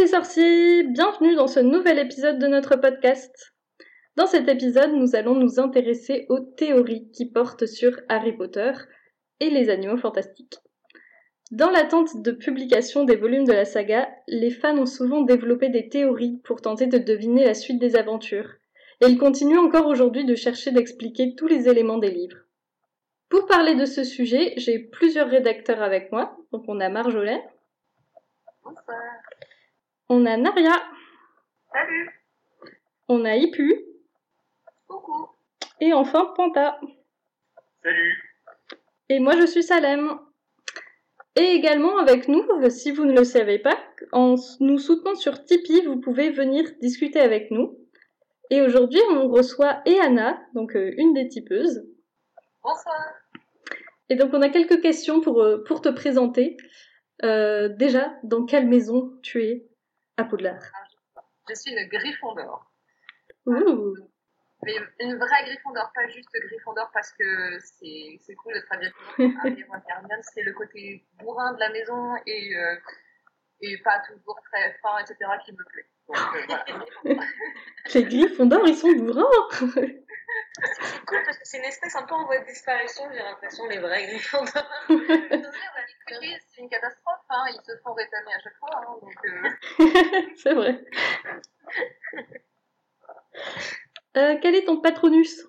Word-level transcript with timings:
les 0.00 0.06
sorciers, 0.06 0.82
bienvenue 0.84 1.34
dans 1.34 1.46
ce 1.46 1.60
nouvel 1.60 1.98
épisode 1.98 2.38
de 2.38 2.46
notre 2.46 2.76
podcast. 2.76 3.54
Dans 4.16 4.26
cet 4.26 4.48
épisode, 4.48 4.92
nous 4.94 5.14
allons 5.14 5.34
nous 5.34 5.60
intéresser 5.60 6.24
aux 6.30 6.38
théories 6.40 7.10
qui 7.10 7.30
portent 7.30 7.66
sur 7.66 8.00
Harry 8.08 8.34
Potter 8.34 8.72
et 9.40 9.50
les 9.50 9.68
animaux 9.68 9.98
fantastiques. 9.98 10.56
Dans 11.50 11.68
l'attente 11.68 12.22
de 12.22 12.32
publication 12.32 13.04
des 13.04 13.16
volumes 13.16 13.44
de 13.44 13.52
la 13.52 13.66
saga, 13.66 14.08
les 14.26 14.50
fans 14.50 14.78
ont 14.78 14.86
souvent 14.86 15.20
développé 15.20 15.68
des 15.68 15.90
théories 15.90 16.40
pour 16.44 16.62
tenter 16.62 16.86
de 16.86 16.96
deviner 16.96 17.44
la 17.44 17.54
suite 17.54 17.78
des 17.78 17.94
aventures, 17.94 18.54
et 19.02 19.06
ils 19.06 19.18
continuent 19.18 19.58
encore 19.58 19.86
aujourd'hui 19.86 20.24
de 20.24 20.34
chercher 20.34 20.70
d'expliquer 20.70 21.34
tous 21.34 21.46
les 21.46 21.68
éléments 21.68 21.98
des 21.98 22.10
livres. 22.10 22.38
Pour 23.28 23.44
parler 23.44 23.74
de 23.74 23.84
ce 23.84 24.04
sujet, 24.04 24.54
j'ai 24.56 24.78
plusieurs 24.78 25.28
rédacteurs 25.28 25.82
avec 25.82 26.10
moi, 26.10 26.38
donc 26.52 26.64
on 26.68 26.80
a 26.80 26.88
Marjolaine. 26.88 27.42
Bonsoir. 28.64 28.96
On 30.12 30.26
a 30.26 30.36
Naria. 30.36 30.72
Salut. 31.72 32.10
On 33.06 33.24
a 33.24 33.36
Ipu. 33.36 33.72
Coucou. 34.88 35.28
Et 35.80 35.92
enfin 35.92 36.32
Panta. 36.36 36.80
Salut. 37.80 38.18
Et 39.08 39.20
moi 39.20 39.36
je 39.36 39.46
suis 39.46 39.62
Salem. 39.62 40.18
Et 41.36 41.52
également 41.52 41.98
avec 41.98 42.26
nous, 42.26 42.44
si 42.70 42.90
vous 42.90 43.04
ne 43.04 43.16
le 43.16 43.22
savez 43.22 43.60
pas, 43.60 43.78
en 44.10 44.34
nous 44.58 44.78
soutenant 44.78 45.14
sur 45.14 45.44
Tipeee, 45.44 45.86
vous 45.86 46.00
pouvez 46.00 46.30
venir 46.30 46.64
discuter 46.80 47.20
avec 47.20 47.52
nous. 47.52 47.78
Et 48.50 48.62
aujourd'hui, 48.62 49.00
on 49.12 49.28
reçoit 49.28 49.80
Eana, 49.86 50.42
donc 50.54 50.74
euh, 50.74 50.90
une 50.96 51.14
des 51.14 51.28
tipeuses. 51.28 51.86
Bonsoir. 52.64 52.96
Et 54.08 54.16
donc 54.16 54.34
on 54.34 54.42
a 54.42 54.48
quelques 54.48 54.82
questions 54.82 55.20
pour, 55.20 55.40
euh, 55.40 55.62
pour 55.62 55.80
te 55.80 55.88
présenter. 55.88 56.56
Euh, 57.22 57.68
déjà, 57.68 58.12
dans 58.24 58.44
quelle 58.44 58.66
maison 58.66 59.16
tu 59.22 59.44
es? 59.44 59.69
À 60.20 60.24
Poudlard 60.24 60.62
Je 61.48 61.54
suis 61.54 61.72
une 61.72 61.88
Gryffondor. 61.88 62.70
Ouh. 63.46 63.96
Mais 64.62 64.74
une 65.00 65.16
vraie 65.16 65.44
Gryffondor, 65.44 65.90
pas 65.94 66.06
juste 66.08 66.28
Gryffondor 66.32 66.90
parce 66.92 67.12
que 67.12 67.58
c'est 67.60 68.18
c'est 68.20 68.34
cool 68.34 68.52
d'être 68.52 68.70
à 68.70 68.76
Gryffondor. 68.76 69.80
C'est 70.22 70.42
le 70.42 70.52
côté 70.52 71.04
bourrin 71.18 71.54
de 71.54 71.60
la 71.60 71.70
maison 71.70 72.14
et, 72.26 72.56
euh, 72.56 72.76
et 73.62 73.78
pas 73.78 74.00
toujours 74.00 74.38
très 74.52 74.74
fin, 74.82 74.98
etc. 74.98 75.16
qui 75.44 75.52
me 75.52 75.64
plaît. 75.64 75.86
Donc 76.08 76.18
euh, 76.18 76.56
voilà. 77.04 77.24
Les 77.94 78.04
Gryffondors, 78.04 78.68
ils 78.68 78.76
sont 78.76 78.92
bourrins 78.92 79.24
C'est 80.62 81.04
cool 81.06 81.22
parce 81.24 81.38
que 81.38 81.44
c'est 81.44 81.58
une 81.58 81.64
espèce 81.64 81.94
un 81.96 82.02
peu 82.02 82.14
en 82.14 82.24
voie 82.24 82.38
de 82.38 82.44
disparition, 82.44 83.04
j'ai 83.12 83.18
l'impression, 83.18 83.66
les 83.66 83.78
vrais 83.78 84.06
Gryffondors. 84.06 84.70
c'est 84.88 86.60
une 86.60 86.68
catastrophe, 86.68 87.24
hein. 87.28 87.44
ils 87.48 87.60
se 87.64 87.76
font 87.82 87.92
rétamer 87.94 88.34
à 88.34 88.40
chaque 88.40 88.56
fois. 88.56 88.70
Hein. 88.74 88.96
Donc, 89.00 89.16
euh, 89.24 90.32
C'est 90.36 90.54
vrai. 90.54 90.84
Euh, 94.16 94.38
quel 94.42 94.54
est 94.54 94.64
ton 94.64 94.80
patronus? 94.80 95.44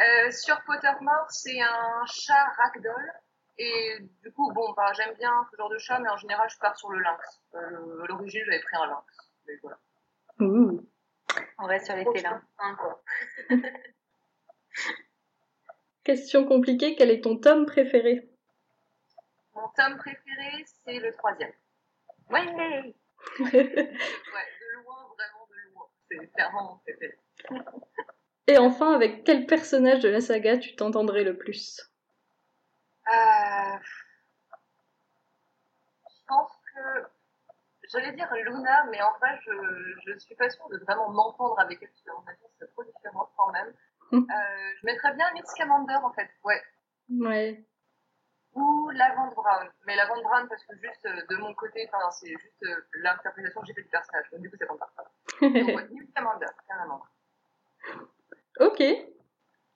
Euh, 0.00 0.30
sur 0.30 0.60
Pottermore, 0.64 1.30
c'est 1.30 1.60
un 1.60 2.04
chat 2.06 2.46
ragdoll. 2.56 3.12
Et 3.58 3.98
du 4.22 4.32
coup, 4.32 4.50
bon, 4.52 4.72
bah, 4.72 4.92
j'aime 4.96 5.14
bien 5.14 5.30
ce 5.50 5.56
genre 5.56 5.68
de 5.68 5.78
chat, 5.78 5.98
mais 5.98 6.08
en 6.08 6.16
général, 6.16 6.48
je 6.48 6.58
pars 6.58 6.76
sur 6.76 6.90
le 6.90 7.00
lynx. 7.00 7.40
Euh, 7.54 8.02
à 8.02 8.06
L'origine, 8.06 8.42
j'avais 8.46 8.60
pris 8.60 8.76
un 8.76 8.86
lynx. 8.86 9.04
Mais 9.46 9.54
voilà. 9.62 9.78
On 11.58 11.66
reste 11.66 11.86
sur 11.86 11.96
les 11.96 12.04
félins. 12.12 12.42
Hein. 12.58 12.76
Question 16.04 16.44
compliquée, 16.44 16.96
quel 16.96 17.10
est 17.10 17.22
ton 17.22 17.36
tome 17.36 17.66
préféré? 17.66 18.28
Mon 19.54 19.68
tome 19.76 19.98
préféré, 19.98 20.64
c'est 20.84 20.98
le 20.98 21.12
troisième. 21.12 21.52
Ouais. 22.30 22.44
Ouais, 23.38 23.52
de 23.52 24.82
loin, 24.82 25.06
vraiment 25.16 25.46
de 25.48 25.72
loin. 25.72 25.86
C'est 26.10 26.32
clairement 26.32 26.64
mon 26.72 26.78
préféré. 26.78 27.16
Et 28.48 28.58
enfin, 28.58 28.92
avec 28.94 29.24
quel 29.24 29.46
personnage 29.46 30.00
de 30.00 30.08
la 30.08 30.20
saga 30.20 30.58
tu 30.58 30.74
t'entendrais 30.74 31.22
le 31.22 31.36
plus? 31.36 31.80
Euh, 33.08 33.76
je 36.08 36.24
pense 36.26 36.52
que 36.74 37.06
j'allais 37.92 38.12
dire 38.12 38.32
Luna, 38.34 38.84
mais 38.90 39.00
en 39.02 39.12
fait, 39.14 39.38
je, 39.44 39.52
je 40.06 40.18
suis 40.18 40.34
pas 40.34 40.48
sûre 40.50 40.68
de 40.70 40.78
vraiment 40.78 41.10
m'entendre 41.10 41.58
avec 41.60 41.78
elle, 41.82 41.88
parce 41.88 42.02
qu'à 42.02 42.12
mon 42.12 42.26
avis, 42.26 42.52
c'est 42.58 42.70
trop 42.72 42.84
différent 42.84 43.30
quand 43.36 43.52
même. 43.52 43.72
Hmm. 44.10 44.30
Euh, 44.30 44.72
je 44.80 44.86
mettrais 44.86 45.14
bien 45.14 45.26
Miss 45.34 45.44
Scamander, 45.46 45.96
en 46.02 46.12
fait, 46.12 46.30
ouais. 46.44 46.62
Ouais. 47.10 47.64
Ou 48.54 48.90
Lavande 48.90 49.34
Brown. 49.34 49.68
Mais 49.86 49.96
Lavande 49.96 50.22
Brown, 50.22 50.48
parce 50.48 50.64
que 50.64 50.76
juste 50.76 51.06
euh, 51.06 51.22
de 51.30 51.36
mon 51.36 51.54
côté, 51.54 51.88
c'est 52.10 52.28
juste 52.28 52.62
euh, 52.64 52.76
l'interprétation 53.02 53.60
que 53.60 53.66
j'ai 53.66 53.74
fait 53.74 53.82
du 53.82 53.88
personnage. 53.88 54.26
Donc, 54.30 54.42
du 54.42 54.50
coup, 54.50 54.56
c'est 54.58 54.66
pas 54.66 54.92
ça. 54.96 55.04
Donc, 55.40 55.54
ouais, 55.54 55.88
Miss 55.92 56.08
Scamander, 56.10 56.46
carrément. 56.66 57.02
ok. 58.60 58.82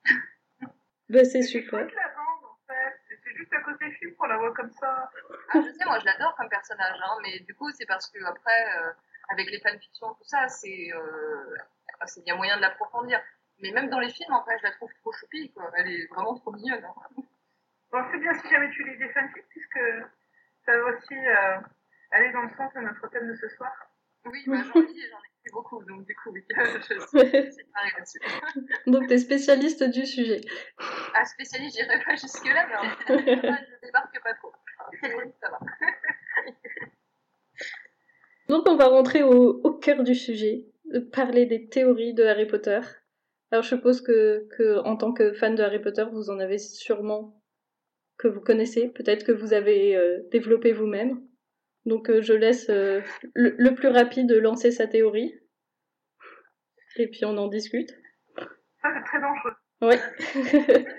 Bah, 1.09 1.23
c'est 1.23 1.41
super. 1.41 1.85
en 1.85 2.57
fait. 2.67 2.96
C'est 3.27 3.35
juste 3.37 3.53
à 3.53 3.59
côté 3.61 3.91
film 3.91 4.15
qu'on 4.15 4.27
la 4.27 4.37
voit 4.37 4.53
comme 4.53 4.71
ça. 4.71 5.11
Ah, 5.49 5.59
je 5.61 5.69
sais, 5.71 5.85
moi, 5.85 5.99
je 5.99 6.05
l'adore 6.05 6.35
comme 6.37 6.47
personnage, 6.49 6.97
hein, 7.03 7.17
mais 7.23 7.39
du 7.41 7.53
coup, 7.55 7.69
c'est 7.71 7.85
parce 7.85 8.09
que 8.09 8.23
après, 8.23 8.77
euh, 8.77 8.91
avec 9.29 9.49
les 9.51 9.59
fanfictions, 9.59 10.13
tout 10.13 10.23
ça, 10.23 10.47
c'est, 10.47 10.93
euh, 10.93 11.57
y 12.25 12.31
a 12.31 12.35
moyen 12.35 12.55
de 12.55 12.61
l'approfondir. 12.61 13.21
Mais 13.59 13.71
même 13.71 13.89
dans 13.89 13.99
les 13.99 14.09
films, 14.09 14.31
en 14.33 14.45
fait, 14.45 14.57
je 14.59 14.63
la 14.63 14.71
trouve 14.71 14.93
trop 15.01 15.11
choupie, 15.11 15.51
quoi. 15.51 15.69
Elle 15.75 15.89
est 15.89 16.07
vraiment 16.07 16.35
trop 16.35 16.51
mignonne. 16.53 16.85
hein. 16.85 17.23
Bon, 17.91 18.03
c'est 18.11 18.19
bien 18.19 18.33
si 18.33 18.47
jamais 18.49 18.69
tu 18.71 18.83
lis 18.83 18.97
des 18.97 19.09
fanfics, 19.09 19.47
puisque 19.49 19.79
ça 20.65 20.77
va 20.77 20.83
aussi 20.85 21.15
euh, 21.17 21.57
aller 22.11 22.31
dans 22.31 22.43
le 22.43 22.49
sens 22.55 22.73
de 22.73 22.79
notre 22.81 23.07
thème 23.09 23.27
de 23.27 23.35
ce 23.35 23.49
soir. 23.49 23.73
Oui, 24.25 24.43
bah, 24.47 24.57
j'en 24.61 24.79
lis 24.81 25.01
et 25.01 25.09
j'en 25.09 25.19
beaucoup, 25.51 25.83
donc 25.83 26.05
du 26.05 26.15
coup, 26.15 26.31
oui, 26.31 26.43
je 26.49 26.81
suis 26.81 26.95
c'est 27.09 27.71
pareil 27.73 27.91
là-dessus. 27.97 28.19
Donc 28.87 29.07
t'es 29.07 29.17
spécialiste 29.17 29.83
du 29.83 30.05
sujet. 30.05 30.41
Ah, 31.13 31.25
spécialiste, 31.25 31.77
j'irai 31.77 32.03
pas 32.03 32.15
jusque-là, 32.15 32.67
mais 32.67 32.75
en 32.75 32.89
fait, 33.07 33.19
je 33.25 33.85
débarque 33.85 34.23
pas 34.23 34.33
trop. 34.35 34.51
ça 35.41 35.49
va. 35.49 35.59
Donc 38.49 38.67
on 38.69 38.75
va 38.75 38.87
rentrer 38.87 39.23
au, 39.23 39.61
au 39.63 39.73
cœur 39.73 40.03
du 40.03 40.15
sujet, 40.15 40.67
de 40.85 40.99
parler 40.99 41.45
des 41.45 41.67
théories 41.67 42.13
de 42.13 42.23
Harry 42.23 42.47
Potter. 42.47 42.79
Alors 43.51 43.63
je 43.63 43.69
suppose 43.75 44.01
que, 44.01 44.47
que 44.57 44.79
en 44.79 44.97
tant 44.97 45.13
que 45.13 45.33
fan 45.33 45.55
de 45.55 45.63
Harry 45.63 45.79
Potter, 45.81 46.05
vous 46.11 46.29
en 46.29 46.39
avez 46.39 46.57
sûrement 46.57 47.41
que 48.17 48.27
vous 48.27 48.41
connaissez, 48.41 48.89
peut-être 48.89 49.25
que 49.25 49.31
vous 49.31 49.53
avez 49.53 49.95
euh, 49.95 50.19
développé 50.31 50.73
vous-même. 50.73 51.21
Donc 51.87 52.09
euh, 52.09 52.21
je 52.21 52.33
laisse 52.33 52.69
euh, 52.69 53.01
le, 53.33 53.55
le 53.57 53.73
plus 53.73 53.87
rapide 53.87 54.31
lancer 54.31 54.69
sa 54.71 54.85
théorie. 54.87 55.33
Et 56.97 57.07
puis 57.07 57.25
on 57.25 57.35
en 57.37 57.47
discute. 57.47 57.89
Ça, 58.81 58.89
c'est 58.93 59.03
très 59.05 59.19
dangereux. 59.21 59.53
Ouais. 59.81 59.99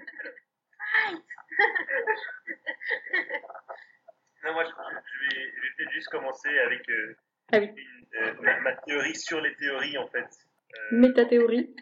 Non, 4.44 4.52
moi, 4.52 4.64
je, 4.64 4.70
je 4.70 5.36
vais, 5.36 5.52
je 5.56 5.60
vais 5.60 5.68
peut-être 5.76 5.92
juste 5.92 6.08
commencer 6.08 6.48
avec 6.60 6.88
euh, 6.88 7.16
Ah 7.52 7.58
oui. 7.58 7.70
une- 7.76 8.06
euh, 8.22 8.32
ma, 8.40 8.60
ma 8.60 8.72
théorie 8.76 9.14
sur 9.16 9.40
les 9.40 9.54
théories, 9.56 9.98
en 9.98 10.06
fait. 10.08 10.24
Euh, 10.24 10.96
Métathéorie. 10.96 11.74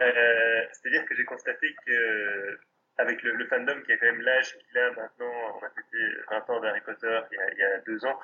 euh, 0.00 0.62
C'est-à-dire 0.72 1.04
que 1.06 1.14
j'ai 1.16 1.24
constaté 1.24 1.74
que, 1.86 2.58
avec 2.98 3.22
le, 3.22 3.46
fandom 3.46 3.80
qui 3.82 3.92
a 3.92 3.96
quand 3.96 4.06
même 4.06 4.20
l'âge 4.20 4.56
qu'il 4.58 4.78
a 4.78 4.90
maintenant, 4.90 5.58
on 5.60 5.64
a 5.64 5.70
fêté 5.70 5.98
20 6.30 6.50
ans 6.50 6.60
d'Harry 6.60 6.80
Potter 6.80 7.20
il 7.30 7.58
y 7.58 7.62
a, 7.62 7.78
deux 7.78 8.04
ans, 8.04 8.18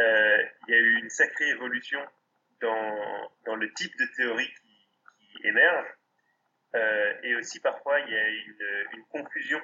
euh, 0.00 0.42
il 0.68 0.74
y 0.74 0.76
a 0.76 0.80
eu 0.80 0.98
une 0.98 1.10
sacrée 1.10 1.48
évolution 1.48 2.00
dans, 2.60 3.56
le 3.56 3.72
type 3.74 3.96
de 3.98 4.06
théorie 4.16 4.48
qui, 4.48 5.38
qui 5.38 5.46
émerge. 5.48 5.86
Euh, 6.74 7.14
et 7.22 7.34
aussi, 7.36 7.60
parfois, 7.60 8.00
il 8.00 8.12
y 8.12 8.16
a 8.16 8.28
une, 8.28 8.98
une 8.98 9.04
confusion 9.06 9.60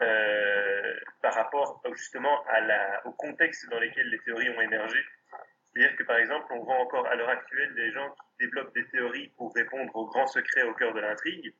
euh, 0.00 0.94
par 1.20 1.34
rapport 1.34 1.82
justement 1.94 2.44
au 3.04 3.12
contexte 3.12 3.68
dans 3.70 3.80
lequel 3.80 4.08
les 4.08 4.18
théories 4.20 4.50
ont 4.50 4.60
émergé. 4.60 4.98
C'est-à-dire 5.74 5.96
que, 5.96 6.04
par 6.04 6.16
exemple, 6.16 6.46
on 6.50 6.62
voit 6.64 6.76
encore 6.76 7.06
à 7.06 7.16
l'heure 7.16 7.28
actuelle 7.28 7.74
des 7.74 7.90
gens 7.92 8.10
qui 8.10 8.46
développent 8.46 8.74
des 8.74 8.86
théories 8.88 9.28
pour 9.36 9.54
répondre 9.54 9.94
aux 9.96 10.06
grands 10.06 10.26
secrets 10.26 10.62
au 10.62 10.74
cœur 10.74 10.94
de 10.94 11.00
l'intrigue, 11.00 11.52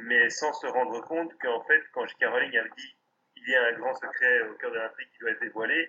mais 0.00 0.30
sans 0.30 0.52
se 0.52 0.66
rendre 0.66 1.00
compte 1.02 1.32
qu'en 1.38 1.62
fait, 1.64 1.82
quand 1.92 2.06
J.K. 2.06 2.24
Rowling 2.26 2.56
a 2.56 2.68
dit 2.76 2.96
il 3.36 3.48
y 3.48 3.54
a 3.54 3.66
un 3.66 3.72
grand 3.72 3.94
secret 3.94 4.42
au 4.48 4.54
cœur 4.54 4.70
de 4.70 4.76
l'intrigue 4.76 5.08
qui 5.12 5.18
doit 5.18 5.30
être 5.30 5.40
dévoilé, 5.40 5.88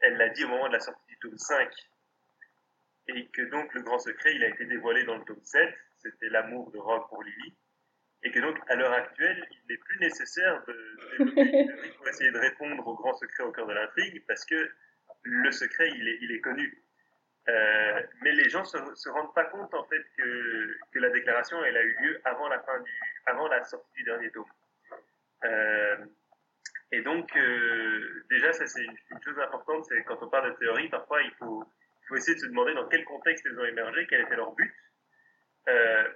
elle 0.00 0.16
l'a 0.16 0.28
dit 0.28 0.44
au 0.44 0.48
moment 0.48 0.68
de 0.68 0.74
la 0.74 0.80
sortie 0.80 1.06
du 1.08 1.18
tome 1.18 1.38
5. 1.38 1.68
Et 3.08 3.26
que 3.28 3.42
donc 3.42 3.72
le 3.74 3.82
grand 3.82 3.98
secret, 3.98 4.34
il 4.34 4.44
a 4.44 4.48
été 4.48 4.64
dévoilé 4.66 5.04
dans 5.04 5.16
le 5.16 5.24
tome 5.24 5.42
7, 5.42 5.74
c'était 5.98 6.28
l'amour 6.28 6.70
de 6.70 6.78
Rogue 6.78 7.08
pour 7.08 7.22
Lily. 7.22 7.56
Et 8.24 8.30
que 8.30 8.38
donc, 8.38 8.56
à 8.68 8.76
l'heure 8.76 8.92
actuelle, 8.92 9.48
il 9.50 9.60
n'est 9.68 9.78
plus 9.78 9.98
nécessaire 9.98 10.64
de 10.66 11.96
pour 11.96 12.08
essayer 12.08 12.30
de 12.30 12.38
répondre 12.38 12.86
au 12.86 12.94
grand 12.94 13.14
secret 13.14 13.42
au 13.42 13.50
cœur 13.50 13.66
de 13.66 13.72
l'intrigue, 13.72 14.24
parce 14.28 14.44
que 14.44 14.70
le 15.22 15.50
secret, 15.50 15.90
il 15.90 16.08
est, 16.08 16.18
il 16.22 16.32
est 16.32 16.40
connu. 16.40 16.84
Euh, 17.48 18.02
mais 18.22 18.32
les 18.32 18.48
gens 18.48 18.64
se, 18.64 18.78
se 18.94 19.08
rendent 19.08 19.34
pas 19.34 19.44
compte 19.44 19.74
en 19.74 19.84
fait 19.84 20.04
que, 20.16 20.76
la 20.94 21.10
déclaration 21.10 21.64
elle 21.64 21.76
a 21.76 21.82
eu 21.82 21.96
lieu 22.02 22.20
avant 22.24 22.48
la 22.48 22.60
fin 22.60 22.78
du 22.78 22.90
avant 23.26 23.48
la 23.48 23.64
sortie 23.64 23.92
du 23.94 24.04
dernier 24.04 24.30
tome. 24.30 24.44
Euh, 25.44 25.96
Et 26.92 27.00
donc, 27.02 27.34
euh, 27.36 28.24
déjà, 28.30 28.52
ça 28.52 28.66
c'est 28.66 28.84
une, 28.84 29.22
chose 29.24 29.38
importante, 29.40 29.84
c'est 29.86 30.04
quand 30.04 30.22
on 30.22 30.28
parle 30.28 30.52
de 30.52 30.58
théorie, 30.58 30.88
parfois 30.88 31.20
il 31.22 31.32
faut, 31.32 31.64
essayer 32.14 32.34
de 32.34 32.40
se 32.40 32.46
demander 32.46 32.74
dans 32.74 32.86
quel 32.88 33.04
contexte 33.04 33.46
elles 33.46 33.58
ont 33.58 33.64
émergé, 33.64 34.06
quel 34.08 34.20
était 34.20 34.36
leur 34.36 34.52
but. 34.52 34.74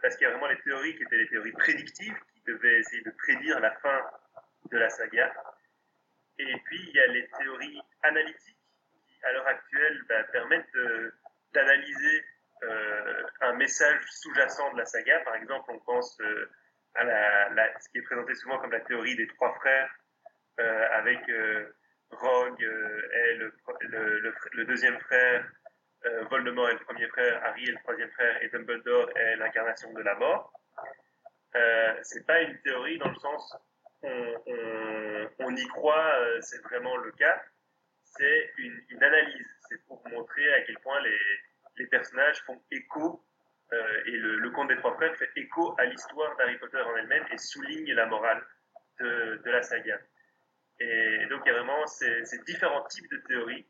Parce 0.02 0.16
qu'il 0.16 0.26
y 0.26 0.30
a 0.30 0.32
vraiment 0.32 0.48
les 0.48 0.60
théories 0.60 0.94
qui 0.96 1.02
étaient 1.02 1.16
les 1.16 1.28
théories 1.28 1.52
prédictives, 1.52 2.14
qui 2.32 2.42
devaient 2.46 2.80
essayer 2.80 3.02
de 3.02 3.10
prédire 3.10 3.58
la 3.60 3.72
fin 3.76 4.00
de 4.70 4.78
la 4.78 4.90
saga. 4.90 5.32
Et 6.38 6.54
puis, 6.64 6.80
il 6.88 6.94
y 6.94 7.00
a 7.00 7.06
les 7.06 7.26
théories 7.28 7.80
analytiques, 8.02 8.55
à 9.22 9.32
l'heure 9.32 9.46
actuelle 9.46 10.02
bah, 10.08 10.22
permettent 10.32 10.76
d'analyser 11.52 12.24
euh, 12.62 13.22
un 13.42 13.52
message 13.54 14.02
sous-jacent 14.10 14.72
de 14.72 14.78
la 14.78 14.86
saga. 14.86 15.20
Par 15.20 15.34
exemple, 15.36 15.70
on 15.70 15.78
pense 15.80 16.18
euh, 16.20 16.50
à 16.94 17.04
la, 17.04 17.80
ce 17.80 17.88
qui 17.90 17.98
est 17.98 18.02
présenté 18.02 18.34
souvent 18.34 18.58
comme 18.58 18.72
la 18.72 18.80
théorie 18.80 19.14
des 19.14 19.26
trois 19.28 19.52
frères, 19.54 19.90
euh, 20.60 20.88
avec 20.92 21.20
Rogue 22.10 22.62
est 22.62 23.34
le, 23.34 24.64
deuxième 24.64 24.98
frère, 25.00 25.44
Voldemort 26.30 26.70
est 26.70 26.74
le 26.74 26.84
premier 26.84 27.06
frère, 27.08 27.44
Harry 27.44 27.68
est 27.68 27.72
le 27.72 27.78
troisième 27.78 28.10
frère 28.12 28.42
et 28.42 28.48
Dumbledore 28.48 29.10
est 29.16 29.36
l'incarnation 29.36 29.92
de 29.92 30.02
la 30.02 30.14
mort. 30.14 30.52
c'est 32.02 32.26
pas 32.26 32.40
une 32.40 32.58
théorie 32.62 32.96
dans 32.98 33.08
le 33.08 33.16
sens 33.16 33.56
on, 34.02 34.34
on, 34.46 35.28
on 35.40 35.56
y 35.56 35.66
croit, 35.66 36.14
c'est 36.40 36.62
vraiment 36.62 36.96
le 36.96 37.12
cas. 37.12 37.42
C'est 38.18 38.52
une, 38.58 39.02
analyse. 39.02 39.46
C'est 39.68 39.84
pour 39.86 40.02
montrer 40.08 40.52
à 40.54 40.62
quel 40.62 40.78
point 40.78 41.00
les, 41.02 41.18
les 41.76 41.86
personnages 41.86 42.42
font 42.44 42.60
écho 42.70 43.22
euh, 43.72 44.02
et 44.06 44.12
le, 44.12 44.50
conte 44.50 44.68
des 44.68 44.76
trois 44.76 44.94
frères 44.94 45.14
fait 45.16 45.30
écho 45.36 45.74
à 45.78 45.84
l'histoire 45.86 46.36
d'Harry 46.36 46.56
Potter 46.58 46.80
en 46.80 46.96
elle-même 46.96 47.24
et 47.32 47.38
souligne 47.38 47.92
la 47.92 48.06
morale 48.06 48.42
de, 49.00 49.40
de, 49.44 49.50
la 49.50 49.62
saga. 49.62 49.98
Et 50.78 51.26
donc 51.30 51.42
il 51.44 51.48
y 51.48 51.50
a 51.50 51.54
vraiment 51.54 51.86
ces, 51.86 52.22
différents 52.46 52.84
types 52.84 53.10
de 53.10 53.16
théories 53.28 53.66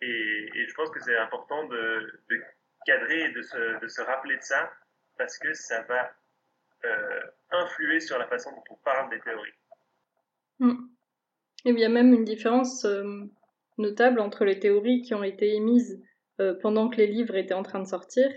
et, 0.00 0.66
je 0.66 0.74
pense 0.74 0.90
que 0.90 1.00
c'est 1.00 1.16
important 1.16 1.64
de, 1.66 2.20
de, 2.30 2.42
cadrer 2.86 3.24
et 3.24 3.28
de 3.30 3.42
se, 3.42 3.80
de 3.80 3.88
se 3.88 4.00
rappeler 4.00 4.36
de 4.36 4.42
ça 4.42 4.72
parce 5.16 5.38
que 5.38 5.52
ça 5.54 5.82
va 5.82 6.12
euh, 6.84 7.20
influer 7.50 8.00
sur 8.00 8.18
la 8.18 8.26
façon 8.26 8.50
dont 8.50 8.64
on 8.70 8.76
parle 8.76 9.10
des 9.10 9.20
théories. 9.20 9.54
Mm. 10.58 10.88
Et 11.64 11.70
il 11.70 11.78
y 11.78 11.84
a 11.84 11.88
même 11.88 12.12
une 12.12 12.24
différence 12.24 12.84
euh, 12.84 13.24
notable 13.78 14.20
entre 14.20 14.44
les 14.44 14.58
théories 14.58 15.02
qui 15.02 15.14
ont 15.14 15.24
été 15.24 15.54
émises 15.54 16.02
euh, 16.40 16.54
pendant 16.54 16.88
que 16.88 16.96
les 16.96 17.06
livres 17.06 17.36
étaient 17.36 17.54
en 17.54 17.62
train 17.62 17.80
de 17.80 17.86
sortir 17.86 18.30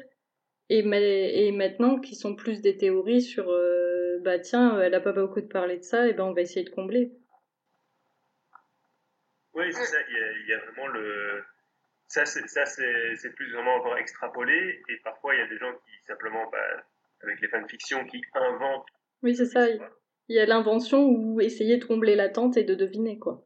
et, 0.69 0.79
et 0.79 1.51
maintenant 1.51 1.99
qui 1.99 2.15
sont 2.15 2.35
plus 2.35 2.61
des 2.61 2.77
théories 2.77 3.21
sur 3.21 3.49
euh, 3.49 4.19
bah 4.21 4.39
tiens 4.39 4.79
elle 4.81 4.93
a 4.95 4.99
pas 4.99 5.11
beaucoup 5.11 5.41
de 5.41 5.47
parler 5.47 5.77
de 5.77 5.83
ça 5.83 6.07
et 6.07 6.13
ben 6.13 6.23
on 6.23 6.33
va 6.33 6.41
essayer 6.41 6.65
de 6.65 6.71
combler. 6.71 7.11
Oui 9.53 9.71
c'est 9.71 9.85
ça 9.85 9.97
il 10.09 10.13
y, 10.13 10.19
a, 10.19 10.31
il 10.31 10.47
y, 10.49 10.53
a, 10.53 10.59
vraiment 10.59 10.87
le 10.87 11.43
ça 12.07 12.25
c'est 12.25 12.47
ça 12.47 12.65
c'est 12.65 13.35
plus 13.35 13.51
vraiment 13.53 13.75
encore 13.75 13.97
extrapolé 13.97 14.81
et 14.89 14.97
parfois 15.03 15.35
il 15.35 15.39
y 15.39 15.43
a 15.43 15.47
des 15.47 15.57
gens 15.57 15.71
qui 15.73 16.05
simplement 16.05 16.49
bah, 16.51 16.83
avec 17.21 17.39
les 17.41 17.47
fanfictions 17.47 18.05
qui 18.05 18.21
inventent 18.33 18.87
oui 19.23 19.35
c'est 19.35 19.45
ça 19.45 19.67
il 19.69 20.35
y 20.35 20.39
a 20.39 20.45
l'invention 20.45 21.05
ou 21.05 21.39
essayer 21.39 21.77
de 21.77 21.85
combler 21.85 22.15
l'attente 22.15 22.57
et 22.57 22.63
de 22.63 22.75
deviner 22.75 23.19
quoi 23.19 23.45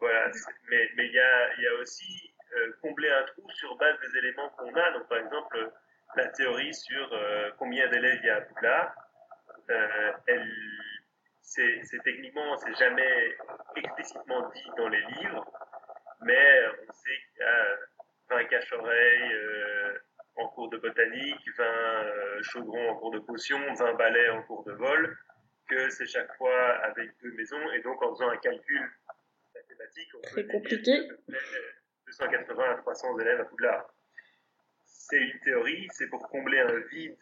voilà 0.00 0.30
mais 0.68 0.90
il 0.96 1.12
y 1.12 1.18
a 1.66 1.74
aussi 1.80 2.34
euh, 2.56 2.72
combler 2.82 3.10
un 3.10 3.22
trou 3.24 3.48
sur 3.50 3.76
base 3.76 3.96
des 4.00 4.18
éléments 4.18 4.48
qu'on 4.50 4.74
a. 4.74 4.90
Donc, 4.92 5.08
par 5.08 5.18
exemple, 5.18 5.70
la 6.16 6.26
théorie 6.28 6.74
sur 6.74 7.12
euh, 7.12 7.50
combien 7.58 7.88
d'élèves 7.88 8.18
il 8.22 8.26
y 8.26 8.30
a 8.30 8.36
à 8.36 8.40
Poudlard, 8.40 8.94
euh, 9.70 10.12
elle, 10.26 10.52
c'est, 11.42 11.82
techniquement, 12.04 12.56
c'est 12.56 12.74
jamais 12.74 13.36
explicitement 13.76 14.48
dit 14.50 14.70
dans 14.76 14.88
les 14.88 15.02
livres, 15.02 15.44
mais 16.22 16.66
on 16.88 16.92
sait 16.92 17.18
qu'il 17.32 17.40
y 17.40 17.44
a 17.44 18.36
20 18.36 18.44
cache-oreilles 18.44 19.34
en 20.36 20.48
cours 20.48 20.68
de 20.70 20.78
botanique, 20.78 21.48
20 21.56 21.64
euh, 21.64 22.42
chaudrons 22.42 22.90
en 22.90 22.96
cours 22.96 23.10
de 23.10 23.18
potion, 23.18 23.58
20 23.74 23.94
balais 23.94 24.30
en 24.30 24.42
cours 24.42 24.64
de 24.64 24.72
vol, 24.72 25.16
que 25.68 25.90
c'est 25.90 26.06
chaque 26.06 26.34
fois 26.36 26.76
avec 26.84 27.10
deux 27.22 27.32
maisons, 27.32 27.70
et 27.72 27.80
donc 27.80 28.02
en 28.02 28.14
faisant 28.14 28.30
un 28.30 28.36
calcul 28.38 28.90
mathématique, 29.80 30.08
on 30.14 30.34
c'est 30.34 30.46
compliqué. 30.46 31.08
280 32.06 32.70
à 32.70 32.74
300 32.76 33.18
élèves 33.20 33.40
à 33.40 33.44
Poudlard. 33.44 33.94
C'est 34.84 35.20
une 35.20 35.40
théorie, 35.40 35.88
c'est 35.92 36.08
pour 36.08 36.28
combler 36.28 36.60
un 36.60 36.78
vide 36.90 37.16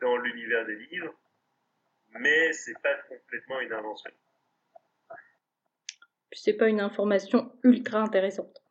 dans 0.00 0.16
l'univers 0.18 0.66
des 0.66 0.76
livres, 0.76 1.14
mais 2.10 2.52
c'est 2.52 2.78
pas 2.82 2.94
complètement 3.08 3.60
une 3.60 3.72
invention. 3.72 4.10
Puis 6.30 6.40
c'est 6.40 6.54
pas 6.54 6.68
une 6.68 6.80
information 6.80 7.52
ultra 7.62 8.00
intéressante. 8.00 8.62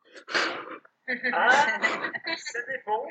ah, 1.32 1.50
ça 2.36 2.62
dépend. 2.62 3.06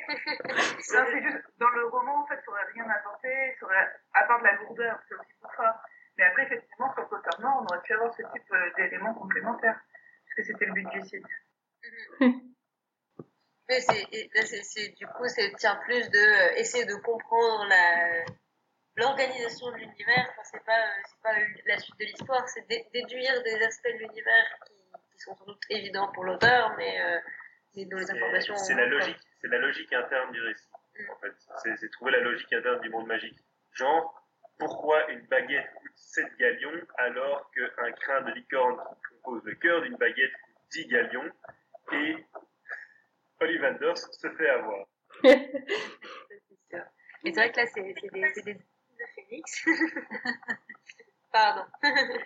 Ça 0.79 1.01
non, 1.01 1.07
c'est 1.11 1.21
juste, 1.23 1.43
dans 1.57 1.69
le 1.69 1.87
roman, 1.87 2.23
en 2.23 2.27
fait, 2.27 2.39
ça 2.45 2.51
aurait 2.51 2.71
rien 2.73 2.89
apporté, 2.89 3.29
ça 3.59 3.65
aurait, 3.65 3.89
à 4.13 4.23
part 4.25 4.39
de 4.39 4.43
la 4.45 4.53
lourdeur, 4.55 4.99
c'est 5.07 5.15
aussi 5.15 5.33
pour 5.41 5.51
ça. 5.55 5.81
Mais 6.17 6.25
après, 6.25 6.43
effectivement, 6.43 6.93
sur 6.93 7.07
Pottermore, 7.09 7.61
on 7.61 7.65
aurait 7.65 7.81
pu 7.81 7.93
avoir 7.93 8.13
ce 8.13 8.21
type 8.21 8.53
euh, 8.53 8.69
d'éléments 8.77 9.13
complémentaires, 9.13 9.79
puisque 10.35 10.51
c'était 10.51 10.65
le 10.65 10.73
but 10.73 10.87
du 10.89 11.01
site. 11.01 11.25
Mais 13.67 13.79
c'est, 13.81 14.89
du 14.89 15.07
coup, 15.07 15.27
c'est 15.27 15.55
tient 15.55 15.75
plus 15.85 16.07
de 16.11 16.17
euh, 16.17 16.55
essayer 16.57 16.85
de 16.85 16.93
comprendre 16.95 17.65
la, 17.67 18.23
l'organisation 18.95 19.71
de 19.71 19.77
l'univers. 19.77 20.27
Enfin, 20.29 20.43
c'est 20.43 20.63
pas, 20.63 20.85
c'est 21.03 21.21
pas 21.23 21.33
la 21.65 21.79
suite 21.79 21.99
de 21.99 22.05
l'histoire, 22.05 22.47
c'est 22.47 22.67
déduire 22.67 23.41
des 23.43 23.63
aspects 23.63 23.87
de 23.87 23.97
l'univers 23.97 24.59
qui, 24.67 24.73
qui 25.11 25.19
sont 25.19 25.35
sans 25.35 25.45
doute 25.45 25.63
évidents 25.69 26.11
pour 26.11 26.25
l'auteur, 26.25 26.75
mais, 26.77 27.01
euh, 27.01 27.19
mais 27.75 27.85
dont 27.85 27.97
les 27.97 28.11
informations. 28.11 28.55
C'est 28.55 28.75
la 28.75 28.85
logique, 28.85 29.17
c'est 29.41 29.47
la 29.47 29.57
logique 29.57 29.91
interne 29.93 30.31
du 30.31 30.41
récit. 30.41 30.67
Mm. 30.99 31.09
En 31.09 31.15
fait, 31.15 31.33
c'est, 31.63 31.77
c'est 31.77 31.89
trouver 31.89 32.11
la 32.11 32.19
logique 32.19 32.53
interne 32.53 32.81
du 32.81 32.89
monde 32.89 33.07
magique. 33.07 33.39
Genre, 33.71 34.24
pourquoi 34.57 35.09
une 35.11 35.25
baguette 35.27 35.69
coûte 35.75 35.91
7 35.95 36.25
galions 36.37 36.81
alors 36.97 37.51
qu'un 37.51 37.91
crin 37.91 38.21
de 38.21 38.31
licorne 38.31 38.77
qui 38.77 39.15
compose 39.21 39.43
le 39.45 39.55
cœur 39.55 39.81
d'une 39.81 39.97
baguette 39.97 40.31
coûte 40.31 40.55
10 40.71 40.87
galions 40.87 41.31
et 41.91 42.15
Ollivanders 43.41 43.97
se 43.97 44.29
fait 44.29 44.49
avoir. 44.49 44.85
Mais 47.23 47.33
c'est 47.33 47.39
vrai 47.39 47.51
que 47.51 47.59
là, 47.59 47.65
c'est 47.73 47.81
des, 47.81 47.93
des... 47.93 48.53
de 48.53 48.59
Phoenix. 49.15 49.65
Pardon. 51.31 51.65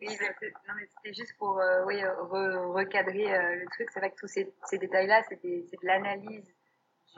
Oui, 0.00 0.16
non, 0.16 0.74
mais 0.76 0.86
c'était 0.86 1.12
juste 1.12 1.36
pour 1.38 1.58
euh, 1.58 1.84
oui, 1.84 2.00
re 2.04 2.72
recadrer 2.72 3.34
euh, 3.34 3.56
le 3.56 3.66
truc. 3.66 3.88
C'est 3.92 3.98
vrai 3.98 4.12
que 4.12 4.16
tous 4.16 4.28
ces, 4.28 4.48
ces 4.64 4.78
détails-là, 4.78 5.24
c'est 5.28 5.42
de 5.42 5.66
l'analyse 5.82 6.54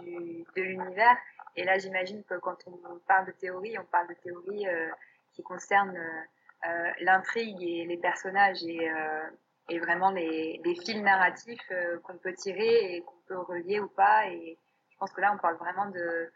de 0.03 0.63
l'univers. 0.63 1.17
Et 1.57 1.65
là, 1.65 1.79
j'imagine 1.79 2.23
que 2.25 2.39
quand 2.39 2.57
on 2.67 2.99
parle 3.07 3.27
de 3.27 3.33
théorie, 3.33 3.79
on 3.79 3.85
parle 3.85 4.09
de 4.09 4.15
théorie 4.15 4.67
euh, 4.67 4.89
qui 5.33 5.43
concerne 5.43 5.97
euh, 5.97 6.91
l'intrigue 7.01 7.63
et 7.63 7.85
les 7.87 7.97
personnages 7.97 8.63
et, 8.65 8.91
euh, 8.91 9.79
vraiment 9.81 10.11
des 10.11 10.61
fils 10.85 11.01
narratifs 11.01 11.61
euh, 11.71 11.99
qu'on 12.01 12.19
peut 12.19 12.33
tirer 12.35 12.97
et 12.97 13.03
qu'on 13.03 13.21
peut 13.29 13.39
relier 13.39 13.79
ou 13.79 13.89
pas. 13.89 14.27
Et 14.29 14.59
je 15.01 15.07
pense 15.07 15.15
que 15.15 15.21
là, 15.23 15.33
on 15.33 15.39
parle 15.39 15.57
vraiment 15.57 15.87
de, 15.87 16.31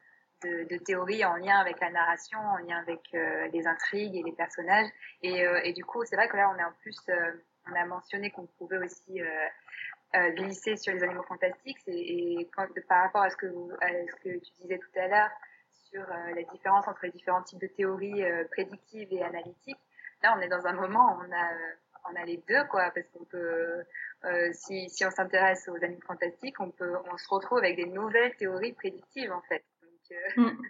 théorie 0.86 1.24
en 1.24 1.36
lien 1.36 1.58
avec 1.58 1.80
la 1.80 1.90
narration, 1.90 2.38
en 2.38 2.56
lien 2.58 2.78
avec 2.78 3.00
euh, 3.14 3.46
les 3.52 3.66
intrigues 3.66 4.16
et 4.16 4.22
les 4.22 4.32
personnages. 4.32 4.88
Et, 5.22 5.46
euh, 5.46 5.72
du 5.72 5.84
coup, 5.84 6.02
c'est 6.06 6.16
vrai 6.16 6.28
que 6.28 6.36
là, 6.36 6.50
on 6.54 6.58
est 6.58 6.64
en 6.64 6.72
plus, 6.80 6.96
euh, 7.10 7.32
on 7.70 7.74
a 7.74 7.84
mentionné 7.84 8.30
qu'on 8.30 8.46
pouvait 8.58 8.78
aussi 8.78 9.20
euh, 10.14 10.30
glisser 10.30 10.76
sur 10.76 10.94
les 10.94 11.02
animaux 11.02 11.22
fantastiques. 11.24 11.78
Et, 11.86 12.40
et 12.40 12.50
quand, 12.54 12.66
de, 12.74 12.80
par 12.88 13.02
rapport 13.02 13.22
à 13.22 13.30
ce 13.30 13.36
que, 13.36 13.46
vous, 13.46 13.70
à 13.80 13.88
ce 13.88 14.16
que 14.16 14.38
tu 14.38 14.52
disais 14.62 14.78
tout 14.78 14.98
à 14.98 15.08
l'heure 15.08 15.30
sur 15.70 16.06
la 16.06 16.42
différence 16.42 16.88
entre 16.88 17.04
les 17.04 17.12
différents 17.12 17.42
types 17.42 17.60
de 17.60 17.68
théories 17.68 18.24
prédictives 18.50 19.12
et 19.12 19.22
analytiques, 19.22 19.78
là, 20.22 20.34
on 20.36 20.40
est 20.40 20.48
dans 20.48 20.66
un 20.66 20.72
moment 20.72 21.16
où 21.16 21.22
on 21.28 21.32
a 21.32 21.50
on 22.10 22.14
a 22.16 22.24
les 22.24 22.42
deux, 22.48 22.64
quoi, 22.70 22.90
parce 22.94 23.06
qu'on 23.08 23.24
peut, 23.24 23.82
euh, 24.24 24.50
si, 24.52 24.88
si 24.90 25.04
on 25.04 25.10
s'intéresse 25.10 25.68
aux 25.68 25.82
animaux 25.82 26.02
fantastiques, 26.06 26.60
on 26.60 26.70
peut, 26.70 26.96
on 27.10 27.16
se 27.16 27.28
retrouve 27.28 27.58
avec 27.58 27.76
des 27.76 27.86
nouvelles 27.86 28.34
théories 28.36 28.72
prédictives, 28.72 29.32
en 29.32 29.42
fait. 29.42 29.64
Donc, 29.82 30.18
euh, 30.38 30.42
mm. 30.42 30.62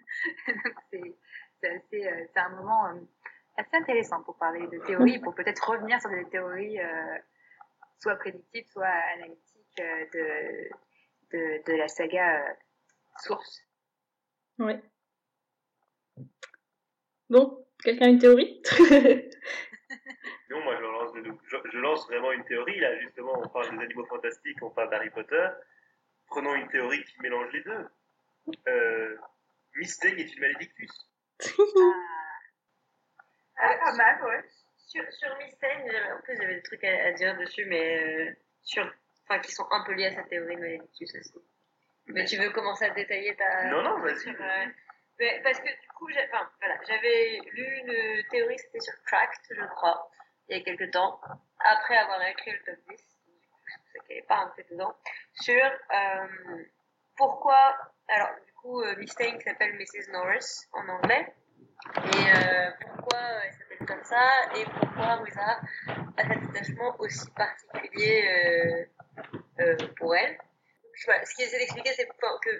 c'est, 0.92 1.16
c'est 1.60 1.68
assez, 1.68 2.06
euh, 2.06 2.24
c'est 2.32 2.40
un 2.40 2.50
moment 2.50 2.86
euh, 2.86 3.00
assez 3.56 3.76
intéressant 3.76 4.22
pour 4.22 4.36
parler 4.36 4.66
de 4.68 4.78
théories, 4.86 5.18
pour 5.18 5.34
peut-être 5.34 5.68
revenir 5.68 6.00
sur 6.00 6.10
des 6.10 6.24
théories 6.26 6.80
euh, 6.80 7.18
soit 8.04 8.16
prédictives, 8.16 8.66
soit 8.70 8.86
analytiques 8.86 9.80
euh, 9.80 10.06
de, 10.12 10.68
de, 11.32 11.62
de 11.64 11.72
la 11.78 11.88
saga 11.88 12.56
Source. 13.22 13.62
Oui. 14.58 14.74
Bon, 17.30 17.66
quelqu'un 17.82 18.06
a 18.06 18.08
une 18.10 18.18
théorie? 18.18 18.62
Non, 20.50 20.62
moi 20.62 20.76
je 20.76 20.82
lance, 20.82 21.12
je, 21.46 21.56
je 21.72 21.78
lance, 21.78 22.06
vraiment 22.06 22.32
une 22.32 22.44
théorie. 22.44 22.78
Là, 22.78 23.00
justement, 23.00 23.40
on 23.42 23.48
parle 23.48 23.70
des 23.76 23.84
animaux 23.84 24.04
fantastiques, 24.04 24.62
on 24.62 24.70
parle 24.70 24.90
d'Harry 24.90 25.10
Potter. 25.10 25.48
Prenons 26.26 26.54
une 26.54 26.68
théorie 26.68 27.02
qui 27.04 27.20
mélange 27.22 27.50
les 27.52 27.62
deux. 27.62 27.88
Euh, 28.68 29.16
est 29.80 30.34
une 30.34 30.40
malédictus. 30.40 30.90
ah, 33.56 33.76
pas 33.84 33.96
mal, 33.96 34.24
ouais. 34.24 34.44
Sur, 34.86 35.12
sur 35.12 35.36
Mystène, 35.38 35.90
en 36.16 36.20
plus 36.22 36.36
j'avais 36.36 36.54
des 36.56 36.62
trucs 36.62 36.84
à, 36.84 37.06
à 37.06 37.12
dire 37.12 37.36
dessus, 37.38 37.64
mais 37.66 38.28
euh, 38.30 38.36
sur, 38.62 38.90
enfin, 39.24 39.40
qui 39.40 39.52
sont 39.52 39.66
un 39.70 39.84
peu 39.84 39.92
liés 39.92 40.06
à 40.06 40.14
cette 40.14 40.28
théorie 40.28 40.56
Malédictus 40.56 41.14
aussi. 41.14 41.34
Mais 42.06 42.24
tu 42.24 42.36
veux 42.36 42.50
commencer 42.50 42.84
à 42.84 42.90
détailler 42.90 43.34
ta. 43.36 43.64
Non, 43.64 43.82
non, 43.82 44.00
vas-y. 44.00 44.28
euh, 44.28 44.66
mais 45.18 45.40
parce 45.42 45.60
que 45.60 45.68
du 45.68 45.88
coup, 45.96 46.08
enfin, 46.10 46.50
voilà, 46.60 46.76
j'avais 46.86 47.38
lu 47.52 47.64
une 47.78 48.28
théorie, 48.30 48.58
c'était 48.58 48.80
sur 48.80 48.94
Cracked, 49.04 49.40
je 49.50 49.64
crois, 49.76 50.10
il 50.48 50.58
y 50.58 50.60
a 50.60 50.64
quelques 50.64 50.90
temps, 50.90 51.20
après 51.60 51.96
avoir 51.96 52.20
écrit 52.26 52.50
le 52.50 52.58
top 52.64 52.76
10, 52.88 52.96
du 52.96 53.48
coup, 53.48 53.60
c'est 53.64 53.78
pour 53.78 53.88
ça 53.92 53.98
qu'il 54.00 54.08
n'y 54.08 54.18
avait 54.18 54.26
pas 54.26 54.38
un 54.38 54.52
peu 54.56 54.64
dedans, 54.70 54.96
sur 55.34 55.64
euh, 55.64 56.64
pourquoi, 57.16 57.76
alors 58.08 58.30
du 58.44 58.52
coup, 58.54 58.82
euh, 58.82 59.06
s'appelle 59.06 59.74
Mrs. 59.74 60.10
Norris 60.12 60.66
en 60.72 60.88
anglais, 60.88 61.32
et 61.96 62.32
euh, 62.34 62.70
pourquoi 62.80 63.20
elle 63.44 63.52
comme 63.86 64.02
ça, 64.04 64.30
et 64.56 64.64
pourquoi 64.64 65.16
Ruza 65.16 65.60
a 66.16 66.22
cet 66.22 66.50
attachement 66.50 66.94
aussi 66.98 67.30
particulier 67.30 68.24
euh, 68.28 69.22
euh, 69.60 69.76
pour 69.96 70.14
elle. 70.14 70.38
Ce 70.94 71.34
qu'il 71.34 71.44
essaie 71.44 71.58
d'expliquer, 71.58 71.92
c'est 71.92 72.06
que 72.06 72.50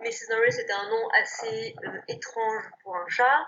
Mrs. 0.00 0.30
Norris 0.30 0.58
était 0.58 0.72
un 0.72 0.88
nom 0.88 1.08
assez 1.20 1.74
euh, 1.84 2.00
étrange 2.08 2.64
pour 2.82 2.96
un 2.96 3.08
chat. 3.08 3.46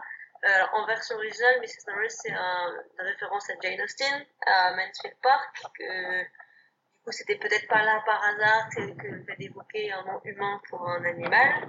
En 0.75 0.85
version 0.85 1.16
originale, 1.16 1.59
Mrs. 1.62 1.87
Norris, 1.88 2.11
c'est 2.11 2.30
un, 2.30 2.75
une 2.99 3.06
référence 3.06 3.49
à 3.49 3.54
Jane 3.62 3.80
Austen, 3.80 4.26
à 4.44 4.76
Mansfield 4.76 5.16
Park, 5.23 5.62
que 5.78 6.21
du 6.21 7.00
coup, 7.02 7.12
c'était 7.12 7.37
peut-être 7.37 7.66
pas 7.66 7.83
là 7.83 8.02
par 8.04 8.23
hasard 8.23 8.68
que, 8.76 8.90
que 8.92 9.06
le 9.06 9.25
fait 9.25 9.37
d'évoquer 9.37 9.90
un 9.90 10.04
nom 10.04 10.21
humain 10.25 10.61
pour 10.68 10.87
un 10.87 11.02
animal. 11.06 11.66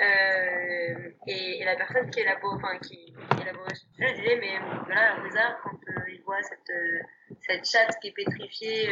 Euh, 0.00 1.10
et, 1.26 1.60
et 1.60 1.64
la 1.64 1.76
personne 1.76 2.10
qui 2.10 2.20
élabore, 2.20 2.54
enfin, 2.54 2.78
qui, 2.78 3.14
qui 3.14 3.42
élaborait 3.42 3.74
ce 3.74 3.86
sujet 3.94 4.14
disait, 4.14 4.36
mais 4.36 4.58
voilà, 4.86 5.14
Ruza, 5.16 5.58
quand 5.62 5.78
euh, 5.88 6.10
il 6.10 6.22
voit 6.22 6.42
cette, 6.42 6.70
euh, 6.70 7.00
cette 7.42 7.66
chatte 7.66 7.98
qui 8.00 8.08
est 8.08 8.12
pétrifiée 8.12 8.88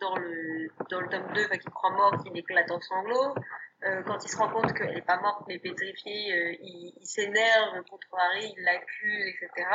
dans, 0.00 0.16
le, 0.16 0.68
dans 0.90 1.00
le 1.00 1.08
tome 1.08 1.32
2, 1.34 1.44
enfin, 1.44 1.56
qui 1.56 1.70
croit 1.70 1.90
morte, 1.90 2.20
il 2.26 2.36
éclate 2.36 2.70
en 2.70 2.80
sanglots. 2.80 3.34
Quand 4.06 4.22
il 4.22 4.28
se 4.28 4.36
rend 4.36 4.50
compte 4.50 4.74
qu'elle 4.74 4.92
n'est 4.92 5.00
pas 5.00 5.18
morte 5.20 5.44
mais 5.48 5.58
pétrifiée, 5.58 6.58
il, 6.60 6.92
il 7.00 7.06
s'énerve 7.06 7.82
contre 7.88 8.08
Harry, 8.12 8.52
il 8.54 8.62
l'accuse, 8.62 9.26
etc. 9.28 9.68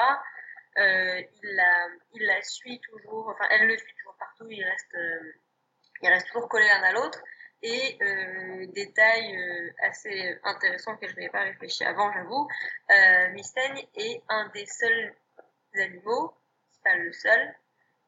Il, 0.78 1.56
la, 1.56 1.88
il 2.14 2.26
la 2.28 2.40
suit 2.44 2.80
toujours, 2.82 3.30
enfin 3.30 3.48
elle 3.50 3.66
le 3.66 3.76
suit 3.76 3.96
toujours 3.98 4.16
partout, 4.20 4.46
il 4.48 4.64
reste, 4.64 4.96
il 6.04 6.10
reste 6.10 6.28
toujours 6.28 6.48
collé 6.50 6.68
l'un 6.68 6.84
à 6.84 6.92
l'autre. 6.92 7.20
Et 7.62 7.98
euh, 8.02 8.68
détail 8.74 9.36
euh, 9.36 9.72
assez 9.80 10.38
intéressant 10.44 10.96
que 10.98 11.08
je 11.08 11.16
n'avais 11.16 11.30
pas 11.30 11.42
réfléchi 11.42 11.84
avant, 11.84 12.12
j'avoue, 12.14 12.48
euh, 12.92 13.30
Mystaigne 13.34 13.88
est 13.96 14.22
un 14.30 14.50
des 14.50 14.66
seuls 14.66 15.16
animaux, 15.74 16.34
c'est 16.72 16.84
pas 16.84 16.96
le 16.96 17.12
seul, 17.12 17.56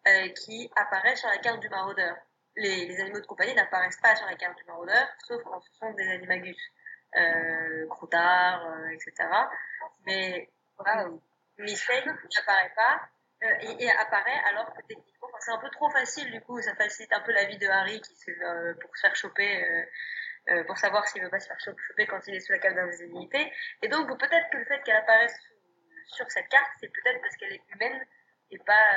euh, 0.08 0.30
qui 0.30 0.70
apparaît 0.76 1.16
sur 1.16 1.30
la 1.30 1.38
carte 1.38 1.60
du 1.60 1.70
maraudeur 1.70 2.16
les, 2.58 2.88
les 2.88 3.00
animaux 3.02 3.20
de 3.20 3.26
compagnie 3.26 3.54
n'apparaissent 3.54 4.02
pas 4.02 4.16
sur 4.16 4.26
la 4.26 4.36
carte 4.36 4.58
du 4.58 4.64
maraudeur, 4.66 5.08
sauf 5.28 5.42
quand 5.44 5.62
ce 5.62 5.74
sont 5.80 5.94
des 5.94 6.10
animagus, 6.10 6.58
euh, 7.16 7.88
croutards, 7.88 8.66
euh, 8.66 8.90
etc. 8.90 9.30
Mais 10.06 10.50
wow. 10.80 11.22
Mystène 11.60 12.06
n'apparaît 12.36 12.74
pas 12.76 13.02
et, 13.42 13.84
et, 13.84 13.92
apparaît 13.92 14.42
alors 14.50 14.74
que 14.74 14.82
techniquement, 14.88 15.30
c'est 15.40 15.52
un 15.52 15.60
peu 15.60 15.70
trop 15.70 15.90
facile 15.90 16.32
du 16.32 16.42
coup, 16.42 16.62
ça 16.62 16.76
facilite 16.76 17.14
un 17.14 17.22
peu 17.22 17.32
la 17.32 17.46
vie 17.46 17.58
de 17.58 17.68
Harry 17.68 18.02
qui 18.02 18.16
se, 18.16 18.32
euh, 18.32 18.74
pour 18.82 18.96
se 18.96 19.02
faire 19.02 19.16
choper, 19.16 19.64
euh, 20.50 20.64
pour 20.66 20.78
savoir 20.78 21.08
s'il 21.08 21.22
veut 21.22 21.30
pas 21.30 21.40
se 21.40 21.48
faire 21.48 21.60
choper 21.60 22.08
quand 22.08 22.20
il 22.28 22.36
est 22.36 22.40
sous 22.40 22.54
la 22.54 22.60
carte 22.60 22.76
d'invisibilité. 22.76 23.52
Et 23.82 23.88
donc 23.88 24.08
peut-être 24.08 24.50
que 24.52 24.58
le 24.58 24.66
fait 24.66 24.82
qu'elle 24.84 24.96
apparaisse 24.96 25.38
sur 26.08 26.30
cette 26.32 26.48
carte, 26.50 26.72
c'est 26.80 26.92
peut-être 26.92 27.22
parce 27.22 27.36
qu'elle 27.38 27.54
est 27.54 27.64
humaine 27.74 28.06
et 28.52 28.58
pas 28.60 28.96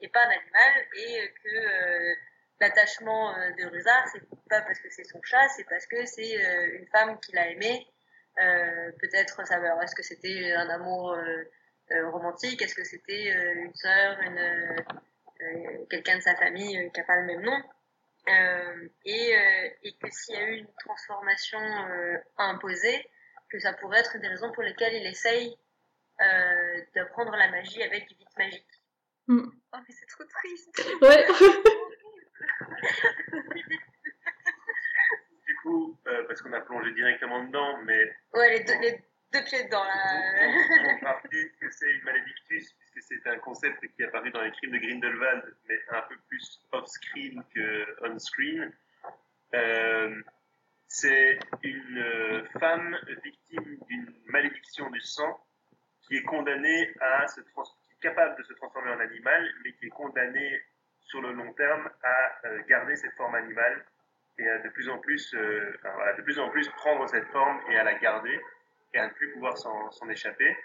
et 0.00 0.08
pas 0.08 0.24
un 0.26 0.30
animal 0.30 0.86
et 0.96 1.32
que 1.44 2.14
l'attachement 2.60 3.32
de 3.32 3.66
Ruza, 3.66 4.04
c'est 4.12 4.22
pas 4.48 4.62
parce 4.62 4.78
que 4.78 4.90
c'est 4.90 5.04
son 5.04 5.20
chat, 5.22 5.48
c'est 5.56 5.64
parce 5.64 5.86
que 5.86 6.04
c'est 6.06 6.44
euh, 6.44 6.78
une 6.78 6.86
femme 6.88 7.18
qu'il 7.20 7.38
a 7.38 7.48
aimée. 7.48 7.86
Euh, 8.40 8.92
Peut-être 9.00 9.40
alors 9.52 9.82
est-ce 9.82 9.94
que 9.94 10.02
c'était 10.02 10.52
un 10.52 10.68
amour 10.68 11.12
euh, 11.12 11.44
romantique, 12.10 12.62
est-ce 12.62 12.74
que 12.74 12.84
c'était 12.84 13.32
une 13.54 13.74
sœur, 13.74 14.18
une 14.20 14.76
quelqu'un 15.90 16.18
de 16.18 16.22
sa 16.22 16.36
famille 16.36 16.90
qui 16.92 17.00
n'a 17.00 17.06
pas 17.06 17.16
le 17.16 17.26
même 17.26 17.42
nom? 17.42 17.60
et, 19.04 19.34
et 19.82 19.92
que 20.00 20.08
s'il 20.10 20.36
y 20.36 20.38
a 20.38 20.48
eu 20.48 20.58
une 20.58 20.72
transformation 20.78 21.58
imposée, 22.38 23.04
que 23.50 23.58
ça 23.58 23.72
pourrait 23.72 23.98
être 23.98 24.16
des 24.18 24.28
raisons 24.28 24.52
pour 24.52 24.62
lesquelles 24.62 24.94
il 24.94 25.06
essaye 25.06 25.56
d'apprendre 26.94 27.34
la 27.36 27.50
magie 27.50 27.82
avec 27.82 28.08
du 28.08 28.14
vite 28.14 28.38
magique. 28.38 28.82
Mm. 29.28 29.48
Oh 29.72 29.76
mais 29.76 29.94
c'est 29.94 30.06
trop 30.06 30.24
triste. 30.24 30.84
Ouais. 31.00 31.26
du 35.46 35.56
coup, 35.62 35.96
euh, 36.06 36.24
parce 36.26 36.42
qu'on 36.42 36.52
a 36.52 36.60
plongé 36.60 36.92
directement 36.92 37.42
dedans, 37.44 37.78
mais. 37.84 38.12
Ouais, 38.34 38.58
les 38.58 38.64
deux, 38.64 38.78
les 38.80 39.00
deux 39.32 39.44
pieds 39.44 39.64
dedans 39.64 39.84
là. 39.84 39.94
On 41.02 41.28
que 41.28 41.70
c'est 41.70 41.90
une 41.90 42.04
malédictus, 42.04 42.72
puisque 42.72 43.02
c'est 43.08 43.26
un 43.30 43.38
concept 43.38 43.80
qui 43.80 44.02
est 44.02 44.06
apparu 44.06 44.30
dans 44.30 44.42
les 44.42 44.50
crimes 44.52 44.72
de 44.72 44.78
Grindelwald, 44.78 45.56
mais 45.68 45.78
un 45.90 46.02
peu 46.02 46.16
plus 46.28 46.60
off-screen 46.72 47.42
que 47.54 47.86
on-screen. 48.02 48.72
Euh, 49.54 50.22
c'est 50.86 51.38
une 51.62 51.98
euh, 51.98 52.44
femme 52.60 52.96
victime 53.24 53.78
d'une 53.88 54.14
malédiction 54.26 54.90
du 54.90 55.00
sang 55.00 55.40
qui 56.02 56.16
est 56.16 56.22
condamnée 56.22 56.92
à 57.00 57.26
se 57.28 57.40
capable 58.00 58.36
de 58.36 58.42
se 58.42 58.52
transformer 58.54 58.90
en 58.90 59.00
animal, 59.00 59.48
mais 59.64 59.72
qui 59.74 59.86
est 59.86 59.90
condamnée 59.90 60.60
sur 61.00 61.22
le 61.22 61.32
long 61.32 61.52
terme 61.54 61.88
à 62.02 62.46
euh, 62.46 62.62
garder 62.68 62.96
cette 62.96 63.14
forme 63.14 63.34
animale 63.34 63.84
et 64.38 64.48
à 64.48 64.58
de 64.58 64.68
plus 64.70 64.88
en 64.88 64.98
plus, 64.98 65.34
voilà, 65.82 66.14
de 66.14 66.22
plus 66.22 66.38
en 66.38 66.48
plus 66.48 66.66
prendre 66.70 67.06
cette 67.08 67.26
forme 67.28 67.60
et 67.70 67.76
à 67.76 67.84
la 67.84 67.94
garder 67.94 68.40
et 68.94 68.98
à 68.98 69.06
ne 69.06 69.12
plus 69.12 69.32
pouvoir 69.32 69.56
s'en 69.58 70.08
échapper. 70.08 70.56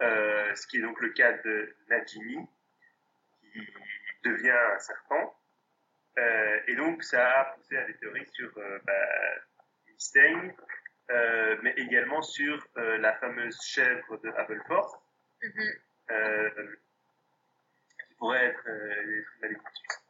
Euh, 0.00 0.54
ce 0.54 0.66
qui 0.66 0.78
est 0.78 0.82
donc 0.82 1.00
le 1.00 1.10
cas 1.10 1.32
de 1.32 1.76
Najimi, 1.88 2.38
qui 3.40 3.60
devient 4.24 4.50
un 4.50 4.78
serpent. 4.78 5.38
Euh, 6.18 6.60
et 6.68 6.76
donc 6.76 7.02
ça 7.02 7.40
a 7.40 7.44
poussé 7.54 7.76
à 7.76 7.84
des 7.84 7.96
théories 7.96 8.26
sur 8.32 8.50
euh, 8.58 8.78
bah, 8.84 9.42
Mystaigne, 9.88 10.54
mais 11.62 11.74
également 11.76 12.22
sur 12.22 12.66
la 12.76 13.12
fameuse 13.14 13.60
chèvre 13.62 14.16
de 14.18 14.30
Aberforth. 14.30 15.00
Mm 15.42 15.48
-hmm 15.48 16.78
pourrait 18.24 18.46
être 18.46 18.68
euh, 18.68 19.22
malédictus. 19.42 20.00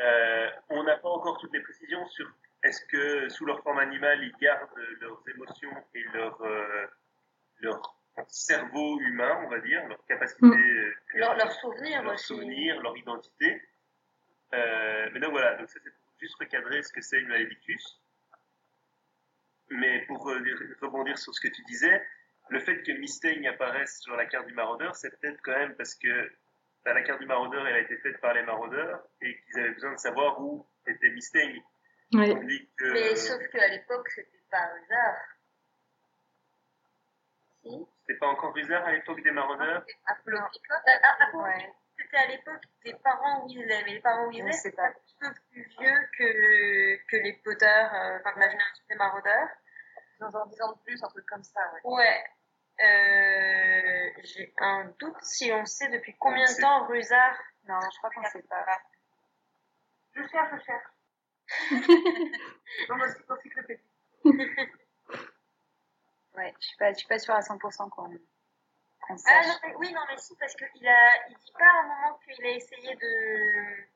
Euh, 0.00 0.50
on 0.68 0.82
n'a 0.84 0.96
pas 0.98 1.08
encore 1.08 1.38
toutes 1.38 1.52
les 1.52 1.62
précisions 1.62 2.06
sur 2.08 2.26
est-ce 2.62 2.84
que 2.86 3.28
sous 3.28 3.46
leur 3.46 3.62
forme 3.62 3.78
animale, 3.78 4.22
ils 4.22 4.36
gardent 4.40 4.68
leurs 5.00 5.22
émotions 5.28 5.72
et 5.94 6.02
leur, 6.14 6.40
euh, 6.42 6.86
leur 7.60 7.80
cerveau 8.28 9.00
humain, 9.00 9.42
on 9.44 9.48
va 9.48 9.60
dire, 9.60 9.86
leur 9.88 10.04
capacité, 10.06 10.46
mmh. 10.46 10.92
leur, 11.14 11.36
leur 11.36 11.52
souvenir 11.52 12.02
leur, 12.02 12.14
aussi. 12.14 12.26
souvenir, 12.26 12.80
leur 12.82 12.96
identité? 12.96 13.62
Euh, 14.52 15.10
mais 15.12 15.20
donc 15.20 15.30
voilà, 15.30 15.56
donc 15.56 15.68
ça 15.70 15.78
c'est 15.82 15.90
pour 15.90 16.12
juste 16.18 16.36
recadrer 16.38 16.82
ce 16.82 16.92
que 16.92 17.00
c'est 17.00 17.20
une 17.20 17.28
malédictus. 17.28 18.00
Mais 19.70 20.04
pour 20.06 20.24
rebondir 20.24 21.16
sur 21.16 21.32
ce 21.32 21.40
que 21.40 21.48
tu 21.48 21.62
disais, 21.62 22.04
le 22.50 22.58
fait 22.58 22.82
que 22.82 22.92
Mystaigne 22.92 23.46
apparaisse 23.46 24.00
sur 24.00 24.16
la 24.16 24.26
carte 24.26 24.46
du 24.46 24.54
maraudeur, 24.54 24.96
c'est 24.96 25.10
peut-être 25.18 25.40
quand 25.42 25.56
même 25.56 25.74
parce 25.76 25.94
que 25.94 26.32
bah, 26.84 26.92
la 26.92 27.02
carte 27.02 27.20
du 27.20 27.26
maraudeur, 27.26 27.66
elle 27.66 27.76
a 27.76 27.80
été 27.80 27.96
faite 27.98 28.20
par 28.20 28.34
les 28.34 28.42
maraudeurs 28.42 29.02
et 29.22 29.40
qu'ils 29.42 29.60
avaient 29.60 29.70
besoin 29.70 29.92
de 29.92 29.98
savoir 29.98 30.40
où 30.40 30.66
était 30.86 31.10
Mystaigne. 31.10 31.62
Oui. 32.12 32.70
Que... 32.76 32.92
Mais 32.92 33.16
sauf 33.16 33.46
qu'à 33.48 33.68
l'époque, 33.68 34.08
c'était 34.10 34.42
pas 34.50 34.58
un 34.58 34.82
hasard. 34.82 35.16
Si 37.62 37.86
C'était 38.00 38.18
pas 38.18 38.28
encore 38.28 38.52
bizarre 38.52 38.84
à 38.84 38.92
l'époque 38.92 39.22
des 39.22 39.30
maraudeurs? 39.30 39.84
C'était 41.96 42.16
à 42.16 42.26
l'époque 42.26 42.62
des 42.84 42.94
parents 42.94 43.44
Weasley, 43.44 43.82
mais 43.84 43.94
les 43.94 44.00
parents 44.00 44.26
Weasley, 44.28 44.52
c'est 44.52 44.78
un 44.78 44.92
petit 44.92 45.16
peu 45.20 45.28
plus 45.50 45.62
vieux 45.78 46.08
que, 46.18 46.96
que 47.06 47.16
les 47.16 47.34
Potter, 47.44 47.66
euh, 47.66 48.18
enfin 48.18 48.32
que 48.32 48.40
la 48.40 48.48
génération 48.48 48.84
des 48.88 48.96
maraudeurs. 48.96 49.48
Dans 50.18 50.36
un 50.36 50.46
10 50.46 50.62
ans 50.62 50.72
de 50.72 50.78
plus, 50.84 51.02
un 51.02 51.08
truc 51.08 51.26
comme 51.26 51.44
ça, 51.44 51.60
ouais. 51.72 51.80
Ouais. 51.84 52.24
Euh, 52.82 54.10
j'ai 54.24 54.54
un 54.58 54.86
doute 54.98 55.22
si 55.22 55.52
on 55.52 55.66
sait 55.66 55.88
depuis 55.88 56.16
combien 56.18 56.46
de 56.46 56.60
temps 56.60 56.86
Rusard. 56.86 57.38
Non, 57.68 57.78
je 57.80 57.98
crois 57.98 58.10
qu'on 58.10 58.24
sait 58.24 58.42
pas. 58.42 58.64
Je 60.14 60.22
cherche, 60.26 60.50
je 60.58 60.64
cherche. 60.64 60.90
Dans 62.88 62.96
notre 62.96 63.32
encyclopédie. 63.32 63.82
ouais, 66.36 66.54
je 66.60 66.66
suis 66.66 66.76
pas, 66.76 66.92
je 66.92 66.98
suis 66.98 67.08
pas 67.08 67.18
sûre 67.18 67.34
à 67.34 67.40
100% 67.40 67.90
qu'on 67.90 68.10
qu 68.10 68.18
sache. 69.16 69.20
Ah 69.26 69.46
non, 69.46 69.54
mais, 69.64 69.74
oui, 69.76 69.92
non, 69.92 70.02
mais 70.08 70.18
si, 70.18 70.36
parce 70.36 70.54
qu'il 70.54 70.86
a, 70.86 71.28
il 71.28 71.36
dit 71.36 71.52
pas 71.58 71.64
à 71.64 71.80
un 71.80 71.82
moment 71.82 72.18
qu'il 72.24 72.44
a 72.44 72.50
essayé 72.50 72.94
de, 72.96 73.88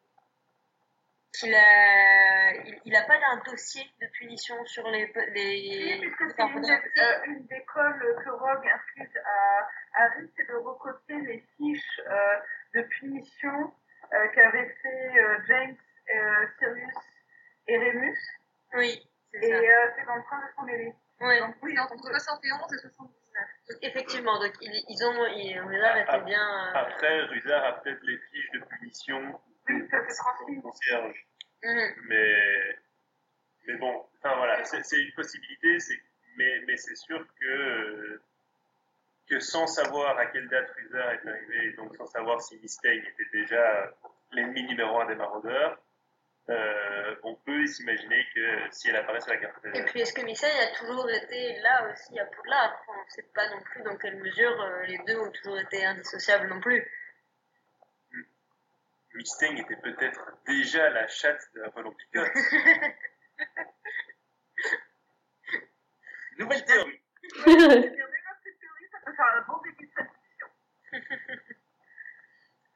qu'il 1.33 1.55
a, 1.55 2.55
il, 2.65 2.81
il 2.85 2.97
a 2.97 3.03
pas 3.03 3.19
un 3.33 3.43
dossier 3.51 3.83
de 4.01 4.07
punition 4.07 4.55
sur 4.67 4.89
les, 4.89 5.13
les. 5.35 5.99
Oui, 6.01 6.11
puisque 6.17 6.35
c'est 6.37 6.43
une, 6.43 6.65
euh, 6.65 7.25
une 7.27 7.47
des 7.47 7.65
cols 7.65 8.17
que 8.25 8.31
Rogue 8.31 8.67
inflige 8.67 9.17
à, 9.25 9.69
Harry, 9.97 10.31
c'est 10.37 10.49
de 10.49 10.55
recopier 10.55 11.21
les 11.21 11.45
fiches 11.57 12.01
euh, 12.07 12.37
de 12.75 12.83
punition 12.83 13.73
euh, 14.13 14.29
qu'avaient 14.29 14.75
fait 14.83 15.19
euh, 15.19 15.39
James, 15.47 15.77
euh, 16.15 16.47
Sirius 16.59 17.14
et 17.69 17.79
Remus. 17.79 18.19
Oui, 18.75 19.09
c'est 19.33 19.47
Et 19.49 19.53
euh, 19.55 19.87
c'est 19.97 20.09
en 20.09 20.23
train 20.23 20.41
de 20.47 20.53
s'en 20.57 20.63
mêler. 20.65 20.93
Ouais. 21.21 21.39
Donc 21.41 21.55
oui, 21.63 21.79
entre 21.79 21.95
peut- 21.95 22.13
71 22.13 22.73
et 22.75 22.79
79. 22.79 23.11
Donc, 23.69 23.79
effectivement, 23.83 24.39
donc 24.41 24.53
ils, 24.61 24.85
ils 24.89 25.05
ont, 25.05 25.27
ils, 25.27 25.59
Ruizard 25.61 25.97
était 25.99 26.21
bien. 26.25 26.67
euh, 26.69 26.73
Après, 26.75 27.23
Ruzard 27.25 27.65
a 27.65 27.73
peut-être 27.81 28.03
les 28.03 28.19
fiches 28.19 28.51
de 28.53 28.59
punition 28.61 29.41
oui, 29.69 29.89
ça 29.91 29.99
concierge. 30.63 31.27
mhm. 31.63 31.95
Mais, 32.09 32.79
mais 33.67 33.75
bon, 33.77 34.07
enfin 34.19 34.37
voilà, 34.37 34.63
c'est 34.65 35.01
une 35.01 35.13
possibilité, 35.15 35.79
mais, 36.37 36.61
mais 36.67 36.77
c'est 36.77 36.97
sûr 36.97 37.27
que, 37.41 37.47
euh, 37.47 38.23
que 39.29 39.41
sans 39.41 39.67
savoir 39.67 40.19
à 40.19 40.27
quelle 40.27 40.49
date 40.49 40.71
Ruzard 40.77 41.11
est 41.13 41.27
arrivé, 41.29 41.67
et 41.69 41.73
donc 41.73 41.97
sans 41.97 42.07
savoir 42.07 42.41
si 42.43 42.59
Mistaigne 42.61 43.03
était 43.07 43.31
déjà 43.33 43.91
l'ennemi 44.33 44.65
numéro 44.65 45.01
un 45.01 45.07
des 45.07 45.15
maraudeurs, 45.15 45.81
euh, 46.51 47.17
on 47.23 47.37
peut 47.37 47.67
s'imaginer 47.67 48.27
que 48.35 48.71
si 48.71 48.91
elle 48.91 48.97
apparaît 48.97 49.21
sur 49.21 49.33
la 49.33 49.39
carte 49.39 49.65
Et 49.75 49.83
puis, 49.85 50.01
est-ce 50.01 50.13
que 50.13 50.21
Missy 50.23 50.45
a 50.45 50.67
toujours 50.79 51.09
été 51.11 51.59
là 51.61 51.91
aussi 51.91 52.19
à 52.19 52.27
Poudlard? 52.27 52.79
On 52.89 52.93
ne 52.93 53.09
sait 53.09 53.31
pas 53.35 53.49
non 53.49 53.63
plus 53.63 53.83
dans 53.83 53.97
quelle 53.97 54.17
mesure 54.17 54.61
euh, 54.61 54.83
les 54.83 54.99
deux 55.07 55.19
ont 55.19 55.31
toujours 55.31 55.59
été 55.59 55.87
indissociables 55.87 56.49
non 56.49 56.61
plus. 56.61 56.87
Mistaigne 59.15 59.57
était 59.59 59.77
peut-être 59.77 60.21
déjà 60.47 60.91
la 60.91 61.07
chatte 61.07 61.49
de 61.55 61.63
Apollon 61.63 61.93
Picotte. 61.93 62.33
Nouvelle 66.39 66.65
théorie. 66.65 67.01
Cette 67.33 67.45
théorie, 67.45 68.89
ça 68.91 68.99
peut 69.05 69.15
faire 69.15 69.37
un 69.37 69.43
bon 69.43 69.61
début 69.63 69.87
de 69.87 69.93
cette 69.95 70.11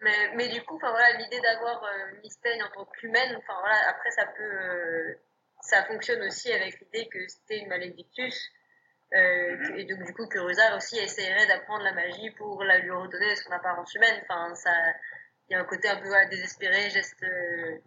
Mais, 0.00 0.34
mais 0.34 0.48
du 0.48 0.62
coup, 0.62 0.76
enfin 0.76 0.90
voilà, 0.90 1.16
l'idée 1.18 1.40
d'avoir 1.40 1.82
euh, 1.84 2.20
Mystaigne 2.22 2.62
en 2.62 2.70
tant 2.70 2.84
qu'humaine, 2.84 3.34
enfin 3.36 3.58
voilà, 3.60 3.88
après 3.88 4.10
ça 4.12 4.26
peut, 4.26 4.42
euh, 4.42 5.14
ça 5.60 5.84
fonctionne 5.86 6.22
aussi 6.22 6.52
avec 6.52 6.78
l'idée 6.80 7.08
que 7.08 7.26
c'était 7.26 7.58
une 7.58 7.68
malédictus, 7.68 8.50
euh, 9.14 9.56
Mhm. 9.56 9.76
et 9.78 9.84
donc 9.86 10.02
du 10.04 10.14
coup 10.14 10.26
que 10.28 10.38
Rusard 10.38 10.76
aussi 10.76 10.98
essayerait 10.98 11.46
d'apprendre 11.46 11.82
la 11.82 11.92
magie 11.92 12.30
pour 12.32 12.62
la 12.62 12.78
lui 12.78 12.90
redonner 12.92 13.34
son 13.36 13.50
apparence 13.50 13.92
humaine. 13.94 14.20
Enfin, 14.22 14.54
ça, 14.54 14.70
il 15.48 15.54
y 15.54 15.56
a 15.56 15.60
un 15.60 15.64
côté 15.64 15.88
un 15.88 15.96
peu 15.96 16.06
voilà, 16.08 16.26
désespéré, 16.26 16.90
geste 16.90 17.22
euh, 17.24 17.78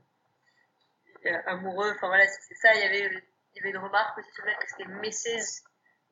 euh, 1.28 1.38
amoureux. 1.46 1.92
Enfin 1.96 2.08
voilà, 2.08 2.28
c'est 2.28 2.42
c'est 2.42 2.56
ça. 2.56 2.74
Il 2.76 2.82
y 2.82 2.86
avait, 2.86 3.24
il 3.54 3.58
y 3.58 3.60
avait 3.60 3.70
une 3.70 3.78
remarque 3.78 4.18
aussi 4.18 4.32
sur 4.34 4.44
le 4.46 4.52
fait 4.52 4.58
que 4.58 4.70
c'était 4.70 4.90
Mrs. 4.90 5.64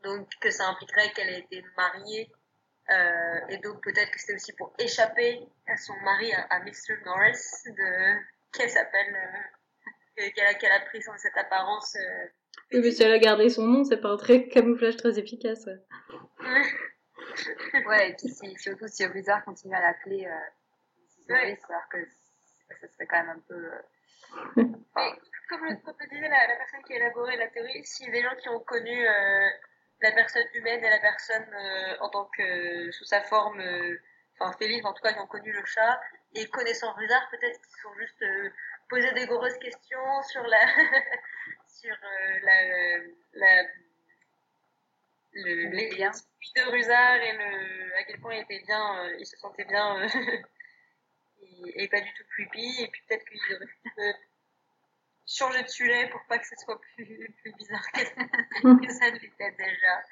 Donc 0.04 0.30
que 0.40 0.50
ça 0.52 0.68
impliquerait 0.70 1.10
qu'elle 1.12 1.30
ait 1.30 1.40
été 1.40 1.62
mariée 1.76 2.32
euh, 2.92 3.40
et 3.50 3.58
donc 3.58 3.82
peut-être 3.84 4.12
que 4.12 4.20
c'était 4.20 4.36
aussi 4.36 4.54
pour 4.54 4.74
échapper 4.80 5.48
à 5.68 5.78
son 5.78 5.94
mari, 6.04 6.32
à, 6.34 6.42
à 6.50 6.60
Mr. 6.60 6.98
Norris, 7.06 7.38
de 7.66 8.18
qu'elle 8.58 8.70
s'appelle, 8.70 9.16
euh, 10.18 10.30
qu'elle 10.36 10.46
a, 10.48 10.54
qu'elle 10.56 10.72
a 10.72 10.80
pris 10.82 11.02
son- 11.02 11.18
cette 11.18 11.38
apparence. 11.38 11.96
euh. 11.96 12.28
Oui, 12.74 12.82
mais 12.84 12.92
si 12.92 13.04
elle 13.04 13.12
a 13.14 13.20
gardé 13.20 13.50
son 13.50 13.66
nom, 13.66 13.84
c'est 13.84 13.98
pas 14.02 14.10
un 14.10 14.18
trait 14.18 14.48
camouflage 14.48 14.98
très 14.98 15.18
efficace. 15.20 15.66
ouais. 15.66 15.80
Ouais, 17.86 18.10
et 18.10 18.14
puis 18.16 18.30
si, 18.30 18.56
surtout 18.58 18.88
si 18.88 19.08
Blizzard 19.08 19.44
continue 19.46 19.76
à 19.76 19.82
l'appeler 19.82 20.26
euh, 20.26 20.30
Mrs. 20.30 21.34
Ouais. 21.34 21.36
Norris, 21.50 21.60
alors 21.70 21.90
que 21.90 21.98
ça 22.82 22.88
serait 22.88 23.08
quand 23.08 23.20
même 23.24 23.30
un 23.30 23.40
peu. 23.48 23.56
euh, 23.56 23.82
Mais 24.96 25.12
comme 25.50 25.66
le, 25.66 25.76
comme 25.84 25.96
le 26.00 26.08
disait 26.10 26.30
la, 26.30 26.48
la 26.48 26.56
personne 26.58 26.84
qui 26.86 26.94
a 26.94 26.98
élaboré 26.98 27.36
la 27.38 27.48
théorie, 27.50 27.84
s'il 27.84 28.08
y 28.08 28.10
a 28.10 28.12
des 28.14 28.22
gens 28.24 28.36
qui 28.42 28.50
ont 28.50 28.60
connu 28.60 29.08
euh, 29.08 29.50
la 30.02 30.12
personne 30.12 30.46
humaine 30.54 30.84
et 30.84 30.90
la 30.90 31.00
personne 31.00 31.48
euh, 31.54 31.98
en 32.02 32.10
tant 32.10 32.26
que 32.38 32.92
sous 32.92 33.06
sa 33.06 33.22
forme, 33.22 33.60
euh, 33.60 33.98
enfin 34.40 34.56
félix, 34.58 34.86
en 34.86 34.94
tout 34.94 35.02
cas 35.04 35.14
qui 35.14 35.20
ont 35.20 35.28
connu 35.28 35.52
le 35.52 35.66
chat, 35.66 36.00
et 36.36 36.48
connaissant 36.50 36.94
Ruzard, 36.94 37.30
peut-être 37.32 37.60
qu'ils 37.62 37.82
sont 37.82 37.94
juste 38.00 38.22
euh, 38.24 38.50
posé 38.90 39.12
des 39.14 39.26
grosses 39.28 39.58
questions 39.58 40.24
sur 40.24 40.44
la 40.44 40.66
sur 41.68 41.94
euh, 41.96 42.40
la, 42.44 43.00
la 43.34 43.64
le, 45.34 45.70
Le 45.72 45.78
les 45.78 45.90
lien. 45.98 46.12
l'esprit 46.12 46.52
de 46.56 46.62
Ruzard 46.72 47.16
et 47.22 47.34
le 47.34 47.96
à 47.98 48.04
quel 48.04 48.20
point 48.20 48.36
il 48.36 48.42
était 48.44 48.64
bien, 48.66 49.06
euh, 49.06 49.16
il 49.20 49.26
se 49.26 49.38
sentait 49.38 49.66
bien 49.66 50.02
euh, 50.02 50.08
et, 51.42 51.84
et 51.84 51.88
pas 51.90 52.02
du 52.02 52.14
tout 52.14 52.24
creepy, 52.32 52.82
et 52.84 52.88
puis 52.88 53.02
peut-être 53.08 53.26
qu'il 53.26 53.56
aurait 53.56 53.66
euh, 54.00 54.14
changer 55.30 55.64
de 55.64 55.68
sujet 55.68 56.10
pour 56.10 56.22
pas 56.28 56.40
que 56.40 56.48
ce 56.48 56.56
soit 56.58 56.80
plus, 56.96 57.34
plus 57.42 57.54
bizarre 57.54 57.86
que, 57.94 58.00
que 58.86 58.94
ça 58.94 59.12
ne 59.12 59.20
l'était 59.20 59.52
déjà. 59.52 60.04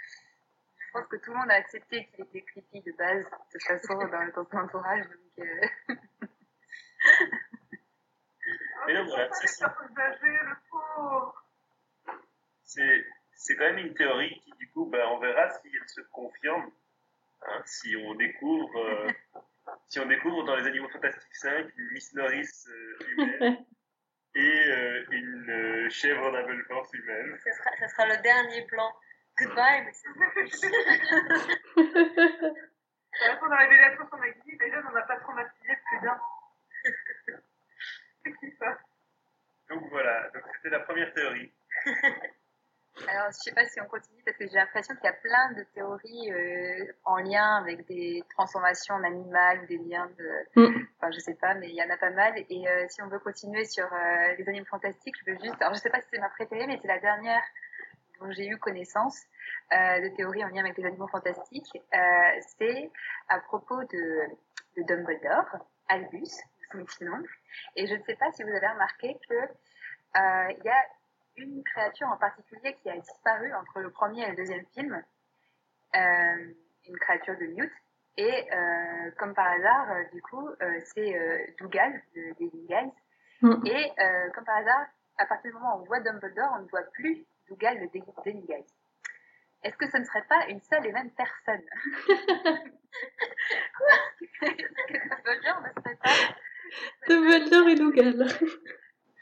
Je 0.78 0.92
pense 0.94 1.08
que 1.08 1.18
tout 1.18 1.32
le 1.32 1.38
monde 1.38 1.52
a 1.52 1.56
accepté 1.56 2.06
qu'il 2.08 2.24
était 2.26 2.44
creepy 2.44 2.82
de 2.82 2.92
base, 2.94 3.26
de 3.26 3.30
toute 3.52 3.64
façon, 3.64 3.96
dans, 3.96 4.46
son 4.50 4.58
entourage. 4.58 5.06
Donc, 5.08 5.40
euh, 5.40 5.68
Et 8.88 8.94
donc 8.94 9.08
voilà, 9.10 9.30
c'est 12.64 13.04
c'est 13.40 13.56
quand 13.56 13.66
même 13.66 13.78
une 13.86 13.94
théorie 13.94 14.40
qui, 14.42 14.52
du 14.58 14.72
coup, 14.72 14.86
ben, 14.86 15.06
on 15.10 15.20
verra 15.20 15.50
si 15.50 15.68
elle 15.68 15.88
se 15.88 16.02
confirme. 16.12 16.72
hein, 17.42 17.62
si 17.66 17.96
on 17.98 18.16
découvre, 18.16 18.78
euh, 18.80 19.08
si 19.90 20.00
on 20.00 20.06
découvre 20.06 20.44
dans 20.44 20.56
les 20.56 20.66
Animaux 20.66 20.90
Fantastiques 20.90 21.36
5 21.36 21.68
une 21.76 21.92
Miss 21.92 22.14
Norris 22.14 22.48
euh, 22.70 22.98
humaine 23.18 23.66
et 24.38 24.70
euh, 24.70 25.04
une 25.12 25.50
euh, 25.50 25.90
chèvre 25.90 26.32
Double 26.32 26.64
Force 26.66 26.94
humaine. 26.94 27.36
Ça 27.44 27.52
sera, 27.54 27.76
ça 27.78 27.88
sera 27.88 28.06
le 28.06 28.18
dernier 28.22 28.62
plan. 28.68 28.94
Goodbye, 29.40 29.84
Mrs. 29.86 30.14
À 33.20 33.30
la 33.30 33.38
fin 33.38 33.48
de 33.48 33.52
la 33.52 33.58
révélation 33.58 34.08
sur 34.08 34.18
Maggie, 34.20 34.58
déjà, 34.60 34.80
on 34.88 34.92
n'a 34.92 35.02
pas 35.02 35.18
traumatisé 35.18 35.76
plus 35.88 36.00
d'un. 36.02 36.22
C'est 38.24 38.32
qui 38.40 38.52
ça? 38.60 38.78
Donc 39.70 39.90
voilà, 39.90 40.30
donc 40.30 40.44
c'était 40.56 40.70
la 40.70 40.82
première 40.82 41.12
théorie. 41.14 41.52
alors, 43.08 43.28
je 43.32 43.38
sais 43.38 43.52
pas 43.52 43.66
si 43.66 43.80
on 43.80 43.86
continue 43.86 44.22
parce 44.26 44.38
que 44.38 44.48
j'ai 44.48 44.56
l'impression 44.56 44.96
qu'il 44.96 45.06
y 45.06 45.08
a 45.08 45.14
plein 45.14 45.52
de 45.54 45.64
théories 45.74 46.32
euh, 46.32 46.94
en 47.06 47.18
lien 47.18 47.58
avec 47.58 47.86
des 47.88 48.24
transformations 48.30 48.96
en 48.96 49.04
animal, 49.04 49.66
des 49.68 49.78
liens 49.78 50.10
de. 50.18 50.62
Mm. 50.62 50.88
Enfin, 50.98 51.12
je 51.12 51.20
sais 51.20 51.36
pas, 51.36 51.54
mais 51.56 51.70
il 51.70 51.76
y 51.76 51.84
en 51.84 51.90
a 51.90 51.98
pas 51.98 52.10
mal. 52.10 52.34
Et 52.38 52.68
euh, 52.68 52.86
si 52.90 53.02
on 53.02 53.08
veut 53.08 53.20
continuer 53.20 53.66
sur 53.66 53.86
euh, 53.86 54.36
les 54.38 54.50
animaux 54.50 54.66
fantastiques, 54.66 55.16
je 55.20 55.32
veux 55.32 55.38
juste. 55.38 55.62
Alors, 55.62 55.74
je 55.74 55.80
sais 55.80 55.90
pas 55.90 56.02
si 56.02 56.08
c'est 56.12 56.20
ma 56.20 56.30
préférée, 56.30 56.66
mais 56.68 56.80
c'est 56.82 56.88
la 56.88 57.00
dernière 57.00 57.44
dont 58.20 58.32
j'ai 58.32 58.48
eu 58.48 58.58
connaissance 58.58 59.22
euh, 59.74 60.02
de 60.02 60.16
théories 60.16 60.44
en 60.44 60.48
lien 60.48 60.64
avec 60.64 60.78
les 60.78 60.86
animaux 60.86 61.08
fantastiques. 61.08 61.72
Euh, 61.94 62.42
c'est 62.58 62.92
à 63.30 63.40
propos 63.40 63.84
de, 63.84 64.22
de 64.78 64.84
Dumbledore, 64.84 65.58
Albus, 65.88 66.42
son 66.72 66.84
petit 66.84 67.04
nom. 67.04 67.22
Et 67.76 67.88
je 67.88 67.94
ne 67.94 68.02
sais 68.04 68.16
pas 68.16 68.32
si 68.32 68.44
vous 68.44 68.50
avez 68.50 68.68
remarqué 68.68 69.18
que 69.30 69.36
euh, 69.36 70.54
il 70.58 70.64
y 70.64 70.70
a 70.70 70.86
une 71.38 71.64
créature 71.64 72.08
en 72.08 72.18
particulier 72.18 72.76
qui 72.82 72.90
a 72.90 72.98
disparu 72.98 73.54
entre 73.54 73.80
le 73.80 73.92
premier 73.92 74.24
et 74.24 74.30
le 74.32 74.36
deuxième 74.36 74.66
film, 74.74 75.04
euh, 75.96 76.54
une 76.88 76.98
créature 77.00 77.38
de 77.38 77.46
Newt. 77.46 77.72
Et 78.18 78.52
euh, 78.52 79.12
comme 79.20 79.34
par 79.36 79.46
hasard, 79.52 79.92
euh, 79.92 80.04
du 80.12 80.22
coup, 80.24 80.50
euh, 80.50 80.80
c'est 80.84 81.16
euh, 81.16 81.38
Dougal, 81.60 82.02
de 82.16 82.34
Daily 82.40 82.66
Guys. 82.68 82.92
Mm. 83.42 83.68
Et 83.68 83.92
euh, 84.00 84.30
comme 84.32 84.44
par 84.44 84.58
hasard, 84.58 84.88
à 85.20 85.26
partir 85.28 85.52
du 85.52 85.58
moment 85.58 85.78
où 85.78 85.82
on 85.82 85.86
voit 85.86 86.00
Dumbledore, 86.00 86.56
on 86.58 86.64
ne 86.64 86.68
voit 86.70 86.84
plus 86.94 87.26
Dougal, 87.48 87.80
de 87.80 87.86
Daily 88.24 88.42
Guys. 88.42 88.66
Est-ce 89.64 89.78
que 89.78 89.90
ce 89.90 89.98
ne 89.98 90.04
serait 90.04 90.26
pas 90.28 90.48
une 90.50 90.62
seule 90.62 90.86
et 90.86 90.92
même 90.92 91.12
personne 91.12 91.62
Est-ce 94.22 94.42
que 94.42 94.94
Dumbledore 94.94 95.62
ne 95.62 95.82
serait 95.82 95.96
pas 95.98 96.10
Dumbledore 97.08 97.70
et 97.70 97.76
Dougal. 97.76 98.28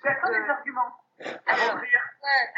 J'attends 0.04 0.30
des 0.30 0.50
arguments. 0.50 1.05
Alors. 1.20 1.76
Ouais, 1.76 2.54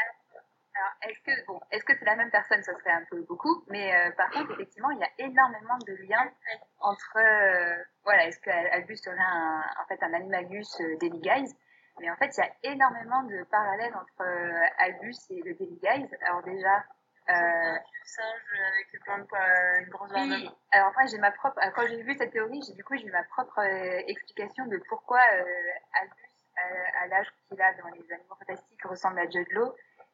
est-ce 1.02 1.20
que 1.20 1.46
bon, 1.46 1.60
est-ce 1.70 1.84
que 1.84 1.92
c'est 1.96 2.04
la 2.04 2.16
même 2.16 2.30
personne 2.30 2.62
Ce 2.62 2.72
serait 2.72 2.92
un 2.92 3.04
peu 3.10 3.20
beaucoup, 3.22 3.64
mais 3.68 3.94
euh, 3.94 4.10
par 4.12 4.30
contre, 4.30 4.52
effectivement, 4.52 4.90
il 4.90 4.98
y 4.98 5.04
a 5.04 5.10
énormément 5.18 5.78
de 5.78 5.92
liens 6.08 6.30
entre, 6.80 7.16
euh, 7.16 7.82
voilà, 8.04 8.26
est-ce 8.26 8.40
qu'Albus 8.40 8.96
serait 8.96 9.16
un, 9.18 9.64
en 9.80 9.86
fait 9.86 10.02
un 10.02 10.12
animagus 10.14 10.80
euh, 10.80 10.96
Daily 11.00 11.20
Guys? 11.20 11.54
Mais 12.00 12.10
en 12.10 12.16
fait, 12.16 12.30
il 12.36 12.40
y 12.40 12.44
a 12.44 12.72
énormément 12.72 13.22
de 13.24 13.42
parallèles 13.44 13.94
entre 13.94 14.22
euh, 14.22 14.66
Albus 14.78 15.16
et 15.30 15.42
le 15.42 15.54
Daily 15.54 15.78
Guys. 15.82 16.08
Alors 16.22 16.42
déjà, 16.42 16.84
euh, 17.30 17.76
singe 18.04 18.60
avec 18.72 19.02
plein 19.02 19.18
de 19.18 19.24
poils, 19.24 19.82
une 19.82 19.90
grosse 19.90 20.10
barbe. 20.12 20.30
oui, 20.30 20.50
alors 20.70 20.92
moi 20.94 21.06
j'ai 21.10 21.18
ma 21.18 21.30
propre, 21.32 21.60
quand 21.74 21.86
j'ai 21.86 22.02
vu 22.02 22.16
cette 22.16 22.32
théorie, 22.32 22.62
j'ai 22.66 22.74
du 22.74 22.84
coup 22.84 22.96
j'ai 22.96 23.06
eu 23.06 23.10
ma 23.10 23.24
propre 23.24 23.58
euh, 23.58 24.02
explication 24.06 24.66
de 24.66 24.78
pourquoi 24.88 25.20
euh, 25.34 25.44
Albus, 26.00 26.14
à, 27.02 27.06
l'âge 27.06 27.26
qu'il 27.48 27.60
a 27.60 27.72
dans 27.74 27.88
les 27.88 28.12
Animaux 28.12 28.36
Fantastiques, 28.38 28.84
ressemble 28.84 29.18
à 29.20 29.28
Judd 29.28 29.48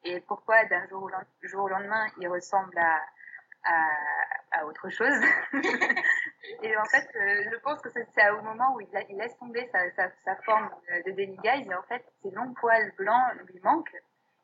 et 0.03 0.19
pourquoi 0.21 0.63
d'un 0.65 0.87
jour 0.87 1.03
au, 1.03 1.67
lendemain 1.67 2.05
il 2.19 2.27
ressemble 2.27 2.77
à, 2.77 3.01
à, 4.51 4.65
autre 4.65 4.89
chose. 4.89 5.19
et 6.63 6.77
en 6.77 6.85
fait, 6.85 7.09
euh, 7.15 7.43
je 7.51 7.57
pense 7.57 7.81
que 7.81 7.89
c'est 7.89 8.29
au 8.29 8.41
moment 8.41 8.75
où 8.75 8.81
il, 8.81 8.87
la- 8.93 9.03
il 9.09 9.17
laisse 9.17 9.37
tomber 9.37 9.67
sa, 9.71 10.35
forme 10.43 10.69
de 11.05 11.11
Danny 11.11 11.37
Guys 11.37 11.67
et 11.69 11.75
en 11.75 11.83
fait 11.83 12.05
ses 12.21 12.31
longs 12.31 12.53
poils 12.53 12.91
blancs 12.97 13.33
lui 13.47 13.59
manquent. 13.63 14.01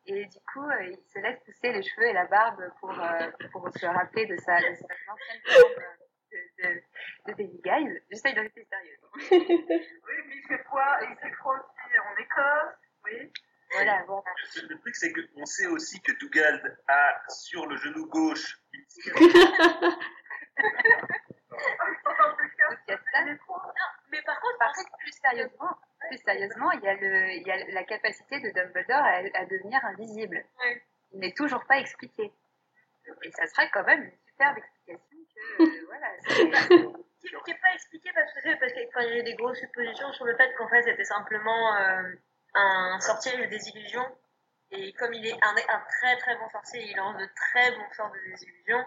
Et 0.07 0.25
du 0.25 0.39
coup, 0.51 0.67
euh, 0.67 0.85
il 0.85 0.97
se 1.13 1.19
laisse 1.19 1.39
pousser 1.45 1.71
les 1.71 1.83
cheveux 1.83 2.07
et 2.07 2.13
la 2.13 2.25
barbe 2.25 2.63
pour, 2.79 2.91
euh, 2.91 3.29
pour 3.51 3.69
se 3.69 3.85
rappeler 3.85 4.25
de 4.25 4.35
sa, 4.37 4.57
de 4.57 4.73
sa 4.73 4.85
ancienne 5.11 5.41
forme 5.45 6.00
de, 6.31 6.81
de, 7.27 7.33
Daily 7.33 7.61
Guys. 7.63 8.01
J'essaye 8.09 8.33
de 8.33 8.41
rester 8.41 8.65
sérieuse. 8.65 8.99
Oui, 9.31 10.15
mais 10.27 10.35
il 10.35 10.47
fait 10.47 10.63
froid, 10.63 10.97
et 11.01 11.05
il 11.09 11.17
fait 11.17 11.35
froid 11.35 11.55
aussi 11.55 11.99
en 11.99 12.21
Écosse, 12.21 12.75
oui. 13.05 13.31
Voilà, 13.73 14.03
bon. 14.05 14.21
Le, 14.67 14.79
truc, 14.79 14.95
c'est 14.95 15.13
qu'on 15.13 15.45
sait 15.45 15.67
aussi 15.67 16.01
que 16.01 16.11
Dougald 16.19 16.77
a 16.87 17.21
sur 17.29 17.65
le 17.67 17.77
genou 17.77 18.05
gauche 18.07 18.59
une. 18.73 18.85
Mais 24.11 24.21
par 24.23 24.39
contre, 24.41 24.57
Par 24.57 24.73
contre, 24.73 24.97
plus 24.97 25.11
sérieusement, 25.13 25.77
plus 26.09 26.17
sérieusement, 26.17 26.71
il 26.71 26.81
y 26.81 26.87
a, 26.87 26.95
le, 26.95 27.31
il 27.31 27.47
y 27.47 27.51
a 27.51 27.71
la 27.71 27.83
capacité 27.85 28.39
de 28.41 28.49
Dumbledore 28.49 28.97
à, 28.97 29.21
à 29.33 29.45
devenir 29.45 29.83
invisible. 29.85 30.43
Il 31.13 31.19
n'est 31.19 31.33
toujours 31.33 31.63
pas 31.65 31.79
expliqué. 31.79 32.33
Et 33.23 33.31
ça 33.31 33.47
serait 33.47 33.69
quand 33.71 33.83
même 33.85 34.03
une 34.03 34.17
superbe 34.27 34.57
explication 34.57 35.10
que, 35.57 35.63
euh, 35.63 35.85
voilà, 35.87 36.07
c'est- 37.21 37.61
pas 37.61 37.73
expliqué 37.73 38.09
parce 38.15 38.33
que 38.33 38.59
parce 38.59 38.73
qu'il 38.73 38.81
y 38.81 39.17
a 39.17 39.19
eu 39.19 39.23
des 39.23 39.35
grosses 39.35 39.59
suppositions 39.59 40.11
sur 40.13 40.25
le 40.25 40.35
fait 40.35 40.53
qu'en 40.55 40.67
fait 40.69 40.81
c'était 40.83 41.03
simplement 41.03 41.75
euh, 41.75 42.03
un 42.55 42.99
sorcier 42.99 43.37
de 43.37 43.45
désillusion. 43.45 44.03
Et 44.71 44.93
comme 44.93 45.13
il 45.13 45.25
est 45.27 45.33
un, 45.33 45.55
un 45.75 45.79
très 45.99 46.17
très 46.17 46.35
bon 46.37 46.49
sorcier 46.49 46.81
il 46.89 46.95
lance 46.95 47.17
de 47.17 47.27
très 47.35 47.71
bons 47.71 47.91
sorts 47.93 48.11
de 48.11 48.29
désillusion. 48.31 48.83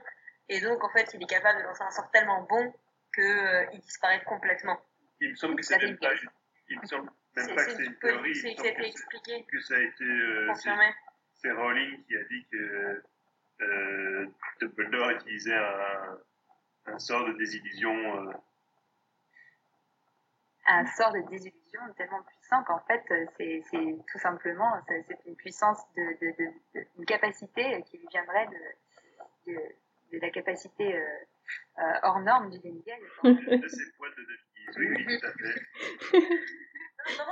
Et 0.48 0.60
donc 0.60 0.82
en 0.82 0.88
fait 0.90 1.08
il 1.14 1.22
est 1.22 1.26
capable 1.26 1.58
de 1.60 1.64
lancer 1.64 1.82
un 1.84 1.90
sort 1.90 2.10
tellement 2.10 2.42
bon 2.42 2.72
que 3.12 3.20
euh, 3.22 3.66
il 3.72 3.80
disparaît 3.80 4.22
complètement. 4.24 4.80
Il 5.20 5.30
me 5.30 5.36
semble 5.36 5.56
que 5.56 5.62
c'est 5.62 5.78
même 5.78 5.96
pas 5.98 6.12
une... 6.14 6.30
Il 6.70 6.80
me 6.80 6.86
semble 6.86 7.10
même 7.36 7.54
pas 7.54 7.64
que 7.66 7.70
c'est 7.72 7.84
une 7.84 7.98
théorie. 7.98 8.34
C'est 8.34 8.50
expliqué. 8.50 9.44
que 9.50 9.60
ça 9.60 9.74
a 9.76 9.80
été... 9.80 10.04
euh, 10.04 10.46
c'est- 10.48 10.52
confirmé. 10.54 10.94
c'est 11.34 11.50
Rowling 11.52 12.04
qui 12.06 12.16
a 12.16 12.24
dit 12.24 12.46
que 12.50 13.02
euh, 13.60 14.26
Dumbledore 14.60 15.10
utilisait 15.10 15.54
un, 15.54 16.18
un 16.86 16.98
sort 16.98 17.26
de 17.26 17.32
désillusion. 17.34 17.94
euh, 18.28 18.32
un 20.66 20.86
sort 20.86 21.12
de 21.12 21.20
désillusion 21.30 21.80
tellement 21.96 22.22
puissant 22.22 22.62
qu'en 22.64 22.80
fait, 22.86 23.02
euh, 23.10 23.26
c'est 23.36 23.62
tout 24.10 24.18
simplement, 24.18 24.70
c'est 24.88 25.06
une 25.26 25.36
puissance, 25.36 25.78
de, 25.96 26.02
de, 26.02 26.30
de, 26.38 26.50
de- 26.74 26.86
une 26.98 27.04
capacité 27.04 27.82
qui 27.90 27.98
lui 27.98 28.06
viendrait 28.10 28.46
de, 28.46 29.52
de, 29.52 29.58
de 30.12 30.18
la 30.20 30.30
capacité 30.30 30.94
euh, 30.96 31.04
euh, 31.80 31.92
hors 32.04 32.20
norme 32.20 32.48
du 32.50 32.58
Demigal. 32.60 32.98
de 33.24 33.68
ses 33.68 33.92
poils 33.98 34.12
de 34.16 34.22
Denise. 34.22 34.76
Oui, 34.78 34.86
oui, 35.06 35.18
tout 35.18 35.26
à 35.26 35.32
fait. 35.32 36.28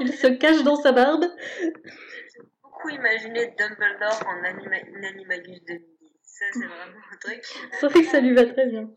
Il 0.00 0.12
se 0.12 0.26
cache 0.26 0.62
dans 0.64 0.76
sa 0.76 0.92
barbe. 0.92 1.24
j'ai 1.62 2.42
beaucoup 2.62 2.90
imaginé 2.90 3.46
Dumbledore 3.58 4.22
en 4.26 4.44
anima 4.44 4.76
animagus 5.08 5.64
de 5.64 5.72
midi 5.74 6.12
ça 6.22 6.44
c'est 6.52 6.66
vraiment 6.66 6.98
un 7.10 7.16
truc 7.16 7.42
C'est 7.72 7.86
vrai 7.88 8.00
que 8.02 8.06
ça 8.08 8.20
lui 8.20 8.34
va 8.34 8.44
très 8.44 8.66
bien. 8.66 8.90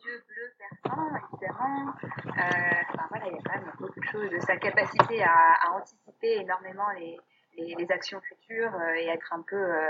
Bleus 0.71 0.79
perçants, 0.83 1.09
évidemment. 1.33 1.93
Euh, 2.27 2.81
enfin, 2.93 3.05
voilà, 3.09 3.25
il 3.27 3.33
y 3.33 3.37
a 3.37 3.41
quand 3.45 3.53
même 3.59 3.71
beaucoup 3.79 3.99
de 3.99 4.05
choses. 4.05 4.41
Sa 4.45 4.57
capacité 4.57 5.23
à, 5.23 5.31
à 5.67 5.71
anticiper 5.77 6.37
énormément 6.41 6.89
les, 6.99 7.17
les, 7.57 7.75
les 7.75 7.91
actions 7.91 8.19
futures 8.21 8.73
euh, 8.75 8.95
et 8.95 9.07
être 9.07 9.33
un 9.33 9.43
peu 9.47 9.55
euh, 9.55 9.89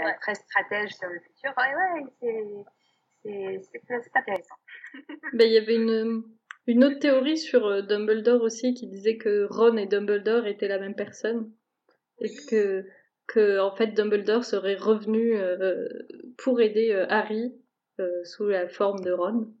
euh, 0.00 0.04
Ouais. 0.04 0.16
très 0.20 0.34
stratège 0.34 0.90
sur 0.94 1.08
le 1.08 1.20
futur. 1.20 1.52
Ouais, 1.56 1.74
ouais, 1.74 2.04
c'est- 3.22 3.60
c'est 3.88 4.16
intéressant. 4.16 4.56
Ben, 5.32 5.46
il 5.46 5.52
y 5.52 5.58
avait 5.58 5.76
une, 5.76 6.22
une 6.66 6.84
autre 6.84 6.98
théorie 6.98 7.38
sur 7.38 7.66
euh, 7.66 7.82
Dumbledore 7.82 8.42
aussi 8.42 8.74
qui 8.74 8.86
disait 8.86 9.16
que 9.16 9.46
Ron 9.50 9.76
et 9.76 9.86
Dumbledore 9.86 10.46
étaient 10.46 10.68
la 10.68 10.78
même 10.78 10.94
personne. 10.94 11.50
Et 12.20 12.30
que, 12.48 12.84
que 13.26 13.58
en 13.60 13.74
fait, 13.74 13.88
Dumbledore 13.88 14.44
serait 14.44 14.76
revenu 14.76 15.36
euh, 15.36 15.88
pour 16.38 16.60
aider 16.60 16.92
euh, 16.92 17.06
Harry 17.08 17.52
euh, 17.98 18.22
sous 18.24 18.46
la 18.46 18.68
forme 18.68 19.00
de 19.00 19.10
Ron. 19.12 19.52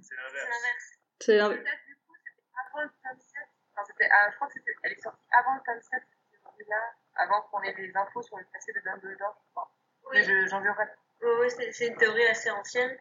C'est 0.00 0.16
l'inverse. 0.16 0.48
l'inverse 0.48 0.98
C'est 1.20 1.38
Peut-être 1.38 1.84
du 1.86 1.96
coup, 1.96 2.14
c'était 2.24 2.44
avant 2.54 2.82
le 2.82 2.88
tome 3.02 3.20
7. 3.20 3.48
Enfin, 3.72 3.84
c'était, 3.86 4.08
ah, 4.12 4.30
je 4.30 4.36
crois 4.36 4.48
que 4.48 4.54
c'était, 4.54 4.74
elle 4.82 4.92
est 4.92 5.02
sortie 5.02 5.26
avant 5.32 5.54
le 5.54 5.60
tome 5.64 5.82
7, 5.82 6.02
cette 6.30 6.68
là 6.68 6.92
avant 7.16 7.42
qu'on 7.42 7.62
ait 7.62 7.74
des 7.74 7.92
infos 7.96 8.22
sur 8.22 8.38
le 8.38 8.44
passé 8.52 8.72
de 8.72 8.80
Dumbledore, 8.80 9.36
je 9.46 9.50
crois. 9.52 9.70
Mais 10.12 10.22
je, 10.22 10.46
j'en 10.46 10.60
verrai. 10.60 10.84
Oui, 11.22 11.30
oui, 11.40 11.50
c'est 11.50 11.72
c'est 11.72 11.86
une 11.88 11.96
théorie 11.96 12.26
assez 12.26 12.50
ancienne. 12.50 12.96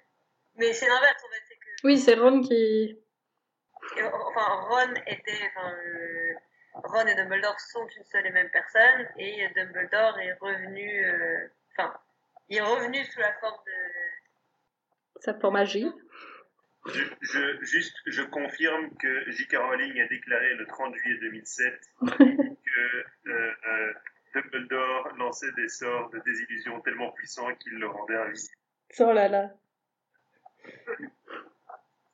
Mais 0.55 0.73
c'est 0.73 0.87
l'inverse 0.87 1.23
en 1.23 1.29
fait, 1.29 1.43
c'est 1.47 1.55
que 1.55 1.69
Oui, 1.83 1.97
c'est 1.97 2.15
Ron 2.15 2.41
qui. 2.41 2.99
Et, 3.97 4.03
enfin, 4.03 4.61
Ron 4.69 4.93
était, 5.07 5.51
enfin, 5.55 5.73
euh, 5.73 6.33
Ron 6.75 7.05
et 7.07 7.15
Dumbledore 7.15 7.59
sont 7.59 7.87
une 7.87 8.05
seule 8.05 8.27
et 8.27 8.31
même 8.31 8.49
personne, 8.49 9.07
et 9.17 9.47
Dumbledore 9.55 10.19
est 10.19 10.33
revenu, 10.33 11.05
euh, 11.05 11.47
enfin, 11.71 11.93
il 12.49 12.57
est 12.57 12.61
revenu 12.61 13.03
sous 13.05 13.19
la 13.19 13.33
forme 13.33 13.59
de. 13.65 15.21
sa 15.21 15.33
forme 15.33 15.55
magie. 15.55 15.91
Je, 16.85 17.01
je, 17.21 17.63
juste, 17.65 17.95
je 18.05 18.21
confirme 18.23 18.89
que 18.97 19.31
J.K. 19.31 19.55
Rowling 19.57 20.01
a 20.01 20.07
déclaré 20.07 20.53
le 20.55 20.65
30 20.67 20.93
juillet 20.95 21.17
2007 21.21 21.81
que 22.17 22.23
euh, 22.23 23.51
euh, 23.67 23.93
Dumbledore 24.35 25.13
lançait 25.17 25.51
des 25.53 25.69
sorts 25.69 26.09
de 26.09 26.19
désillusion 26.25 26.81
tellement 26.81 27.11
puissants 27.11 27.53
qu'il 27.55 27.73
le 27.79 27.87
rendait 27.87 28.17
invisible. 28.17 28.55
Oh 28.99 29.13
là 29.13 29.29
là. 29.29 29.51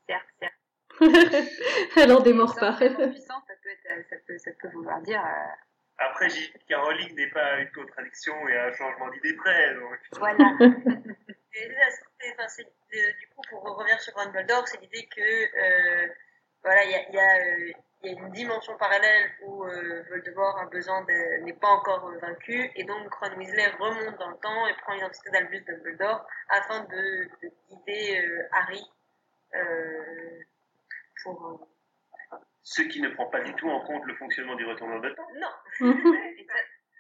Certes, 0.08 0.26
certes. 0.40 0.54
Elle 1.98 2.12
en 2.12 2.20
démord 2.22 2.56
pas. 2.56 2.74
Tellement 2.78 3.10
puissant, 3.10 3.42
ça 3.48 3.54
peut, 3.64 3.70
être, 3.70 4.08
ça, 4.10 4.16
peut, 4.28 4.38
ça 4.38 4.52
peut 4.62 4.70
vouloir 4.70 5.02
dire. 5.02 5.20
euh, 5.24 5.52
Après, 5.98 6.30
J.K. 6.30 6.74
Rowling 6.76 7.16
n'est 7.16 7.30
pas 7.32 7.60
une 7.60 7.72
contradiction 7.72 8.48
et 8.50 8.58
un 8.58 8.72
changement 8.74 9.10
d'idée 9.10 9.34
près, 9.36 9.74
donc. 9.76 9.98
voilà. 10.18 10.58
Et 11.56 11.68
là, 11.68 11.88
enfin, 12.34 12.48
euh, 12.62 13.12
du 13.20 13.28
coup, 13.30 13.42
pour 13.50 13.62
revenir 13.64 14.00
sur 14.02 14.14
Dumbledore, 14.16 14.68
c'est 14.68 14.82
l'idée 14.82 15.08
que, 15.08 15.22
euh, 15.22 16.14
voilà, 16.64 16.84
il 16.84 16.92
y 16.92 16.96
a, 16.96 17.10
il 17.10 17.16
y, 17.16 17.20
a, 17.20 17.38
euh, 17.38 17.74
il 18.04 18.12
y 18.12 18.16
a 18.16 18.20
une 18.20 18.32
dimension 18.32 18.78
parallèle 18.78 19.32
où 19.42 19.66
euh, 19.66 20.04
Voldemort 20.10 20.58
a 20.58 20.66
besoin 20.68 21.06
n'est 21.06 21.54
pas 21.54 21.70
encore 21.70 22.08
euh, 22.08 22.18
vaincu, 22.20 22.72
et 22.76 22.84
donc 22.84 23.14
Ron 23.16 23.36
Weasley 23.38 23.68
remonte 23.80 24.18
dans 24.18 24.30
le 24.30 24.38
temps 24.38 24.68
et 24.68 24.74
prend 24.82 24.94
l'identité 24.94 25.30
d'Albus 25.32 25.62
Dumbledore 25.62 26.26
afin 26.50 26.82
de, 26.86 27.30
de 27.42 27.52
guider 27.70 28.20
euh, 28.20 28.48
Harry 28.54 28.84
euh, 29.56 30.44
pour. 31.24 31.68
Ce 32.62 32.82
qui 32.84 33.02
ne 33.02 33.10
prend 33.10 33.26
pas 33.28 33.42
du 33.42 33.54
tout 33.56 33.70
en 33.70 33.82
compte 33.82 34.06
le 34.06 34.16
fonctionnement 34.16 34.56
du 34.56 34.66
retournement 34.66 35.00
de 35.00 35.10
temps. 35.10 35.28
Non, 35.36 35.50
Mais 35.80 36.46
ça, 36.46 36.60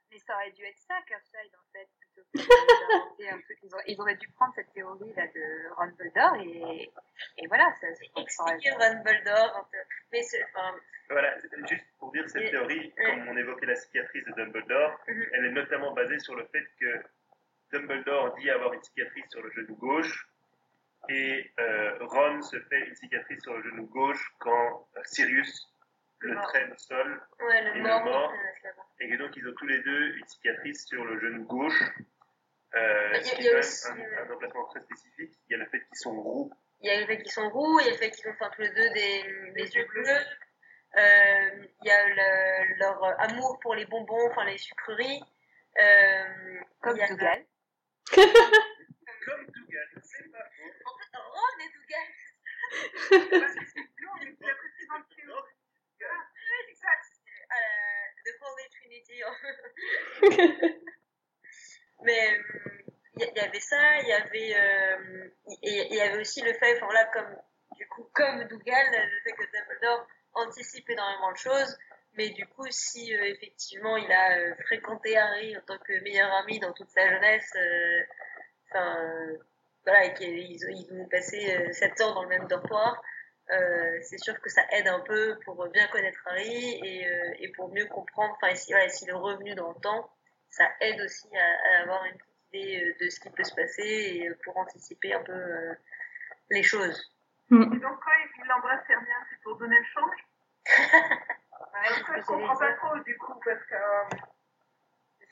mais 0.09 0.17
ça 0.17 0.35
aurait 0.35 0.51
dû 0.51 0.63
être 0.63 0.79
ça, 0.79 0.95
Curbside, 1.05 1.53
en 1.53 1.71
fait, 1.71 1.87
un 2.35 3.39
truc. 3.41 3.57
Ils 3.63 3.73
auraient, 3.73 3.83
ils 3.87 4.01
auraient 4.01 4.15
dû 4.15 4.27
prendre 4.29 4.53
cette 4.55 4.71
théorie-là 4.73 5.27
de 5.27 5.73
Ron 5.75 5.87
Dumbledore 5.87 6.35
et, 6.41 6.89
et 7.37 7.47
voilà, 7.47 7.71
ça, 7.81 7.87
expliquer 7.89 8.71
Dumbledore. 8.79 9.69
Mais 10.11 10.21
c'est, 10.23 10.43
enfin, 10.45 10.75
Voilà, 11.09 11.35
juste 11.67 11.85
pour 11.99 12.11
dire 12.11 12.29
cette 12.29 12.43
Et- 12.43 12.51
théorie, 12.51 12.93
et- 12.97 13.03
comme 13.03 13.27
on 13.27 13.37
évoquait 13.37 13.65
la 13.65 13.75
cicatrice 13.75 14.23
de 14.25 14.31
Dumbledore, 14.33 14.99
Mhm. 15.07 15.25
elle 15.33 15.45
est 15.45 15.51
notamment 15.51 15.91
basée 15.93 16.19
sur 16.19 16.35
le 16.35 16.45
fait 16.47 16.65
que 16.79 17.03
Dumbledore 17.71 18.35
dit 18.35 18.49
avoir 18.49 18.73
une 18.73 18.83
cicatrice 18.83 19.25
sur 19.29 19.41
le 19.41 19.51
genou 19.51 19.75
gauche 19.75 20.27
et 21.09 21.51
euh, 21.59 21.97
Ron 22.01 22.41
se 22.41 22.59
fait 22.61 22.87
une 22.87 22.95
cicatrice 22.95 23.41
sur 23.41 23.55
le 23.57 23.63
genou 23.63 23.85
gauche 23.87 24.33
quand 24.39 24.87
euh, 24.97 25.01
Sirius 25.05 25.67
le 26.21 26.33
Mort. 26.33 26.43
traîne 26.49 26.71
au 26.73 26.77
sol 26.77 27.21
ouais, 27.39 27.61
le 27.63 27.69
Et 27.69 27.73
le 27.75 27.83
mort. 27.83 28.03
mort. 28.03 28.33
euh, 28.33 28.69
et 28.99 29.17
donc 29.17 29.35
ils 29.37 29.47
ont 29.47 29.53
tous 29.53 29.67
les 29.67 29.81
deux 29.83 30.15
une 30.17 30.27
cicatrice 30.27 30.85
sur 30.87 31.05
le 31.05 31.19
genou 31.19 31.43
gauche. 31.45 31.79
Euh, 32.75 33.09
Il 33.13 33.15
y 33.15 33.17
a- 33.17 33.23
ce 33.23 33.35
il 33.37 33.43
y 33.43 33.49
a 33.49 33.57
aussi, 33.57 33.87
euh, 33.87 33.91
un, 34.23 34.29
un 34.29 34.33
emplacement 34.33 34.65
très 34.67 34.81
spécifique. 34.81 35.33
Il 35.49 35.51
y 35.51 35.55
a 35.55 35.57
le 35.63 35.69
fait 35.69 35.79
qu'ils 35.79 35.97
sont 35.97 36.21
roux. 36.21 36.51
Il 36.81 36.87
y 36.87 36.93
a 36.93 36.99
le 37.01 37.05
fait 37.07 37.17
qu'ils 37.21 37.31
sont 37.31 37.49
roux, 37.49 37.79
il 37.79 37.85
y 37.85 37.89
a 37.89 37.91
le 37.91 37.97
fait 37.97 38.11
qu'ils 38.11 38.27
ont 38.27 38.31
enfin, 38.33 38.49
tous 38.55 38.61
les 38.61 38.69
deux 38.69 38.89
des, 38.91 39.51
des 39.55 39.75
yeux 39.75 39.85
bleus. 39.85 40.25
Euh, 40.97 41.67
il 41.81 41.87
y 41.87 41.91
a 41.91 42.07
le- 42.07 42.75
leur 42.77 43.03
amour 43.21 43.59
pour 43.61 43.75
les 43.75 43.85
bonbons, 43.85 44.29
enfin 44.29 44.45
les 44.45 44.57
sucreries. 44.57 45.21
Euh, 45.79 46.59
comme 46.81 46.95
il 46.97 46.99
y 46.99 47.03
a- 47.03 47.07
Dougal. 47.09 47.45
Comme 48.11 49.45
Dougal, 49.45 49.87
c'est 50.03 50.31
pas 50.31 50.43
faux. 50.57 50.71
En 50.85 50.97
fait, 50.97 51.17
Ron 51.17 51.59
et 51.59 51.69
Dougal. 51.75 52.07
Parce 53.41 53.55
que 53.55 53.65
c'est 53.65 53.79
nous, 53.79 54.09
on 54.13 54.21
est 54.21 54.37
la 54.39 54.55
précédente 54.55 55.07
théorie. 55.15 55.55
Ouais, 55.99 56.63
c'est 56.67 56.75
ça, 56.75 56.91
c'est, 57.03 57.41
euh, 57.51 58.05
The 58.25 58.31
Holy 58.41 58.67
Trinity. 58.69 59.17
Mais 62.01 62.31
euh, 62.31 62.41
il 63.17 63.23
y, 63.23 63.27
il 63.29 63.35
y 63.35 63.39
avait 63.41 63.59
ça, 63.59 63.99
il 64.01 64.07
y 64.07 64.13
euh, 64.55 65.29
et 65.63 65.87
il 65.89 65.95
y 65.95 66.01
avait 66.01 66.19
aussi 66.19 66.41
le 66.41 66.53
fait, 66.53 66.75
enfin 66.77 66.85
voilà, 66.85 67.05
comme 67.05 67.35
du 67.75 67.87
coup, 67.87 68.09
comme 68.13 68.43
Dougal, 68.45 68.87
le 68.91 69.21
fait 69.23 69.31
que 69.31 69.51
Dumbledore 69.51 70.07
anticipe 70.33 70.89
énormément 70.89 71.31
de 71.31 71.37
choses. 71.37 71.77
Mais 72.13 72.29
du 72.31 72.45
coup, 72.47 72.65
si 72.69 73.15
euh, 73.15 73.23
effectivement 73.23 73.95
il 73.97 74.11
a 74.11 74.37
euh, 74.37 74.55
fréquenté 74.65 75.15
Harry 75.15 75.55
en 75.55 75.61
tant 75.61 75.77
que 75.77 75.93
meilleur 76.01 76.31
ami 76.33 76.59
dans 76.59 76.73
toute 76.73 76.89
sa 76.89 77.07
jeunesse, 77.07 77.53
enfin 78.69 78.97
voilà, 79.85 80.05
et 80.05 80.13
qu'ils 80.13 80.37
ils 80.37 80.89
ont 80.91 81.07
passé 81.07 81.55
euh, 81.55 81.71
7 81.71 82.01
ans 82.01 82.15
dans 82.15 82.23
le 82.23 82.29
même 82.29 82.47
dortoir, 82.47 83.01
c'est 84.01 84.19
sûr 84.19 84.39
que 84.41 84.49
ça 84.49 84.61
aide 84.73 84.87
un 84.87 84.99
peu 84.99 85.39
pour 85.45 85.67
bien 85.69 85.87
connaître 85.87 86.19
Harry 86.27 86.79
et, 86.83 87.51
pour 87.55 87.69
mieux 87.73 87.87
comprendre, 87.87 88.37
enfin, 88.39 88.53
si, 88.53 88.71
voilà, 88.71 88.87
s'il 88.89 89.09
est 89.09 89.13
revenu 89.13 89.55
dans 89.55 89.69
le 89.69 89.79
temps, 89.81 90.11
ça 90.49 90.69
aide 90.81 91.01
aussi 91.01 91.27
à 91.35 91.81
avoir 91.81 92.05
une 92.05 92.17
euh, 92.77 92.93
de 92.99 93.09
ce 93.09 93.19
qui 93.19 93.29
peut 93.29 93.43
se 93.43 93.53
passer 93.55 93.83
et 93.83 94.29
euh, 94.29 94.37
pour 94.43 94.57
anticiper 94.57 95.13
un 95.13 95.23
peu 95.23 95.31
euh, 95.31 95.73
les 96.49 96.63
choses. 96.63 97.11
Mm. 97.49 97.73
Et 97.73 97.79
donc, 97.79 97.99
quand 97.99 98.11
il 98.37 98.47
l'embrasse 98.47 98.89
Hermione, 98.89 99.25
c'est 99.29 99.41
pour 99.41 99.57
donner 99.57 99.77
le 99.77 99.85
change 99.85 100.27
ouais, 100.67 102.17
Je 102.17 102.25
comprends 102.25 102.57
pas 102.57 102.73
trop, 102.73 102.99
du 102.99 103.17
coup, 103.17 103.39
parce 103.43 103.63
que. 103.65 103.75
Euh, 103.75 104.17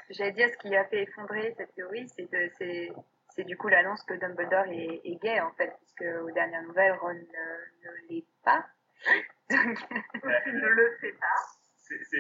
J'allais 0.10 0.32
dire, 0.32 0.50
ce 0.50 0.58
qui 0.58 0.74
a 0.74 0.86
fait 0.86 1.04
effondrer 1.04 1.54
cette 1.58 1.76
théorie, 1.76 2.08
c'est 2.08 2.30
c'est 2.58 2.94
c'est 3.36 3.44
du 3.44 3.58
coup 3.58 3.68
l'annonce 3.68 4.02
que 4.04 4.14
Dumbledore 4.14 4.68
est, 4.68 5.02
est, 5.04 5.22
gay 5.22 5.42
en 5.42 5.52
fait, 5.52 5.76
puisque 5.80 6.06
aux 6.24 6.32
dernières 6.32 6.64
nouvelles, 6.64 6.94
Ron 6.94 7.14
ne, 7.14 7.20
ne 7.20 8.08
l'est 8.10 8.26
pas. 8.42 8.66
Donc, 9.50 9.78
tu 10.44 10.54
ne 10.54 10.68
le 10.68 10.98
sais 11.02 11.12
pas. 11.12 11.37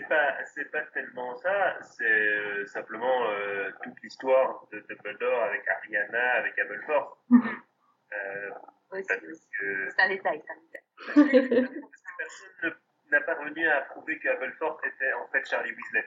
C'est 0.07 0.15
pas, 0.15 0.37
c'est 0.45 0.71
pas 0.71 0.81
tellement 0.93 1.35
ça, 1.35 1.77
c'est 1.81 2.05
euh, 2.05 2.65
simplement 2.67 3.29
euh, 3.29 3.71
toute 3.83 4.01
l'histoire 4.01 4.65
de 4.71 4.79
Dumbledore 4.87 5.43
avec 5.43 5.67
Ariana, 5.67 6.31
avec 6.35 6.57
Aberforth. 6.59 7.17
euh, 7.33 8.49
c'est 8.93 10.01
un 10.01 10.07
détail, 10.07 10.41
c'est 10.45 11.19
un 11.19 11.25
détail. 11.25 11.69
personne 12.17 12.77
n'a 13.11 13.21
pas 13.21 13.35
revenu 13.35 13.67
à 13.67 13.81
prouver 13.81 14.17
qu'Aberforth 14.19 14.79
était 14.85 15.11
en 15.11 15.27
fait 15.27 15.45
Charlie 15.45 15.73
Weasley. 15.73 16.05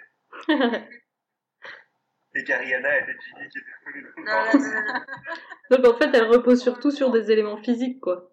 et 2.34 2.44
qu'Ariana 2.44 3.00
était 3.00 3.16
Ginny 3.20 3.48
qui 3.50 3.58
était 3.58 3.70
non, 4.16 4.24
non, 4.24 4.60
non, 5.70 5.76
Donc 5.76 5.94
en 5.94 5.98
fait, 5.98 6.10
elle 6.14 6.24
repose 6.24 6.62
surtout 6.62 6.90
sur 6.90 7.10
des 7.10 7.30
éléments 7.30 7.58
physiques, 7.58 8.00
quoi. 8.00 8.32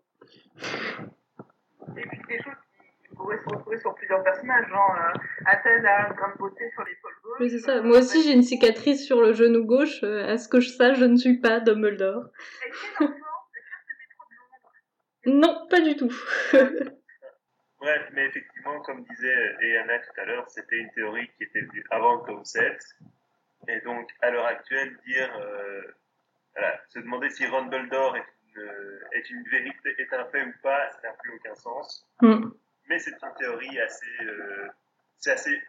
Et 1.97 2.07
puis 2.07 2.21
des 2.29 2.41
choses 2.41 2.53
qui 3.01 3.15
pourraient 3.15 3.39
se 3.39 3.49
retrouver 3.49 3.79
sur 3.79 3.96
plusieurs 4.07 4.23
personnages, 4.23 4.67
genre 4.69 4.95
euh, 4.95 5.19
Athènes 5.45 5.85
a 5.85 6.07
une 6.07 6.13
grande 6.13 6.37
beauté 6.37 6.69
sur 6.71 6.83
l'épaule 6.85 7.11
gauche. 7.23 7.37
Oui, 7.39 7.49
c'est 7.49 7.59
ça. 7.59 7.81
Moi 7.81 7.97
aussi, 7.99 8.23
j'ai 8.23 8.33
une 8.33 8.43
cicatrice 8.43 9.05
sur 9.05 9.21
le 9.21 9.33
genou 9.33 9.65
gauche. 9.65 10.01
Euh, 10.03 10.25
à 10.27 10.37
ce 10.37 10.47
que 10.47 10.61
je 10.61 10.69
sache, 10.69 10.97
je 10.97 11.05
ne 11.05 11.17
suis 11.17 11.39
pas 11.39 11.59
Dumbledore. 11.59 12.29
Non, 15.25 15.67
pas 15.69 15.81
du 15.81 15.97
tout. 15.97 16.13
Bref, 17.79 18.09
mais 18.13 18.25
effectivement, 18.27 18.79
comme 18.81 19.03
disait 19.03 19.55
Eana 19.61 19.99
tout 19.99 20.21
à 20.21 20.25
l'heure, 20.25 20.49
c'était 20.49 20.77
une 20.77 20.89
théorie 20.91 21.29
qui 21.37 21.43
était 21.43 21.61
venue 21.61 21.85
avant 21.91 22.19
Tom 22.19 22.43
7 22.45 22.81
et 23.67 23.81
donc, 23.81 24.09
à 24.21 24.31
l'heure 24.31 24.45
actuelle, 24.45 24.97
dire, 25.05 25.29
euh, 25.37 25.81
voilà, 26.55 26.79
se 26.87 26.99
demander 26.99 27.29
si 27.29 27.45
Dumbledore 27.45 28.15
est 28.15 28.25
une, 28.55 28.99
est 29.11 29.29
une 29.29 29.43
vérité, 29.49 29.95
est 29.97 30.13
un 30.13 30.25
fait 30.25 30.43
ou 30.43 30.53
pas, 30.63 30.89
ça 30.91 31.09
n'a 31.09 31.13
plus 31.15 31.33
aucun 31.35 31.55
sens. 31.55 32.07
Mm. 32.21 32.49
Mais 32.89 32.99
c'est 32.99 33.11
une 33.11 33.33
théorie 33.37 33.79
assez, 33.79 34.05
euh, 34.21 34.67
c'est 35.17 35.31
assez 35.31 35.61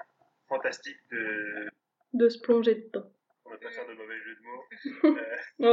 fantastique 0.48 0.98
de, 1.10 1.68
de 2.14 2.28
se 2.28 2.38
plonger 2.40 2.74
dedans. 2.76 3.10
On 3.44 3.50
va 3.50 3.56
pas 3.56 3.70
faire 3.70 3.86
de 3.86 3.94
mauvais 3.94 4.20
jeu 4.20 4.36
de 4.36 4.42
mots. 4.42 5.18
Euh, 5.60 5.66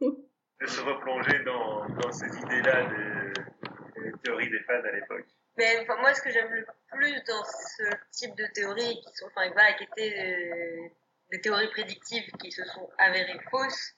oh. 0.00 0.26
De 0.60 0.66
se 0.66 0.80
replonger 0.80 1.42
dans, 1.44 1.88
dans 1.88 2.12
ces 2.12 2.28
idées-là 2.38 2.84
des, 2.84 4.02
des 4.02 4.12
théories 4.22 4.50
des 4.50 4.60
fans 4.60 4.82
à 4.84 4.92
l'époque. 4.92 5.26
Mais 5.56 5.78
enfin, 5.82 6.00
moi, 6.00 6.14
ce 6.14 6.22
que 6.22 6.30
j'aime 6.30 6.50
le 6.50 6.66
plus 6.92 7.22
dans 7.24 7.44
ce 7.44 7.82
type 8.12 8.34
de 8.36 8.46
théories 8.54 9.00
qui 9.00 9.16
sont, 9.16 9.26
enfin, 9.26 9.50
voilà, 9.52 9.72
qui 9.74 9.84
étaient 9.84 10.92
des 11.30 11.40
théories 11.40 11.70
prédictives 11.70 12.30
qui 12.40 12.50
se 12.50 12.64
sont 12.64 12.88
avérées 12.98 13.40
fausses, 13.50 13.94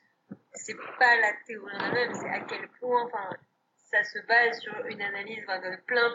c'est 0.55 0.77
pas 0.99 1.17
la 1.21 1.33
théorie 1.47 1.75
en 1.77 1.85
elle-même, 1.87 2.15
c'est 2.15 2.29
à 2.29 2.41
quel 2.41 2.69
point, 2.81 3.05
enfin, 3.05 3.31
ça 3.93 4.03
se 4.05 4.19
base 4.21 4.59
sur 4.61 4.75
une 4.87 5.03
analyse 5.03 5.45
de, 5.45 5.77
plein 5.85 6.09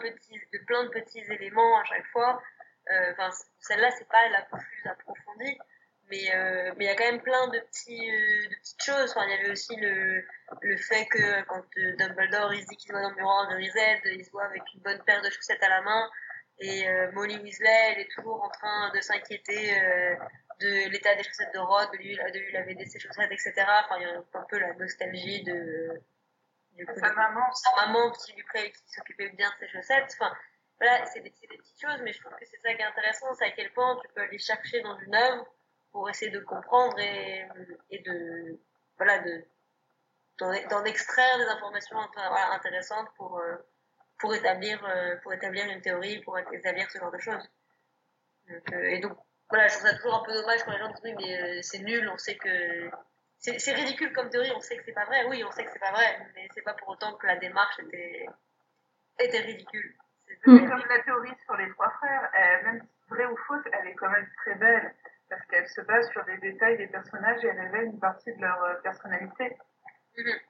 de 0.84 0.90
petits, 0.90 1.22
éléments 1.30 1.78
à 1.78 1.84
chaque 1.84 2.06
fois. 2.06 2.42
Euh, 2.90 3.12
celle-là, 3.60 3.90
c'est 3.92 4.08
pas 4.08 4.28
la 4.30 4.42
plus 4.42 4.86
approfondie, 4.86 5.58
mais 6.10 6.34
euh, 6.34 6.72
mais 6.76 6.86
il 6.86 6.88
y 6.88 6.90
a 6.90 6.96
quand 6.96 7.10
même 7.12 7.22
plein 7.22 7.46
de 7.48 7.58
euh, 7.58 7.60
petites 7.60 8.82
choses. 8.82 9.14
Il 9.16 9.30
y 9.30 9.34
avait 9.34 9.50
aussi 9.50 9.76
le 9.76 10.76
fait 10.78 11.06
que 11.06 11.42
quand 11.42 11.62
Dumbledore 11.98 12.54
il 12.54 12.62
se 12.62 12.68
dit 12.68 12.76
qu'il 12.76 12.88
se 12.88 12.92
voit 12.92 13.02
dans 13.02 13.10
le 13.10 13.16
miroir 13.16 13.48
de 13.48 13.56
Rized, 13.56 14.00
il 14.06 14.24
se 14.24 14.30
voit 14.30 14.46
avec 14.46 14.62
une 14.74 14.80
bonne 14.80 15.02
paire 15.04 15.22
de 15.22 15.30
chaussettes 15.30 15.62
à 15.62 15.68
la 15.68 15.82
main. 15.82 16.10
Et 16.60 16.88
Molly 17.12 17.38
Weasley, 17.38 17.92
elle 17.92 18.00
est 18.00 18.10
toujours 18.16 18.42
en 18.42 18.48
train 18.48 18.90
de 18.92 19.00
s'inquiéter 19.00 19.80
de 20.60 20.90
l'état 20.90 21.14
des 21.14 21.22
chaussettes 21.22 21.54
de 21.54 21.60
Rod, 21.60 21.88
de 21.92 21.98
lui, 21.98 22.16
de 22.16 22.38
lui 22.40 22.52
laver 22.52 22.74
ses 22.84 22.98
chaussettes, 22.98 23.30
etc. 23.30 23.52
Enfin, 23.84 23.96
il 24.00 24.02
y 24.02 24.06
a 24.06 24.18
un 24.18 24.46
peu 24.50 24.58
la 24.58 24.74
nostalgie 24.74 25.44
de, 25.44 26.02
sa, 26.86 27.12
maman. 27.12 27.52
sa 27.52 27.86
maman 27.86 28.10
qui 28.12 28.32
lui 28.32 28.44
qui 28.52 28.92
s'occupait 28.92 29.30
bien 29.30 29.50
de 29.50 29.66
ses 29.66 29.68
chaussettes. 29.72 30.16
Enfin, 30.18 30.34
voilà, 30.80 31.04
c'est 31.06 31.20
des, 31.20 31.30
des, 31.30 31.56
petites 31.56 31.80
choses, 31.80 32.00
mais 32.02 32.12
je 32.12 32.20
trouve 32.20 32.34
que 32.36 32.44
c'est 32.44 32.58
ça 32.58 32.72
qui 32.74 32.80
est 32.80 32.84
intéressant, 32.84 33.34
c'est 33.34 33.46
à 33.46 33.50
quel 33.50 33.72
point 33.72 33.98
tu 34.00 34.08
peux 34.14 34.20
aller 34.20 34.38
chercher 34.38 34.80
dans 34.82 34.96
une 34.98 35.14
œuvre 35.14 35.46
pour 35.90 36.08
essayer 36.08 36.30
de 36.30 36.40
comprendre 36.40 36.98
et, 36.98 37.46
et 37.90 37.98
de, 38.00 38.60
voilà, 38.96 39.18
de, 39.18 39.44
d'en 40.38 40.84
extraire 40.84 41.38
des 41.38 41.46
informations 41.46 41.98
intéressantes 42.52 43.08
pour, 43.16 43.38
euh, 43.38 43.56
pour 44.18 44.34
établir, 44.34 44.84
euh, 44.84 45.16
pour 45.22 45.32
établir 45.32 45.66
une 45.66 45.80
théorie, 45.80 46.20
pour 46.20 46.38
établir 46.38 46.90
ce 46.90 46.98
genre 46.98 47.10
de 47.10 47.18
choses. 47.18 47.50
Donc, 48.48 48.72
euh, 48.72 48.90
et 48.90 49.00
donc, 49.00 49.16
voilà, 49.50 49.68
je 49.68 49.74
trouve 49.74 49.88
ça 49.88 49.96
toujours 49.96 50.14
un 50.14 50.24
peu 50.24 50.32
dommage 50.32 50.62
quand 50.64 50.72
les 50.72 50.78
gens 50.78 50.88
disent 50.88 51.00
oui, 51.04 51.14
mais 51.18 51.62
c'est 51.62 51.78
nul, 51.80 52.08
on 52.08 52.18
sait 52.18 52.36
que. 52.36 52.90
C'est 53.38 53.72
ridicule 53.72 54.12
comme 54.12 54.30
théorie, 54.30 54.52
on 54.54 54.60
sait 54.60 54.76
que 54.76 54.84
c'est 54.84 54.92
pas 54.92 55.04
vrai. 55.04 55.24
Oui, 55.28 55.42
on 55.44 55.50
sait 55.52 55.64
que 55.64 55.70
c'est 55.72 55.78
pas 55.78 55.92
vrai, 55.92 56.26
mais 56.34 56.48
c'est 56.54 56.62
pas 56.62 56.74
pour 56.74 56.88
autant 56.88 57.14
que 57.16 57.26
la 57.26 57.36
démarche 57.36 57.78
était, 57.78 58.26
était 59.20 59.40
ridicule. 59.40 59.94
Comme 60.44 60.84
la 60.88 61.02
théorie 61.04 61.34
sur 61.44 61.56
les 61.56 61.70
trois 61.70 61.90
frères, 61.90 62.30
même 62.64 62.86
vraie 63.08 63.26
ou 63.26 63.36
fausse, 63.46 63.64
elle 63.72 63.86
est 63.88 63.94
quand 63.94 64.10
même 64.10 64.28
très 64.38 64.54
belle, 64.56 64.94
parce 65.28 65.44
qu'elle 65.46 65.68
se 65.68 65.80
base 65.82 66.10
sur 66.10 66.24
des 66.24 66.36
détails 66.38 66.76
des 66.78 66.88
personnages 66.88 67.44
et 67.44 67.48
elle 67.48 67.60
révèle 67.60 67.86
une 67.86 68.00
partie 68.00 68.34
de 68.34 68.40
leur 68.40 68.62
euh, 68.64 68.74
personnalité. 68.82 69.56
Mm-hmm. 70.16 70.40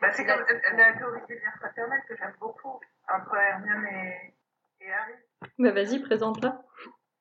bah, 0.00 0.10
c'est 0.12 0.26
comme 0.26 0.44
la 0.76 0.92
théorie 0.94 1.20
des 1.28 1.38
liens 1.38 1.52
fraternels 1.58 2.02
que 2.08 2.16
j'aime 2.16 2.34
beaucoup, 2.40 2.80
entre 3.08 3.34
Hermione 3.36 3.86
et, 3.86 4.34
et 4.80 4.92
Harry. 4.92 5.14
Bah 5.58 5.72
vas-y, 5.72 6.00
présente-la. 6.00 6.62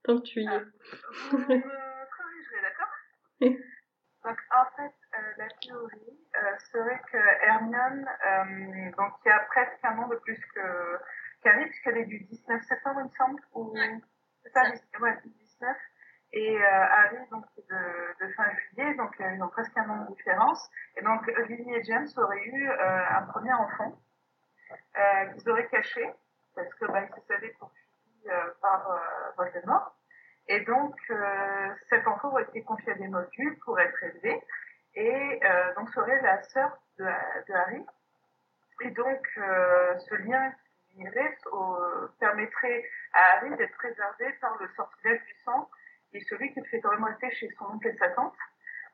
Tant 0.04 0.18
que 0.18 0.24
tu 0.24 0.42
y 0.42 0.48
es. 0.48 0.60
Vous 1.32 1.38
me 1.38 1.46
corrigerez, 1.46 2.62
d'accord 2.64 3.60
Donc, 4.24 4.38
en 4.56 4.66
fait, 4.76 4.94
euh, 5.16 5.34
la 5.38 5.48
théorie 5.48 6.20
euh, 6.36 6.58
serait 6.72 7.02
que 7.12 7.18
Hermione, 7.46 8.08
euh, 8.26 8.92
donc, 8.98 9.14
qui 9.22 9.30
a 9.30 9.40
presque 9.52 9.80
un 9.84 9.98
an 9.98 10.08
de 10.08 10.16
plus 10.18 10.40
que 10.54 11.00
qu'Harry, 11.44 11.66
puisqu'elle 11.66 11.98
est 11.98 12.06
du 12.06 12.20
19 12.20 12.62
septembre, 12.64 13.02
il 13.02 13.06
me 13.06 13.10
semble, 13.10 13.42
ou 13.54 13.76
c'est 14.44 14.50
ça, 14.52 14.62
ouais, 15.00 15.18
19, 15.24 15.78
et 16.34 16.64
Harry, 16.64 17.18
donc, 17.32 17.46
c'est 17.56 17.68
de, 17.68 18.26
de, 18.26 18.34
fin 18.34 18.50
juillet, 18.52 18.94
donc 18.96 19.12
ils 19.20 19.44
ont 19.44 19.50
presque 19.50 19.76
un 19.78 19.90
an 19.90 20.06
de 20.06 20.16
différence. 20.16 20.70
Et 20.98 21.02
donc, 21.02 21.26
Lily 21.50 21.74
et 21.74 21.84
James 21.84 22.08
auraient 22.18 22.46
eu 22.46 22.70
un 22.70 23.24
premier 23.24 23.54
enfant 23.54 24.00
qu'ils 25.34 25.50
auraient 25.50 25.68
caché, 25.68 26.14
parce 26.56 26.74
que 26.76 26.86
bah, 26.86 27.04
ils 27.04 27.22
se 27.22 27.28
savaient 27.28 27.54
pour 27.60 27.72
euh, 28.28 28.52
par 28.62 28.88
euh, 28.92 29.32
Voldemort. 29.36 29.96
Et 30.48 30.60
donc, 30.62 30.96
euh, 31.10 31.70
cet 31.90 32.08
enfant 32.08 32.30
aurait 32.30 32.44
été 32.44 32.64
confié 32.64 32.92
à 32.92 32.96
des 32.96 33.08
modules 33.08 33.58
pour 33.60 33.80
être 33.80 34.04
élevé. 34.04 34.42
Et 34.96 35.40
donc, 35.78 35.90
serait 35.92 36.22
la 36.22 36.44
sœur 36.44 36.78
de, 37.00 37.06
de, 37.06 37.54
Harry. 37.54 37.86
Et 38.82 38.90
donc, 38.90 39.26
ce 39.36 40.16
lien 40.16 40.52
qui 40.90 41.00
unirait 41.00 41.38
permettrait 42.20 42.84
à 43.14 43.38
Harry 43.38 43.56
d'être 43.56 43.74
préservé 43.78 44.34
par 44.42 44.58
le 44.60 44.68
sortilège 44.76 45.24
du 45.24 45.34
sang, 45.46 45.70
qui 46.12 46.20
celui 46.22 46.54
qui 46.54 46.62
fait 46.66 46.82
quand 46.82 46.92
même 47.00 47.16
chez 47.32 47.50
son 47.58 47.66
oncle 47.76 47.88
et 47.88 47.96
sa 47.96 48.10
tante, 48.10 48.36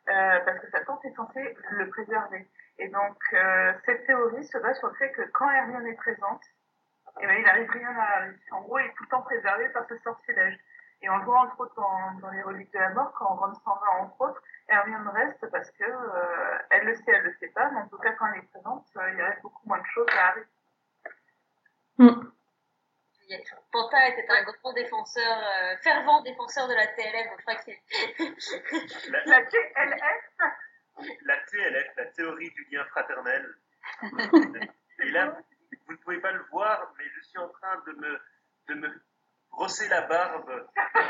parce 0.05 0.59
que 0.59 0.69
sa 0.69 0.81
tante 0.81 1.03
est 1.03 1.15
censée 1.15 1.57
le 1.71 1.89
préserver. 1.89 2.47
Et 2.77 2.89
donc, 2.89 3.17
cette 3.85 4.05
théorie 4.05 4.45
se 4.45 4.59
base 4.59 4.77
sur 4.77 4.89
le 4.89 4.95
fait 4.95 5.11
que 5.13 5.23
quand 5.33 5.49
Hermione 5.49 5.87
est 5.87 5.95
présente, 5.95 6.43
et 7.21 7.25
ben, 7.25 7.35
il 7.37 7.43
n'arrive 7.43 7.69
rien 7.69 7.89
à. 7.89 8.27
En 8.51 8.61
gros, 8.61 8.79
il 8.79 8.85
est 8.85 8.93
tout 8.93 9.03
le 9.03 9.09
temps 9.09 9.21
préservé 9.21 9.69
par 9.69 9.87
ce 9.87 9.97
sortilège. 9.99 10.57
Et 11.01 11.09
on 11.09 11.17
le 11.17 11.25
voit 11.25 11.41
entre 11.41 11.59
autres 11.59 11.75
dans, 11.75 12.19
dans 12.21 12.29
les 12.31 12.41
reliques 12.41 12.73
de 12.73 12.79
la 12.79 12.89
mort, 12.89 13.13
quand 13.13 13.35
Ron 13.35 13.53
s'en 13.53 13.75
va 13.75 14.01
entre 14.01 14.19
autres, 14.21 14.41
Hermione 14.67 15.07
reste 15.09 15.45
parce 15.51 15.69
que 15.71 15.83
euh, 15.83 16.57
elle 16.71 16.85
le 16.85 16.95
sait, 16.95 17.11
elle 17.11 17.23
le 17.23 17.33
sait 17.39 17.49
pas, 17.49 17.69
mais 17.71 17.81
en 17.81 17.87
tout 17.87 17.97
cas 17.99 18.13
quand 18.13 18.25
elle 18.33 18.39
est 18.39 18.47
présente, 18.47 18.87
euh, 18.97 19.11
il 19.13 19.21
reste 19.21 19.41
beaucoup 19.41 19.67
moins 19.67 19.79
de 19.79 19.85
choses 19.85 20.07
à 20.17 20.27
arriver. 20.29 20.47
Mm. 21.99 22.31
Panta 23.71 24.07
était 24.07 24.25
un 24.29 24.43
grand 24.43 24.73
défenseur, 24.73 25.37
euh, 25.37 25.77
fervent 25.83 26.21
défenseur 26.21 26.67
de 26.67 26.73
la 26.73 26.87
TLF, 26.87 27.29
donc 27.29 27.39
je 27.39 27.45
crois 27.45 27.55
que 27.55 27.63
c'est. 28.39 29.11
la, 29.11 29.25
la 29.25 29.45
TLF 29.45 30.31
La 31.25 31.37
TLF, 31.37 31.95
la 31.97 32.05
théorie 32.05 32.49
du 32.51 32.67
lien 32.71 32.85
fraternel. 32.85 33.53
Et 34.99 35.11
là, 35.11 35.37
vous 35.85 35.91
ne 35.91 35.97
pouvez 35.97 36.19
pas 36.19 36.31
le 36.31 36.43
voir, 36.51 36.93
mais 36.97 37.05
je 37.15 37.21
suis 37.21 37.37
en 37.37 37.49
train 37.49 37.83
de 37.85 37.91
me, 37.93 38.19
de 38.69 38.73
me 38.75 39.01
brosser 39.57 39.87
la 39.89 40.01
barbe 40.01 40.67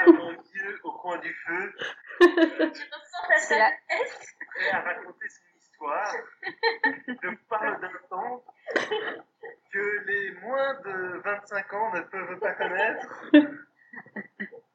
mon 0.08 0.32
Dieu 0.32 0.80
au 0.84 0.92
coin 0.94 1.18
du 1.18 1.34
feu. 1.34 1.74
C'est 3.40 3.60
la 3.60 3.72
Et 3.72 4.72
à 4.72 4.82
raconter 4.82 5.28
son 5.28 5.58
histoire. 5.58 6.14
Je 7.22 7.36
parle 7.50 7.82
d'un 7.82 8.00
temps 8.10 8.44
que 9.72 10.06
les 10.06 10.32
moins 10.40 10.74
de 10.76 11.22
25 11.24 11.74
ans 11.74 11.94
ne 11.94 12.02
peuvent 12.02 12.40
pas 12.40 12.54
connaître. 12.54 13.08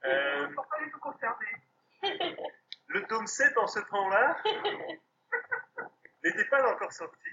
Euh, 0.04 0.48
pas 0.54 0.85
du 0.85 0.90
tout 0.90 0.98
concerné. 0.98 1.46
Le 2.88 3.06
tome 3.06 3.26
7 3.26 3.56
en 3.56 3.66
ce 3.66 3.80
temps-là 3.80 4.37
n'était 6.24 6.44
pas 6.46 6.74
encore 6.74 6.92
sorti. 6.92 7.28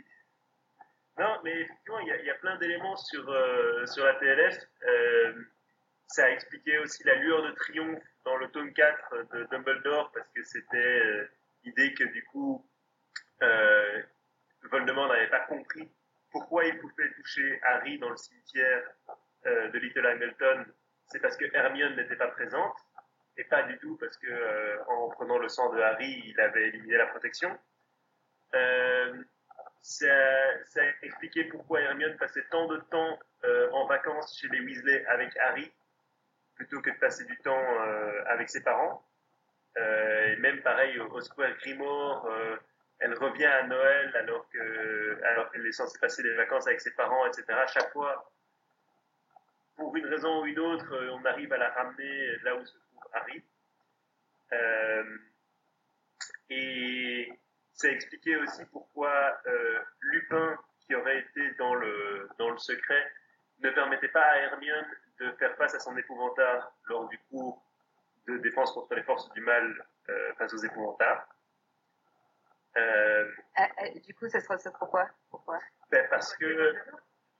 Non, 1.17 1.41
mais 1.43 1.62
effectivement, 1.62 1.99
il 1.99 2.08
y 2.08 2.12
a, 2.12 2.17
il 2.17 2.25
y 2.25 2.30
a 2.30 2.36
plein 2.36 2.58
d'éléments 2.58 2.95
sur, 2.95 3.28
euh, 3.30 3.86
sur 3.88 4.06
la 4.06 4.13
TLF. 4.15 4.58
Euh, 4.84 5.34
ça 6.10 6.26
a 6.26 6.30
expliqué 6.30 6.78
aussi 6.80 7.04
la 7.04 7.15
lueur 7.15 7.43
de 7.43 7.52
triomphe 7.52 8.04
dans 8.26 8.36
le 8.38 8.50
tome 8.50 8.74
4 8.74 9.28
de 9.32 9.43
Dumbledore, 9.52 10.12
parce 10.12 10.28
que 10.36 10.43
c'était 10.43 10.78
euh, 10.78 11.30
l'idée 11.63 11.93
que 11.93 12.04
du 12.04 12.24
coup, 12.26 12.65
euh, 13.43 14.02
Voldemort 14.63 15.08
n'avait 15.08 15.30
pas 15.30 15.41
compris 15.41 15.88
pourquoi 16.32 16.65
il 16.65 16.78
pouvait 16.80 17.12
toucher 17.13 17.60
Harry 17.63 18.00
dans 18.00 18.10
le 18.10 18.17
cimetière 18.17 18.84
euh, 19.45 19.69
de 19.69 19.78
Little 19.78 20.06
Hamilton. 20.06 20.65
C'est 21.06 21.19
parce 21.19 21.38
que 21.38 21.45
Hermione 21.54 21.95
n'était 21.95 22.15
pas 22.15 22.28
présente, 22.28 22.76
et 23.38 23.43
pas 23.43 23.63
du 23.63 23.78
tout 23.78 23.95
parce 23.98 24.17
que 24.17 24.28
euh, 24.28 24.84
en 24.86 25.10
prenant 25.10 25.38
le 25.38 25.48
sang 25.48 25.72
de 25.74 25.80
Harry, 25.80 26.24
il 26.26 26.39
avait 26.39 26.69
éliminé 26.69 26.98
la 26.98 27.08
protection. 27.08 27.56
Euh, 28.56 29.24
ça, 29.82 30.65
ça 30.65 30.82
expliquait 31.04 31.45
pourquoi 31.45 31.82
Hermione 31.82 32.17
passait 32.17 32.43
tant 32.50 32.65
de 32.67 32.78
temps 32.91 33.19
en 33.72 33.86
vacances 33.86 34.38
chez 34.38 34.50
les 34.50 34.60
Weasley 34.60 35.06
avec 35.06 35.36
Harry 35.38 35.72
plutôt 36.60 36.82
que 36.82 36.91
de 36.91 36.98
passer 36.98 37.24
du 37.24 37.38
temps 37.38 37.67
euh, 37.82 38.24
avec 38.28 38.50
ses 38.50 38.62
parents. 38.62 39.04
Euh, 39.78 40.34
et 40.34 40.36
même 40.38 40.62
pareil 40.62 41.00
au, 41.00 41.08
au 41.08 41.22
Square 41.22 41.54
Grimoire, 41.58 42.26
euh, 42.26 42.58
elle 43.00 43.13
revient 43.13 43.45
à 43.45 43.63
Noël 43.63 44.13
alors 44.17 44.48
que 44.50 45.24
alors 45.24 45.50
qu'elle 45.52 45.65
est 45.65 45.72
censée 45.72 45.98
passer 46.00 46.22
des 46.22 46.34
vacances 46.34 46.67
avec 46.67 46.82
ses 46.82 46.93
parents, 46.95 47.26
etc. 47.28 47.45
Chaque 47.74 47.91
fois, 47.93 48.30
pour 49.78 49.95
une 49.95 50.06
raison 50.08 50.41
ou 50.41 50.45
une 50.48 50.60
autre, 50.60 50.93
on 51.13 51.24
arrive 51.24 51.54
à 51.54 51.58
la 51.58 51.69
ramener 51.69 52.38
là 52.43 52.56
où 52.58 52.65
se 52.65 52.78
trouve 52.78 53.04
Harry. 53.13 53.41
Et 56.50 57.32
ça 57.74 57.88
expliquait 57.88 58.36
aussi 58.36 58.65
pourquoi 58.74 59.39
Lupin, 60.02 60.58
qui 60.82 60.95
aurait 60.95 61.19
été 61.19 61.52
dans 61.52 61.76
le, 61.76 62.28
dans 62.38 62.50
le 62.50 62.58
secret, 62.58 63.12
ne 63.60 63.69
permettait 63.69 64.10
pas 64.10 64.24
à 64.24 64.38
Hermione 64.39 64.88
de 65.19 65.32
faire 65.34 65.55
face 65.58 65.73
à 65.75 65.79
son 65.79 65.95
épouvantard 65.97 66.71
lors 66.86 67.08
du 67.10 67.19
cours 67.29 67.62
de 68.27 68.38
défense 68.38 68.71
contre 68.71 68.95
les 68.95 69.03
forces 69.03 69.29
du 69.34 69.41
mal 69.41 69.86
euh, 70.10 70.34
face 70.36 70.53
aux 70.53 70.58
épouvantards. 70.58 71.27
Euh, 72.77 73.32
Ah, 73.55 73.67
ah, 73.77 73.89
du 74.05 74.13
coup, 74.13 74.29
ça 74.29 74.39
sera 74.39 74.58
ça 74.58 74.71
pourquoi? 74.71 75.08
Pourquoi? 75.29 75.60
Ben 75.91 76.08
parce 76.10 76.36
que 76.38 76.75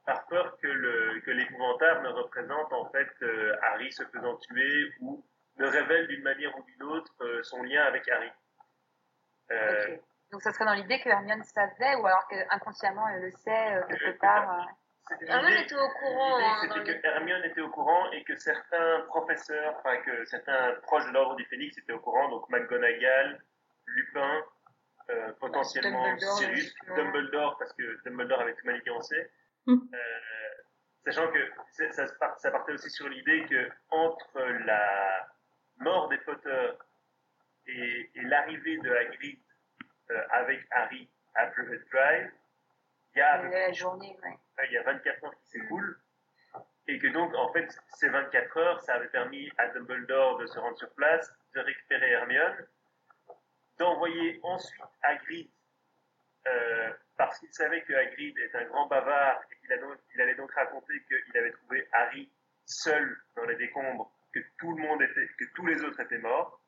par 0.06 0.26
peur 0.26 0.58
que 0.58 0.68
le 0.68 1.22
que 1.22 1.32
l'épouvantard 1.32 2.02
ne 2.02 2.10
représente 2.10 2.74
en 2.74 2.90
fait 2.90 3.10
euh, 3.22 3.56
Harry 3.62 3.92
se 3.92 4.04
faisant 4.06 4.36
tuer 4.38 4.92
ou 5.02 5.24
ne 5.58 5.68
révèle 5.68 6.08
d'une 6.08 6.24
manière 6.24 6.58
ou 6.58 6.64
d'une 6.64 6.84
autre 6.84 7.14
euh, 7.22 7.44
son 7.44 7.62
lien 7.62 7.84
avec 7.84 8.08
Harry. 8.10 8.32
Euh. 9.52 9.98
Donc 10.32 10.42
ça 10.42 10.52
serait 10.52 10.66
dans 10.66 10.74
l'idée 10.74 11.00
que 11.00 11.10
Hermione 11.10 11.44
savait 11.44 11.96
ou 11.96 12.08
alors 12.08 12.28
qu'inconsciemment 12.28 13.08
elle 13.10 13.22
le 13.22 13.32
sait 13.32 13.84
quelque 13.88 14.20
part. 14.20 14.68
Hermione 15.26 15.52
l'idée- 15.52 15.64
était 15.64 15.76
au 15.76 15.90
courant. 15.90 16.38
Hein, 16.40 16.58
c'était 16.62 16.80
le- 16.80 16.84
que 17.02 17.08
Hermione 17.08 17.44
était 17.46 17.62
au 17.62 17.70
courant 17.70 18.12
et 18.12 18.24
que 18.24 18.36
certains 18.38 19.02
professeurs, 19.08 19.76
enfin 19.80 19.98
que 19.98 20.26
certains 20.26 20.74
proches 20.84 21.06
de 21.08 21.12
l'ordre 21.12 21.36
du 21.36 21.46
Phénix 21.46 21.78
étaient 21.78 21.94
au 21.94 22.00
courant, 22.00 22.30
donc 22.30 22.50
McGonagall, 22.50 23.42
Lupin, 23.88 24.44
euh, 25.10 25.32
potentiellement 25.40 26.04
Dumbledore, 26.04 26.38
Sirius. 26.38 26.76
Dumbledore, 26.96 27.58
parce 27.58 27.74
que 27.74 28.04
Dumbledore 28.04 28.42
avait 28.42 28.54
tout 28.54 28.66
manigancé. 28.66 29.30
Mm. 29.66 29.78
Euh, 29.94 29.98
sachant 31.06 31.28
que 31.32 31.40
ça, 31.92 32.52
partait 32.52 32.74
aussi 32.74 32.90
sur 32.92 33.08
l'idée 33.10 33.46
que 33.50 33.70
entre 33.90 34.40
la 34.66 35.28
mort 35.80 36.10
des 36.10 36.18
Potter 36.20 36.72
et, 37.68 38.12
et 38.16 38.22
l'arrivée 38.22 38.78
de 38.78 38.92
Hagrid 38.92 39.40
euh, 40.12 40.22
avec 40.32 40.60
Harry 40.72 41.10
à 41.36 41.48
Privet 41.48 41.80
Drive, 41.92 42.32
y 43.20 43.22
a 43.22 43.34
à 43.34 43.40
peu 43.40 43.50
la 43.50 43.72
journée, 43.72 44.16
ouais. 44.24 44.68
il 44.68 44.74
y 44.74 44.78
a 44.78 44.84
24 44.84 45.24
heures 45.24 45.36
qui 45.36 45.50
s'écoulent, 45.50 46.00
et 46.88 46.98
que 46.98 47.08
donc, 47.08 47.34
en 47.36 47.52
fait, 47.52 47.70
ces 47.96 48.10
24 48.10 48.58
heures, 48.58 48.82
ça 48.82 48.96
avait 48.96 49.10
permis 49.10 49.52
à 49.58 49.68
Dumbledore 49.68 50.40
de 50.40 50.48
se 50.48 50.58
rendre 50.58 50.78
sur 50.78 50.90
place, 50.94 51.32
de 51.54 51.60
récupérer 51.60 52.12
Hermione, 52.12 52.68
d'envoyer 53.78 54.40
ensuite 54.44 54.82
Hagrid, 55.04 55.50
euh, 56.48 56.92
parce 57.18 57.40
qu'il 57.40 57.54
savait 57.54 57.84
que 57.84 57.94
Hagrid 57.94 58.38
est 58.40 58.56
un 58.56 58.64
grand 58.66 58.88
bavard, 58.88 59.42
et 59.52 59.56
qu'il 59.58 59.70
il 60.16 60.22
allait 60.22 60.36
donc 60.36 60.52
raconter 60.54 60.94
qu'il 61.08 61.38
avait 61.38 61.52
trouvé 61.52 61.88
Harry 61.92 62.30
seul 62.66 63.18
dans 63.36 63.46
les 63.46 63.56
décombres, 63.56 64.12
que 64.34 64.40
tout 64.58 64.76
le 64.76 64.82
monde 64.82 65.02
était, 65.02 65.28
que 65.38 65.46
tous 65.56 65.66
les 65.66 65.84
autres 65.84 66.00
étaient 66.00 66.18
morts, 66.20 66.62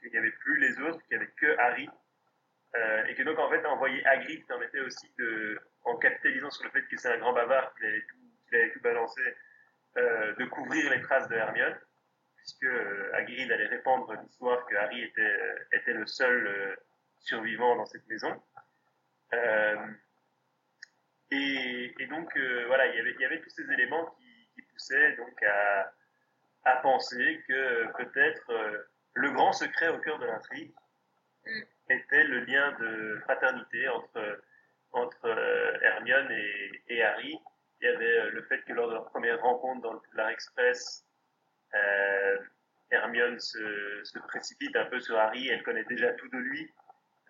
qu'il 0.00 0.10
n'y 0.10 0.18
avait 0.18 0.30
plus 0.30 0.58
les 0.58 0.80
autres, 0.80 0.98
qu'il 1.06 1.16
n'y 1.16 1.24
avait 1.24 1.32
que 1.32 1.58
Harry, 1.58 1.88
et 3.08 3.14
que 3.14 3.22
donc 3.22 3.38
en 3.38 3.48
fait 3.48 3.64
envoyer 3.64 4.04
Hagrid 4.06 4.46
permettait 4.46 4.80
aussi 4.80 5.10
de, 5.18 5.58
en 5.84 5.96
capitalisant 5.96 6.50
sur 6.50 6.64
le 6.64 6.70
fait 6.70 6.82
que 6.82 6.96
c'est 6.96 7.12
un 7.12 7.18
grand 7.18 7.32
bavard, 7.32 7.74
qu'il 7.74 7.86
allait 7.86 8.70
tout, 8.72 8.80
balancer, 8.80 9.36
euh, 9.96 10.34
de 10.34 10.44
couvrir 10.46 10.90
les 10.90 11.00
traces 11.00 11.28
de 11.28 11.36
Hermione, 11.36 11.78
puisque 12.36 12.64
euh, 12.64 13.14
Hagrid 13.14 13.50
allait 13.50 13.66
répandre 13.66 14.12
l'histoire 14.20 14.66
que 14.66 14.74
Harry 14.74 15.02
était, 15.02 15.20
euh, 15.20 15.64
était 15.72 15.94
le 15.94 16.06
seul 16.06 16.46
euh, 16.46 16.76
survivant 17.20 17.76
dans 17.76 17.86
cette 17.86 18.06
maison. 18.08 18.42
Euh, 19.32 19.86
et, 21.30 22.06
donc 22.08 22.36
euh, 22.36 22.64
voilà, 22.66 22.86
il 22.86 22.96
y 22.96 23.00
avait, 23.00 23.12
il 23.12 23.20
y 23.20 23.24
avait 23.24 23.40
tous 23.40 23.50
ces 23.50 23.70
éléments 23.72 24.06
qui, 24.06 24.62
poussaient 24.72 25.16
donc 25.16 25.42
à, 26.64 26.76
penser 26.82 27.42
que 27.48 27.92
peut-être 27.96 28.50
euh, 28.50 28.78
le 29.14 29.30
grand 29.30 29.52
secret 29.52 29.88
au 29.88 29.98
cœur 29.98 30.18
de 30.18 30.26
l'intrigue 30.26 30.74
était 31.88 32.24
le 32.24 32.40
lien 32.40 32.72
de 32.80 33.20
fraternité 33.24 33.88
entre, 33.88 34.42
entre 34.92 35.26
euh, 35.26 35.78
Hermione 35.82 36.30
et, 36.30 36.82
et 36.88 37.02
Harry. 37.02 37.38
Il 37.80 37.88
y 37.88 37.88
avait 37.88 38.18
euh, 38.18 38.30
le 38.30 38.42
fait 38.42 38.62
que 38.62 38.72
lors 38.72 38.88
de 38.88 38.94
leur 38.94 39.06
première 39.10 39.40
rencontre 39.40 39.82
dans 39.82 39.92
le 39.92 40.00
Poudlard 40.00 40.30
Express, 40.30 41.04
euh, 41.74 42.38
Hermione 42.90 43.38
se, 43.38 44.04
se 44.04 44.18
précipite 44.20 44.74
un 44.76 44.86
peu 44.86 45.00
sur 45.00 45.18
Harry, 45.18 45.48
elle 45.48 45.62
connaît 45.62 45.84
déjà 45.84 46.12
tout 46.14 46.28
de 46.28 46.38
lui, 46.38 46.72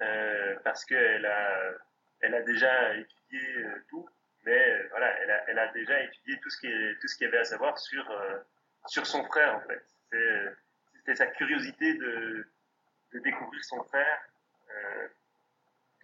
euh, 0.03 0.57
parce 0.65 0.85
qu'elle 0.85 1.27
a, 1.27 1.73
elle 2.21 2.35
a 2.35 2.43
déjà 2.43 2.95
étudié 2.97 3.57
euh, 3.57 3.85
tout, 3.89 4.09
mais 4.45 4.83
voilà, 4.91 5.19
elle 5.21 5.31
a, 5.31 5.45
elle 5.49 5.59
a 5.59 5.69
déjà 5.69 6.01
étudié 6.03 6.39
tout 6.41 6.51
ce 6.51 6.61
qui 6.61 6.67
est, 6.69 7.01
tout 7.01 7.09
ce 7.09 7.17
qu'il 7.17 7.25
y 7.27 7.29
avait 7.29 7.39
à 7.39 7.45
savoir 7.45 7.77
sur, 7.79 8.07
sur 8.87 9.07
son 9.07 9.25
frère 9.25 9.57
en 9.57 9.61
fait. 9.63 9.83
C'était 10.95 11.15
sa 11.17 11.27
curiosité 11.27 11.95
de, 11.95 12.47
de 13.13 13.19
découvrir 13.21 13.65
son 13.65 13.83
frère 13.85 14.21
euh, 14.77 15.09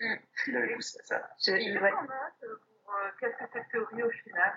Mm. 0.00 0.16
qui 0.44 0.50
l'avait 0.52 0.74
poussé 0.74 0.98
à 1.00 1.04
ça. 1.04 1.30
Je- 1.46 1.52
Et 1.52 1.78
ouais. 1.78 1.92
on 1.92 2.08
a, 2.10 2.32
euh, 2.44 2.56
pour 2.84 2.94
euh, 2.94 3.10
casser 3.20 3.44
cette 3.52 3.68
théorie 3.68 4.02
au 4.02 4.10
final 4.10 4.52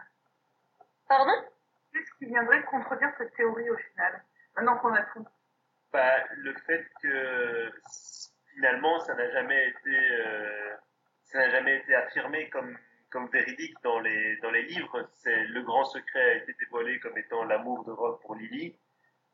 Pardon? 1.08 1.34
Qu'est-ce 1.93 2.12
qui 2.17 2.25
viendrait 2.25 2.63
contredire 2.63 3.12
cette 3.17 3.34
théorie 3.36 3.69
au 3.69 3.78
final 3.78 4.23
Maintenant 4.56 4.78
qu'on 4.80 4.93
a 4.93 5.04
tout. 5.04 5.25
Bah, 5.93 6.23
le 6.38 6.54
fait 6.65 6.88
que 7.01 7.71
finalement 8.56 8.99
ça 9.01 9.13
n'a 9.13 9.30
jamais 9.32 9.69
été 9.69 9.89
euh, 9.95 10.75
ça 11.25 11.38
n'a 11.39 11.49
jamais 11.51 11.78
été 11.78 11.93
affirmé 11.95 12.49
comme 12.49 12.78
comme 13.12 13.30
véridique 13.30 13.75
dans 13.84 13.99
les 13.99 14.38
dans 14.38 14.51
les 14.51 14.63
livres 14.63 15.08
c'est 15.13 15.43
le 15.45 15.62
grand 15.62 15.86
secret 15.86 16.21
a 16.32 16.34
été 16.36 16.54
dévoilé 16.60 16.99
comme 16.99 17.17
étant 17.17 17.43
l'amour 17.43 17.86
de 17.86 17.91
Rogue 17.91 18.19
pour 18.21 18.36
Lily 18.36 18.78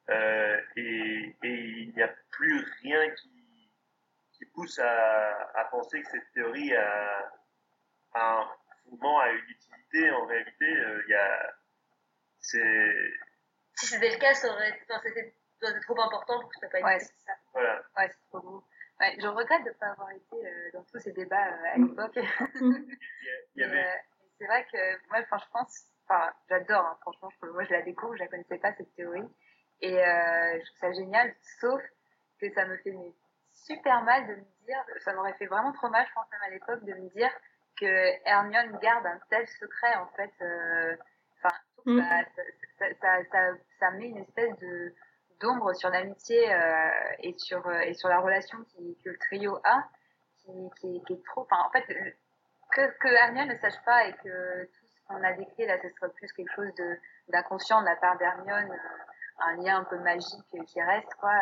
euh, 0.09 0.59
et, 0.75 1.35
et 1.43 1.53
il 1.53 1.93
n'y 1.95 2.01
a 2.03 2.13
plus 2.31 2.63
rien 2.81 3.09
qui 3.11 3.40
qui 4.41 4.49
pousse 4.51 4.79
à, 4.79 5.51
à 5.53 5.65
penser 5.65 6.01
que 6.01 6.09
cette 6.09 6.31
théorie 6.33 6.75
a, 6.75 7.31
a 8.13 8.39
un 8.41 8.47
fondement 8.83 9.19
a 9.19 9.29
une 9.29 9.45
utilité 9.49 10.09
en 10.11 10.25
réalité 10.25 10.65
euh, 10.65 11.03
il 11.07 11.11
y 11.11 11.15
a 11.15 11.53
c'est 12.39 13.13
Si 13.75 13.85
c'était 13.85 14.09
le 14.09 14.17
cas, 14.17 14.33
ça 14.33 14.49
aurait 14.51 14.79
enfin, 14.89 14.99
c'était 15.03 15.35
doit 15.61 15.69
être 15.69 15.81
trop 15.81 16.01
important 16.01 16.39
pour 16.39 16.49
que 16.49 16.57
ça 16.59 16.67
pas 16.69 16.81
Ouais, 16.81 16.95
été. 16.95 17.05
c'est 17.05 17.25
ça. 17.27 17.33
voilà 17.53 17.83
Ouais, 17.95 18.09
c'est 18.09 18.23
trop 18.29 18.39
beau. 18.41 18.63
Ouais, 18.99 19.15
je 19.21 19.27
regrette 19.27 19.63
de 19.63 19.69
ne 19.69 19.73
pas 19.75 19.87
avoir 19.91 20.09
été 20.11 20.35
euh, 20.47 20.71
dans 20.73 20.83
tous 20.85 20.97
ces 20.99 21.11
débats 21.11 21.47
euh, 21.53 21.73
à 21.73 21.77
l'époque. 21.77 22.15
il 22.15 22.21
y, 22.23 23.29
a- 23.29 23.41
il 23.55 23.63
y 23.63 23.65
Mais, 23.65 23.65
avait 23.65 23.85
euh, 23.85 23.97
c'est 24.39 24.45
vrai 24.47 24.65
que 24.71 25.07
moi, 25.09 25.23
franchement, 25.25 25.63
c'est- 25.69 25.85
enfin, 26.07 26.33
j'adore, 26.49 26.83
hein, 26.85 26.97
franchement, 27.01 27.29
je, 27.29 27.45
moi 27.47 27.63
je 27.63 27.71
la 27.73 27.83
découvre, 27.83 28.15
je 28.15 28.21
la 28.23 28.27
connaissais 28.27 28.57
pas 28.57 28.73
cette 28.73 28.93
théorie. 28.95 29.27
Et 29.81 29.99
euh, 30.03 30.59
je 30.59 30.65
trouve 30.65 30.77
ça 30.79 30.91
génial, 30.93 31.35
sauf 31.59 31.81
que 32.39 32.51
ça 32.53 32.65
me 32.65 32.77
fait 32.77 32.91
mais, 32.91 33.13
super 33.65 34.01
mal 34.03 34.27
de 34.27 34.33
me 34.35 34.65
dire, 34.65 34.83
ça 35.03 35.13
m'aurait 35.13 35.33
fait 35.33 35.45
vraiment 35.47 35.71
trop 35.73 35.89
mal, 35.89 36.05
je 36.07 36.13
pense 36.13 36.25
même 36.31 36.41
à 36.45 36.49
l'époque, 36.49 36.83
de 36.83 36.93
me 36.93 37.09
dire 37.09 37.31
que 37.79 37.85
Hermione 38.27 38.77
garde 38.81 39.05
un 39.05 39.19
tel 39.29 39.47
secret, 39.47 39.95
en 39.95 40.07
fait. 40.15 40.31
euh, 40.41 40.95
Enfin, 41.43 41.55
que 41.85 41.91
ça, 42.99 43.23
ça, 43.31 43.53
ça, 43.79 43.91
met 43.91 44.07
une 44.09 44.17
espèce 44.17 44.55
de 44.59 44.93
d'ombre 45.39 45.73
sur 45.73 45.89
l'amitié 45.89 46.53
euh, 46.53 46.89
et 47.19 47.33
sur 47.39 47.65
euh, 47.67 47.79
et 47.79 47.93
sur 47.95 48.09
la 48.09 48.19
relation 48.19 48.59
qui, 48.65 48.95
que 49.03 49.09
le 49.09 49.17
trio 49.17 49.57
a, 49.63 49.83
qui, 50.37 50.51
qui, 50.79 50.97
est, 50.97 51.05
qui 51.07 51.13
est 51.13 51.25
trop. 51.25 51.41
Enfin, 51.41 51.63
en 51.65 51.71
fait, 51.71 51.83
que, 52.71 52.97
que 52.99 53.07
Hermione 53.07 53.49
ne 53.49 53.55
sache 53.57 53.81
pas 53.85 54.05
et 54.05 54.13
que 54.23 54.65
tout 54.65 54.85
ce 54.87 55.07
qu'on 55.07 55.23
a 55.23 55.33
décrit 55.33 55.65
là, 55.65 55.77
ce 55.81 55.89
soit 55.97 56.13
plus 56.13 56.31
quelque 56.33 56.53
chose 56.53 56.73
de 56.75 56.97
d'inconscient 57.29 57.81
de 57.81 57.87
la 57.87 57.95
part 57.95 58.17
d'Hermione, 58.19 58.71
euh, 58.71 59.43
un 59.43 59.55
lien 59.57 59.77
un 59.79 59.83
peu 59.85 59.97
magique 59.97 60.45
qui 60.67 60.81
reste, 60.81 61.13
quoi. 61.15 61.33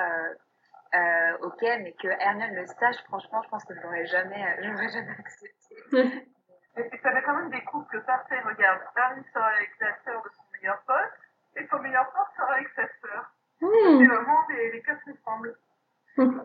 Euh, 0.95 1.37
ok, 1.41 1.61
mais 1.61 1.93
que 1.93 2.07
Hermione 2.07 2.55
le 2.55 2.65
sache, 2.67 2.97
franchement, 3.05 3.41
je 3.43 3.49
pense 3.49 3.63
que 3.65 3.75
je 3.75 3.81
l'aurais 3.81 4.05
jamais, 4.07 4.43
euh, 4.43 4.55
je 4.63 4.69
l'aurais 4.69 4.89
jamais 4.89 5.15
accepté. 5.19 6.27
Et 6.77 6.83
puis 6.83 6.99
ça 7.03 7.11
met 7.13 7.21
quand 7.23 7.35
même 7.35 7.49
des 7.49 7.63
couples 7.65 8.01
parfaits. 8.03 8.43
Regarde, 8.45 8.81
Harry 8.95 9.21
sera 9.33 9.47
avec 9.47 9.69
la 9.79 9.95
sœur 10.03 10.21
de 10.23 10.29
son 10.29 10.43
meilleur 10.53 10.81
pote, 10.87 11.11
et 11.57 11.67
son 11.67 11.79
meilleur 11.79 12.09
pote 12.11 12.27
sera 12.37 12.53
avec 12.53 12.69
sa 12.69 12.87
sœur. 13.01 13.31
Hmm. 13.59 13.99
C'est 13.99 14.07
vraiment 14.07 14.47
les, 14.49 14.71
les 14.71 14.81
quatre 14.81 15.01
ensemble. 15.09 15.55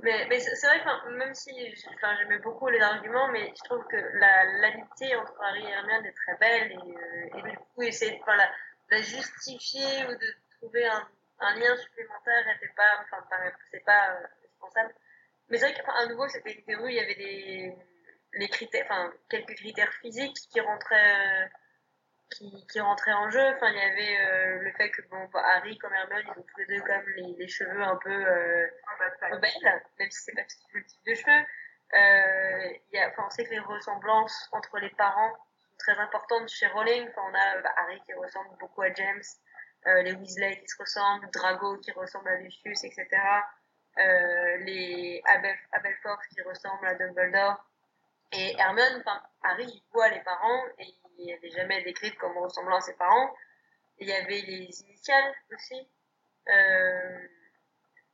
Mais, 0.03 0.27
mais 0.29 0.39
c'est 0.39 0.67
vrai 0.69 0.81
que 0.85 1.09
même 1.17 1.35
si 1.35 1.51
j'aimais 2.19 2.39
beaucoup 2.39 2.69
les 2.69 2.81
arguments, 2.81 3.29
mais 3.29 3.53
je 3.57 3.65
trouve 3.65 3.85
que 3.87 3.97
la- 3.97 4.45
l'amitié 4.61 5.17
entre 5.17 5.35
Harry 5.43 5.65
et 5.67 5.71
Hermione 5.71 6.07
est 6.07 6.13
très 6.13 6.37
belle 6.37 6.73
et, 6.73 6.77
euh, 6.77 7.39
et 7.39 7.43
du 7.51 7.57
coup 7.59 7.83
essayer 7.83 8.17
de 8.17 8.23
enfin, 8.23 8.37
la, 8.37 8.49
la 8.91 8.99
justifier 8.99 10.07
ou 10.07 10.13
de 10.13 10.27
trouver 10.59 10.87
un, 10.87 11.03
un 11.41 11.55
lien 11.57 11.77
supplémentaire 11.77 12.47
n'était 12.47 12.73
pas, 12.77 13.01
enfin, 13.03 13.25
c'est 13.71 13.85
pas 13.85 14.11
euh, 14.13 14.27
indispensable. 14.39 14.95
Mais 15.49 15.59
c'est 15.59 15.73
vrai 15.73 15.83
qu'à 15.83 16.07
nouveau 16.07 16.29
c'était 16.29 16.53
une 16.55 16.65
théorie, 16.65 16.95
il 16.95 16.97
y 16.97 17.01
avait 17.01 17.15
des 17.15 17.75
les 18.35 18.49
critères, 18.49 18.85
enfin 18.91 19.13
quelques 19.31 19.55
critères 19.57 19.93
physiques 19.95 20.37
qui 20.53 20.61
rentraient. 20.61 21.45
euh, 21.45 21.47
qui, 22.31 22.67
qui 22.71 22.81
rentraient 22.81 23.13
en 23.13 23.31
jeu. 23.31 23.45
Enfin, 23.55 23.69
il 23.71 23.77
y 23.77 23.81
avait 23.81 24.19
euh, 24.27 24.59
le 24.63 24.73
fait 24.73 24.91
que 24.91 25.03
bon, 25.03 25.25
bah, 25.33 25.43
Harry 25.57 25.77
comme 25.79 25.93
Hermione, 25.95 26.23
ils 26.25 26.31
ont 26.41 26.43
tous 26.43 26.59
les 26.61 26.67
deux 26.67 26.83
même 26.85 27.05
les, 27.17 27.35
les 27.39 27.49
cheveux 27.49 27.83
un 27.83 27.97
peu 27.97 28.11
euh, 28.11 28.67
Ah 28.89 28.93
bah, 28.99 29.11
ça- 29.21 29.29
rebelle, 29.29 29.83
même 29.99 30.11
si 30.11 30.23
c'est 30.23 30.33
pas 30.35 30.43
le 30.73 30.85
type 30.85 31.05
de 31.07 31.15
cheveux. 31.15 31.47
Euh, 31.95 32.73
y 32.93 32.99
a, 32.99 33.09
enfin, 33.11 33.25
on 33.27 33.31
sait 33.31 33.45
que 33.45 33.51
les 33.51 33.59
ressemblances 33.61 34.49
entre 34.53 34.79
les 34.79 34.91
parents 34.91 35.33
sont 35.35 35.77
très 35.79 35.99
importantes 35.99 36.49
chez 36.49 36.67
Rowling. 36.67 37.09
Enfin, 37.11 37.23
on 37.31 37.35
a 37.35 37.61
bah, 37.63 37.73
Harry 37.77 38.01
qui 38.03 38.15
ressemble 38.15 38.57
beaucoup 38.59 38.83
à 38.83 38.93
James, 38.93 39.23
les 40.03 40.13
Weasley 40.13 40.61
qui 40.61 40.69
se 40.69 40.79
ressemblent, 40.79 41.29
Drago 41.31 41.79
qui 41.79 41.93
ressemble 41.93 42.29
à 42.29 42.37
Lucius, 42.37 42.85
etc. 42.85 43.07
Euh, 43.99 44.57
les 44.59 45.23
Abel, 45.27 45.57
qui 46.31 46.41
ressemblent 46.43 46.87
à 46.87 46.95
Dumbledore. 46.95 47.65
Et 48.33 48.55
Hermione, 48.59 49.01
enfin, 49.01 49.23
Harry, 49.43 49.65
il 49.67 49.83
voit 49.93 50.09
les 50.09 50.21
parents 50.21 50.63
et 50.79 50.87
il 51.19 51.27
n'est 51.27 51.51
jamais 51.51 51.83
décrite 51.85 52.17
comme 52.19 52.37
ressemblant 52.39 52.77
à 52.77 52.81
ses 52.81 52.95
parents. 52.95 53.35
Il 53.99 54.09
y 54.09 54.13
avait 54.13 54.41
les 54.41 54.83
initiales 54.83 55.35
aussi. 55.53 55.89
Euh, 56.49 57.27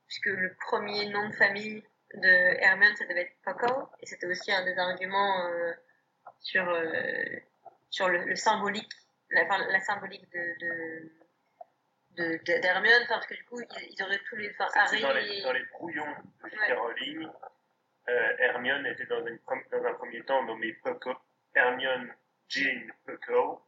puisque 0.06 0.26
le 0.26 0.54
premier 0.66 1.08
nom 1.08 1.28
de 1.28 1.34
famille 1.34 1.82
de 2.14 2.28
Hermione, 2.60 2.94
ça 2.96 3.06
devait 3.06 3.22
être 3.22 3.36
Puckle, 3.44 3.86
et 4.00 4.06
c'était 4.06 4.26
aussi 4.26 4.52
un 4.52 4.64
des 4.64 4.76
arguments 4.76 5.46
euh, 5.46 5.72
sur, 6.40 6.68
euh, 6.68 7.24
sur 7.90 8.08
le, 8.08 8.24
le 8.24 8.34
symbolique, 8.36 8.92
la, 9.30 9.44
la 9.44 9.80
symbolique 9.80 10.28
de, 10.32 10.38
de- 10.60 11.12
d'Hermione, 12.44 13.04
parce 13.08 13.26
que 13.26 13.34
du 13.34 13.44
coup, 13.44 13.60
ils, 13.60 13.92
ils 13.96 14.02
auraient 14.02 14.20
tous 14.28 14.36
les, 14.36 14.50
enfin, 14.58 14.68
Harry 14.74 15.00
dans 15.02 15.12
les, 15.12 15.38
et- 15.38 15.42
dans 15.42 15.52
les 15.52 15.64
brouillons 15.72 16.06
de. 16.44 16.58
Ouais. 16.58 16.72
Rowling, 16.72 17.28
euh, 18.08 18.36
Hermione 18.38 18.86
était 18.86 19.06
dans, 19.06 19.24
une, 19.26 19.38
dans 19.70 19.84
un 19.84 19.94
premier 19.94 20.22
temps 20.24 20.42
nommée 20.44 20.76
Hermione 21.54 22.12
Jane 22.48 22.92
Puckle, 23.06 23.58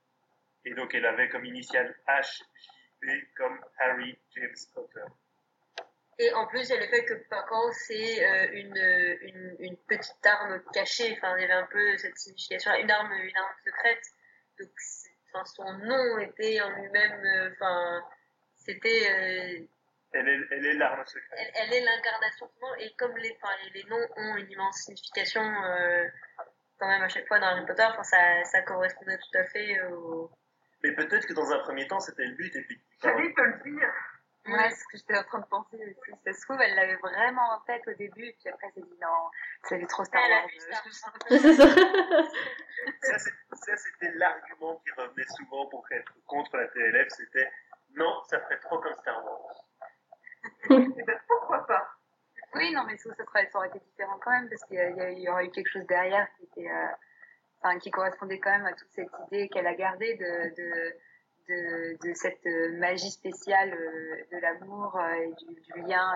et 0.64 0.74
donc 0.74 0.94
elle 0.94 1.06
avait 1.06 1.28
comme 1.28 1.44
initiale 1.44 1.94
HJP 2.06 3.34
comme 3.36 3.64
Harry 3.78 4.18
James 4.36 4.56
Potter. 4.74 5.04
Et 6.18 6.32
en 6.34 6.46
plus, 6.46 6.68
il 6.68 6.74
y 6.74 6.76
a 6.76 6.80
le 6.80 6.86
fait 6.88 7.04
que 7.04 7.14
Puckle, 7.14 7.72
c'est 7.72 8.24
euh, 8.24 8.48
une, 8.52 9.18
une, 9.22 9.56
une 9.60 9.76
petite 9.88 10.24
arme 10.24 10.62
cachée. 10.72 11.14
Enfin, 11.16 11.36
il 11.36 11.42
y 11.42 11.44
avait 11.44 11.54
un 11.54 11.66
peu 11.66 11.96
cette 11.98 12.16
signification, 12.18 12.72
une 12.74 12.90
arme, 12.90 13.12
une 13.12 13.36
arme 13.36 13.54
secrète. 13.64 14.04
Donc, 14.60 14.68
enfin, 15.32 15.44
son 15.46 15.72
nom 15.78 16.18
était 16.18 16.60
en 16.60 16.70
lui-même, 16.70 17.24
euh, 17.24 17.50
c'était, 18.64 19.10
euh, 19.10 19.66
Elle 20.12 20.28
est, 20.28 20.40
elle 20.50 20.66
est 20.66 20.74
l'arme 20.74 21.04
secrète. 21.06 21.38
elle, 21.38 21.50
elle 21.54 21.74
est 21.74 21.80
l'incarnation. 21.84 22.50
Et 22.78 22.92
comme 22.98 23.16
les, 23.16 23.36
enfin, 23.42 23.54
les, 23.64 23.82
les 23.82 23.88
noms 23.88 24.06
ont 24.16 24.36
une 24.36 24.50
immense 24.50 24.76
signification, 24.76 25.42
euh, 25.42 26.06
quand 26.78 26.88
même 26.88 27.02
à 27.02 27.08
chaque 27.08 27.26
fois 27.28 27.38
dans 27.38 27.46
Harry 27.46 27.64
Potter, 27.66 27.84
enfin, 27.84 28.02
ça, 28.02 28.44
ça 28.44 28.62
correspondait 28.62 29.18
tout 29.18 29.38
à 29.38 29.44
fait 29.44 29.80
au. 29.84 30.30
Mais 30.82 30.92
peut-être 30.92 31.26
que 31.26 31.32
dans 31.34 31.50
un 31.52 31.58
premier 31.60 31.86
temps, 31.86 32.00
c'était 32.00 32.24
le 32.24 32.34
but, 32.34 32.54
et 32.56 32.62
puis 32.62 32.80
J'allais 33.02 33.32
te 33.32 33.40
le 33.40 33.62
dire. 33.62 33.92
Ouais, 34.46 34.70
c'est 34.70 34.76
ce 34.76 34.84
que 34.88 34.96
j'étais 34.98 35.16
en 35.16 35.22
train 35.22 35.38
de 35.38 35.46
penser 35.46 35.76
aussi. 35.76 36.10
Ça 36.24 36.32
se 36.32 36.40
trouve, 36.42 36.60
elle 36.60 36.74
l'avait 36.74 36.96
vraiment 36.96 37.48
en 37.52 37.60
tête 37.60 37.82
au 37.86 37.92
début, 37.94 38.26
et 38.26 38.36
puis 38.40 38.48
après, 38.48 38.66
elle 38.66 38.82
s'est 38.82 38.88
dit 38.88 38.98
non, 39.00 39.30
ça 39.62 39.78
fait 39.78 39.86
trop 39.86 40.04
Star 40.04 40.20
Wars. 40.28 40.48
ça, 43.02 43.76
c'était 43.76 44.10
l'argument 44.14 44.82
qui 44.84 44.90
revenait 45.00 45.26
souvent 45.36 45.66
pour 45.66 45.86
être 45.92 46.12
contre 46.26 46.56
la 46.56 46.66
TLF, 46.68 47.08
c'était 47.10 47.48
non, 47.96 48.22
ça 48.28 48.40
ferait 48.40 48.58
trop 48.60 48.78
comme 48.78 48.94
Star 48.94 49.24
Wars. 49.24 49.64
Et 50.70 51.02
ben 51.02 51.20
pourquoi 51.28 51.66
pas? 51.66 51.88
Oui, 52.54 52.72
non, 52.72 52.84
mais 52.84 52.96
ça, 52.98 53.14
ça, 53.14 53.24
serait- 53.24 53.48
ça 53.50 53.58
aurait 53.58 53.68
été 53.68 53.78
différent 53.80 54.18
quand 54.20 54.30
même, 54.30 54.48
parce 54.48 54.62
qu'il 54.64 54.76
y, 54.76 55.28
aurait 55.28 55.46
eu 55.46 55.50
quelque 55.50 55.68
chose 55.70 55.86
derrière 55.86 56.28
qui 56.36 56.44
était, 56.44 56.70
euh, 56.70 56.86
enfin, 57.62 57.78
qui 57.78 57.90
correspondait 57.90 58.38
quand 58.40 58.50
même 58.50 58.66
à 58.66 58.74
toute 58.74 58.90
cette 58.90 59.10
idée 59.28 59.48
qu'elle 59.48 59.66
a 59.66 59.74
gardée 59.74 60.14
de, 60.16 60.54
de, 60.56 60.96
de, 61.48 62.08
de 62.08 62.14
cette 62.14 62.44
euh, 62.46 62.78
magie 62.78 63.10
spéciale 63.10 63.72
euh, 63.72 64.24
de 64.32 64.38
l'amour 64.38 64.96
euh, 64.98 65.12
et 65.14 65.32
du, 65.44 65.54
du 65.60 65.80
lien 65.82 66.12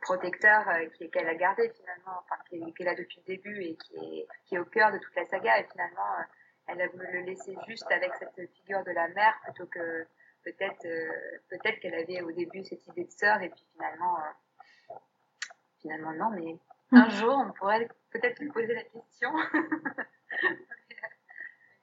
protecteur 0.00 0.64
qu'elle 1.12 1.28
a 1.28 1.34
gardé 1.34 1.68
finalement, 1.70 2.22
enfin, 2.22 2.36
qu'elle 2.76 2.88
a 2.88 2.94
depuis 2.94 3.18
le 3.26 3.34
début 3.36 3.62
et 3.62 3.76
qui 3.76 3.96
est, 3.96 4.26
qui 4.46 4.54
est 4.54 4.58
au 4.58 4.64
cœur 4.64 4.92
de 4.92 4.98
toute 4.98 5.14
la 5.14 5.26
saga. 5.26 5.58
Et 5.60 5.64
finalement, 5.64 6.14
elle 6.66 6.80
a 6.80 6.88
voulu 6.88 7.06
le 7.12 7.20
laisser 7.20 7.56
juste 7.68 7.90
avec 7.90 8.12
cette 8.14 8.50
figure 8.54 8.82
de 8.84 8.92
la 8.92 9.08
mère 9.08 9.34
plutôt 9.44 9.66
que 9.66 10.06
peut-être 10.44 10.84
euh, 10.86 11.38
peut-être 11.48 11.80
qu'elle 11.80 11.94
avait 11.94 12.22
au 12.22 12.32
début 12.32 12.64
cette 12.64 12.86
idée 12.88 13.04
de 13.04 13.10
sœur 13.10 13.40
et 13.42 13.50
puis 13.50 13.64
finalement 13.72 14.18
euh, 14.18 14.94
finalement 15.80 16.12
non 16.12 16.30
mais 16.30 16.56
un 16.92 17.08
jour 17.08 17.36
on 17.46 17.52
pourrait 17.52 17.88
peut-être 18.10 18.38
lui 18.40 18.48
poser 18.50 18.74
la 18.74 18.82
question 18.84 19.32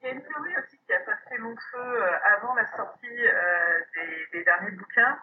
Il 0.02 0.08
y 0.08 0.10
a 0.10 0.14
une 0.14 0.22
théorie 0.22 0.58
aussi 0.58 0.78
qui 0.86 0.94
a 0.94 1.00
passé 1.00 1.38
long 1.38 1.56
feu 1.72 1.80
euh, 1.80 2.20
avant 2.38 2.54
la 2.54 2.66
sortie 2.68 3.08
euh, 3.08 3.80
des, 3.96 4.38
des 4.38 4.44
derniers 4.44 4.72
bouquins 4.72 5.20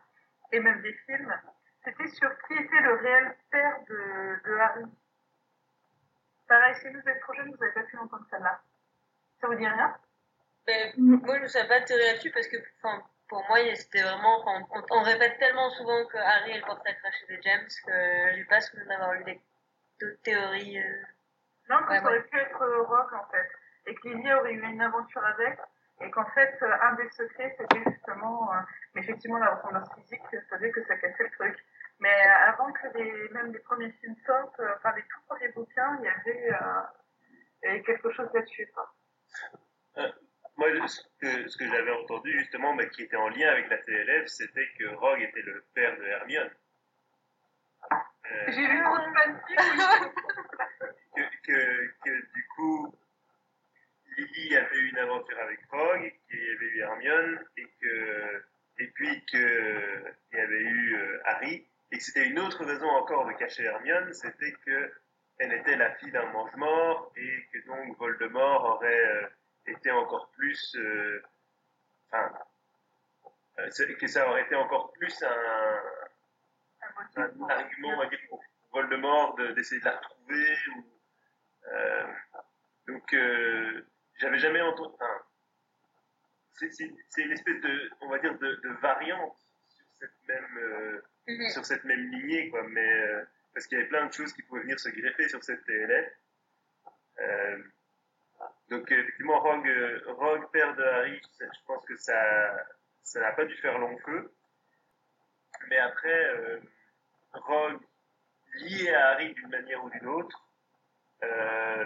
et 0.52 0.60
même 0.60 0.82
des 0.82 0.92
films. 1.06 1.32
C'était 1.84 2.08
sur 2.08 2.30
qui 2.46 2.54
était 2.54 2.80
le 2.80 2.94
réel 2.94 3.36
père 3.50 3.78
de, 3.88 4.42
de 4.44 4.56
Harry. 4.56 4.84
Pareil, 6.48 6.74
si 6.76 6.88
vous 6.88 7.08
êtes 7.08 7.20
trop 7.20 7.34
jeune, 7.34 7.50
vous 7.50 7.56
n'avez 7.56 7.72
pas 7.72 7.82
pu 7.84 7.96
entendre 7.98 8.26
celle-là. 8.30 8.60
Ça 9.40 9.46
vous 9.46 9.54
dit 9.54 9.66
rien? 9.66 9.96
Mais 10.66 10.92
moi, 10.96 11.38
je 11.38 11.42
ne 11.42 11.48
sais 11.48 11.66
pas 11.68 11.80
de 11.80 11.84
théorie 11.84 12.06
là-dessus 12.06 12.30
parce 12.30 12.48
que, 12.48 12.56
enfin, 12.82 13.02
pour 13.28 13.44
moi, 13.48 13.58
c'était 13.74 14.02
vraiment, 14.02 14.40
enfin, 14.40 14.66
on, 14.70 14.82
on 14.98 15.02
répète 15.02 15.38
tellement 15.38 15.70
souvent 15.70 16.04
que 16.06 16.16
Harry 16.18 16.52
est 16.52 16.58
le 16.58 16.64
portrait 16.66 16.96
craché 16.96 17.26
de 17.28 17.40
James 17.42 17.68
que 17.86 18.34
j'ai 18.34 18.44
pas 18.44 18.60
souvenir 18.60 18.88
d'avoir 18.88 19.12
lu 19.14 19.24
des 19.24 19.40
d'autres 20.00 20.22
théories. 20.22 20.78
euh. 20.78 21.02
Non, 21.68 21.78
que 21.84 21.90
Ouais, 21.90 21.98
ça 22.00 22.04
aurait 22.06 22.22
pu 22.24 22.38
être 22.38 22.64
Rogue 22.88 23.14
en 23.14 23.26
fait. 23.30 23.48
Et 23.86 23.94
que 23.94 24.08
Lily 24.08 24.32
aurait 24.34 24.52
eu 24.52 24.62
une 24.62 24.80
aventure 24.82 25.24
avec. 25.24 25.58
Et 26.00 26.10
qu'en 26.10 26.26
fait, 26.30 26.58
euh, 26.62 26.76
un 26.82 26.94
des 26.94 27.08
secrets, 27.10 27.54
c'était 27.58 27.82
justement, 27.90 28.52
euh, 28.52 28.58
effectivement, 28.96 29.38
la 29.38 29.54
ressemblance 29.54 29.88
physique 29.94 30.22
faisait 30.50 30.70
que 30.70 30.84
ça 30.86 30.96
cassait 30.96 31.22
le 31.22 31.30
truc. 31.30 31.56
Mais 32.00 32.10
euh, 32.26 32.48
avant 32.48 32.72
que 32.72 32.88
les, 32.98 33.28
même 33.30 33.52
les 33.52 33.60
premiers 33.60 33.92
films 33.92 34.16
sortent, 34.26 34.58
euh, 34.60 34.74
enfin 34.76 34.92
les 34.96 35.02
tout 35.02 35.20
premiers 35.28 35.48
bouquins, 35.52 35.96
il 36.00 36.04
y 36.04 36.08
avait, 36.08 36.52
euh, 36.52 37.82
quelque 37.84 38.10
chose 38.12 38.28
là-dessus. 38.34 38.68
quoi. 38.74 38.92
Moi, 40.56 40.86
ce 40.86 41.00
que, 41.20 41.48
ce 41.48 41.56
que 41.56 41.66
j'avais 41.66 41.90
entendu 41.90 42.38
justement, 42.38 42.74
mais 42.74 42.88
qui 42.90 43.02
était 43.02 43.16
en 43.16 43.28
lien 43.28 43.48
avec 43.48 43.68
la 43.68 43.78
TLF, 43.78 44.26
c'était 44.28 44.68
que 44.78 44.86
Rogue 44.94 45.22
était 45.22 45.42
le 45.42 45.64
père 45.74 45.96
de 45.98 46.04
Hermione. 46.04 46.50
Euh, 47.90 48.44
J'ai 48.48 48.66
lu 48.66 48.82
trop 48.82 48.98
de 48.98 49.04
que, 51.14 51.22
que, 51.42 51.86
que 52.04 52.32
du 52.34 52.46
coup, 52.56 52.94
Lily 54.16 54.56
avait 54.56 54.76
eu 54.76 54.88
une 54.90 54.98
aventure 54.98 55.38
avec 55.40 55.60
Rogue, 55.70 56.12
qu'il 56.28 56.38
y 56.38 56.50
avait 56.50 56.66
eu 56.66 56.80
Hermione, 56.80 57.44
et 57.56 57.66
que 57.80 58.44
et 58.78 58.86
puis 58.88 59.24
que 59.26 60.14
il 60.32 60.38
y 60.38 60.40
avait 60.40 60.60
eu 60.60 60.96
euh, 60.96 61.20
Harry, 61.26 61.66
et 61.92 61.98
que 61.98 62.02
c'était 62.02 62.26
une 62.26 62.38
autre 62.38 62.64
raison 62.64 62.88
encore 62.88 63.26
de 63.26 63.32
cacher 63.32 63.64
Hermione, 63.64 64.12
c'était 64.12 64.52
que 64.64 64.92
elle 65.38 65.52
était 65.52 65.76
la 65.76 65.94
fille 65.96 66.12
d'un 66.12 66.26
mange-mort, 66.30 67.12
et 67.16 67.46
que 67.52 67.66
donc 67.66 67.96
Voldemort 67.98 68.64
aurait 68.64 69.06
euh, 69.06 69.26
été 69.66 69.90
encore 69.90 70.30
plus, 70.32 70.74
euh, 70.76 71.22
enfin, 72.08 72.32
euh, 73.58 73.70
que 73.98 74.06
ça 74.06 74.28
aurait 74.28 74.42
été 74.42 74.54
encore 74.54 74.92
plus 74.92 75.22
un, 75.22 75.80
un 77.16 77.48
argument, 77.48 77.88
on 77.94 77.96
va 77.98 78.06
dire, 78.06 78.18
pour 78.28 78.42
Voldemort 78.72 79.34
de- 79.36 79.52
d'essayer 79.52 79.80
de 79.80 79.84
la 79.86 79.96
retrouver. 79.96 80.56
Ou, 80.76 80.84
euh, 81.72 82.06
donc, 82.88 83.14
euh, 83.14 83.86
j'avais 84.18 84.38
jamais 84.38 84.60
entendu. 84.60 84.94
enfin, 84.94 85.22
c'est- 86.52 87.22
une 87.22 87.32
espèce 87.32 87.60
de, 87.60 87.90
on 88.00 88.08
va 88.08 88.18
dire, 88.18 88.36
de, 88.38 88.54
de 88.56 88.68
variante 88.80 89.36
sur 89.68 89.86
cette 89.98 90.28
même, 90.28 90.58
euh, 90.58 91.02
Mhm. 91.28 91.48
sur 91.50 91.64
cette 91.64 91.84
même 91.84 92.10
lignée, 92.12 92.50
quoi. 92.50 92.62
Mais 92.68 92.86
euh, 93.02 93.24
parce 93.54 93.66
qu'il 93.66 93.78
y 93.78 93.80
avait 93.80 93.88
plein 93.88 94.06
de 94.06 94.12
choses 94.12 94.32
qui 94.32 94.42
pouvaient 94.42 94.62
venir 94.62 94.78
se 94.78 94.88
greffer 94.90 95.28
sur 95.28 95.42
cette 95.42 95.64
TLF. 95.64 96.12
Donc, 98.70 98.90
euh, 98.90 98.98
effectivement, 98.98 99.40
Rogue, 99.40 99.68
euh, 99.68 100.00
Rogue, 100.08 100.50
père 100.52 100.74
de 100.74 100.82
Harry, 100.82 101.20
je 101.40 101.46
pense 101.66 101.84
que 101.86 101.96
ça, 101.96 102.66
ça 103.02 103.20
n'a 103.20 103.32
pas 103.32 103.44
dû 103.44 103.54
faire 103.56 103.78
long 103.78 103.96
feu. 103.98 104.32
Mais 105.68 105.78
après, 105.78 106.24
euh, 106.26 106.60
Rogue 107.32 107.80
lié 108.54 108.90
à 108.90 109.10
Harry 109.10 109.34
d'une 109.34 109.48
manière 109.48 109.84
ou 109.84 109.90
d'une 109.90 110.06
autre. 110.06 110.48
Euh, 111.22 111.84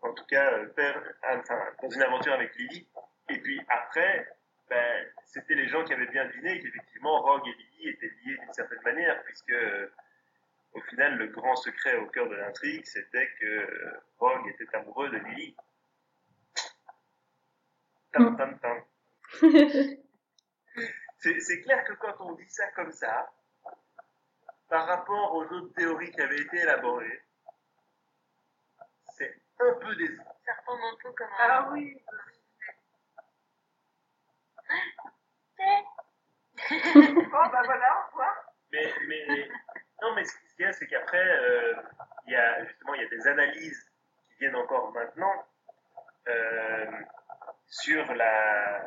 en 0.00 0.12
tout 0.12 0.24
cas, 0.26 0.52
euh, 0.52 0.66
père, 0.68 1.02
enfin, 1.24 1.60
dans 1.82 1.90
une 1.90 2.02
aventure 2.02 2.32
avec 2.32 2.54
Lily. 2.56 2.88
Et 3.28 3.38
puis 3.40 3.60
après, 3.68 4.28
ben, 4.68 5.06
c'était 5.24 5.54
les 5.54 5.68
gens 5.68 5.84
qui 5.84 5.92
avaient 5.92 6.06
bien 6.06 6.26
deviné 6.26 6.60
qu'effectivement, 6.60 7.20
Rogue 7.20 7.46
et 7.46 7.52
Lily 7.52 7.88
étaient 7.90 8.12
liés 8.24 8.36
d'une 8.38 8.52
certaine 8.52 8.82
manière, 8.82 9.22
puisque 9.24 9.54
au 10.72 10.80
final, 10.82 11.16
le 11.16 11.26
grand 11.28 11.56
secret 11.56 11.96
au 11.96 12.06
cœur 12.06 12.28
de 12.28 12.36
l'intrigue, 12.36 12.84
c'était 12.84 13.28
que 13.40 14.00
Rogue 14.18 14.48
était 14.48 14.76
amoureux 14.76 15.10
de 15.10 15.16
Lily. 15.16 15.56
Tam, 18.12 18.36
tam, 18.36 18.58
tam. 18.58 18.82
c'est 21.18 21.60
clair 21.62 21.84
que 21.84 21.92
quand 21.94 22.14
on 22.20 22.32
dit 22.32 22.48
ça 22.48 22.70
comme 22.72 22.92
ça, 22.92 23.30
par 24.68 24.86
rapport 24.86 25.34
aux 25.34 25.44
autres 25.44 25.74
théories 25.74 26.10
qui 26.10 26.20
avaient 26.20 26.40
été 26.40 26.58
élaborées, 26.58 27.22
c'est 29.16 29.40
un 29.60 29.72
peu 29.74 29.94
décevant. 29.96 30.36
Ça 30.44 30.52
retombe 30.60 30.80
un 30.84 30.96
peu 31.02 31.12
comme 31.12 31.26
un... 31.26 31.48
Ah 31.48 31.68
oui. 31.72 32.02
bon, 36.94 37.48
bah 37.52 37.62
voilà, 37.64 37.98
au 37.98 38.10
revoir. 38.10 38.34
Mais, 38.72 38.92
mais, 39.06 39.48
non, 40.02 40.14
mais 40.14 40.24
ce 40.24 40.32
qu'il 40.56 40.64
y 40.64 40.68
a, 40.68 40.72
c'est 40.72 40.86
qu'après, 40.86 41.26
euh, 41.26 41.74
il 42.26 42.32
y 42.32 42.36
a 42.36 42.64
justement, 42.66 42.94
il 42.94 43.02
y 43.02 43.06
a 43.06 43.08
des 43.08 43.26
analyses 43.26 43.90
qui 44.28 44.38
viennent 44.40 44.56
encore 44.56 44.92
maintenant 44.92 45.46
euh, 46.28 46.90
sur 47.68 48.14
la, 48.14 48.82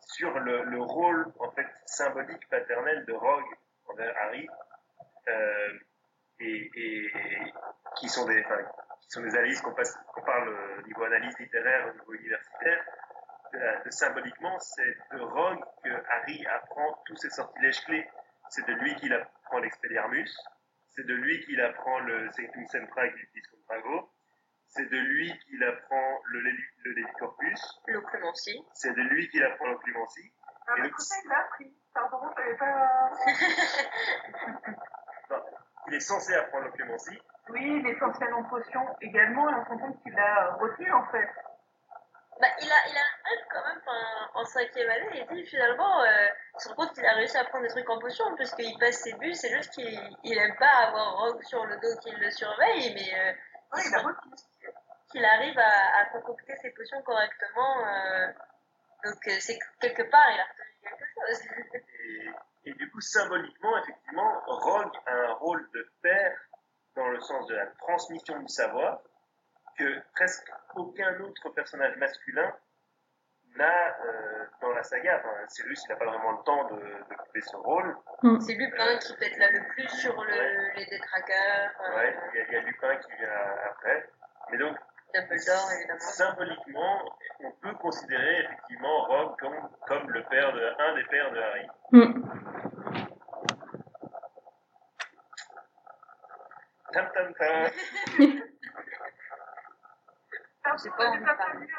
sur 0.00 0.38
le, 0.38 0.64
le, 0.64 0.80
rôle 0.82 1.32
en 1.38 1.50
fait 1.52 1.66
symbolique 1.86 2.48
paternel 2.48 3.04
de 3.04 3.12
Rogue 3.12 3.54
envers 3.88 4.14
Harry, 4.22 4.48
euh, 5.28 5.78
et, 6.40 6.70
et, 6.74 7.12
qui 7.96 8.08
sont 8.08 8.26
des, 8.26 8.42
enfin, 8.44 8.58
qui 9.02 9.10
sont 9.10 9.22
des 9.22 9.34
analyses 9.36 9.60
qu'on 9.60 9.72
parle 10.22 10.48
au 10.48 10.86
niveau 10.86 11.04
analyse 11.04 11.38
littéraire, 11.38 11.88
au 11.88 11.92
niveau 11.92 12.14
universitaire. 12.14 12.84
Symboliquement, 13.90 14.58
c'est 14.60 14.96
de 15.12 15.20
Rogue 15.20 15.62
que 15.84 15.90
Harry 16.08 16.44
apprend 16.46 17.02
tous 17.04 17.16
ses 17.16 17.28
sortilèges 17.28 17.84
clés. 17.84 18.08
C'est 18.48 18.66
de 18.66 18.72
lui 18.72 18.96
qu'il 18.96 19.12
apprend 19.12 19.58
l'Expelliarmus, 19.58 20.30
c'est 20.88 21.06
de 21.06 21.14
lui 21.14 21.40
qu'il 21.44 21.60
apprend 21.60 22.00
le 22.00 22.30
Sanctum 22.32 22.66
Sempra 22.66 23.06
utilise 23.06 23.46
comme 23.48 23.60
Drago, 23.68 24.10
c'est 24.74 24.88
de 24.88 24.96
lui 24.96 25.38
qu'il 25.40 25.62
apprend 25.64 26.20
le, 26.24 26.40
le 26.40 26.92
Lévicorpus. 26.92 27.80
L'Occlumencie. 27.88 28.64
C'est 28.72 28.92
de 28.92 29.02
lui 29.02 29.28
qu'il 29.28 29.42
apprend 29.44 29.66
l'Occlumencie. 29.66 30.32
Ah, 30.66 30.74
mais 30.78 30.90
comment 30.90 31.20
il 31.24 31.28
l'a 31.28 31.38
appris? 31.40 31.76
Pardon, 31.92 32.18
je 32.30 32.42
savais 32.42 32.56
pas. 32.56 33.10
non, 35.30 35.42
il 35.88 35.94
est 35.94 36.00
censé 36.00 36.34
apprendre 36.34 36.64
l'Occlumencie. 36.66 37.18
Oui, 37.50 37.80
il 37.80 37.86
est 37.86 37.98
censé 37.98 38.24
en 38.32 38.44
potion 38.44 38.80
également, 39.02 39.50
et 39.50 39.54
on 39.54 39.64
se 39.64 39.68
rend 39.68 39.78
compte 39.78 40.02
qu'il 40.02 40.14
l'a 40.14 40.54
retenu 40.54 40.90
en 40.92 41.04
fait. 41.06 41.28
Bah, 42.40 42.48
il 42.60 42.72
a, 42.72 42.88
il 42.88 42.96
a 42.96 43.44
quand 43.50 43.64
même 43.66 43.82
en, 43.86 44.40
en 44.40 44.44
cinquième 44.46 44.88
année, 44.88 45.20
et 45.20 45.26
puis 45.26 45.44
finalement, 45.46 46.02
euh, 46.02 46.28
il 46.54 46.60
se 46.60 46.68
rend 46.70 46.76
compte 46.76 46.94
qu'il 46.94 47.04
a 47.04 47.12
réussi 47.12 47.36
à 47.36 47.44
prendre 47.44 47.64
des 47.64 47.70
trucs 47.70 47.90
en 47.90 47.98
potion, 47.98 48.24
puisqu'il 48.36 48.78
passe 48.78 49.02
ses 49.02 49.12
buts, 49.14 49.34
c'est 49.34 49.54
juste 49.54 49.74
qu'il 49.74 50.00
il 50.24 50.38
aime 50.38 50.56
pas 50.56 50.86
avoir 50.86 51.18
Rogue 51.18 51.42
sur 51.42 51.66
le 51.66 51.76
dos 51.76 52.00
qui 52.02 52.10
le 52.12 52.30
surveille, 52.30 52.94
mais 52.94 53.12
euh, 53.18 53.32
oui, 53.74 53.82
il 53.86 53.94
a 53.94 53.98
retenu 53.98 54.32
qu'il 55.12 55.24
arrive 55.24 55.58
à, 55.58 56.00
à, 56.00 56.04
concocter 56.06 56.56
ses 56.56 56.70
potions 56.70 57.00
correctement. 57.02 57.86
Euh, 57.86 58.26
donc 59.04 59.28
euh, 59.28 59.36
c'est 59.38 59.58
quelque 59.80 60.02
part, 60.10 60.28
il 60.32 60.40
a 60.40 60.44
retenu 60.44 60.76
quelque 60.82 61.04
chose. 61.14 61.46
et, 62.64 62.70
et, 62.70 62.74
du 62.74 62.90
coup, 62.90 63.00
symboliquement, 63.00 63.78
effectivement, 63.78 64.40
Rogue 64.46 64.96
a 65.06 65.12
un 65.12 65.32
rôle 65.34 65.68
de 65.74 65.88
père 66.02 66.38
dans 66.96 67.08
le 67.08 67.20
sens 67.20 67.46
de 67.46 67.54
la 67.54 67.66
transmission 67.66 68.38
du 68.38 68.48
savoir 68.48 69.00
que 69.78 70.00
presque 70.14 70.50
aucun 70.74 71.18
autre 71.20 71.50
personnage 71.50 71.96
masculin 71.96 72.52
n'a 73.56 73.98
euh, 74.04 74.46
dans 74.60 74.72
la 74.72 74.82
saga. 74.82 75.18
Enfin, 75.18 75.46
Cyrus, 75.48 75.82
il 75.84 75.88
n'a 75.92 75.96
pas 75.96 76.06
vraiment 76.06 76.32
le 76.32 76.44
temps 76.44 76.64
de, 76.68 76.76
de 76.76 77.14
couper 77.16 77.40
ce 77.40 77.56
rôle. 77.56 77.96
Mm. 78.22 78.40
C'est 78.40 78.54
Lupin 78.54 78.98
qui 78.98 79.16
peut 79.16 79.24
être 79.24 79.38
là 79.38 79.50
le 79.50 79.68
plus 79.68 79.88
sur 79.88 80.14
le, 80.22 80.30
ouais. 80.30 80.72
les 80.76 80.86
détraqueurs. 80.86 81.70
Euh, 81.80 81.96
ouais, 81.96 82.16
il 82.32 82.38
y, 82.38 82.40
a, 82.40 82.46
il 82.46 82.52
y, 82.52 82.56
a 82.56 82.60
Lupin 82.60 82.96
qui 82.96 83.12
vient 83.16 83.28
après. 83.70 84.08
Mais 84.50 84.58
donc, 84.58 84.76
Dumbledore, 85.14 85.72
évidemment. 85.76 86.00
Symboliquement, 86.00 87.18
on 87.40 87.50
peut 87.52 87.74
considérer 87.74 88.44
effectivement 88.44 89.04
Rogue 89.04 89.38
comme, 89.38 89.68
comme 89.86 90.10
le 90.10 90.22
père 90.24 90.52
de, 90.52 90.74
un 90.78 90.94
des 90.94 91.04
pères 91.04 91.32
de 91.32 91.38
Harry. 91.38 91.66
Mm. 91.92 92.22
Tam 96.92 97.10
tam 97.14 97.34
tam. 97.34 97.70
Pardon, 100.62 100.78
sais 100.78 100.90
pas, 100.90 101.10
on 101.10 101.14
j'étais 101.14 101.30
en 101.30 101.34
train 101.34 101.54
de 101.54 101.60
lire, 101.60 101.78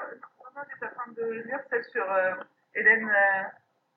non, 0.55 0.61
j'étais 0.69 0.85
en 0.85 0.89
train 0.89 1.11
de 1.11 1.31
lire 1.31 1.59
celle 1.69 1.83
sur 1.85 2.11
euh, 2.11 2.33
Hélène, 2.75 3.09
euh, 3.09 3.43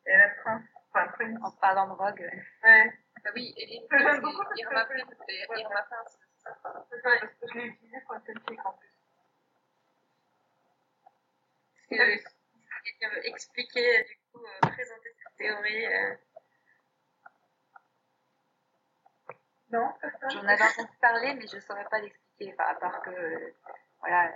Hélène 0.07 0.33
Prince, 0.43 0.63
enfin 0.93 1.09
Prince. 1.13 1.39
En 1.43 1.51
parlant 1.53 1.89
de 1.89 1.93
Rogue. 1.93 2.31
Ouais. 2.65 2.93
Ah 3.25 3.31
oui, 3.35 3.53
Hélène 3.57 3.87
Prince 3.89 4.21
Irma 4.57 4.85
Prince. 4.85 5.05
Irma 5.57 5.83
Prince. 5.83 6.19
Je 7.43 7.59
l'ai 7.59 7.67
utilisée 7.67 8.01
pour 8.07 8.15
une 8.15 8.61
en 8.65 8.73
plus. 8.73 8.96
Est-ce 11.91 12.25
que 12.25 12.85
quelqu'un 12.85 13.15
veut 13.15 13.27
expliquer, 13.27 14.05
du 14.05 14.17
coup, 14.33 14.45
euh, 14.45 14.69
présenter 14.69 15.09
cette 15.23 15.37
théorie 15.37 15.87
euh, 15.87 16.15
Non, 19.71 19.93
J'en 20.33 20.47
avais 20.47 20.63
entendu 20.63 20.97
parler, 21.01 21.35
mais 21.35 21.47
je 21.47 21.57
ne 21.57 21.61
saurais 21.61 21.87
pas 21.91 21.99
l'expliquer. 21.99 22.55
Enfin, 22.55 22.71
à 22.71 22.75
part 22.77 23.03
que, 23.03 23.11
euh, 23.11 23.55
voilà, 24.01 24.29
euh, 24.29 24.33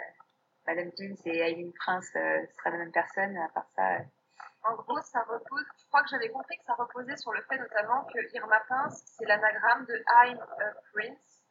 Madame 0.66 0.90
Pins 0.92 1.14
et 1.26 1.38
Eileen 1.38 1.72
Prince 1.72 2.10
euh, 2.16 2.46
seraient 2.56 2.70
la 2.70 2.78
même 2.78 2.92
personne. 2.92 3.36
À 3.36 3.48
part 3.48 3.68
ça, 3.76 3.94
euh, 3.94 3.98
En 4.64 4.74
gros, 4.74 5.00
ça 5.02 5.22
repose, 5.22 5.64
je 5.78 5.86
crois 5.86 6.02
que 6.02 6.08
j'avais 6.10 6.30
compris 6.30 6.56
que 6.58 6.64
ça 6.64 6.74
reposait 6.74 7.16
sur 7.16 7.32
le 7.32 7.42
fait 7.42 7.58
notamment 7.58 8.04
que 8.04 8.18
Irma 8.34 8.60
Pince, 8.68 9.02
c'est 9.16 9.24
l'anagramme 9.26 9.86
de 9.86 9.94
I'm 10.24 10.38
a 10.38 10.72
Prince. 10.92 11.42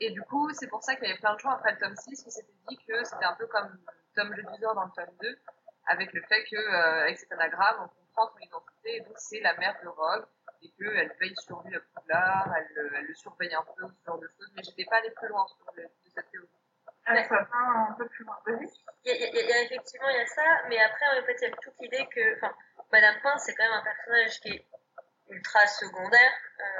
Et 0.00 0.10
du 0.10 0.22
coup, 0.22 0.50
c'est 0.52 0.68
pour 0.68 0.82
ça 0.82 0.94
qu'il 0.94 1.06
y 1.06 1.10
avait 1.10 1.20
plein 1.20 1.34
de 1.34 1.40
gens 1.40 1.50
après 1.50 1.72
le 1.72 1.78
tome 1.78 1.96
6 1.96 2.22
qui 2.22 2.30
s'étaient 2.30 2.52
dit 2.68 2.78
que 2.86 3.04
c'était 3.04 3.24
un 3.24 3.34
peu 3.34 3.46
comme 3.46 3.78
Tom 4.14 4.34
Jedusor 4.34 4.74
dans 4.74 4.84
le 4.84 4.90
tome 4.96 5.14
2, 5.20 5.38
avec 5.86 6.12
le 6.12 6.22
fait 6.22 6.44
que, 6.44 6.56
euh, 6.56 7.02
avec 7.02 7.18
cet 7.18 7.32
anagramme, 7.32 7.76
on 7.84 7.88
comprend 7.88 8.32
son 8.32 8.38
identité, 8.38 8.96
et 8.96 9.00
donc 9.00 9.14
c'est 9.16 9.40
la 9.40 9.54
mère 9.56 9.76
de 9.82 9.88
Rogue, 9.88 10.26
et 10.62 10.70
qu'elle 10.72 11.12
veille 11.20 11.36
sur 11.36 11.62
lui 11.62 11.76
à 11.76 11.80
Poudlard, 11.94 12.52
elle, 12.56 12.68
le- 12.74 12.94
elle 12.96 13.04
le 13.06 13.14
surveille 13.14 13.54
un 13.54 13.62
peu, 13.62 13.86
ce 13.88 14.04
genre 14.06 14.18
de 14.18 14.28
choses, 14.36 14.50
mais 14.56 14.62
j'étais 14.64 14.84
pas 14.86 14.96
allée 14.96 15.10
plus 15.12 15.28
loin 15.28 15.46
sur 15.46 15.72
le, 15.76 15.82
de 15.84 16.10
cette 16.14 16.30
théorie. 16.30 16.48
Ah, 17.06 17.24
ça 17.24 17.36
va 17.42 17.58
un 17.90 17.92
peu 17.96 18.06
plus 18.08 18.24
loin. 18.24 18.36
Vas-y. 18.44 18.68
il 19.04 19.10
y, 19.10 19.10
a- 19.12 19.28
il 19.28 19.34
y 19.34 19.38
a- 19.38 19.42
il 19.42 19.48
y 19.48 19.52
a 19.52 19.62
effectivement, 19.62 20.08
il 20.10 20.16
y 20.16 20.20
a 20.20 20.26
ça, 20.26 20.42
mais 20.68 20.78
après, 20.82 21.06
en 21.18 21.24
fait, 21.24 21.36
il 21.40 21.48
y 21.48 21.52
a 21.52 21.56
toute 21.56 21.74
l'idée 21.80 22.06
que, 22.14 22.36
enfin, 22.36 22.54
Madame 22.92 23.14
Pince, 23.22 23.44
c'est 23.46 23.54
quand 23.54 23.64
même 23.64 23.72
un 23.80 23.82
personnage 23.82 24.40
qui 24.40 24.48
est 24.50 24.66
ultra 25.30 25.66
secondaire 25.66 26.32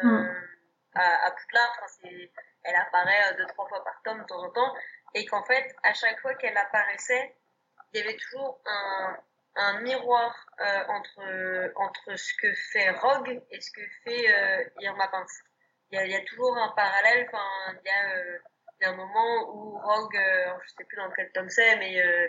euh, 0.05 0.07
Mm. 0.09 0.49
à, 0.95 1.27
à 1.27 1.31
Poudlard. 1.31 1.71
Enfin, 1.79 1.87
c'est, 2.03 2.33
elle 2.65 2.77
apparaît 2.77 3.33
euh, 3.33 3.37
deux, 3.39 3.47
trois 3.47 3.69
fois 3.69 3.83
par 3.85 4.03
tome 4.03 4.21
de 4.21 4.25
temps 4.27 4.43
en 4.43 4.51
temps, 4.51 4.75
et 5.15 5.25
qu'en 5.27 5.45
fait, 5.45 5.75
à 5.83 5.95
chaque 5.95 6.21
fois 6.21 6.35
qu'elle 6.35 6.57
apparaissait, 6.57 7.35
il 7.93 8.01
y 8.01 8.03
avait 8.03 8.17
toujours 8.17 8.61
un, 8.67 9.17
un 9.57 9.81
miroir 9.81 10.35
euh, 10.61 10.85
entre, 10.89 11.73
entre 11.77 12.17
ce 12.17 12.33
que 12.41 12.53
fait 12.73 12.91
Rogue 12.91 13.43
et 13.51 13.61
ce 13.61 13.71
que 13.71 13.81
fait 14.05 14.33
euh, 14.33 14.65
Irma 14.81 15.09
Pince. 15.09 15.43
Il 15.91 15.99
y, 15.99 16.03
a, 16.03 16.05
il 16.05 16.13
y 16.13 16.17
a 16.17 16.25
toujours 16.25 16.57
un 16.57 16.69
parallèle, 16.77 17.27
enfin, 17.33 17.79
il 17.83 17.87
y 17.87 17.91
a, 17.91 18.17
euh, 18.17 18.39
il 18.81 18.85
y 18.85 18.87
a 18.87 18.91
un 18.91 18.97
moment 18.97 19.51
où 19.51 19.79
Rogue, 19.79 20.17
euh, 20.17 20.53
je 20.63 20.69
sais 20.69 20.85
plus 20.85 20.97
dans 20.97 21.11
quel 21.11 21.31
tome 21.33 21.49
c'est, 21.49 21.77
mais 21.77 22.01
euh, 22.01 22.29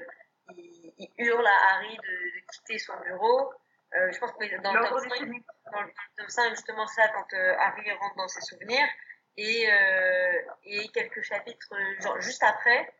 il, 0.57 0.93
il 0.97 1.09
hurle 1.17 1.45
à 1.45 1.73
Harry 1.73 1.95
de, 1.95 2.39
de 2.39 2.45
quitter 2.53 2.79
son 2.79 2.97
bureau. 3.01 3.53
Euh, 3.95 4.11
je 4.11 4.19
pense 4.19 4.31
que 4.31 4.61
dans 4.61 4.73
le 4.73 4.87
tome 4.87 5.03
des 5.03 5.09
5, 5.09 5.17
chimiques. 5.17 5.45
dans 5.73 5.81
le 5.81 5.91
tome 6.17 6.29
5, 6.29 6.49
justement 6.51 6.87
ça, 6.87 7.07
quand 7.09 7.37
Harry 7.59 7.91
rentre 7.91 8.15
dans 8.15 8.27
ses 8.27 8.41
souvenirs. 8.41 8.87
Et, 9.37 9.71
euh, 9.71 10.41
et 10.63 10.87
quelques 10.89 11.21
chapitres, 11.21 11.67
euh, 11.71 12.01
genre 12.01 12.19
juste 12.19 12.43
après, 12.43 12.93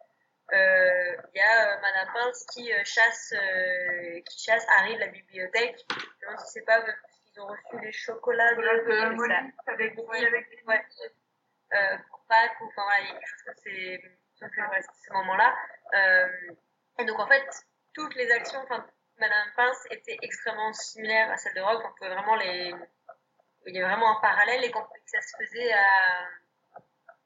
euh, 0.53 1.15
il 1.33 1.37
y 1.37 1.41
a 1.41 1.77
euh, 1.77 1.81
Madame 1.81 2.13
Pince 2.13 2.45
qui 2.53 2.73
euh, 2.73 2.81
chasse, 2.83 3.33
euh, 3.33 4.21
qui 4.21 4.43
chasse 4.43 4.65
Harry 4.77 4.95
de 4.95 4.99
la 4.99 5.07
bibliothèque. 5.07 5.85
Je 5.89 6.37
si 6.37 6.51
c'est 6.53 6.65
pas 6.65 6.81
parce 6.81 6.97
qu'ils 7.23 7.41
ont 7.41 7.47
reçu 7.47 7.85
les 7.85 7.91
chocolats 7.91 8.55
de, 8.55 8.61
de 8.61 9.27
ça. 9.27 9.71
avec, 9.71 9.99
avec 9.99 10.63
ouais. 10.67 10.85
Euh, 11.73 11.97
pour 12.09 12.25
Pâques 12.27 12.59
ou 12.61 12.65
enfin 12.65 12.81
voilà, 12.83 12.99
il 13.01 13.07
y 13.07 13.09
a 13.11 13.13
quelque 13.13 13.29
chose 13.29 13.43
comme 13.45 13.55
c'est 13.57 14.01
c'est 14.39 14.45
ouais, 14.45 14.81
c'est 14.81 15.07
ce 15.07 15.13
moment-là. 15.13 15.55
Euh, 15.93 16.53
et 16.99 17.05
donc 17.05 17.19
en 17.19 17.27
fait, 17.27 17.45
toutes 17.93 18.15
les 18.15 18.31
actions, 18.31 18.59
enfin 18.63 18.85
Madame 19.19 19.47
Pince 19.55 19.85
étaient 19.91 20.17
extrêmement 20.23 20.73
similaires 20.73 21.29
à 21.29 21.37
celles 21.37 21.53
de 21.53 21.61
Rogue. 21.61 21.83
On 21.85 21.93
pouvait 21.93 22.13
vraiment 22.13 22.35
les, 22.37 22.73
il 23.67 23.75
y 23.75 23.77
avait 23.79 23.87
vraiment 23.87 24.17
un 24.17 24.21
parallèle 24.21 24.63
et 24.63 24.71
quand 24.71 24.87
ça 25.05 25.21
se 25.21 25.43
faisait 25.43 25.71
à, 25.73 25.85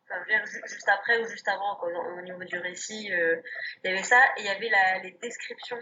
enfin, 0.09 0.23
juste 0.65 0.89
après 0.89 1.19
ou 1.19 1.27
juste 1.27 1.47
avant, 1.47 1.79
au 1.81 2.21
niveau 2.21 2.43
du 2.43 2.57
récit, 2.57 3.11
euh, 3.13 3.41
il 3.84 3.91
y 3.91 3.93
avait 3.93 4.03
ça 4.03 4.21
et 4.38 4.41
il 4.41 4.45
y 4.45 4.49
avait 4.49 4.69
la, 4.69 4.99
les 4.99 5.11
descriptions 5.21 5.79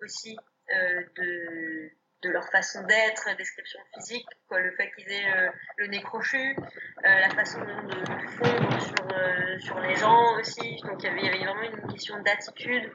aussi 0.00 0.36
euh, 0.74 1.02
de 1.16 1.90
de 2.20 2.30
leur 2.30 2.48
façon 2.50 2.82
d'être, 2.82 3.36
description 3.36 3.78
physique, 3.94 4.26
quoi, 4.48 4.58
le 4.58 4.72
fait 4.72 4.90
qu'ils 4.90 5.08
aient 5.08 5.32
euh, 5.36 5.50
le 5.76 5.86
nez 5.86 6.02
crochu, 6.02 6.36
euh, 6.36 6.60
la 7.04 7.30
façon 7.30 7.60
de 7.60 8.04
fondre 8.32 8.80
sur, 8.82 9.60
sur 9.60 9.78
les 9.78 9.94
gens 9.94 10.36
aussi. 10.36 10.80
Donc 10.82 11.00
il 11.00 11.04
y 11.04 11.08
avait, 11.10 11.20
il 11.20 11.26
y 11.26 11.28
avait 11.28 11.44
vraiment 11.44 11.62
une 11.62 11.92
question 11.92 12.20
d'attitude 12.22 12.90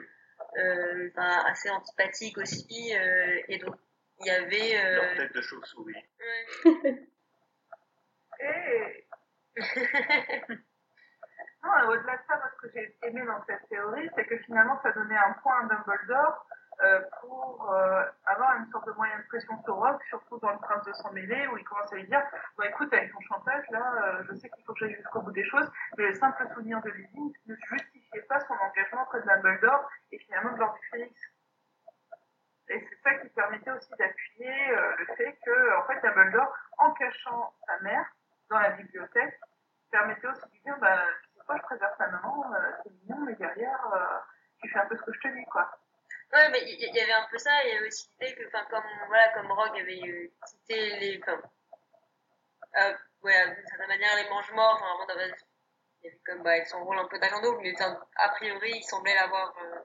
assez 1.15 1.69
antipathique 1.69 2.37
aussi. 2.37 2.91
et 3.47 3.57
donc 3.59 3.75
il 4.19 4.27
y 4.27 4.29
avait. 4.29 4.95
Leur 4.95 5.15
tête 5.15 5.33
de 5.33 5.41
chauve-souris. 5.41 5.95
Ouais. 6.65 7.09
et... 8.39 9.07
non, 11.63 11.89
au-delà 11.89 12.17
de 12.17 12.23
ça, 12.27 12.37
moi, 12.37 12.49
ce 12.55 12.67
que 12.67 12.73
j'ai 12.73 12.97
aimé 13.03 13.21
dans 13.25 13.43
cette 13.45 13.67
théorie, 13.69 14.09
c'est 14.15 14.25
que 14.25 14.37
finalement, 14.39 14.79
ça 14.81 14.91
donnait 14.91 15.17
un 15.17 15.33
point 15.41 15.59
à 15.61 15.67
Dumbledore 15.67 16.47
euh, 16.81 17.01
pour 17.21 17.71
euh, 17.71 18.03
avoir 18.25 18.57
une 18.57 18.65
sorte 18.71 18.87
de 18.87 18.93
moyen 18.93 19.17
de 19.19 19.23
pression 19.27 19.61
sur 19.63 19.75
Rogue, 19.75 20.01
surtout 20.09 20.39
dans 20.39 20.51
le 20.51 20.57
Prince 20.57 20.85
de 20.85 20.93
sang 20.93 21.11
mêlé, 21.13 21.47
où 21.47 21.57
il 21.57 21.63
commence 21.63 21.91
à 21.93 21.95
lui 21.95 22.07
dire 22.07 22.21
bon, 22.57 22.63
écoute, 22.63 22.91
avec 22.91 23.11
ton 23.13 23.19
chantage, 23.21 23.63
là, 23.69 23.93
euh, 24.03 24.23
je 24.27 24.35
sais 24.35 24.49
qu'il 24.49 24.63
faut 24.65 24.73
que 24.73 24.79
j'aille 24.79 24.95
jusqu'au 24.95 25.21
bout 25.21 25.31
des 25.31 25.45
choses, 25.45 25.69
mais 25.97 26.07
le 26.07 26.15
simple 26.15 26.47
souvenir 26.53 26.81
de 26.81 26.89
Lily 26.89 27.33
ne 27.45 27.55
justifiait 27.55 28.21
pas 28.23 28.39
son 28.41 28.53
engagement 28.55 29.03
auprès 29.03 29.21
de 29.21 29.25
Dumbledore 29.25 29.87
et 30.11 30.17
finalement 30.19 30.53
de 30.53 30.59
l'Ordre 30.59 30.79
du 30.79 30.87
Phénix. 30.89 31.21
Et 32.69 32.79
c'est 32.79 33.01
ça 33.03 33.13
qui 33.15 33.22
permettait 33.35 33.71
aussi 33.71 33.89
d'appuyer 33.97 34.75
le 34.97 35.05
fait 35.15 35.37
que, 35.45 35.79
en 35.79 35.87
fait, 35.87 35.99
Dumbledore, 36.01 36.53
en 36.77 36.91
cachant 36.93 37.53
sa 37.67 37.79
mère 37.79 38.05
dans 38.49 38.59
la 38.59 38.71
bibliothèque, 38.71 39.39
permettait 39.91 40.27
aussi 40.27 40.41
de 40.41 40.63
dire 40.63 40.77
bah, 40.79 40.99
tu 41.23 41.39
sais 41.39 41.57
je 41.57 41.63
préserve 41.63 41.97
ta 41.97 42.07
maman, 42.07 42.45
c'est 42.83 42.91
mignon, 42.91 43.25
mais 43.25 43.35
derrière, 43.35 44.23
tu 44.61 44.69
fais 44.69 44.79
un 44.79 44.85
peu 44.85 44.97
ce 44.97 45.03
que 45.03 45.13
je 45.13 45.19
te 45.19 45.27
dis, 45.27 45.45
quoi. 45.45 45.69
Ouais, 46.33 46.49
mais 46.49 46.63
il 46.65 46.95
y, 46.95 46.99
avait 46.99 47.13
un 47.13 47.27
peu 47.29 47.37
ça, 47.37 47.51
il 47.63 47.73
y 47.73 47.77
avait 47.77 47.87
aussi 47.87 48.09
l'idée 48.19 48.33
que, 48.33 48.49
comme, 48.49 48.83
voilà, 49.07 49.29
comme 49.33 49.51
Rogue 49.51 49.79
avait 49.79 50.01
euh, 50.01 50.31
quitté 50.47 50.95
les, 50.99 51.21
enfin, 51.21 51.39
euh, 52.79 52.93
d'une 53.21 53.67
certaine 53.67 53.87
manière, 53.87 54.15
les 54.15 54.29
mange-morts, 54.29 54.81
enfin, 54.81 55.13
dans, 55.13 55.19
il 55.19 56.05
y 56.05 56.07
avait 56.07 56.19
comme, 56.25 56.41
bah, 56.41 56.65
son 56.65 56.83
rôle 56.85 56.97
un 56.97 57.07
peu 57.07 57.19
d'agent 57.19 57.39
double, 57.39 57.61
mais 57.61 57.75
a 57.79 58.29
priori, 58.29 58.71
il 58.77 58.83
semblait 58.83 59.13
l'avoir 59.13 59.53
euh, 59.61 59.79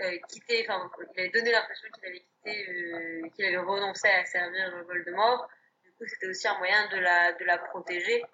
euh, 0.00 0.18
quitté, 0.28 0.66
enfin, 0.68 0.90
il 1.14 1.20
avait 1.20 1.30
donné 1.30 1.52
l'impression 1.52 1.88
qu'il 1.90 2.06
avait 2.06 2.20
quitté, 2.20 2.68
euh, 2.68 3.28
qu'il 3.30 3.44
avait 3.44 3.58
renoncé 3.58 4.08
à 4.08 4.24
servir 4.24 4.84
Voldemort. 4.86 5.48
Du 5.82 5.92
coup, 5.92 6.06
c'était 6.06 6.26
aussi 6.26 6.48
un 6.48 6.58
moyen 6.58 6.88
de 6.88 6.98
la, 6.98 7.32
de 7.32 7.44
la 7.44 7.58
protéger. 7.58 8.24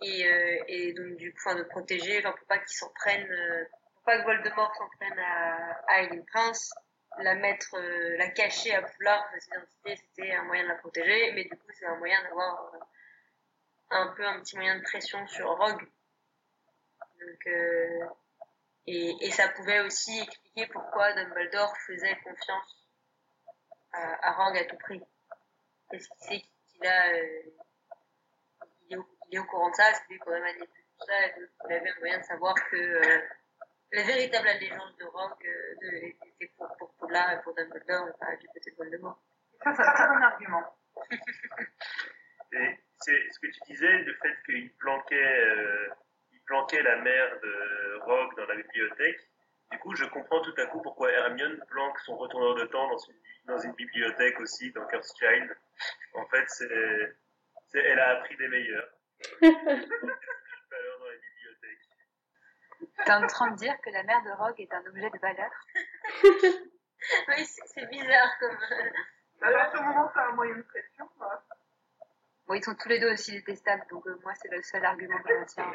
Et, 0.00 0.26
euh, 0.26 0.64
et 0.68 0.92
donc, 0.92 1.16
du 1.16 1.32
coup, 1.32 1.38
enfin, 1.44 1.54
de 1.56 1.62
protéger, 1.64 2.18
enfin, 2.18 2.32
pour 2.32 2.46
pas 2.46 2.58
qu'il 2.58 2.76
s'en 2.76 2.90
prenne, 2.90 3.28
pas 4.04 4.18
que 4.18 4.24
Voldemort 4.24 4.74
s'en 4.76 4.88
prenne 4.98 5.18
à, 5.18 5.80
à 5.88 6.06
Prince, 6.32 6.72
la 7.18 7.34
mettre, 7.34 7.74
euh, 7.74 8.16
la 8.16 8.28
cacher 8.28 8.74
à 8.74 8.82
Poulard, 8.82 9.28
sa 9.30 9.36
identité, 9.36 9.96
c'était 9.96 10.32
un 10.32 10.44
moyen 10.44 10.64
de 10.64 10.68
la 10.68 10.74
protéger, 10.76 11.32
mais 11.32 11.44
du 11.44 11.50
coup, 11.50 11.72
c'est 11.78 11.86
un 11.86 11.96
moyen 11.96 12.22
d'avoir 12.22 12.74
euh, 12.74 12.78
un 13.90 14.08
peu 14.16 14.26
un 14.26 14.40
petit 14.40 14.56
moyen 14.56 14.76
de 14.76 14.82
pression 14.82 15.26
sur 15.26 15.48
Rogue. 15.48 15.82
Donc, 17.20 17.46
euh, 17.46 18.04
et, 18.86 19.14
et, 19.20 19.30
ça 19.30 19.48
pouvait 19.50 19.80
aussi 19.80 20.18
expliquer 20.20 20.66
pourquoi 20.68 21.12
Dumbledore 21.12 21.76
faisait 21.86 22.16
confiance 22.24 22.88
à, 23.92 24.28
à 24.28 24.32
Rogue 24.32 24.58
à 24.58 24.64
tout 24.64 24.76
prix. 24.78 25.02
Parce 25.90 26.06
qu'il 26.06 26.26
sait 26.26 26.44
qu'il 26.68 26.86
a, 26.86 27.16
il 27.16 27.52
est, 28.90 28.96
au, 28.96 29.06
il, 29.30 29.36
est 29.36 29.38
au, 29.38 29.44
courant 29.44 29.70
de 29.70 29.74
ça, 29.74 29.92
c'est 29.92 30.08
lui 30.08 30.18
quand 30.18 30.30
même 30.30 30.42
manipule 30.42 30.66
tout 30.66 31.06
ça, 31.06 31.26
et 31.26 31.40
donc 31.40 31.50
il 31.68 31.72
avait 31.72 31.90
un 31.90 31.98
moyen 32.00 32.18
de 32.18 32.24
savoir 32.24 32.54
que 32.70 33.22
la 33.92 34.02
véritable 34.04 34.48
allégeance 34.48 34.96
de 34.96 35.04
Rogue 35.04 35.46
euh, 35.46 36.12
était 36.24 36.52
pour, 36.56 36.66
pour 36.78 36.94
Poudlard 36.94 37.32
et 37.32 37.42
pour 37.42 37.54
Dumbledore 37.54 38.08
et 38.08 38.18
pas 38.18 38.36
du 38.36 38.48
côté 38.48 38.70
de 38.70 38.76
Voldemort. 38.76 39.20
Ça, 39.62 39.74
c'est 39.74 39.82
un 39.82 40.14
bon 40.14 40.22
argument. 40.22 40.76
et 42.52 42.78
c'est 43.00 43.30
ce 43.30 43.38
que 43.38 43.46
tu 43.48 43.60
disais, 43.66 43.98
le 43.98 44.14
fait 44.14 44.36
qu'il 44.46 44.72
planquait, 44.74 45.14
euh, 45.14 45.88
planquait 46.46 46.82
la 46.82 46.96
mère 46.96 47.40
de 47.40 48.00
Rogue 48.02 48.36
dans 48.36 48.46
la 48.46 48.56
bibliothèque. 48.56 49.20
Du 49.70 49.78
coup, 49.78 49.94
je 49.94 50.04
comprends 50.04 50.42
tout 50.42 50.54
à 50.58 50.66
coup 50.66 50.82
pourquoi 50.82 51.10
Hermione 51.10 51.62
planque 51.68 51.98
son 52.00 52.16
retourneur 52.16 52.54
de 52.54 52.66
temps 52.66 52.88
dans 52.88 52.98
une, 52.98 53.14
dans 53.46 53.58
une 53.58 53.72
bibliothèque 53.72 54.38
aussi, 54.40 54.70
dans 54.72 54.86
Cursed 54.86 55.16
Child. 55.18 55.56
En 56.14 56.26
fait, 56.26 56.44
c'est, 56.48 57.16
elle 57.74 57.98
a 57.98 58.18
appris 58.18 58.36
des 58.36 58.48
meilleurs. 58.48 58.88
T'es 63.04 63.12
en 63.12 63.26
train 63.26 63.50
de 63.50 63.56
dire 63.56 63.74
que 63.80 63.90
la 63.90 64.02
mère 64.04 64.22
de 64.22 64.30
Rogue 64.30 64.60
est 64.60 64.72
un 64.72 64.84
objet 64.86 65.10
de 65.10 65.18
valeur? 65.18 65.50
Oui, 67.28 67.44
c'est 67.44 67.86
bizarre 67.90 68.38
comme. 68.38 68.56
Alors, 69.40 69.60
à 69.60 69.72
ce 69.72 69.76
moment, 69.76 70.10
c'est 70.14 70.20
un 70.20 70.32
moyen 70.32 70.56
de 70.56 70.62
pression. 70.62 71.08
Bon, 72.52 72.58
ils 72.58 72.64
sont 72.64 72.74
tous 72.74 72.90
les 72.90 72.98
deux 72.98 73.10
aussi 73.10 73.32
détestables, 73.32 73.86
donc 73.90 74.06
euh, 74.06 74.20
moi, 74.24 74.34
c'est 74.34 74.50
le 74.50 74.60
seul 74.60 74.84
argument 74.84 75.16
que 75.22 75.40
je 75.40 75.44
tiens. 75.46 75.72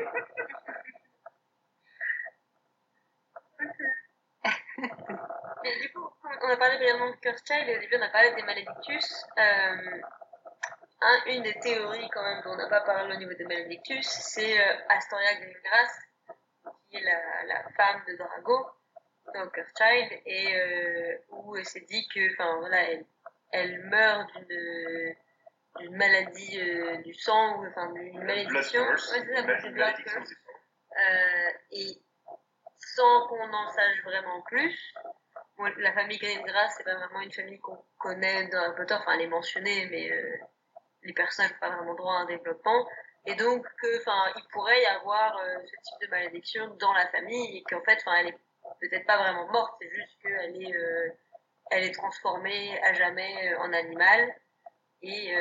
Mais 5.64 5.80
du 5.80 5.92
coup, 5.92 6.08
on 6.44 6.50
a 6.50 6.58
parlé 6.58 6.78
brièvement 6.78 7.10
de 7.10 7.16
Child 7.24 7.68
et 7.68 7.78
au 7.78 7.80
début, 7.80 7.96
on 7.98 8.02
a 8.04 8.10
parlé 8.10 8.32
des 8.36 8.44
Maledictus. 8.44 9.26
Euh, 9.40 10.02
un, 11.02 11.26
une 11.26 11.42
des 11.42 11.60
théories, 11.62 12.08
quand 12.14 12.22
même, 12.22 12.44
dont 12.44 12.52
on 12.52 12.58
n'a 12.58 12.70
pas 12.70 12.82
parlé 12.82 13.16
au 13.16 13.18
niveau 13.18 13.34
des 13.34 13.46
Maledictus, 13.46 14.08
c'est 14.08 14.62
euh, 14.62 14.78
Astoria 14.90 15.34
Greengrass 15.34 16.00
qui 16.92 16.98
est 16.98 17.02
la, 17.02 17.64
femme 17.76 18.04
de 18.08 18.16
Drago 18.18 18.68
dans 19.34 19.50
Child 19.52 20.12
et 20.28 21.20
où 21.30 21.56
elle 21.56 21.66
s'est 21.66 21.88
dit 21.90 22.08
que 22.14 22.32
enfin 22.34 22.60
voilà 22.60 22.84
elle, 22.92 23.04
elle 23.52 23.84
meurt 23.86 24.30
d'une 24.48 25.16
d'une 25.80 25.96
maladie 25.96 26.60
euh, 26.60 26.98
du 27.04 27.14
sang 27.14 27.60
ou 27.60 27.68
enfin 27.68 27.92
d'une 27.94 28.24
malédiction. 28.24 28.82
ouais, 28.82 28.98
ça, 28.98 29.16
euh, 30.18 31.52
et 31.72 32.02
sans 32.78 33.28
qu'on 33.28 33.54
en 33.54 33.70
sache 33.70 34.04
vraiment 34.04 34.42
plus 34.42 34.94
la 35.78 35.94
famille 35.94 36.18
Greengrass 36.18 36.76
c'est 36.78 36.84
pas 36.84 36.96
vraiment 36.96 37.22
une 37.22 37.32
famille 37.32 37.60
qu'on 37.60 37.84
connaît 37.98 38.48
dans 38.48 38.60
Harry 38.60 38.76
Potter 38.76 38.94
enfin 38.94 39.14
elle 39.14 39.22
est 39.22 39.28
mentionnée 39.28 39.88
mais 39.90 40.12
euh, 40.12 40.38
les 41.04 41.14
personnages 41.14 41.52
n'ont 41.52 41.60
pas 41.60 41.76
vraiment 41.76 41.96
droit 41.96 42.14
à 42.14 42.18
un 42.20 42.26
développement. 42.26 42.88
Et 43.26 43.36
donc 43.36 43.66
que 43.82 44.02
enfin 44.02 44.34
il 44.38 44.44
pourrait 44.52 44.82
y 44.82 44.86
avoir 44.86 45.38
euh, 45.38 45.58
ce 45.66 45.90
type 45.90 46.02
de 46.02 46.08
malédiction 46.08 46.68
dans 46.80 46.94
la 46.94 47.08
famille 47.08 47.58
et 47.58 47.64
qu'en 47.64 47.82
fait 47.82 47.98
enfin 48.02 48.16
elle 48.20 48.28
est 48.28 48.38
peut-être 48.82 49.06
pas 49.06 49.18
vraiment 49.18 49.48
morte 49.52 49.76
c'est 49.82 49.90
juste 49.90 50.22
qu'elle 50.22 50.62
est 50.62 50.76
euh, 50.76 51.10
elle 51.72 51.84
est 51.84 51.94
transformée 51.94 52.80
à 52.84 52.94
jamais 52.94 53.52
euh, 53.52 53.60
en 53.60 53.74
animal 53.74 54.34
et 55.02 55.34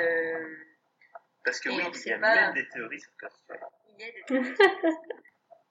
parce 1.45 1.61
que 1.61 1.69
oui 1.69 1.83
il 2.05 2.09
y 2.09 2.13
a 2.13 2.19
même 2.19 2.55
des 2.55 2.69
théories 2.69 3.01
sur 3.01 3.11
ça 3.21 3.55
il 3.99 4.05
y 4.05 4.09
a 4.09 4.13
des 4.13 4.25
théories. 4.25 4.55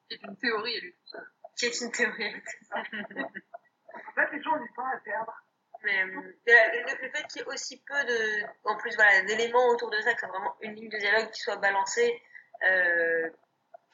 C'est 0.09 0.21
une 0.23 0.38
théorie 0.38 0.77
elle. 0.77 0.86
Est 0.86 0.91
tout 0.91 1.07
seule 1.07 1.27
qui 1.55 1.65
est 1.65 1.81
une 1.81 1.91
théorie 1.91 2.23
elle. 2.23 2.36
Est 2.36 2.41
tout 2.41 2.65
seule 2.65 3.25
en 3.95 4.11
fait 4.13 4.31
les 4.36 4.41
gens 4.41 4.55
ont 4.55 4.61
du 4.61 4.71
temps 4.73 4.88
à 4.88 4.97
perdre. 4.97 5.33
Mais 5.83 6.01
euh, 6.01 6.33
le, 6.47 7.09
fait 7.09 7.27
qu'il 7.27 7.41
y 7.41 7.43
ait 7.43 7.47
aussi 7.47 7.81
peu 7.83 8.03
de, 8.05 8.43
en 8.63 8.75
plus 8.77 8.95
voilà, 8.95 9.21
d'éléments 9.21 9.67
autour 9.67 9.91
de 9.91 10.01
ça, 10.01 10.13
que 10.13 10.21
c'est 10.21 10.27
vraiment 10.27 10.55
une 10.61 10.73
ligne 10.73 10.89
de 10.89 10.97
dialogue 10.97 11.29
qui 11.29 11.41
soit 11.41 11.57
balancée, 11.57 12.21
euh, 12.63 13.29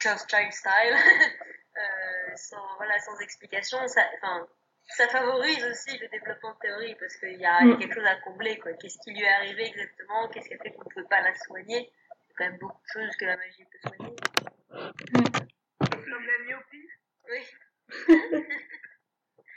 Child 0.00 0.52
style, 0.52 0.96
euh, 1.76 2.36
sans, 2.36 2.76
voilà, 2.76 2.98
sans 3.00 3.18
explication, 3.20 3.86
ça, 3.88 4.02
enfin, 4.16 4.48
ça 4.88 5.08
favorise 5.08 5.64
aussi 5.64 5.98
le 5.98 6.08
développement 6.08 6.52
de 6.54 6.58
théorie 6.58 6.94
parce 6.96 7.16
qu'il 7.16 7.40
y, 7.40 7.46
a 7.46 7.64
mm. 7.64 7.78
quelque 7.78 7.94
chose 7.94 8.04
à 8.04 8.16
combler, 8.16 8.58
quoi. 8.58 8.72
Qu'est-ce 8.74 8.98
qui 8.98 9.12
lui 9.12 9.22
est 9.22 9.28
arrivé 9.28 9.66
exactement? 9.66 10.28
Qu'est-ce 10.28 10.48
qui 10.48 10.54
a 10.54 10.58
fait 10.58 10.72
qu'on 10.72 10.88
ne 10.88 10.94
peut 10.94 11.08
pas 11.08 11.20
la 11.22 11.34
soigner? 11.34 11.78
Il 11.78 11.80
y 11.80 12.32
a 12.32 12.34
quand 12.36 12.44
même 12.44 12.58
beaucoup 12.58 12.80
de 12.82 12.88
choses 12.92 13.16
que 13.16 13.24
la 13.24 13.36
magie 13.36 13.64
peut 13.64 13.88
soigner. 13.88 14.16
Comme 15.78 16.26
la 16.26 16.38
myopie? 16.44 16.88
Oui. 17.28 17.40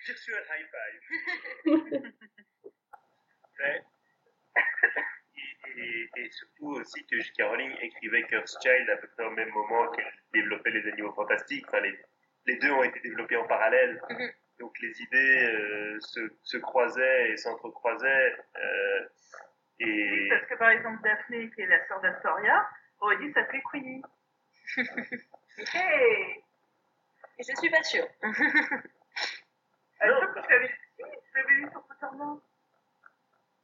Virtual 0.06 0.44
high 0.52 0.68
five. 0.72 1.02
et, 5.78 6.10
et, 6.18 6.30
surtout 6.30 6.68
aussi 6.76 7.06
que 7.08 7.20
J.K. 7.20 7.44
Rowling 7.44 7.76
écrivait 7.82 8.24
Curse 8.28 8.58
Child 8.62 8.90
à 8.90 8.98
peu 8.98 9.08
près 9.08 9.26
au 9.26 9.32
même 9.32 9.50
moment 9.50 9.90
qu'elle 9.92 10.14
développait 10.34 10.72
les 10.72 10.88
animaux 10.92 11.14
fantastiques. 11.14 11.66
Enfin, 11.68 11.82
les, 11.82 11.98
les, 12.46 12.58
deux 12.58 12.72
ont 12.72 12.84
été 12.84 13.00
développés 13.00 13.38
en 13.38 13.48
parallèle. 13.48 14.00
Mm-hmm. 14.10 14.34
Donc 14.60 14.74
les 14.82 15.02
idées 15.02 15.44
euh, 15.44 16.00
se, 16.00 16.20
se, 16.44 16.58
croisaient 16.58 17.32
et 17.32 17.38
s'entrecroisaient. 17.38 18.36
Euh, 18.56 19.08
et... 19.80 20.12
Oui, 20.12 20.30
parce 20.30 20.46
que 20.46 20.56
par 20.56 20.70
exemple, 20.70 21.02
Daphné, 21.04 21.50
qui 21.52 21.62
est 21.62 21.68
la 21.68 21.86
sœur 21.88 22.00
d'Astoria, 22.02 22.68
aurait 23.00 23.18
dit 23.18 23.32
s'appeler 23.34 23.62
Queenie. 23.72 24.02
hey 24.78 26.44
Et 27.38 27.44
je 27.44 27.56
suis 27.58 27.70
pas 27.70 27.84
sûre. 27.84 28.08
Ah 30.02 30.08
non, 30.10 30.20
parce 30.34 30.46
que 30.46 30.54
je 30.54 31.38
l'avais 31.38 31.54
lu 31.54 31.70
sur 31.72 31.82
Pottermore. 31.84 32.42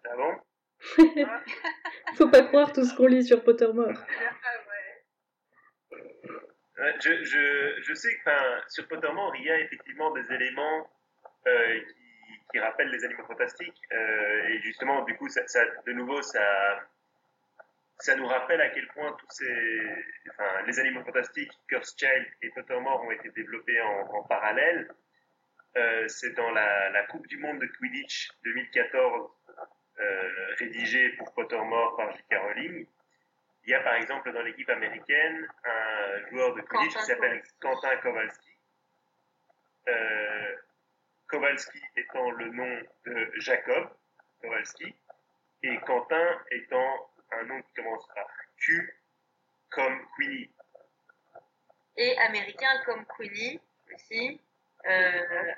Ah 0.06 0.16
bon? 0.16 0.40
Faut 2.16 2.30
pas 2.30 2.44
croire 2.44 2.72
tout 2.72 2.86
ce 2.86 2.96
qu'on 2.96 3.08
lit 3.08 3.24
sur 3.24 3.44
Pottermore. 3.44 3.94
Je, 6.82 7.94
sais 7.94 8.16
que 8.26 8.32
sur 8.68 8.88
Pottermore, 8.88 9.36
il 9.36 9.46
y 9.46 9.52
a 9.52 9.60
effectivement 9.60 10.12
des 10.12 10.34
éléments 10.34 10.90
euh, 11.48 11.80
qui, 12.52 12.60
rappellent 12.60 12.90
les 12.90 13.06
animaux 13.06 13.26
fantastiques. 13.26 13.82
Euh, 13.92 14.48
et 14.48 14.60
justement, 14.62 15.04
du 15.04 15.16
coup, 15.16 15.28
de 15.28 15.92
nouveau, 15.94 16.22
ça, 16.24 18.16
nous 18.18 18.26
rappelle 18.26 18.62
à 18.62 18.70
quel 18.70 18.88
point 18.88 19.12
tous 19.20 19.30
ces, 19.30 19.82
les 20.66 20.80
animaux 20.80 21.04
fantastiques, 21.04 21.52
Curse 21.68 21.96
Child 21.98 22.26
et 22.42 22.50
Pottermore 22.50 23.04
ont 23.04 23.12
été 23.12 23.30
développés 23.30 23.80
en, 23.82 24.24
parallèle. 24.24 24.90
Euh, 25.78 26.08
c'est 26.08 26.34
dans 26.34 26.50
la, 26.52 26.90
la, 26.90 27.04
Coupe 27.04 27.28
du 27.28 27.38
Monde 27.38 27.60
de 27.60 27.68
Quidditch 27.68 28.32
2014, 28.44 29.30
euh, 30.00 30.30
rédigée 30.58 31.10
pour 31.12 31.34
Pottermore 31.34 31.96
par 31.96 32.12
J.K. 32.12 32.36
Rowling. 32.42 32.88
Il 33.64 33.70
y 33.70 33.74
a 33.74 33.82
par 33.82 33.96
exemple 33.96 34.32
dans 34.34 34.42
l'équipe 34.42 34.70
américaine 34.70 35.48
un 35.64 36.30
joueur 36.30 36.56
de 36.56 36.62
Quidditch 36.62 36.98
qui 36.98 37.04
s'appelle 37.04 37.44
Quentin 37.60 37.96
Kowalski. 37.98 38.58
Euh, 39.88 40.56
Kowalski 41.28 41.82
étant 41.96 42.32
le 42.32 42.50
nom 42.50 42.82
de 43.06 43.32
Jacob 43.38 43.90
Kowalski 44.42 44.96
et 45.64 45.78
Quentin 45.86 46.40
étant 46.52 47.12
un 47.32 47.44
nom 47.44 47.62
qui 47.62 47.74
commence 47.74 48.08
par 48.16 48.28
Q 48.58 48.98
comme 49.70 50.08
Queenie. 50.18 50.50
Et 51.98 52.18
américain 52.18 52.82
comme 52.86 53.06
Queenie 53.06 53.60
aussi. 53.94 54.42
Euh, 54.86 55.54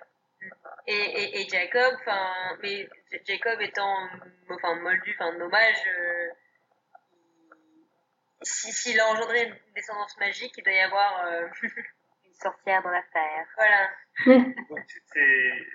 et, 0.88 0.93
et, 0.93 1.41
et, 1.41 1.49
Jacob, 1.49 1.95
mais 2.62 2.89
Jacob 3.26 3.62
étant 3.62 4.10
enfin 4.49 4.76
moldu, 4.76 5.16
enfin 5.18 5.39
hommage, 5.39 5.88
euh, 5.88 6.30
s'il 8.44 9.00
a 9.00 9.08
engendré 9.08 9.44
une 9.44 9.56
descendance 9.76 10.18
magique, 10.18 10.54
il 10.58 10.64
doit 10.64 10.74
y 10.74 10.80
avoir 10.80 11.26
euh, 11.26 11.48
une 11.64 12.36
sorcière 12.36 12.82
dans 12.84 12.91
l'affaire. 12.91 13.48
Voilà. 13.56 13.89
Donc, 14.70 14.86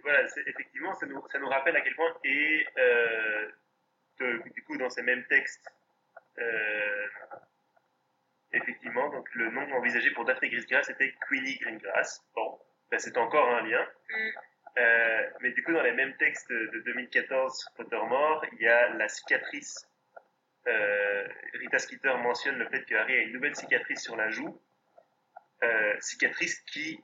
voilà, 0.02 0.28
effectivement, 0.46 0.94
ça 0.94 1.06
nous, 1.06 1.22
ça 1.28 1.38
nous 1.38 1.48
rappelle 1.48 1.76
à 1.76 1.80
quel 1.80 1.94
point, 1.94 2.14
et 2.24 2.66
euh, 2.78 3.50
de, 4.20 4.42
du 4.54 4.62
coup, 4.64 4.76
dans 4.76 4.90
ces 4.90 5.02
mêmes 5.02 5.24
textes, 5.26 5.68
euh, 6.38 7.06
effectivement, 8.52 9.08
donc 9.10 9.28
le 9.34 9.50
nom 9.50 9.70
envisagé 9.72 10.10
pour 10.12 10.24
Daphne 10.24 10.48
Grisgrass 10.48 10.86
c'était 10.86 11.14
Queenie 11.28 11.58
Greengrass. 11.58 12.24
Bon, 12.34 12.58
ben, 12.90 12.98
c'est 12.98 13.16
encore 13.16 13.48
un 13.48 13.62
lien. 13.62 13.84
Mm. 14.10 14.30
Euh, 14.78 15.30
mais 15.40 15.50
du 15.50 15.62
coup, 15.64 15.72
dans 15.72 15.82
les 15.82 15.92
mêmes 15.92 16.16
textes 16.16 16.50
de 16.50 16.82
2014, 16.84 17.70
Pottermore, 17.76 18.44
il 18.52 18.60
y 18.60 18.68
a 18.68 18.90
la 18.90 19.08
cicatrice. 19.08 19.87
Euh, 20.66 21.28
Rita 21.54 21.78
Skeeter 21.78 22.14
mentionne 22.18 22.58
le 22.58 22.68
fait 22.68 22.84
que 22.84 22.94
Harry 22.94 23.14
a 23.14 23.22
une 23.22 23.32
nouvelle 23.32 23.56
cicatrice 23.56 24.02
sur 24.02 24.16
la 24.16 24.28
joue. 24.30 24.60
Euh, 25.62 25.96
cicatrice 26.00 26.58
qui, 26.60 27.02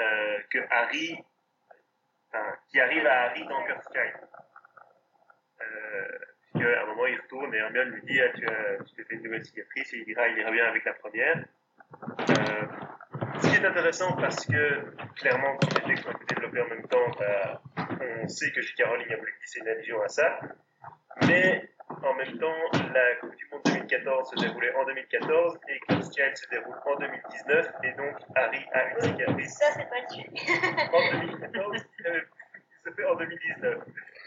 euh, 0.00 0.38
qui 0.50 0.58
arrive 0.58 1.24
à 3.06 3.22
Harry 3.22 3.46
dans 3.46 3.64
Curse. 3.64 3.88
Euh, 5.62 6.18
à 6.54 6.82
un 6.82 6.86
moment, 6.86 7.06
il 7.06 7.18
retourne 7.18 7.54
et 7.54 7.58
Hermione 7.58 7.90
lui 7.90 8.02
dit 8.02 8.20
ah, 8.20 8.28
tu, 8.34 8.44
t'es 8.94 9.04
fait 9.04 9.14
une 9.14 9.22
nouvelle 9.22 9.44
cicatrice 9.44 9.94
et 9.94 9.98
il 9.98 10.04
dira 10.04 10.26
il 10.28 10.38
ira 10.38 10.50
bien 10.50 10.66
avec 10.66 10.84
la 10.84 10.94
première. 10.94 11.44
Ce 13.40 13.48
qui 13.48 13.56
est 13.56 13.64
intéressant 13.64 14.14
parce 14.16 14.44
que 14.46 14.94
clairement, 15.16 15.56
tous 15.58 15.74
les 15.76 15.94
textes 15.94 16.06
ont 16.06 16.12
été 16.12 16.34
développés 16.34 16.60
en 16.60 16.68
même 16.68 16.86
temps, 16.88 17.10
bah, 17.18 17.62
on 18.00 18.28
sait 18.28 18.52
que 18.52 18.60
J.K. 18.60 18.84
Rowling 18.84 19.10
a 19.12 19.16
voulu 19.16 19.32
glisser 19.38 19.60
une 19.60 19.68
allusion 19.68 20.02
à 20.02 20.08
ça. 20.08 20.40
Mais 21.26 21.68
en 22.02 22.14
même 22.14 22.38
temps, 22.38 22.54
la 22.94 23.16
Coupe 23.16 23.36
du 23.36 23.46
Monde 23.52 23.62
2014 23.64 24.30
se 24.30 24.36
déroulait 24.36 24.74
en 24.74 24.84
2014 24.86 25.58
et 25.68 25.78
Child 25.88 26.36
se 26.36 26.48
déroule 26.50 26.76
en 26.86 26.96
2019 26.96 27.72
et 27.84 27.92
donc 27.92 28.16
Harry 28.34 28.66
a 28.72 28.90
une 28.90 29.00
cicatrice. 29.00 29.58
Ça, 29.58 29.66
c'est 29.74 29.88
pas 29.88 30.00
le 30.00 30.08
sujet. 30.08 30.28
en 30.92 31.20
2014, 31.20 31.76
il 31.76 32.90
se 32.90 32.94
fait 32.94 33.04
en 33.04 33.14
2019. 33.14 33.78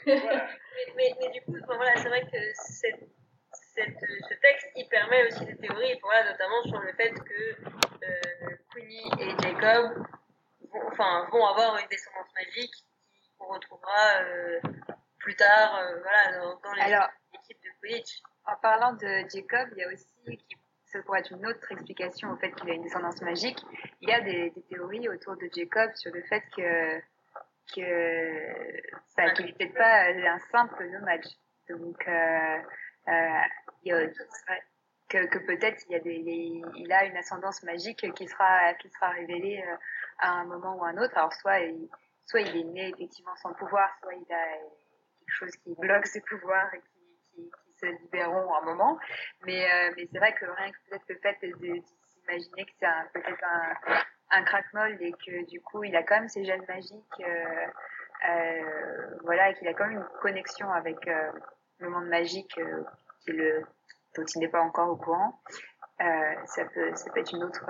Voilà. 0.06 0.48
mais, 0.76 0.94
mais, 0.96 1.16
mais, 1.20 1.30
du 1.32 1.42
coup, 1.42 1.58
voilà, 1.66 1.96
c'est 1.98 2.10
vrai 2.10 2.22
que 2.22 2.38
cette, 2.54 3.04
cette, 3.52 4.00
ce 4.00 4.34
texte, 4.36 4.72
il 4.76 4.88
permet 4.88 5.28
aussi 5.28 5.46
des 5.46 5.58
théories, 5.58 6.00
voilà, 6.02 6.32
notamment 6.32 6.64
sur 6.64 6.80
le 6.80 6.94
fait 6.94 7.12
que 7.12 7.56
euh, 8.04 8.56
Queenie 8.74 9.12
et 9.20 9.30
Jacob 9.42 10.06
vont, 10.72 10.88
enfin, 10.92 11.28
vont 11.32 11.46
avoir 11.46 11.78
une 11.78 11.88
descendance 11.88 12.28
magique 12.36 12.74
qu'on 13.38 13.54
retrouvera 13.54 14.22
euh, 14.22 14.60
plus 15.26 15.36
tard 15.36 15.76
euh, 15.76 16.00
voilà, 16.02 16.38
dans, 16.38 16.60
dans 16.60 16.74
l'équipe 16.74 17.58
de 17.64 17.70
Quidditch. 17.82 18.22
En 18.46 18.56
parlant 18.58 18.94
de 18.94 19.12
Jacob, 19.34 19.70
il 19.72 19.80
y 19.80 19.84
a 19.84 19.88
aussi, 19.88 20.06
qui, 20.24 20.56
ça 20.86 21.02
pourrait 21.02 21.22
être 21.22 21.32
une 21.32 21.48
autre 21.48 21.72
explication 21.72 22.30
au 22.32 22.38
fait 22.38 22.52
qu'il 22.52 22.70
a 22.70 22.74
une 22.74 22.84
descendance 22.84 23.20
magique, 23.24 23.60
il 24.02 24.10
y 24.10 24.14
a 24.14 24.22
des, 24.22 24.52
des 24.52 24.62
théories 24.70 25.10
autour 25.10 25.36
de 25.36 25.50
Jacob 25.52 25.90
sur 25.96 26.14
le 26.14 26.22
fait 26.30 26.44
que 26.56 27.02
que 27.74 27.88
bah, 29.18 29.32
qu'il 29.32 29.48
n'était 29.48 29.70
pas 29.70 30.10
un 30.36 30.40
simple 30.52 30.88
nomade. 30.92 31.26
Donc, 31.68 32.08
euh, 32.08 32.58
euh, 33.08 33.42
il 33.82 33.90
y 33.90 33.92
a, 33.92 34.08
que, 35.10 35.26
que 35.26 35.40
peut-être 35.40 35.84
il 35.90 35.94
y 35.94 35.96
a 35.96 36.00
des, 36.00 36.20
les, 36.20 36.62
il 36.76 36.94
a 36.94 37.06
une 37.06 37.18
ascendance 37.18 37.64
magique 37.64 38.14
qui 38.14 38.28
sera 38.28 38.76
qui 38.76 38.90
sera 38.92 39.10
révélée 39.10 39.66
à 40.20 40.30
un 40.30 40.46
moment 40.46 40.76
ou 40.76 40.84
à 40.84 40.90
un 40.90 40.98
autre. 40.98 41.18
Alors 41.18 41.34
soit 41.34 41.62
il, 41.62 41.90
soit 42.28 42.42
il 42.42 42.56
est 42.56 42.64
né 42.64 42.90
effectivement 42.90 43.36
sans 43.38 43.54
pouvoir, 43.54 43.90
soit 44.02 44.14
il 44.14 44.32
a 44.32 44.46
quelque 45.36 45.52
chose 45.52 45.56
qui 45.64 45.76
bloque 45.76 46.08
ses 46.08 46.22
pouvoirs 46.22 46.74
et 46.74 46.80
qui, 46.80 47.20
qui, 47.34 47.52
qui 47.52 47.74
se 47.80 47.86
libéreront 47.86 48.54
un 48.56 48.62
moment. 48.62 48.98
Mais 49.46 49.66
euh, 49.66 49.94
mais 49.98 50.08
c'est 50.12 50.18
vrai 50.18 50.34
que 50.34 50.46
rien 50.46 50.72
que 50.72 50.78
peut-être 50.90 51.10
le 51.10 51.16
fait 51.20 51.48
de, 51.48 51.76
de 51.76 51.82
s'imaginer 52.10 52.66
que 52.66 52.72
c'est 52.80 53.22
peut-être 53.22 53.44
un, 53.44 54.02
un 54.32 54.44
crackmold 54.44 55.02
et 55.02 55.12
que 55.12 55.46
du 55.50 55.62
coup 55.62 55.84
il 55.84 55.96
a 55.96 56.04
quand 56.04 56.16
même 56.16 56.30
ses 56.30 56.46
gènes 56.46 56.66
magiques, 56.68 57.22
euh, 57.22 57.68
euh, 58.30 59.18
voilà, 59.24 59.50
et 59.50 59.54
qu'il 59.56 59.68
a 59.68 59.74
quand 59.74 59.88
même 59.88 59.98
une 59.98 60.20
connexion 60.22 60.72
avec 60.72 61.08
euh, 61.08 61.32
le 61.80 61.90
monde 61.90 62.08
magique 62.08 62.58
euh, 62.58 62.84
le, 63.28 63.64
dont 64.16 64.26
il 64.36 64.40
n'est 64.40 64.50
pas 64.50 64.62
encore 64.62 64.90
au 64.90 64.96
courant. 64.96 65.42
Euh, 66.02 66.34
ça 66.46 66.66
peut, 66.66 66.94
ça 66.96 67.10
peut 67.12 67.22
être 67.22 67.32
une 67.32 67.44
autre. 67.44 67.66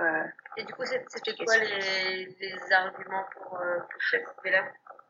et 0.56 0.64
du 0.64 0.72
coup, 0.74 0.82
c'était 0.84 1.44
quoi 1.44 1.56
les, 1.58 2.26
les, 2.40 2.72
arguments 2.72 3.24
pour, 3.32 3.50
pour 3.50 4.02
cette 4.10 4.26
là 4.44 4.64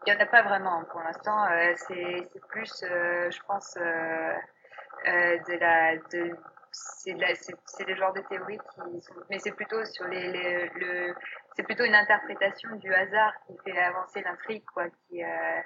Il 0.07 0.13
n'y 0.13 0.19
en 0.19 0.21
a 0.21 0.27
pas 0.27 0.43
vraiment 0.43 0.85
pour 0.85 1.01
l'instant. 1.01 1.47
c'est 1.77 2.31
plus, 2.49 2.73
je 2.83 3.43
pense, 3.47 3.75
de 3.75 5.59
la 5.59 5.97
de 5.97 6.37
c'est 6.83 7.87
le 7.87 7.95
genre 7.97 8.13
de 8.13 8.21
théorie 8.23 8.59
qui 8.59 8.75
sont, 8.75 9.15
mais 9.31 9.39
c'est 9.39 9.53
plutôt 9.53 9.85
sur 9.85 10.07
les, 10.09 10.31
les 10.33 10.69
le, 10.75 11.15
c'est 11.55 11.63
plutôt 11.63 11.85
une 11.85 11.95
interprétation 11.95 12.75
du 12.77 12.93
hasard 12.93 13.33
qui 13.47 13.57
fait 13.65 13.79
avancer 13.79 14.23
l'intrigue, 14.23 14.65
quoi, 14.75 14.89
qui, 14.91 15.23
euh, 15.23 15.61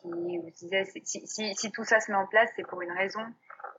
qui 0.00 0.08
vous 0.10 0.50
disait, 0.50 0.84
si, 0.84 1.26
si, 1.26 1.54
si, 1.54 1.72
tout 1.72 1.84
ça 1.84 2.00
se 2.00 2.10
met 2.10 2.18
en 2.18 2.26
place, 2.26 2.50
c'est 2.56 2.66
pour 2.66 2.82
une 2.82 2.92
raison. 2.92 3.24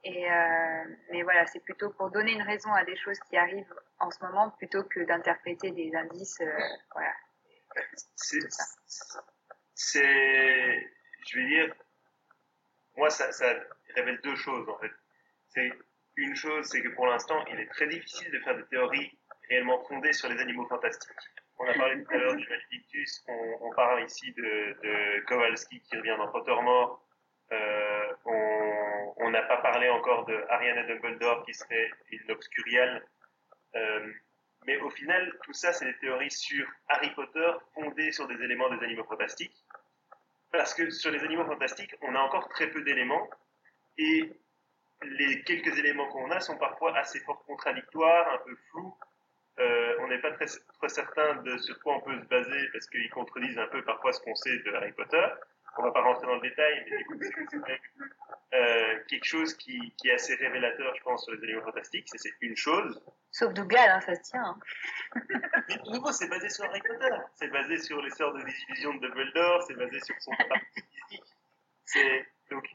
Et 0.03 0.31
euh, 0.31 0.83
mais 1.11 1.23
voilà, 1.23 1.45
c'est 1.45 1.59
plutôt 1.59 1.89
pour 1.91 2.09
donner 2.09 2.33
une 2.33 2.41
raison 2.41 2.73
à 2.73 2.83
des 2.83 2.95
choses 2.95 3.19
qui 3.29 3.37
arrivent 3.37 3.73
en 3.99 4.09
ce 4.09 4.23
moment 4.23 4.49
plutôt 4.51 4.83
que 4.83 5.01
d'interpréter 5.01 5.71
des 5.71 5.93
indices. 5.95 6.41
Euh, 6.41 6.51
voilà. 6.93 7.11
C'est, 8.15 8.39
je 9.75 11.37
vais 11.37 11.45
dire, 11.47 11.73
moi 12.95 13.09
ça, 13.09 13.31
ça 13.31 13.53
révèle 13.95 14.19
deux 14.23 14.35
choses 14.35 14.67
en 14.69 14.77
fait. 14.79 14.91
C'est 15.49 15.71
une 16.15 16.35
chose, 16.35 16.67
c'est 16.67 16.81
que 16.81 16.89
pour 16.89 17.07
l'instant, 17.07 17.43
il 17.51 17.59
est 17.59 17.67
très 17.67 17.87
difficile 17.87 18.31
de 18.31 18.39
faire 18.39 18.55
des 18.55 18.65
théories 18.65 19.17
réellement 19.49 19.83
fondées 19.85 20.13
sur 20.13 20.29
les 20.29 20.39
animaux 20.39 20.67
fantastiques. 20.67 21.11
On 21.59 21.67
a 21.67 21.73
parlé 21.73 22.03
tout 22.03 22.13
à 22.13 22.17
l'heure 22.17 22.35
du 22.35 22.47
Maledictus, 22.47 23.23
on, 23.27 23.57
on, 23.61 23.73
parle 23.73 24.03
ici 24.03 24.31
de, 24.33 24.41
de, 24.41 25.25
Kowalski 25.25 25.81
qui 25.81 25.95
revient 25.97 26.15
dans 26.17 26.31
Pottermore. 26.31 27.05
Euh, 27.51 28.13
on 28.25 29.29
n'a 29.29 29.43
pas 29.43 29.57
parlé 29.57 29.89
encore 29.89 30.25
de 30.25 30.43
Ariana 30.49 30.83
Dumbledore 30.83 31.45
qui 31.45 31.53
serait 31.53 31.91
une 32.11 32.31
obscuriale. 32.31 33.05
Euh, 33.75 34.11
mais 34.65 34.77
au 34.77 34.89
final, 34.89 35.37
tout 35.43 35.53
ça, 35.53 35.73
c'est 35.73 35.85
des 35.85 35.97
théories 35.97 36.31
sur 36.31 36.67
Harry 36.89 37.11
Potter 37.11 37.51
fondées 37.73 38.11
sur 38.11 38.27
des 38.27 38.41
éléments 38.41 38.69
des 38.75 38.83
animaux 38.83 39.03
fantastiques. 39.05 39.63
Parce 40.51 40.73
que 40.73 40.89
sur 40.89 41.11
les 41.11 41.19
animaux 41.23 41.45
fantastiques, 41.45 41.95
on 42.01 42.13
a 42.15 42.19
encore 42.19 42.47
très 42.49 42.69
peu 42.69 42.81
d'éléments. 42.83 43.29
Et 43.97 44.31
les 45.03 45.43
quelques 45.43 45.77
éléments 45.77 46.07
qu'on 46.09 46.29
a 46.31 46.39
sont 46.39 46.57
parfois 46.57 46.95
assez 46.97 47.19
fort 47.21 47.43
contradictoires, 47.45 48.33
un 48.33 48.37
peu 48.39 48.55
flous. 48.69 48.97
Euh, 49.59 49.95
on 49.99 50.07
n'est 50.07 50.19
pas 50.19 50.31
très, 50.31 50.45
très, 50.45 50.89
certain 50.89 51.35
de 51.43 51.57
sur 51.57 51.79
quoi 51.81 51.97
on 51.97 52.01
peut 52.01 52.19
se 52.19 52.25
baser 52.25 52.69
parce 52.71 52.87
qu'ils 52.87 53.09
contredisent 53.11 53.59
un 53.59 53.67
peu 53.67 53.83
parfois 53.83 54.11
ce 54.11 54.19
qu'on 54.21 54.33
sait 54.35 54.57
de 54.59 54.73
Harry 54.73 54.91
Potter. 54.93 55.27
On 55.77 55.83
va 55.83 55.91
pas 55.91 56.01
rentrer 56.01 56.27
dans 56.27 56.35
le 56.35 56.41
détail, 56.41 56.85
mais 56.89 56.97
du 56.97 57.05
coup, 57.05 57.17
c'est 57.19 57.81
euh, 58.53 58.99
quelque 59.07 59.25
chose 59.25 59.55
qui, 59.55 59.93
qui, 59.97 60.09
est 60.09 60.13
assez 60.13 60.35
révélateur, 60.35 60.93
je 60.95 61.01
pense, 61.03 61.23
sur 61.23 61.33
les 61.33 61.43
éléments 61.43 61.63
fantastiques. 61.63 62.07
C'est 62.15 62.33
une 62.41 62.55
chose. 62.55 63.01
Sauf 63.31 63.53
Dougal, 63.53 63.89
hein, 63.89 64.01
ça 64.01 64.13
se 64.15 64.21
tient. 64.21 64.43
Hein. 64.45 64.59
mais 65.67 65.77
de 65.77 65.91
nouveau, 65.91 66.11
c'est 66.11 66.27
basé 66.27 66.49
sur 66.49 66.65
Harry 66.65 66.81
Potter. 66.81 67.15
C'est 67.35 67.47
basé 67.47 67.77
sur 67.77 68.01
les 68.01 68.11
sorts 68.11 68.33
de 68.33 68.43
division 68.43 68.93
de 68.93 68.99
Dumbledore. 68.99 69.63
C'est 69.63 69.73
basé 69.75 69.99
sur 70.01 70.15
son 70.21 70.31
parti 70.31 70.81
physique. 71.09 71.23
C'est 71.85 72.27
donc 72.51 72.67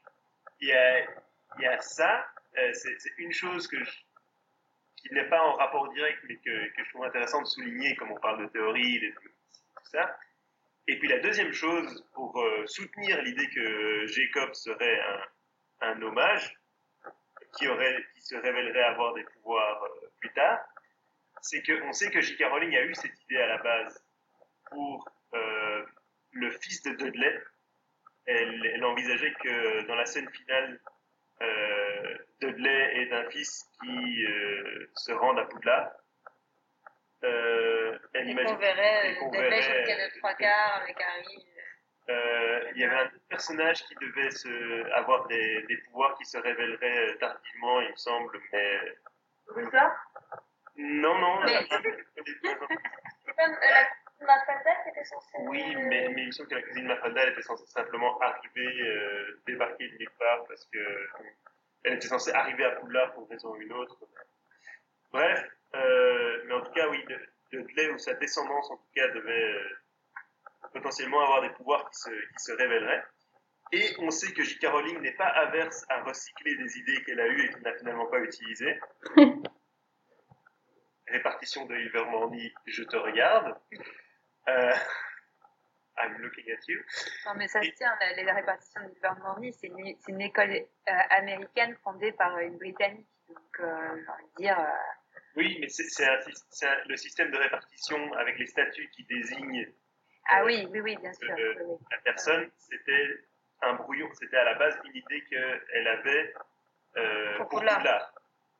il 0.60 0.68
y 0.68 0.72
a 0.72 1.06
il 1.58 1.62
y 1.62 1.66
a 1.66 1.80
ça, 1.80 2.26
euh, 2.58 2.72
c'est 2.72 3.12
une 3.18 3.32
chose 3.32 3.66
que 3.66 3.82
je, 3.82 3.90
qui 4.96 5.12
n'est 5.12 5.28
pas 5.28 5.42
en 5.42 5.54
rapport 5.54 5.88
direct, 5.92 6.18
mais 6.28 6.36
que, 6.36 6.68
que, 6.74 6.84
je 6.84 6.90
trouve 6.90 7.04
intéressant 7.04 7.42
de 7.42 7.46
souligner, 7.46 7.96
comme 7.96 8.12
on 8.12 8.20
parle 8.20 8.40
de 8.40 8.46
théorie, 8.46 9.00
de, 9.00 9.10
tout 9.10 9.90
ça. 9.90 10.16
Et 10.90 10.98
puis 10.98 11.08
la 11.08 11.18
deuxième 11.18 11.52
chose, 11.52 12.02
pour 12.14 12.40
euh, 12.40 12.66
soutenir 12.66 13.20
l'idée 13.20 13.48
que 13.50 14.06
Jacob 14.06 14.54
serait 14.54 15.00
un, 15.82 16.00
hommage, 16.00 16.58
qui, 17.58 17.66
se 18.20 18.34
révélerait 18.36 18.84
avoir 18.84 19.12
des 19.12 19.24
pouvoirs 19.24 19.82
euh, 19.84 20.08
plus 20.18 20.32
tard, 20.32 20.58
c'est 21.42 21.62
qu'on 21.62 21.92
sait 21.92 22.10
que 22.10 22.22
J.K. 22.22 22.42
Rowling 22.50 22.74
a 22.74 22.84
eu 22.84 22.94
cette 22.94 23.20
idée 23.24 23.36
à 23.36 23.48
la 23.48 23.58
base 23.58 24.02
pour 24.70 25.08
euh, 25.34 25.84
le 26.32 26.50
fils 26.52 26.82
de 26.82 26.92
Dudley. 26.92 27.42
Elle, 28.24 28.66
elle, 28.74 28.84
envisageait 28.84 29.34
que 29.42 29.86
dans 29.86 29.94
la 29.94 30.06
scène 30.06 30.28
finale, 30.30 30.80
Dudley 32.40 33.02
est 33.02 33.12
un 33.12 33.30
fils 33.30 33.64
qui 33.80 34.24
se 34.94 35.12
rende 35.12 35.38
à 35.38 35.44
Poudlard. 35.44 35.92
Euh, 37.24 37.98
elle 38.14 38.30
et 38.30 38.44
qu'on 38.44 38.56
verrait 38.56 39.16
qu 39.18 39.24
Dudley 39.30 39.62
sur 39.62 39.72
le 39.72 39.80
de 39.80 40.18
trois 40.18 40.34
quarts 40.34 40.82
avec 40.82 40.96
Harry. 41.00 41.46
Euh, 42.08 42.70
il 42.74 42.80
y 42.80 42.84
avait 42.84 42.96
un 42.96 43.10
personnage 43.28 43.84
qui 43.84 43.94
devait 43.96 44.30
se, 44.30 44.92
avoir 44.92 45.26
des, 45.26 45.62
des 45.62 45.76
pouvoirs 45.78 46.16
qui 46.16 46.24
se 46.24 46.38
révéleraient 46.38 47.16
tardivement, 47.18 47.80
il 47.80 47.90
me 47.90 47.96
semble, 47.96 48.40
mais. 48.52 48.80
Rusa 49.48 49.94
Non, 50.76 51.18
non. 51.18 51.40
Mais... 51.44 51.52
la 51.52 51.60
Mafalda 54.20 54.70
était 54.86 55.04
censée. 55.04 55.38
Oui, 55.40 55.76
mais, 55.76 56.08
mais 56.08 56.22
il 56.22 56.26
me 56.26 56.32
semble 56.32 56.48
que 56.48 56.54
la 56.54 56.62
cousine 56.62 56.86
Mafalda 56.86 57.22
elle 57.22 57.32
était 57.32 57.42
censée 57.42 57.66
simplement 57.66 58.18
arriver, 58.20 58.80
euh, 58.80 59.40
débarquer 59.46 59.88
de 59.88 59.98
nulle 59.98 60.10
part 60.18 60.44
parce 60.48 60.64
que 60.66 60.78
elle 61.84 61.94
était 61.94 62.08
censée 62.08 62.32
arriver 62.32 62.64
à 62.64 62.70
Poudlard 62.72 63.12
pour 63.12 63.24
une 63.24 63.30
raison 63.30 63.50
ou 63.50 63.56
une 63.56 63.72
autre. 63.72 63.96
Bref, 65.12 65.44
euh, 65.74 66.42
mais 66.46 66.54
en 66.54 66.62
tout 66.62 66.72
cas, 66.72 66.88
oui, 66.88 67.04
Dudley 67.52 67.86
de, 67.86 67.92
ou 67.92 67.98
sa 67.98 68.14
descendance 68.14 68.70
en 68.70 68.76
tout 68.76 68.90
cas 68.94 69.08
devait 69.08 69.52
euh, 69.54 69.68
potentiellement 70.72 71.20
avoir 71.20 71.42
des 71.42 71.50
pouvoirs 71.50 71.88
qui 71.90 72.00
se, 72.00 72.10
qui 72.10 72.38
se 72.44 72.52
révéleraient. 72.52 73.04
Et 73.72 73.94
on 73.98 74.10
sait 74.10 74.32
que 74.32 74.42
J.K. 74.42 74.66
Rowling 74.66 75.00
n'est 75.00 75.16
pas 75.16 75.26
averse 75.26 75.84
à 75.90 76.02
recycler 76.02 76.56
des 76.56 76.78
idées 76.78 77.02
qu'elle 77.04 77.20
a 77.20 77.26
eues 77.28 77.44
et 77.44 77.50
qu'elle 77.50 77.62
n'a 77.62 77.74
finalement 77.74 78.06
pas 78.06 78.20
utilisées. 78.20 78.80
Répartition 81.06 81.66
de 81.66 81.76
Ilvermorny, 81.76 82.52
je 82.66 82.82
te 82.82 82.96
regarde. 82.96 83.54
Euh, 84.48 84.72
I'm 85.98 86.16
looking 86.18 86.50
at 86.50 86.66
you. 86.68 86.80
Non, 87.26 87.34
mais 87.36 87.48
ça 87.48 87.62
se 87.62 87.70
tient, 87.70 87.94
la, 88.00 88.22
la 88.22 88.34
répartition 88.34 88.80
de 88.82 88.94
Ilvermorny, 88.94 89.52
c'est 89.52 89.66
une, 89.66 89.96
une, 90.06 90.20
école 90.22 90.50
euh, 90.50 90.92
américaine 91.10 91.76
fondée 91.82 92.12
par 92.12 92.38
une 92.38 92.56
Britannique. 92.56 93.08
Donc, 93.28 93.60
euh, 93.60 93.96
j'ai 93.96 94.08
envie 94.08 94.24
de 94.24 94.36
dire. 94.38 94.58
Euh, 95.36 95.40
oui, 95.40 95.58
mais 95.60 95.68
c'est 95.68 95.84
le 96.86 96.96
système 96.96 97.30
de 97.30 97.38
répartition 97.38 98.12
avec 98.14 98.38
les 98.38 98.46
statuts 98.46 98.88
qui 98.90 99.04
désignent 99.04 99.66
ah 100.28 100.44
oui, 100.44 100.66
oui, 100.70 100.80
oui, 100.80 100.96
bien 100.96 101.12
sûr. 101.14 101.30
Euh, 101.30 101.54
oui. 101.64 101.76
La 101.90 101.98
personne, 101.98 102.50
c'était 102.58 103.20
un 103.62 103.74
brouillon, 103.74 104.08
c'était 104.12 104.36
à 104.36 104.44
la 104.44 104.54
base 104.54 104.78
une 104.84 104.94
idée 104.94 105.24
qu'elle 105.24 105.88
avait 105.88 106.34
euh, 106.96 107.36
pour, 107.38 107.48
pour 107.48 107.60
Poudlard, 107.60 108.12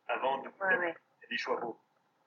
avant 0.09 0.39
de 0.39 0.49
ouais, 0.49 0.77
ouais. 0.79 0.95
des 1.29 1.37
choix 1.37 1.61
beaux. 1.61 1.79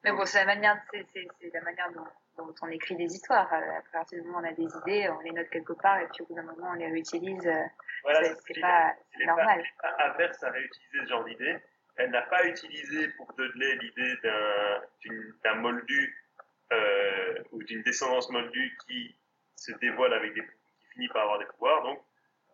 Mais 0.03 0.11
bon, 0.11 0.25
c'est 0.25 0.39
la 0.39 0.45
manière, 0.45 0.79
c'est 0.91 1.53
la 1.53 1.61
manière 1.61 1.91
dont, 1.91 2.05
dont, 2.37 2.53
on 2.61 2.67
écrit 2.67 2.95
des 2.95 3.05
histoires. 3.05 3.51
À 3.51 3.81
partir 3.91 4.21
du 4.21 4.27
moment 4.27 4.39
où 4.39 4.41
on 4.41 4.47
a 4.47 4.53
des 4.53 4.77
idées, 4.77 5.09
on 5.09 5.19
les 5.21 5.31
note 5.31 5.49
quelque 5.49 5.73
part 5.73 5.99
et 5.99 6.07
puis 6.07 6.21
au 6.21 6.27
bout 6.27 6.35
d'un 6.35 6.43
moment 6.43 6.69
on 6.71 6.75
les 6.75 6.87
réutilise. 6.87 7.49
Voilà, 8.03 8.23
c'est 8.23 8.61
pas 8.61 8.93
normal. 9.25 9.57
N'est 9.59 9.65
pas 9.81 9.95
averse 10.03 10.43
à 10.43 10.51
réutiliser 10.51 10.99
ce 11.03 11.09
genre 11.09 11.23
d'idée. 11.25 11.57
Elle 11.97 12.11
n'a 12.11 12.21
pas 12.23 12.45
utilisé 12.45 13.09
pour 13.09 13.31
Dudley 13.33 13.75
l'idée 13.75 14.15
d'un 15.43 15.55
moldu 15.55 16.17
euh, 16.71 17.43
ou 17.51 17.63
d'une 17.63 17.83
descendance 17.83 18.29
moldue 18.29 18.77
qui 18.87 19.15
se 19.55 19.71
dévoile 19.73 20.13
avec 20.13 20.33
des 20.33 20.41
qui 20.41 20.87
finit 20.93 21.09
par 21.09 21.23
avoir 21.23 21.39
des 21.39 21.45
pouvoirs. 21.45 21.83
Donc, 21.83 22.01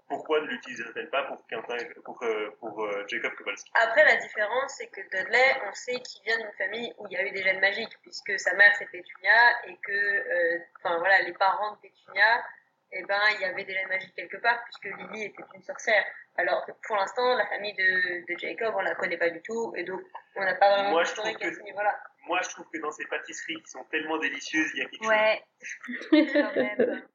pourquoi 0.07 0.41
ne 0.41 0.47
l'utiliserait-elle 0.47 1.09
pas 1.09 1.23
pour, 1.23 1.45
Quentin, 1.47 1.77
pour, 2.03 2.21
euh, 2.23 2.49
pour 2.59 2.83
euh, 2.83 3.05
Jacob 3.07 3.33
Kowalski? 3.35 3.69
Après, 3.75 4.05
la 4.05 4.15
différence, 4.15 4.73
c'est 4.77 4.87
que 4.87 5.01
Dudley, 5.01 5.61
on 5.67 5.73
sait 5.73 5.99
qu'il 5.99 6.23
vient 6.23 6.37
d'une 6.37 6.53
famille 6.57 6.93
où 6.97 7.07
il 7.07 7.13
y 7.13 7.17
a 7.17 7.25
eu 7.25 7.31
des 7.31 7.43
gènes 7.43 7.59
magiques, 7.59 7.95
puisque 8.01 8.39
sa 8.39 8.53
mère 8.55 8.73
c'est 8.77 8.89
Pétunia 8.89 9.65
et 9.67 9.77
que, 9.77 10.61
enfin 10.77 10.97
voilà, 10.97 11.21
les 11.21 11.33
parents 11.33 11.73
de 11.73 11.77
Pétunia, 11.81 12.43
eh 12.91 13.03
ben, 13.03 13.19
il 13.35 13.41
y 13.41 13.45
avait 13.45 13.63
des 13.63 13.73
gènes 13.73 13.87
magiques 13.87 14.15
quelque 14.15 14.37
part, 14.37 14.63
puisque 14.63 14.97
Lily 14.97 15.25
était 15.25 15.43
une 15.53 15.63
sorcière. 15.63 16.05
Alors, 16.37 16.65
pour 16.85 16.95
l'instant, 16.95 17.35
la 17.35 17.45
famille 17.47 17.73
de, 17.73 18.25
de, 18.31 18.39
Jacob, 18.39 18.73
on 18.77 18.81
la 18.81 18.95
connaît 18.95 19.17
pas 19.17 19.29
du 19.29 19.41
tout, 19.41 19.73
et 19.75 19.83
donc 19.83 20.01
on 20.35 20.43
n'a 20.43 20.55
pas 20.55 20.83
vraiment 20.83 21.01
d'historique 21.01 21.43
à 21.43 21.53
ce 21.53 21.59
niveau-là. 21.61 21.99
Moi, 22.27 22.39
je 22.43 22.49
trouve 22.49 22.67
que 22.71 22.77
dans 22.79 22.91
ces 22.91 23.05
pâtisseries 23.05 23.61
qui 23.61 23.71
sont 23.71 23.83
tellement 23.85 24.17
délicieuses, 24.19 24.71
il 24.73 24.79
y 24.79 24.81
a 24.83 24.89
quelque 24.89 25.07
ouais. 25.07 25.43
chose. 25.61 26.07
quand 26.33 26.55
même. 26.55 27.07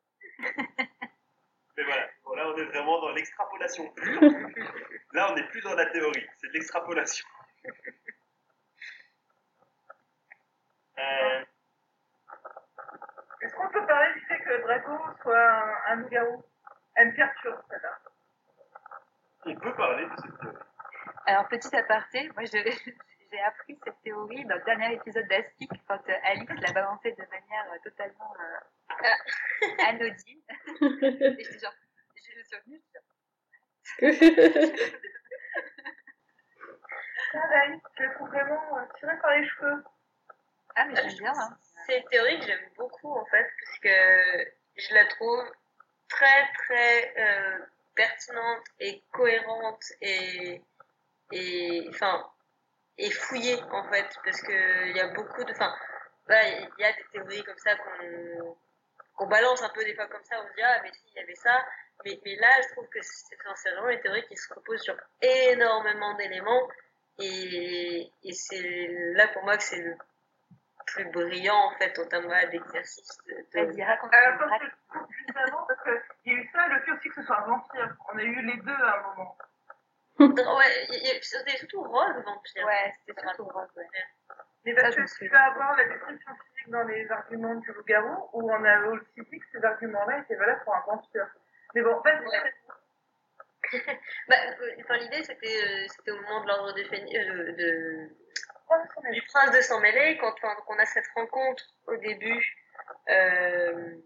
Mais 1.76 1.84
voilà, 1.84 2.08
bon, 2.24 2.34
là 2.34 2.48
on 2.48 2.56
est 2.58 2.64
vraiment 2.64 3.00
dans 3.00 3.12
l'extrapolation. 3.12 3.94
là 5.12 5.32
on 5.32 5.34
n'est 5.34 5.46
plus 5.48 5.62
dans 5.62 5.74
la 5.74 5.86
théorie, 5.86 6.26
c'est 6.38 6.48
de 6.48 6.52
l'extrapolation. 6.52 7.26
Euh... 10.98 11.44
Est-ce 13.42 13.54
qu'on 13.54 13.68
peut 13.68 13.86
parler 13.86 14.14
du 14.14 14.20
fait 14.26 14.38
que 14.38 14.62
Draco 14.62 14.98
soit 15.22 15.50
un, 15.50 15.74
un 15.88 15.96
loup-garou? 15.96 16.44
Elle 16.94 17.08
me 17.08 17.14
perturbe, 17.14 17.60
celle-là. 17.68 17.98
On 19.46 19.56
peut 19.56 19.74
parler 19.74 20.04
de 20.04 20.16
cette 20.22 20.38
théorie. 20.40 20.56
Alors, 21.26 21.48
petit 21.48 21.76
aparté, 21.76 22.30
moi 22.36 22.44
je, 22.44 22.58
j'ai 23.32 23.40
appris 23.40 23.78
cette 23.84 24.00
théorie 24.02 24.44
dans 24.44 24.56
le 24.56 24.62
dernier 24.62 24.94
épisode 24.94 25.26
d'Astic 25.28 25.70
quand 25.88 26.00
euh, 26.08 26.14
Alice 26.24 26.48
l'a 26.60 26.72
balancée 26.72 27.12
de 27.12 27.24
manière 27.30 27.72
euh, 27.72 27.78
totalement 27.82 28.34
euh, 28.38 29.86
anodine. 29.88 30.40
Et 30.80 31.44
j'étais 31.44 31.58
genre, 31.58 31.72
je 32.14 32.38
le 32.38 32.44
suis 32.44 32.56
revenue, 32.56 32.82
Pareil, 37.32 37.80
je 37.98 38.02
le 38.02 38.14
trouve 38.14 38.28
vraiment 38.28 38.78
euh, 38.78 38.84
tiré 38.98 39.16
par 39.20 39.30
les 39.32 39.48
cheveux. 39.48 39.84
Ah, 40.76 40.84
mais 40.86 40.94
j'aime 40.96 41.18
bien. 41.18 41.32
Hein. 41.36 41.56
C'est 41.86 41.98
une 41.98 42.08
théorie 42.08 42.38
que 42.40 42.46
j'aime 42.46 42.70
beaucoup 42.76 43.12
en 43.12 43.24
fait, 43.26 43.46
puisque 43.56 43.96
je 44.76 44.94
la 44.94 45.04
trouve 45.06 45.44
très 46.08 46.52
très 46.66 47.14
euh, 47.18 47.58
pertinente 47.94 48.64
et 48.80 49.02
cohérente 49.12 49.84
et 50.00 50.60
et 51.32 51.86
enfin 51.88 52.26
et 52.98 53.10
fouiller 53.10 53.60
en 53.70 53.84
fait 53.90 54.06
parce 54.24 54.40
que 54.42 54.88
il 54.88 54.96
y 54.96 55.00
a 55.00 55.08
beaucoup 55.08 55.44
de 55.44 55.52
enfin 55.52 55.74
il 56.28 56.70
y 56.78 56.84
a 56.84 56.92
des 56.92 57.04
théories 57.12 57.42
comme 57.44 57.58
ça 57.58 57.74
qu'on 57.76 58.56
qu'on 59.14 59.26
balance 59.26 59.62
un 59.62 59.70
peu 59.70 59.84
des 59.84 59.94
fois 59.94 60.06
comme 60.06 60.24
ça 60.24 60.36
on 60.42 60.48
se 60.48 60.54
dit 60.54 60.62
ah 60.62 60.80
mais 60.82 60.92
si 60.92 61.00
il 61.14 61.20
y 61.20 61.22
avait 61.22 61.34
ça. 61.34 61.64
Mais, 62.04 62.18
mais 62.24 62.36
là 62.36 62.48
je 62.62 62.72
trouve 62.72 62.88
que 62.88 62.98
c'est 63.02 63.70
vraiment 63.70 63.90
une 63.90 64.00
théorie 64.00 64.26
qui 64.26 64.36
se 64.36 64.52
repose 64.52 64.80
sur 64.80 64.96
énormément 65.20 66.14
d'éléments 66.14 66.68
et, 67.18 68.10
et 68.24 68.32
c'est 68.32 68.88
là 69.14 69.28
pour 69.28 69.44
moi 69.44 69.56
que 69.56 69.62
c'est 69.62 69.76
le 69.76 69.96
plus 70.86 71.04
brillant 71.06 71.56
en 71.56 71.70
fait 71.78 71.98
en 71.98 72.06
termes 72.06 72.32
d'exercice 72.50 73.18
de, 73.26 73.34
de... 73.34 73.66
Vas-y, 73.66 73.84
raconte. 73.84 74.10
Que, 74.10 74.98
juste 75.10 75.36
avant, 75.36 75.66
parce 75.66 75.82
qu'il 75.82 76.32
y 76.32 76.36
a 76.36 76.38
eu 76.38 76.50
ça, 76.52 76.68
le 76.68 76.80
fait 76.80 76.92
aussi 76.92 77.08
que 77.08 77.14
ce 77.16 77.22
soit 77.22 77.38
un 77.38 77.46
vampire. 77.46 77.96
On 78.12 78.18
a 78.18 78.22
eu 78.22 78.42
les 78.42 78.56
deux 78.56 78.72
à 78.72 78.98
un 78.98 79.02
moment. 79.08 79.36
ouais, 80.18 81.20
c'était 81.22 81.56
surtout 81.56 81.82
rose 81.82 82.14
vampire. 82.24 82.66
Ouais, 82.66 82.94
c'était 83.06 83.20
surtout 83.20 83.44
rose, 83.44 83.68
ouais. 83.76 83.86
Mais 84.64 84.74
parce 84.74 84.94
que 84.94 85.18
tu 85.18 85.28
vas 85.28 85.46
avoir 85.46 85.76
la 85.76 85.84
description 85.84 86.32
physique 86.34 86.70
dans 86.70 86.84
les 86.84 87.10
arguments 87.10 87.54
du 87.56 87.72
loup-garou, 87.72 88.28
où 88.32 88.52
on 88.52 88.64
a 88.64 88.80
aussi 88.86 89.22
dit 89.30 89.38
que 89.38 89.46
ces 89.52 89.64
arguments-là 89.64 90.18
étaient 90.18 90.36
valables 90.36 90.62
pour 90.64 90.74
un 90.74 90.84
vampire. 90.86 91.28
Mais 91.74 91.82
bon, 91.82 92.00
vas-y. 92.00 92.24
Ouais. 92.26 92.54
bah, 94.28 94.36
enfin, 94.80 94.96
l'idée, 94.98 95.22
c'était, 95.24 95.56
euh, 95.64 95.86
c'était 95.88 96.10
au 96.10 96.20
moment 96.20 96.42
de 96.42 96.48
l'ordre 96.48 96.72
de, 96.74 96.82
euh, 96.82 97.52
de, 97.52 97.52
de, 97.52 98.10
du 99.12 99.22
prince 99.22 99.54
de 99.54 99.60
sang 99.60 99.80
mêlé, 99.80 100.18
quand 100.18 100.34
on 100.68 100.78
a 100.78 100.86
cette 100.86 101.06
rencontre 101.14 101.64
au 101.86 101.96
début 101.96 102.56
euh, 103.08 103.96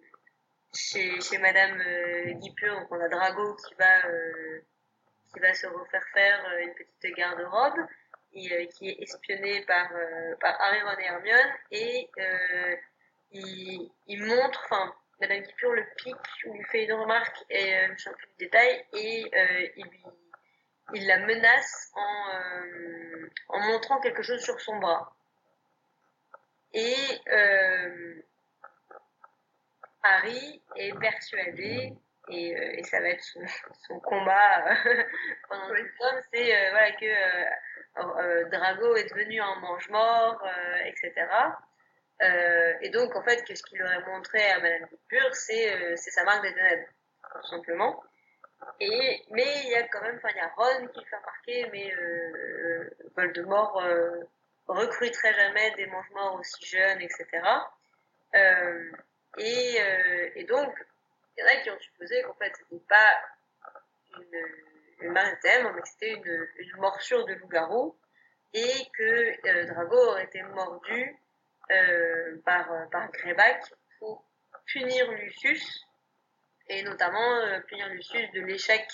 chez, 0.77 1.21
chez 1.21 1.39
Madame 1.39 1.81
euh, 1.81 2.33
Guipure, 2.35 2.87
on 2.91 3.01
a 3.01 3.09
Drago 3.09 3.57
qui 3.57 3.75
va 3.75 4.07
euh, 4.07 4.61
qui 5.33 5.41
va 5.41 5.53
se 5.55 5.67
refaire 5.67 6.05
faire 6.13 6.45
euh, 6.51 6.59
une 6.61 6.75
petite 6.75 7.17
garde-robe 7.17 7.87
et 8.33 8.69
qui 8.69 8.91
est 8.91 9.03
espionné 9.03 9.63
par, 9.63 9.89
par 10.41 10.61
Harry, 10.61 10.83
Ron 10.83 10.99
et 10.99 11.05
Hermione 11.05 11.53
et 11.71 12.11
il, 13.31 14.25
montre, 14.27 14.63
enfin, 14.67 14.95
Madame 15.21 15.41
Guipure 15.41 15.73
le 15.73 15.87
pique 15.97 16.45
ou 16.45 16.53
lui 16.53 16.65
fait 16.65 16.85
une 16.85 16.93
remarque 16.93 17.45
et 17.49 17.73
je 17.87 17.93
ne 17.93 17.97
sais 17.97 18.11
plus 18.11 18.27
de 18.27 18.37
détails 18.39 18.85
et 18.93 19.25
il 19.77 19.87
lui 19.87 20.05
il 20.95 21.07
la 21.07 21.19
menace 21.19 21.93
en, 21.95 22.29
euh, 22.35 23.31
en 23.49 23.61
montrant 23.61 24.01
quelque 24.01 24.23
chose 24.23 24.43
sur 24.43 24.61
son 24.61 24.77
bras. 24.79 25.15
Et 26.73 26.95
euh, 27.33 28.23
Harry 30.03 30.63
est 30.77 30.97
persuadé 30.99 31.93
et, 32.29 32.57
euh, 32.57 32.79
et 32.79 32.83
ça 32.85 33.01
va 33.01 33.09
être 33.09 33.23
son, 33.23 33.41
son 33.87 34.01
combat 34.01 34.67
euh, 34.87 35.03
pendant 35.49 35.71
oui. 35.71 35.81
tout 35.81 36.05
le 36.13 36.23
c'est 36.33 36.55
euh, 36.55 36.71
voilà 36.71 36.93
que 36.93 38.51
Drago 38.51 38.97
est 38.97 39.09
devenu 39.09 39.41
un 39.41 39.55
mange-mort, 39.61 40.47
etc. 40.85 41.15
et 42.83 42.91
donc, 42.91 43.17
en 43.17 43.23
fait, 43.23 43.43
ce 43.47 43.63
qu'il 43.63 43.83
aurait 43.83 44.05
montré 44.05 44.51
à 44.51 44.61
Madame 44.61 44.87
Pure, 45.09 45.35
c'est 45.35 45.97
sa 45.97 46.25
marque 46.25 46.43
des 46.43 46.53
ténèbres, 46.53 46.89
tout 47.41 47.47
simplement. 47.49 48.03
Et, 48.81 49.23
mais 49.31 49.63
il 49.65 49.71
y 49.71 49.75
a 49.75 49.87
quand 49.89 50.03
même, 50.03 50.17
enfin, 50.17 50.29
il 50.31 50.37
y 50.37 50.41
a 50.41 50.53
Ron 50.57 50.87
qui 50.89 51.05
fait 51.05 51.17
remarquer, 51.17 51.69
mais 51.73 51.95
euh, 51.95 52.91
Voldemort 53.15 53.81
euh, 53.83 54.21
recruterait 54.67 55.35
jamais 55.35 55.71
des 55.73 55.87
mange-morts 55.87 56.35
aussi 56.41 56.67
jeunes, 56.67 57.01
etc. 57.01 57.27
Euh, 58.35 58.93
et, 59.39 59.81
euh, 59.81 60.31
et, 60.35 60.45
donc, 60.45 60.75
il 61.37 61.41
y 61.41 61.45
en 61.45 61.47
a 61.47 61.63
qui 61.63 61.71
ont 61.71 61.79
supposé 61.79 62.23
qu'en 62.23 62.35
fait, 62.35 62.53
c'était 62.57 62.85
pas 62.89 63.21
une, 65.01 65.09
une 65.09 65.39
thème, 65.43 65.73
mais 65.75 65.83
c'était 65.85 66.13
une, 66.13 66.49
une, 66.59 66.77
morsure 66.77 67.25
de 67.27 67.35
loup-garou, 67.35 67.97
et 68.53 68.87
que 68.95 69.49
euh, 69.49 69.67
Drago 69.67 69.97
aurait 69.97 70.25
été 70.25 70.43
mordu 70.43 71.17
euh, 71.71 72.37
par, 72.45 72.69
par 72.91 73.11
Greyback 73.13 73.63
pour 73.99 74.25
punir 74.67 75.11
Lucius 75.13 75.86
et 76.69 76.83
notamment 76.83 77.41
euh, 77.41 77.61
punir 77.69 77.89
Lucius 77.89 78.31
de 78.33 78.41
l'échec 78.41 78.87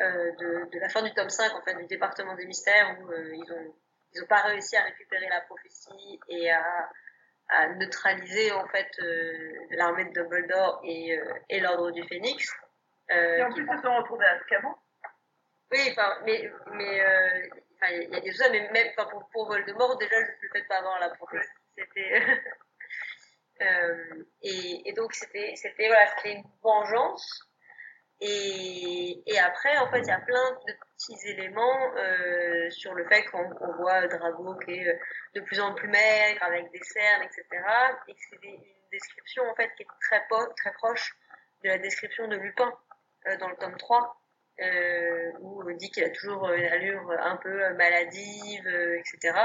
euh, 0.00 0.32
de, 0.32 0.70
de, 0.72 0.78
la 0.80 0.88
fin 0.88 1.02
du 1.02 1.12
tome 1.14 1.30
5 1.30 1.54
en 1.54 1.62
fait 1.62 1.74
du 1.74 1.86
département 1.86 2.34
des 2.34 2.46
mystères 2.46 2.98
où 3.00 3.12
euh, 3.12 3.34
ils 3.34 3.52
ont 3.52 3.74
ils 4.12 4.22
ont 4.22 4.26
pas 4.26 4.42
réussi 4.42 4.76
à 4.76 4.82
récupérer 4.82 5.28
la 5.28 5.40
prophétie 5.42 6.20
et 6.28 6.50
à, 6.50 6.90
à 7.48 7.68
neutraliser 7.74 8.52
en 8.52 8.66
fait 8.68 8.88
euh, 9.00 9.52
l'armée 9.70 10.04
de 10.04 10.12
Dumbledore 10.12 10.80
et, 10.84 11.18
euh, 11.18 11.34
et 11.48 11.60
l'ordre 11.60 11.90
du 11.90 12.02
Phénix. 12.04 12.48
Et 13.10 13.42
en 13.42 13.52
plus, 13.52 13.66
ils 13.68 13.76
se 13.76 13.82
sont 13.82 13.96
retrouvés 13.96 14.24
à 14.24 14.36
Azkaban. 14.36 14.78
Oui, 15.72 15.80
enfin, 15.90 16.16
mais 16.24 16.50
mais 16.72 17.02
il 17.90 18.10
y 18.10 18.16
a 18.16 18.20
des 18.20 18.32
choses, 18.32 18.48
mais 18.50 18.70
même 18.70 18.94
pour, 18.96 19.28
pour 19.32 19.46
Voldemort, 19.48 19.98
déjà, 19.98 20.16
je 20.24 20.30
le 20.42 20.48
fait 20.52 20.62
pas 20.68 20.78
avoir 20.78 21.00
la 21.00 21.10
prophétie. 21.10 21.48
C'était 21.76 22.22
Euh, 23.60 24.24
et, 24.42 24.92
donc 24.96 25.14
c'était 25.14 25.54
voilà 25.78 26.06
une 26.24 26.42
vengeance. 26.62 27.48
Et, 28.20 29.22
après 29.38 29.76
en 29.78 29.90
fait 29.90 30.00
il 30.00 30.06
y 30.06 30.10
a 30.10 30.20
plein 30.20 30.52
de 30.66 30.72
petits 30.96 31.28
éléments 31.28 31.94
euh, 31.96 32.70
sur 32.70 32.94
le 32.94 33.06
fait 33.08 33.24
qu'on 33.24 33.48
qu 33.50 33.72
voit 33.76 34.06
Drago 34.06 34.54
qui 34.64 34.72
est 34.72 34.98
de 35.34 35.40
plus 35.40 35.60
en 35.60 35.74
plus 35.74 35.88
maigre 35.88 36.42
avec 36.42 36.70
des 36.70 36.82
cernes 36.82 37.22
etc 37.22 37.44
et 38.08 38.14
c'est 38.16 38.46
une 38.46 38.62
description 38.90 39.42
en 39.50 39.54
fait 39.56 39.70
qui 39.76 39.82
est 39.82 39.88
très 40.00 40.24
très 40.56 40.72
proche 40.74 41.14
de 41.64 41.68
la 41.68 41.78
description 41.78 42.28
de 42.28 42.36
Lupin 42.36 42.72
euh, 43.26 43.36
dans 43.38 43.48
le 43.48 43.56
tome 43.56 43.76
3 43.76 44.16
euh, 44.60 45.32
où 45.40 45.62
on 45.68 45.76
dit 45.76 45.90
qu'il 45.90 46.04
a 46.04 46.10
toujours 46.10 46.48
une 46.50 46.64
allure 46.64 47.10
un 47.18 47.36
peu 47.36 47.74
maladive 47.74 48.68
etc 48.68 49.36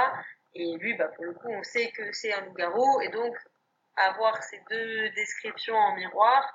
et 0.53 0.77
lui 0.77 0.93
bah 0.93 1.09
pour 1.09 1.25
le 1.25 1.33
coup 1.33 1.49
on 1.49 1.63
sait 1.63 1.91
que 1.91 2.13
c'est 2.13 2.31
un 2.31 2.45
loup-garou 2.45 3.01
et 3.01 3.09
donc 3.09 3.35
avoir 3.99 4.41
ces 4.43 4.61
deux 4.69 5.09
descriptions 5.09 5.75
en 5.75 5.95
miroir, 5.95 6.53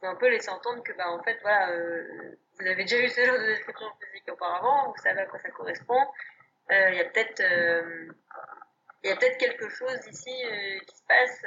c'est 0.00 0.06
un 0.06 0.16
peu 0.16 0.28
laisser 0.28 0.50
entendre 0.50 0.82
que, 0.82 0.92
bah, 0.94 1.10
en 1.10 1.22
fait, 1.22 1.38
voilà, 1.42 1.70
euh, 1.70 2.36
vous 2.58 2.66
avez 2.66 2.84
déjà 2.84 2.98
eu 2.98 3.08
ce 3.08 3.24
genre 3.24 3.38
de 3.38 3.46
description 3.46 3.86
physique 4.00 4.28
auparavant, 4.32 4.90
vous 4.90 5.02
savez 5.02 5.20
à 5.20 5.26
quoi 5.26 5.38
ça 5.38 5.50
correspond. 5.50 6.00
Euh, 6.70 6.90
il 6.90 6.96
y 6.96 7.00
a 7.00 7.04
peut-être, 7.04 7.40
euh, 7.40 8.08
peut-être 9.02 9.38
quelque 9.38 9.68
chose 9.68 10.06
ici 10.10 10.34
qui 10.86 10.96
se 10.96 11.02
passe 11.06 11.44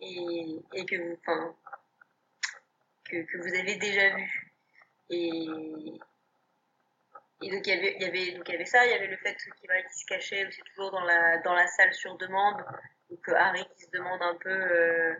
et, 0.00 0.84
que 0.86 0.96
vous, 0.96 1.56
que 3.04 3.36
vous 3.38 3.54
avez 3.54 3.76
déjà 3.76 4.16
vu. 4.16 4.52
Et, 5.10 5.46
et 7.44 7.50
donc 7.50 7.66
il 7.66 7.74
y 7.74 7.78
avait, 7.78 7.96
il 7.96 8.02
y 8.02 8.06
avait, 8.06 8.32
donc 8.36 8.48
il 8.48 8.52
y 8.52 8.54
avait 8.54 8.64
ça, 8.64 8.84
il 8.86 8.90
y 8.90 8.94
avait 8.94 9.06
le 9.06 9.16
fait 9.18 9.36
qu'il 9.36 9.68
va 9.68 9.74
se 9.88 10.04
cachait 10.06 10.46
aussi 10.46 10.62
toujours 10.62 10.90
dans 10.90 11.04
la, 11.04 11.38
dans 11.38 11.54
la 11.54 11.66
salle 11.66 11.92
sur 11.92 12.16
demande 12.16 12.64
donc 13.10 13.28
Harry 13.28 13.64
qui 13.76 13.84
se 13.84 13.90
demande 13.90 14.22
un 14.22 14.34
peu, 14.36 14.50
euh, 14.50 15.14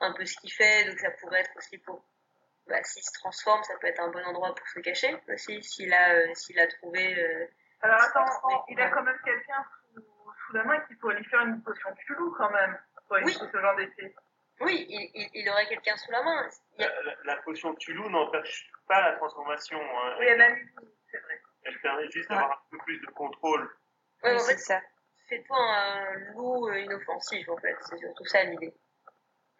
un 0.00 0.12
peu 0.12 0.24
ce 0.24 0.36
qu'il 0.36 0.52
fait, 0.52 0.84
donc 0.84 0.98
ça 0.98 1.10
pourrait 1.12 1.40
être 1.40 1.56
aussi 1.56 1.78
pour, 1.78 2.04
bah, 2.66 2.82
s'il 2.84 3.02
se 3.02 3.12
transforme, 3.14 3.62
ça 3.64 3.74
peut 3.80 3.86
être 3.86 4.00
un 4.00 4.10
bon 4.10 4.22
endroit 4.24 4.54
pour 4.54 4.66
se 4.68 4.80
cacher 4.80 5.16
aussi, 5.32 5.62
s'il 5.62 5.92
a, 5.92 6.14
euh, 6.14 6.34
s'il 6.34 6.58
a 6.60 6.66
trouvé. 6.66 7.18
Euh, 7.18 7.46
Alors 7.80 8.02
attends, 8.02 8.64
il 8.68 8.80
a 8.80 8.90
quand 8.90 9.02
même 9.02 9.18
quelqu'un 9.24 9.64
sous, 9.94 10.02
sous, 10.02 10.52
la 10.52 10.64
main 10.64 10.80
qui 10.80 10.94
pourrait 10.96 11.16
lui 11.16 11.24
faire 11.24 11.40
une 11.40 11.62
potion 11.62 11.90
de 11.90 11.96
chelou 12.06 12.34
quand 12.36 12.50
même, 12.50 12.78
pour 13.08 13.16
oui. 13.24 13.32
ce 13.32 13.58
genre 13.58 13.76
d'effet. 13.76 14.14
Oui, 14.60 14.86
il, 14.90 15.10
il, 15.14 15.30
il 15.32 15.48
aurait 15.48 15.66
quelqu'un 15.66 15.96
sous 15.96 16.10
la 16.12 16.22
main. 16.22 16.36
A... 16.36 16.50
La, 16.78 17.02
la, 17.02 17.16
la, 17.24 17.36
potion 17.38 17.72
de 17.72 17.78
Tulou 17.78 18.10
n'empêche 18.10 18.70
pas 18.86 19.00
la 19.00 19.16
transformation. 19.16 19.80
Hein. 19.80 20.16
Oui, 20.18 20.26
elle 20.28 20.42
a 20.42 20.50
c'est 21.10 21.18
vrai. 21.18 21.40
Elle 21.64 21.78
permet 21.80 22.10
juste 22.10 22.28
d'avoir 22.28 22.52
un 22.52 22.70
peu 22.70 22.78
plus 22.84 22.98
de 23.00 23.06
contrôle. 23.06 23.70
Oui, 24.22 24.32
en 24.34 24.38
fait, 24.40 24.56
ça 24.58 24.80
fais-toi 25.30 25.56
un 25.56 26.14
loup 26.34 26.70
inoffensif, 26.72 27.48
en 27.48 27.56
fait. 27.58 27.76
C'est 27.82 27.98
surtout 27.98 28.26
ça 28.26 28.44
l'idée. 28.44 28.74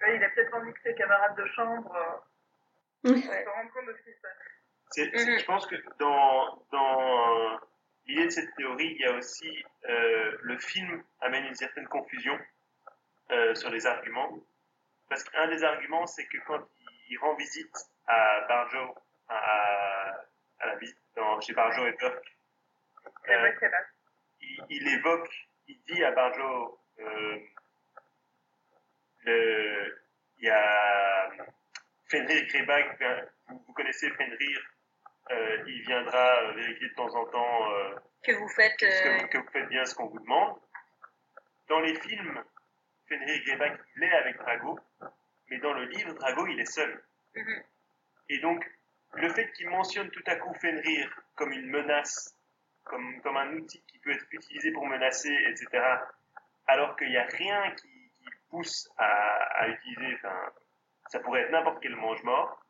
Ouais, 0.03 0.17
il 0.17 0.25
a 0.25 0.29
peut-être 0.31 0.55
envie 0.55 0.73
que 0.73 0.81
ses 0.83 0.95
camarades 0.95 1.37
de 1.37 1.47
chambre 1.47 1.95
euh, 3.07 3.13
ouais. 3.13 3.21
se 3.21 3.49
rendent 3.49 3.71
compte 3.73 3.87
de 3.87 3.97
ce 3.99 4.03
qui 4.03 4.13
se 4.17 4.21
passe. 4.21 4.33
-hmm. 4.97 5.39
Je 5.39 5.45
pense 5.47 5.67
que 5.67 5.77
dans, 5.99 6.65
dans 6.73 7.61
l'idée 8.07 8.25
de 8.25 8.31
cette 8.31 8.55
théorie, 8.57 8.93
il 8.97 9.01
y 9.01 9.05
a 9.05 9.13
aussi 9.13 9.65
euh, 9.89 10.37
le 10.41 10.59
film 10.59 11.05
amène 11.21 11.45
une 11.45 11.55
certaine 11.55 11.87
confusion 11.87 12.37
euh, 13.31 13.55
sur 13.55 13.71
les 13.71 13.87
arguments. 13.87 14.33
Parce 15.09 15.23
qu'un 15.25 15.49
des 15.49 15.63
arguments, 15.63 16.07
c'est 16.07 16.27
que 16.27 16.39
quand 16.47 16.63
il 17.11 17.17
rend 17.19 17.35
visite 17.35 17.77
à 18.07 18.21
Barjo, 18.49 18.87
à, 19.29 20.25
à 20.61 20.67
la 20.67 20.77
visite 20.77 20.99
dans, 21.17 21.41
chez 21.41 21.53
Barjo 21.53 21.87
et 21.87 21.93
Burke, 21.93 22.37
euh, 23.29 23.53
il, 24.41 24.65
il, 24.71 24.89
évoque 24.89 25.31
il 25.71 25.81
dit 25.89 26.05
à 26.05 26.11
Barjo, 26.11 26.79
euh, 26.99 27.39
le, 29.23 30.03
il 30.39 30.45
y 30.45 30.51
a 30.51 31.31
Fenrir 32.09 32.47
Greyback, 32.47 33.03
vous, 33.49 33.63
vous, 33.67 33.73
connaissez 33.73 34.11
Fenrir, 34.11 34.61
euh, 35.31 35.65
il 35.67 35.83
viendra 35.83 36.53
vérifier 36.53 36.89
de 36.89 36.95
temps 36.95 37.15
en 37.15 37.27
temps 37.27 37.73
euh, 37.73 37.95
que, 38.25 38.33
vous 38.33 38.49
faites, 38.49 38.77
que, 38.77 39.27
que, 39.27 39.39
vous 39.39 39.51
faites 39.53 39.69
bien 39.69 39.85
ce 39.85 39.95
qu'on 39.95 40.07
vous 40.07 40.19
demande. 40.19 40.59
Dans 41.69 41.81
les 41.81 41.95
films, 42.01 42.43
Fenrir 43.09 43.43
Greyback, 43.45 43.81
il 43.97 44.03
est 44.03 44.13
avec 44.13 44.37
Drago, 44.39 44.79
mais 45.49 45.59
dans 45.59 45.73
le 45.73 45.85
livre, 45.85 46.13
Drago, 46.15 46.47
il 46.49 46.61
est 46.61 46.73
seul. 46.73 47.03
Mm 47.35 47.41
-hmm. 47.43 47.63
Et 48.29 48.39
donc, 48.39 48.65
le 49.15 49.29
fait 49.31 49.51
qu'il 49.53 49.69
mentionne 49.69 50.11
tout 50.11 50.23
à 50.27 50.37
coup 50.37 50.55
Fenrir 50.55 51.23
comme 51.35 51.53
une 51.53 51.69
menace 51.71 52.37
comme, 52.85 53.21
comme 53.23 53.37
un 53.37 53.53
outil 53.55 53.83
qui 53.87 53.99
peut 53.99 54.11
être 54.11 54.27
utilisé 54.33 54.73
pour 54.73 54.87
menacer, 54.87 55.33
etc., 55.49 55.69
alors 56.67 56.97
qu'il 56.97 57.09
n'y 57.09 57.17
a 57.17 57.25
rien 57.25 57.71
qui, 57.73 57.89
qui 57.89 58.31
pousse 58.51 58.91
à, 58.97 59.07
à, 59.07 59.69
utiliser, 59.69 60.15
enfin, 60.15 60.37
ça 61.09 61.21
pourrait 61.21 61.43
être 61.43 61.51
n'importe 61.51 61.81
quel 61.83 61.97
mange-mort, 61.97 62.61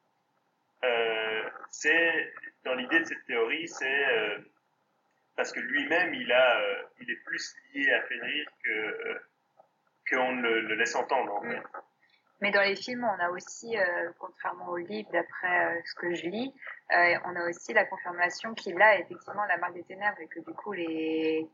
euh, 0.85 1.51
c'est, 1.71 2.33
dans 2.65 2.75
l'idée 2.75 3.01
de 3.01 3.05
cette 3.05 3.25
théorie, 3.27 3.69
c'est 3.69 4.09
euh, 4.09 4.39
parce 5.37 5.53
que 5.53 5.61
lui-même, 5.61 6.15
il, 6.15 6.33
a, 6.33 6.61
euh, 6.61 6.83
il 7.01 7.11
est 7.11 7.23
plus 7.25 7.55
lié 7.75 7.93
à 7.93 8.03
Fenrir 8.03 8.47
que, 8.65 9.21
qu'on 10.11 10.37
le, 10.41 10.61
le, 10.61 10.75
laisse 10.75 10.95
entendre, 10.95 11.35
en 11.35 11.43
fait. 11.43 11.63
Mais 12.41 12.51
dans 12.51 12.63
les 12.63 12.77
films, 12.77 13.05
on 13.05 13.23
a 13.23 13.31
aussi, 13.31 13.77
euh, 13.77 14.11
contrairement 14.19 14.69
au 14.69 14.79
livre, 14.79 15.11
d'après 15.13 15.67
euh, 15.67 15.81
ce 15.85 15.95
que 15.95 16.15
je 16.15 16.27
lis, 16.27 16.55
euh, 16.93 17.19
on 17.27 17.37
a 17.37 17.49
aussi 17.49 17.75
la 17.75 17.85
confirmation 17.85 18.55
qu'il 18.55 18.81
a 18.81 18.99
effectivement 18.99 19.45
la 19.45 19.59
marque 19.59 19.75
des 19.75 19.85
ténèbres 19.85 20.19
et 20.21 20.27
que 20.27 20.41
du 20.41 20.55
coup, 20.55 20.73
les. 20.73 21.47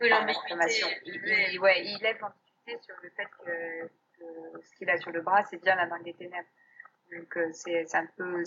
Oui, 0.00 0.12
enfin, 0.12 0.26
l'ambiguïté. 0.26 0.84
Il, 1.06 1.22
il, 1.52 1.60
ouais, 1.60 1.82
il 1.84 1.98
lève 2.02 2.18
l'ambiguïté 2.20 2.78
sur 2.82 2.94
le 3.02 3.10
fait 3.10 3.28
que, 3.44 3.86
que 4.18 4.62
ce 4.62 4.74
qu'il 4.76 4.90
a 4.90 4.98
sur 4.98 5.10
le 5.12 5.22
bras, 5.22 5.42
c'est 5.44 5.62
bien 5.62 5.76
la 5.76 5.86
marque 5.86 6.04
des 6.04 6.14
ténèbres. 6.14 6.48
Donc, 7.10 7.38
c'est 7.52 7.94
un 7.94 8.06
peu. 8.16 8.42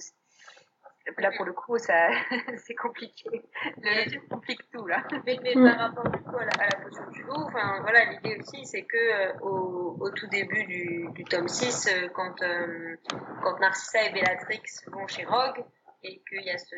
Là, 1.17 1.31
pour 1.35 1.45
le 1.45 1.53
coup, 1.53 1.77
ça, 1.77 2.09
c'est 2.57 2.75
compliqué. 2.75 3.29
Le 3.77 4.09
film 4.09 4.27
complique 4.29 4.69
tout, 4.71 4.85
là. 4.85 5.03
Mais, 5.25 5.37
mais 5.43 5.53
par 5.53 5.77
rapport, 5.77 6.09
du 6.09 6.19
coup, 6.19 6.37
à 6.37 6.45
la, 6.45 6.51
à 6.51 6.67
la 6.69 6.83
potion 6.83 7.07
du 7.09 7.23
loup, 7.23 7.43
enfin, 7.47 7.79
voilà, 7.81 8.05
l'idée 8.05 8.37
aussi, 8.39 8.65
c'est 8.65 8.83
que, 8.83 8.97
euh, 8.97 9.33
au, 9.41 9.97
au, 9.99 10.09
tout 10.11 10.27
début 10.27 10.63
du, 10.65 11.09
du 11.13 11.23
tome 11.23 11.47
6, 11.47 11.87
euh, 11.87 12.07
quand, 12.13 12.41
euh, 12.43 12.95
quand 13.43 13.59
Narcissa 13.59 14.03
et 14.03 14.13
Bellatrix 14.13 14.61
vont 14.87 15.07
chez 15.07 15.25
Rogue, 15.25 15.63
et 16.03 16.21
qu'il 16.27 16.43
y 16.43 16.49
a 16.49 16.57
ce, 16.57 16.75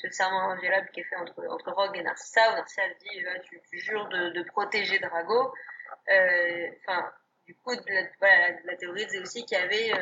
ce 0.00 0.10
serment 0.10 0.50
inviolable 0.50 0.88
qui 0.92 1.00
est 1.00 1.04
fait 1.04 1.16
entre, 1.16 1.42
entre 1.48 1.72
Rogue 1.72 1.96
et 1.96 2.02
Narcissa, 2.02 2.52
où 2.52 2.56
Narcissa 2.56 2.82
dit, 3.00 3.20
là, 3.20 3.38
tu, 3.40 3.60
tu 3.70 3.78
jures 3.78 4.08
de, 4.08 4.30
de 4.30 4.42
protéger 4.44 4.98
Drago. 4.98 5.52
Enfin, 6.08 7.10
du 7.46 7.54
coup, 7.56 7.72
la, 7.72 8.02
voilà, 8.18 8.50
la, 8.50 8.56
la 8.64 8.76
théorie 8.76 9.06
disait 9.06 9.20
aussi 9.20 9.44
qu'il 9.44 9.58
y 9.58 9.60
avait, 9.60 9.92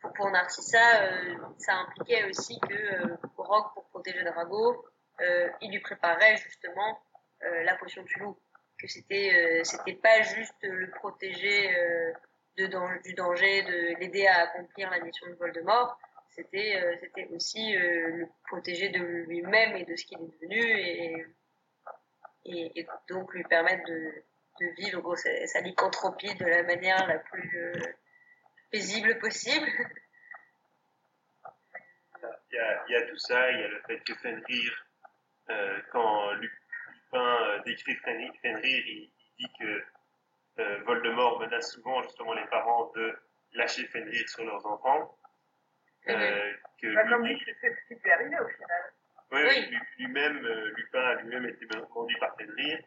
pour, 0.00 0.12
pour 0.12 0.30
Narcissa, 0.30 1.02
euh, 1.02 1.34
ça 1.58 1.74
impliquait 1.74 2.24
aussi 2.24 2.58
que 2.60 2.74
euh, 2.74 3.16
Rogue, 3.36 3.72
pour 3.74 3.84
protéger 3.88 4.22
Drago, 4.24 4.84
euh, 5.20 5.50
il 5.60 5.72
lui 5.72 5.80
préparait 5.80 6.36
justement 6.36 6.98
la 7.40 7.76
potion 7.76 8.02
du 8.02 8.18
loup. 8.18 8.36
Que 8.80 8.88
c'était 8.88 9.62
c'était 9.62 9.94
pas 9.94 10.22
juste 10.22 10.56
le 10.62 10.90
protéger 10.90 11.72
de, 12.56 12.66
du 13.04 13.14
danger, 13.14 13.62
de 13.62 13.96
l'aider 14.00 14.26
à 14.26 14.42
accomplir 14.42 14.90
la 14.90 14.98
mission 14.98 15.28
de 15.28 15.34
Voldemort, 15.34 15.96
c'était 16.30 16.98
c'était 17.00 17.28
aussi 17.32 17.74
le 17.74 18.26
protéger 18.48 18.88
de 18.88 18.98
lui-même 18.98 19.76
et 19.76 19.84
de 19.84 19.94
ce 19.94 20.04
qu'il 20.04 20.18
est 20.18 20.32
devenu 20.40 20.60
et, 20.60 21.26
et, 22.44 22.80
et, 22.80 22.86
donc 23.08 23.32
lui 23.34 23.44
permettre 23.44 23.84
de, 23.86 24.12
de 24.60 24.66
vivre 24.82 25.14
sa, 25.14 25.60
lycanthropie 25.60 26.34
de 26.34 26.44
la 26.44 26.64
manière 26.64 27.06
la 27.06 27.18
plus 27.18 27.96
paisible 28.70 29.18
possible. 29.18 29.66
Il 32.50 32.90
y, 32.90 32.96
a, 32.96 33.02
tout 33.02 33.18
ça, 33.18 33.50
il 33.52 33.60
y 33.60 33.62
a 33.62 33.68
le 33.68 33.80
fait 33.86 34.00
que 34.00 34.14
Fenrir, 34.14 34.86
quand 35.92 36.32
Lupin 36.32 37.62
décrit 37.64 37.94
Fenrir, 37.96 38.32
Fenrir 38.42 38.86
il, 38.86 39.10
dit 39.38 39.52
que 39.60 39.84
Voldemort 40.84 41.38
menace 41.40 41.72
souvent 41.72 42.02
justement 42.02 42.32
les 42.32 42.46
parents 42.46 42.90
de 42.96 43.16
lâcher 43.52 43.86
Fenrir 43.86 44.28
sur 44.28 44.44
leurs 44.44 44.64
enfants. 44.66 45.16
Euh, 46.08 46.52
que 46.80 46.94
bah, 46.94 47.06
comme 47.08 47.26
lui, 47.26 47.42
c'est 47.60 47.74
ce 47.74 47.88
qui 47.88 47.94
lui 47.94 48.08
est 48.08 48.12
arrivé 48.12 48.36
au 48.38 48.48
final. 48.48 48.92
Oui, 49.30 49.78
lui-même, 49.98 50.44
euh, 50.44 50.72
Lupin 50.76 51.00
a 51.00 51.14
lui-même 51.16 51.46
été 51.46 51.66
vendu 51.66 52.16
par 52.18 52.34
Fenrir, 52.36 52.78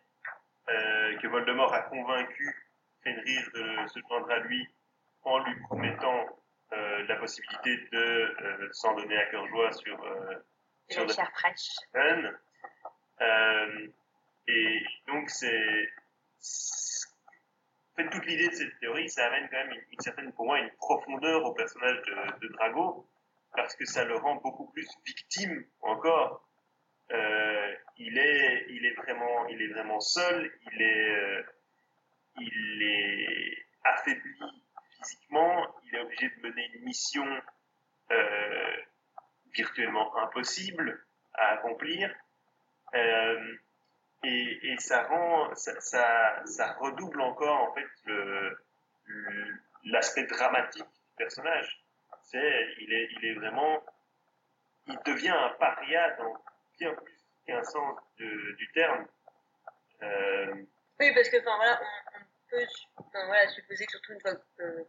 euh, 0.70 1.18
que 1.20 1.28
Voldemort 1.28 1.74
a 1.74 1.82
convaincu 1.84 2.56
Fenrir 3.04 3.52
de 3.54 3.88
se 3.88 4.00
joindre 4.00 4.32
à 4.32 4.40
lui 4.40 4.68
en 5.24 5.40
lui 5.40 5.60
promettant 5.62 6.26
euh, 6.74 7.04
la 7.08 7.16
possibilité 7.18 7.78
de 7.92 7.98
euh, 7.98 8.70
s'en 8.72 8.96
donner 8.96 9.18
à 9.18 9.26
cœur 9.28 9.48
joie 9.48 9.72
sur, 9.74 10.04
euh, 10.04 10.36
sur 10.90 11.06
la 11.06 11.14
chair 11.14 11.32
fraîche. 11.32 11.70
et 14.48 14.84
donc, 15.08 15.30
c'est 15.30 15.90
en 17.92 18.04
fait, 18.04 18.10
toute 18.10 18.26
l'idée 18.26 18.48
de 18.48 18.54
cette 18.54 18.80
théorie, 18.80 19.10
ça 19.10 19.28
amène 19.28 19.50
quand 19.50 19.58
même 19.58 19.74
une, 19.92 20.00
certaine, 20.00 20.32
pour 20.34 20.46
moi, 20.46 20.60
une 20.60 20.72
profondeur 20.72 21.46
au 21.46 21.54
personnage 21.54 22.02
de, 22.42 22.48
Drago, 22.48 23.08
parce 23.54 23.76
que 23.76 23.86
ça 23.86 24.06
le 24.06 24.16
rend 24.16 24.36
beaucoup 24.36 24.68
plus 24.72 24.88
victime 25.06 25.66
encore. 25.82 26.48
Euh, 27.12 27.76
il 27.98 28.18
est, 28.18 28.66
il 28.70 28.86
est 28.86 28.94
vraiment, 28.94 29.46
il 29.48 29.62
est 29.62 29.68
vraiment 29.68 30.00
seul. 30.00 30.52
Il 30.72 30.82
est, 30.82 31.10
euh, 31.10 31.44
il 32.40 32.84
est 32.84 33.66
affaibli 33.84 34.61
physiquement. 35.02 35.68
Il 35.86 35.96
est 35.96 36.02
obligé 36.02 36.30
de 36.30 36.48
mener 36.48 36.70
une 36.74 36.84
mission 36.84 37.26
euh, 38.12 38.76
virtuellement 39.54 40.18
impossible 40.18 41.04
à 41.34 41.54
accomplir. 41.54 42.14
Euh, 42.94 43.56
et, 44.24 44.76
ça 44.78 45.04
rend, 45.04 45.54
ça, 45.56 46.74
redouble 46.80 47.22
encore 47.22 47.70
en 47.70 47.74
fait 47.74 47.88
l'aspect 49.86 50.26
dramatique 50.26 50.84
du 50.84 51.16
personnage. 51.18 51.82
Il 52.34 52.94
est, 53.24 53.34
vraiment, 53.34 53.84
il 54.88 54.98
devient 55.06 55.30
un 55.30 55.50
paria 55.60 56.12
dans 56.12 56.34
bien 56.80 56.94
plus 56.94 57.18
qu'un 57.46 57.64
sens 57.64 57.98
du 58.18 58.72
terme. 58.74 59.08
Euh... 60.04 60.54
Oui, 61.00 61.12
parce 61.16 61.30
que 61.30 61.38
enfin 61.42 61.56
voilà, 61.56 61.80
on 61.82 62.01
voilà, 63.14 63.48
supposer 63.50 63.86
que 63.86 63.92
surtout 63.92 64.14
une 64.14 64.22
fois 64.22 64.36
que, 64.58 64.86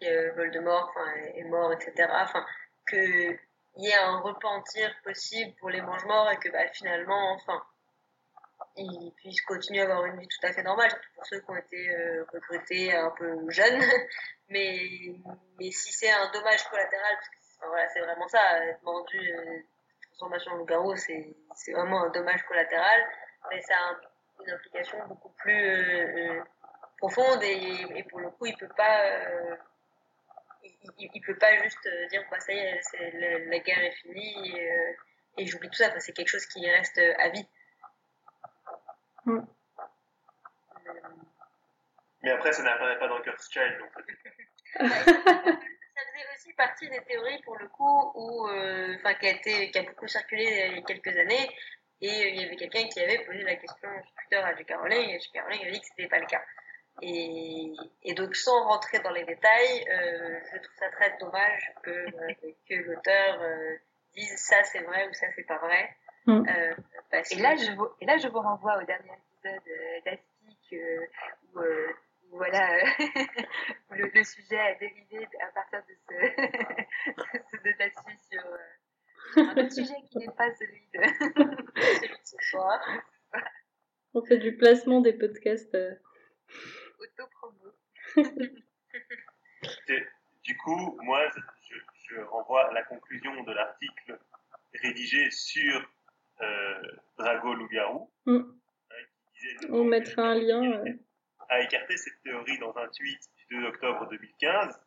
que 0.00 0.34
Voldemort 0.36 0.92
est 1.34 1.44
mort, 1.44 1.72
etc. 1.72 2.08
Enfin, 2.12 2.44
que 2.86 3.36
il 3.76 3.84
y 3.84 3.88
ait 3.88 3.94
un 3.94 4.18
repentir 4.18 4.94
possible 5.02 5.54
pour 5.58 5.70
les 5.70 5.80
mange-morts 5.80 6.30
et 6.30 6.36
que 6.36 6.50
bah, 6.50 6.68
finalement, 6.72 7.32
enfin, 7.32 7.62
ils 8.76 9.12
puissent 9.16 9.40
continuer 9.42 9.80
à 9.80 9.84
avoir 9.84 10.04
une 10.04 10.18
vie 10.20 10.28
tout 10.28 10.46
à 10.46 10.52
fait 10.52 10.62
normale, 10.62 10.90
surtout 10.90 11.08
pour 11.14 11.26
ceux 11.26 11.40
qui 11.40 11.50
ont 11.50 11.56
été 11.56 11.90
euh, 11.90 12.24
recrutés 12.32 12.94
un 12.94 13.10
peu 13.10 13.50
jeunes. 13.50 13.82
mais, 14.48 15.14
si 15.70 15.92
c'est 15.92 16.10
un 16.10 16.30
dommage 16.32 16.64
collatéral, 16.68 17.14
parce 17.14 17.28
que 17.28 17.66
voilà, 17.66 17.88
c'est 17.88 18.00
vraiment 18.00 18.28
ça, 18.28 18.66
être 18.66 18.82
vendu 18.82 19.32
euh, 19.32 19.60
transformation 20.02 20.52
en 20.52 20.56
loup-garou, 20.56 20.96
c'est, 20.96 21.34
c'est 21.54 21.72
vraiment 21.72 22.04
un 22.04 22.10
dommage 22.10 22.42
collatéral, 22.44 23.02
mais 23.50 23.60
ça 23.62 23.74
a 23.74 23.96
une 24.44 24.50
implication 24.50 24.98
beaucoup 25.08 25.30
plus 25.30 25.52
euh, 25.52 26.38
euh, 26.38 26.42
profonde 27.02 27.42
et, 27.42 27.86
et, 27.96 28.04
pour 28.04 28.20
le 28.20 28.30
coup, 28.30 28.46
il 28.46 28.56
peut 28.56 28.74
pas. 28.76 28.96
Euh, 29.06 29.56
il, 30.98 31.10
il, 31.14 31.20
peut 31.20 31.36
pas 31.36 31.52
juste 31.62 31.88
dire 32.10 32.22
bah 32.30 32.38
ça 32.38 32.52
y 32.52 32.58
est 32.58 32.80
c'est, 32.82 33.10
la, 33.14 33.38
la, 33.38 33.58
guerre 33.58 33.82
est 33.82 33.96
finie 34.02 34.56
et, 34.56 34.96
et 35.38 35.46
j'oublie 35.46 35.68
tout 35.68 35.74
ça 35.82 35.88
enfin, 35.88 35.98
c'est 35.98 36.12
quelque 36.12 36.28
chose 36.28 36.46
qui 36.46 36.68
reste 36.70 37.00
à 37.18 37.28
vie 37.30 37.46
Mm. 39.26 39.40
Mais 42.22 42.30
après, 42.30 42.52
ça 42.52 42.62
n'apparaît 42.62 42.98
pas 42.98 43.08
dans 43.08 43.20
Curse 43.20 43.50
Child. 43.50 43.78
Donc... 43.78 43.90
ça 44.74 44.88
faisait 44.88 46.26
aussi 46.34 46.52
partie 46.54 46.88
des 46.88 47.00
théories, 47.02 47.42
pour 47.42 47.58
le 47.58 47.68
coup, 47.68 48.12
où, 48.14 48.48
euh, 48.48 48.96
enfin, 48.96 49.14
qui, 49.14 49.26
a 49.26 49.30
été, 49.30 49.70
qui 49.70 49.78
a 49.78 49.82
beaucoup 49.82 50.08
circulé 50.08 50.44
il 50.44 50.76
y 50.76 50.78
a 50.78 50.82
quelques 50.82 51.16
années. 51.16 51.48
Et 52.00 52.08
euh, 52.08 52.28
il 52.28 52.40
y 52.42 52.44
avait 52.44 52.56
quelqu'un 52.56 52.88
qui 52.88 53.00
avait 53.00 53.24
posé 53.24 53.42
la 53.42 53.56
question 53.56 53.88
sur 54.02 54.14
Twitter 54.14 54.36
à 54.36 54.56
J.K. 54.56 54.74
Rowling, 54.76 55.10
et 55.10 55.20
J.K. 55.20 55.40
Rowling 55.42 55.62
avait 55.62 55.70
dit 55.72 55.80
que 55.80 55.86
c'était 55.86 56.08
pas 56.08 56.18
le 56.18 56.26
cas. 56.26 56.42
Et, 57.00 57.72
et, 58.02 58.14
donc, 58.14 58.36
sans 58.36 58.64
rentrer 58.64 58.98
dans 59.00 59.10
les 59.10 59.24
détails, 59.24 59.84
euh, 59.88 60.38
je 60.52 60.58
trouve 60.58 60.76
ça 60.78 60.90
très 60.90 61.16
dommage 61.18 61.72
que, 61.82 61.90
euh, 61.90 62.52
que 62.68 62.74
l'auteur 62.74 63.40
euh, 63.40 63.76
dise 64.14 64.36
ça 64.36 64.62
c'est 64.64 64.82
vrai 64.82 65.08
ou 65.08 65.12
ça 65.14 65.26
c'est 65.34 65.46
pas 65.46 65.58
vrai. 65.58 65.96
Mm. 66.26 66.44
Euh, 66.48 66.74
et, 67.30 67.36
là, 67.36 67.56
je 67.56 67.72
vous, 67.72 67.88
et 68.00 68.06
là, 68.06 68.16
je 68.18 68.28
vous 68.28 68.40
renvoie 68.40 68.80
au 68.80 68.84
dernier 68.84 69.10
épisode 69.10 69.62
d'Aspic 70.04 70.72
euh, 70.72 71.06
où, 71.54 71.58
euh, 71.58 71.92
où, 72.30 72.36
voilà, 72.36 72.84
où 73.90 73.94
le, 73.94 74.10
le, 74.14 74.24
sujet 74.24 74.58
a 74.58 74.74
dérivé 74.74 75.28
à 75.40 75.46
partir 75.52 75.82
de 75.88 75.94
ce, 76.08 76.14
de 77.64 77.78
là-dessus 77.78 78.18
sur, 78.30 78.42
sur 79.32 79.42
un 79.42 79.56
autre 79.56 79.72
sujet 79.72 79.94
qui 80.10 80.18
n'est 80.18 80.34
pas 80.34 80.54
celui 80.54 80.88
de, 80.94 81.02
celui 82.00 82.08
de 82.08 82.24
ce 82.24 82.36
soir. 82.50 82.80
On 84.14 84.24
fait 84.24 84.38
du 84.38 84.56
placement 84.56 85.00
des 85.00 85.14
podcasts. 85.14 85.76
Auto-promo. 87.02 87.72
du 90.44 90.56
coup, 90.58 90.98
moi, 91.02 91.28
je, 91.68 91.76
je 92.08 92.20
renvoie 92.20 92.68
à 92.68 92.72
la 92.72 92.82
conclusion 92.84 93.42
de 93.42 93.52
l'article 93.52 94.18
rédigé 94.82 95.30
sur 95.30 95.86
euh, 96.40 96.82
Drago 97.18 97.54
Loup-Garou. 97.54 98.10
Mm. 98.26 98.42
On 99.70 99.84
mettra 99.84 100.22
un 100.22 100.34
lien. 100.34 100.84
A 101.48 101.60
écarté 101.60 101.96
cette 101.96 102.22
théorie 102.22 102.58
dans 102.58 102.76
un 102.76 102.88
tweet 102.88 103.20
du 103.36 103.60
2 103.60 103.66
octobre 103.66 104.08
2015, 104.08 104.80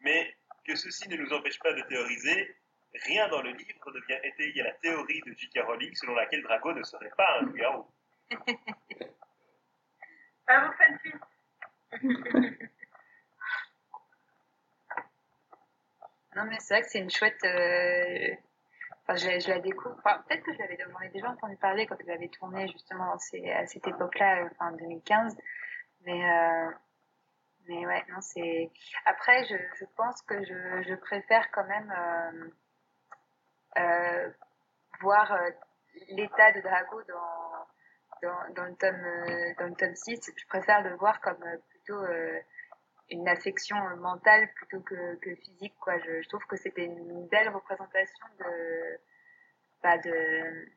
mais 0.00 0.36
que 0.64 0.76
ceci 0.76 1.08
ne 1.08 1.16
nous 1.16 1.32
empêche 1.32 1.58
pas 1.58 1.72
de 1.72 1.82
théoriser, 1.82 2.56
rien 3.06 3.28
dans 3.28 3.42
le 3.42 3.50
livre 3.52 3.90
ne 3.92 4.00
vient 4.06 4.18
étayer 4.22 4.62
la 4.62 4.72
théorie 4.72 5.20
de 5.26 5.32
J.K. 5.32 5.60
Rowling 5.64 5.94
selon 5.94 6.14
laquelle 6.14 6.42
Drago 6.42 6.72
ne 6.72 6.82
serait 6.82 7.10
pas 7.16 7.38
un 7.38 7.42
loup-garou. 7.42 7.86
À 10.48 10.60
vous, 10.60 10.72
Non, 16.36 16.44
mais 16.44 16.58
c'est 16.60 16.74
vrai 16.74 16.82
que 16.82 16.88
c'est 16.88 16.98
une 17.00 17.10
chouette. 17.10 17.42
Euh, 17.44 18.34
Enfin, 19.08 19.14
je, 19.38 19.48
la 19.48 19.60
découvre. 19.60 19.94
Enfin, 19.98 20.20
peut-être 20.26 20.42
que 20.42 20.52
je 20.52 20.58
l'avais 20.58 20.76
déjà 21.12 21.30
entendu 21.30 21.56
parler 21.58 21.86
quand 21.86 21.94
elle 22.00 22.10
avait 22.10 22.26
tourné 22.28 22.66
justement 22.66 23.12
à 23.12 23.18
cette 23.18 23.86
époque-là, 23.86 24.42
euh, 24.42 24.48
enfin 24.50 24.72
2015. 24.72 25.36
Mais 26.04 26.28
euh, 26.28 26.70
mais 27.68 27.86
ouais, 27.86 28.04
non, 28.08 28.20
c'est. 28.20 28.72
Après, 29.04 29.44
je, 29.44 29.54
je 29.78 29.84
pense 29.96 30.20
que 30.22 30.44
je, 30.44 30.82
je 30.88 30.94
préfère 30.96 31.48
quand 31.52 31.64
même 31.66 31.94
voir 35.00 35.38
l'état 36.08 36.50
de 36.50 36.60
Drago 36.60 37.02
dans, 37.04 37.55
dans, 38.22 38.54
dans, 38.54 38.64
le 38.64 38.74
tome, 38.74 39.04
euh, 39.04 39.54
dans 39.58 39.66
le 39.66 39.74
tome 39.74 39.94
6. 39.94 40.32
Je 40.36 40.46
préfère 40.46 40.82
le 40.82 40.94
voir 40.96 41.20
comme 41.20 41.42
plutôt 41.70 42.04
une 43.10 43.28
affection 43.28 43.76
mentale 43.98 44.48
plutôt 44.54 44.80
que, 44.80 45.16
que 45.16 45.34
physique 45.36 45.74
quoi 45.80 45.98
je, 45.98 46.22
je 46.22 46.28
trouve 46.28 46.44
que 46.46 46.56
c'était 46.56 46.84
une 46.84 47.26
belle 47.28 47.48
représentation 47.50 48.26
de 48.40 48.98
bah 49.82 49.98
de 49.98 50.68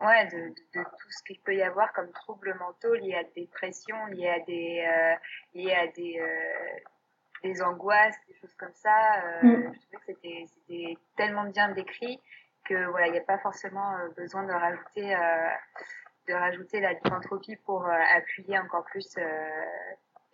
ouais 0.00 0.26
de, 0.26 0.48
de, 0.48 0.80
de, 0.80 0.82
tout 0.82 1.10
ce 1.10 1.22
qu'il 1.24 1.38
peut 1.40 1.54
y 1.54 1.62
avoir 1.62 1.92
comme 1.92 2.10
troubles 2.12 2.54
mentaux 2.58 2.94
liés 2.94 3.14
à 3.14 3.24
des 3.36 3.46
pressions 3.46 4.06
liés 4.06 4.28
à 4.28 4.40
des 4.40 4.84
euh, 4.88 5.14
liés 5.54 5.74
à 5.74 5.86
des 5.88 6.18
euh, 6.20 6.80
des 7.44 7.62
angoisses 7.62 8.16
des 8.28 8.34
choses 8.34 8.54
comme 8.54 8.74
ça 8.74 9.22
euh, 9.24 9.42
mm. 9.42 9.74
je 9.74 9.96
trouvais 9.96 10.14
que 10.14 10.46
c'était 10.48 10.98
tellement 11.16 11.44
bien 11.44 11.68
décrit 11.70 12.20
que 12.64 12.86
voilà 12.86 13.06
il 13.06 13.12
n'y 13.12 13.18
a 13.18 13.22
pas 13.22 13.38
forcément 13.38 13.96
euh, 13.98 14.08
besoin 14.16 14.42
de 14.44 14.52
rajouter 14.52 15.14
euh, 15.14 15.48
de 16.30 16.34
rajouter 16.34 16.80
la 16.80 16.92
lycanthropie 16.92 17.56
pour 17.56 17.86
euh, 17.86 18.16
appuyer 18.16 18.58
encore 18.58 18.84
plus 18.84 19.16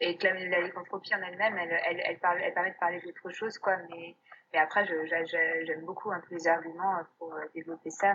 et 0.01 0.16
que 0.16 0.27
la, 0.27 0.35
la 0.35 0.60
lycanthropie 0.60 1.14
en 1.14 1.23
elle-même, 1.23 1.56
elle, 1.59 1.81
elle, 1.86 2.01
elle, 2.05 2.18
parle, 2.18 2.40
elle 2.43 2.52
permet 2.52 2.70
de 2.70 2.77
parler 2.77 3.01
d'autre 3.01 3.31
chose, 3.31 3.59
quoi. 3.59 3.77
Mais, 3.90 4.14
mais 4.52 4.59
après, 4.59 4.86
j'aime 4.86 5.85
beaucoup 5.85 6.10
un 6.10 6.20
peu 6.20 6.35
les 6.35 6.47
arguments 6.47 6.98
pour 7.18 7.35
euh, 7.35 7.40
développer 7.55 7.90
ça. 7.90 8.14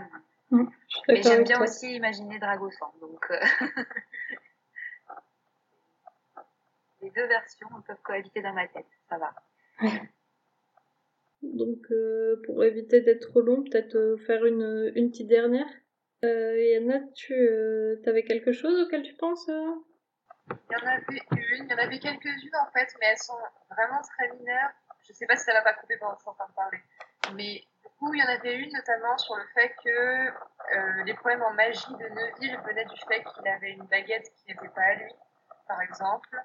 Mmh, 0.51 0.65
mais 1.07 1.23
j'aime 1.23 1.43
bien 1.43 1.57
toi. 1.57 1.65
aussi 1.65 1.95
imaginer 1.95 2.37
Dragosan. 2.39 2.93
Donc, 2.99 3.25
euh... 3.31 3.39
les 7.01 7.09
deux 7.09 7.25
versions 7.25 7.67
peuvent 7.87 8.01
cohabiter 8.03 8.41
dans 8.41 8.53
ma 8.53 8.67
tête. 8.67 8.85
Ça 9.09 9.17
va. 9.17 9.33
Donc, 11.41 11.79
euh, 11.89 12.39
pour 12.45 12.63
éviter 12.63 13.01
d'être 13.01 13.29
trop 13.29 13.41
long, 13.41 13.63
peut-être 13.63 13.95
euh, 13.95 14.17
faire 14.17 14.45
une, 14.45 14.91
une 14.95 15.09
petite 15.09 15.27
dernière? 15.27 15.67
Euh, 16.23 16.55
Yana, 16.55 16.99
tu 17.15 17.33
euh, 17.33 18.01
avais 18.05 18.23
quelque 18.23 18.51
chose 18.51 18.79
auquel 18.79 19.01
tu 19.01 19.13
penses 19.15 19.47
Il 19.47 19.53
y 20.71 20.75
en 20.75 20.87
avait 20.87 21.21
une, 21.31 21.65
il 21.65 21.71
y 21.71 21.73
en 21.73 21.77
avait 21.77 21.99
quelques-unes 21.99 22.55
en 22.61 22.71
fait, 22.71 22.87
mais 22.99 23.07
elles 23.07 23.17
sont 23.17 23.37
vraiment 23.71 24.01
très 24.01 24.31
mineures. 24.37 24.69
Je 25.07 25.13
sais 25.13 25.25
pas 25.25 25.35
si 25.35 25.45
ça 25.45 25.53
va 25.53 25.61
pas 25.61 25.73
couper 25.73 25.97
pendant 25.97 26.13
que 26.13 26.19
je 26.19 26.21
suis 26.21 26.29
en 26.29 26.33
train 26.35 26.47
de 26.47 26.53
parler. 26.53 26.77
Mais 27.35 27.63
du 27.81 27.89
coup, 27.97 28.13
il 28.13 28.19
y 28.19 28.23
en 28.23 28.27
avait 28.27 28.55
une 28.55 28.71
notamment 28.71 29.17
sur 29.17 29.35
le 29.35 29.43
fait 29.55 29.73
que 29.83 29.89
euh, 29.89 31.03
les 31.05 31.13
problèmes 31.15 31.41
en 31.43 31.53
magie 31.53 31.93
de 31.93 32.07
Neville 32.07 32.59
venaient 32.67 32.85
du 32.85 32.99
fait 33.07 33.23
qu'il 33.23 33.47
avait 33.47 33.71
une 33.71 33.85
baguette 33.85 34.31
qui 34.35 34.51
n'était 34.51 34.69
pas 34.69 34.81
à 34.81 34.93
lui, 34.95 35.11
par 35.67 35.81
exemple. 35.81 36.43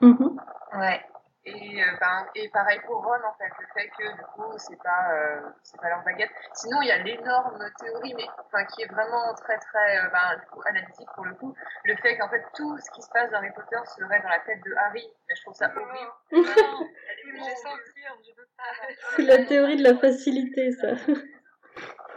Mhm. 0.00 0.40
Ouais. 0.74 1.04
Et, 1.44 1.82
euh, 1.82 1.86
ben, 2.00 2.26
et 2.36 2.48
pareil 2.50 2.78
pour 2.86 3.02
Ron, 3.02 3.18
en 3.26 3.34
fait, 3.34 3.50
le 3.58 3.66
fait 3.74 3.88
que 3.98 4.16
du 4.16 4.22
coup, 4.34 4.56
c'est 4.58 4.80
pas, 4.80 5.12
euh, 5.12 5.40
c'est 5.64 5.80
pas 5.80 5.88
leur 5.88 6.04
baguette. 6.04 6.30
Sinon, 6.54 6.80
il 6.82 6.88
y 6.88 6.92
a 6.92 6.98
l'énorme 6.98 7.58
théorie, 7.80 8.14
mais 8.14 8.26
enfin, 8.46 8.64
qui 8.66 8.82
est 8.82 8.86
vraiment 8.86 9.34
très, 9.34 9.58
très 9.58 9.98
euh, 9.98 10.08
ben, 10.10 10.38
du 10.38 10.46
coup, 10.46 10.62
analytique 10.66 11.08
pour 11.16 11.24
le 11.24 11.34
coup, 11.34 11.52
le 11.84 11.96
fait 11.96 12.16
qu'en 12.16 12.28
fait, 12.28 12.44
tout 12.54 12.78
ce 12.78 12.90
qui 12.92 13.02
se 13.02 13.10
passe 13.10 13.28
dans 13.32 13.38
Harry 13.38 13.50
Potter 13.54 13.78
serait 13.86 14.22
dans 14.22 14.28
la 14.28 14.38
tête 14.40 14.62
de 14.64 14.72
Harry. 14.86 15.04
Mais 15.28 15.34
je 15.34 15.42
trouve 15.42 15.54
ça 15.54 15.66
horrible. 15.66 16.12
Non, 16.30 16.42
je 16.44 17.54
censure, 17.56 18.18
je 18.24 18.40
veux 18.40 18.48
pas. 18.56 18.94
C'est 19.16 19.22
la 19.22 19.44
théorie 19.44 19.76
de 19.78 19.82
la 19.82 19.96
facilité, 19.96 20.70
ça. 20.70 20.92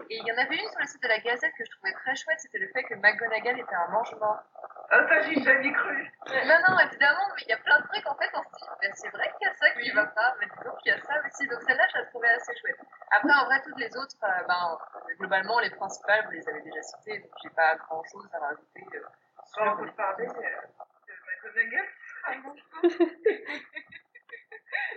Et 0.10 0.18
il 0.18 0.28
y 0.28 0.32
en 0.32 0.38
avait 0.38 0.56
une 0.56 0.70
sur 0.70 0.80
le 0.80 0.86
site 0.86 1.02
de 1.02 1.08
la 1.08 1.20
Gazette 1.20 1.54
que 1.58 1.66
je 1.66 1.72
trouvais 1.72 1.94
très 1.94 2.16
chouette, 2.16 2.40
c'était 2.40 2.60
le 2.60 2.68
fait 2.68 2.84
que 2.84 2.94
McGonagall 2.96 3.60
était 3.60 3.76
un 3.76 3.92
mange-mort. 3.92 4.44
Ah, 4.92 5.08
ça, 5.08 5.22
j'y 5.22 5.40
ai 5.40 5.44
jamais 5.44 5.72
cru. 5.74 6.12
Non, 6.28 6.60
non, 6.70 6.80
évidemment, 6.80 7.28
mais 7.36 7.42
il 7.44 7.50
y 7.50 7.54
a 7.54 7.58
plein 7.58 7.80
de 7.80 7.88
trucs, 7.88 8.08
en 8.08 8.16
fait, 8.16 8.30
on 8.34 8.44
se 8.44 8.50
dit, 8.50 8.66
ben, 8.82 8.92
c'est 8.94 9.10
vrai 9.10 9.32
qu'il 9.38 9.48
y 9.48 9.50
a 9.50 9.54
ça 9.56 9.70
qui 9.72 9.92
va 9.92 10.06
pas, 10.06 10.36
mais 10.40 10.46
disons 10.48 10.76
qu'il 10.78 10.92
y 10.92 10.96
a 10.96 11.02
ça 11.02 11.14
aussi. 11.26 11.48
Donc 11.48 11.62
celle-là, 11.64 11.86
je 11.92 11.98
la 12.00 12.06
trouvais 12.06 12.30
assez 12.30 12.56
chouette. 12.58 12.78
Après, 13.12 13.34
en 13.34 13.46
vrai, 13.46 13.62
toutes 13.64 13.78
les 13.80 13.96
autres, 13.98 14.16
euh, 14.24 14.44
ben, 14.48 14.78
globalement, 15.20 15.60
les 15.60 15.72
principales, 15.72 16.26
vous 16.26 16.32
les 16.32 16.48
avez 16.50 16.62
déjà 16.62 16.82
citées, 16.84 17.20
donc 17.20 17.32
j'ai 17.44 17.50
pas 17.50 17.76
grand-chose 17.76 18.30
à 18.34 18.40
rajouter. 18.40 18.86
euh, 18.96 19.00
sur 19.46 19.62
On 19.64 19.76
les- 19.82 19.90
peut 19.90 19.96
parler 19.96 20.28
euh, 20.28 20.32
de 20.32 21.14
McGonagall. 21.48 21.88
par 22.24 22.34
exemple. 22.34 22.62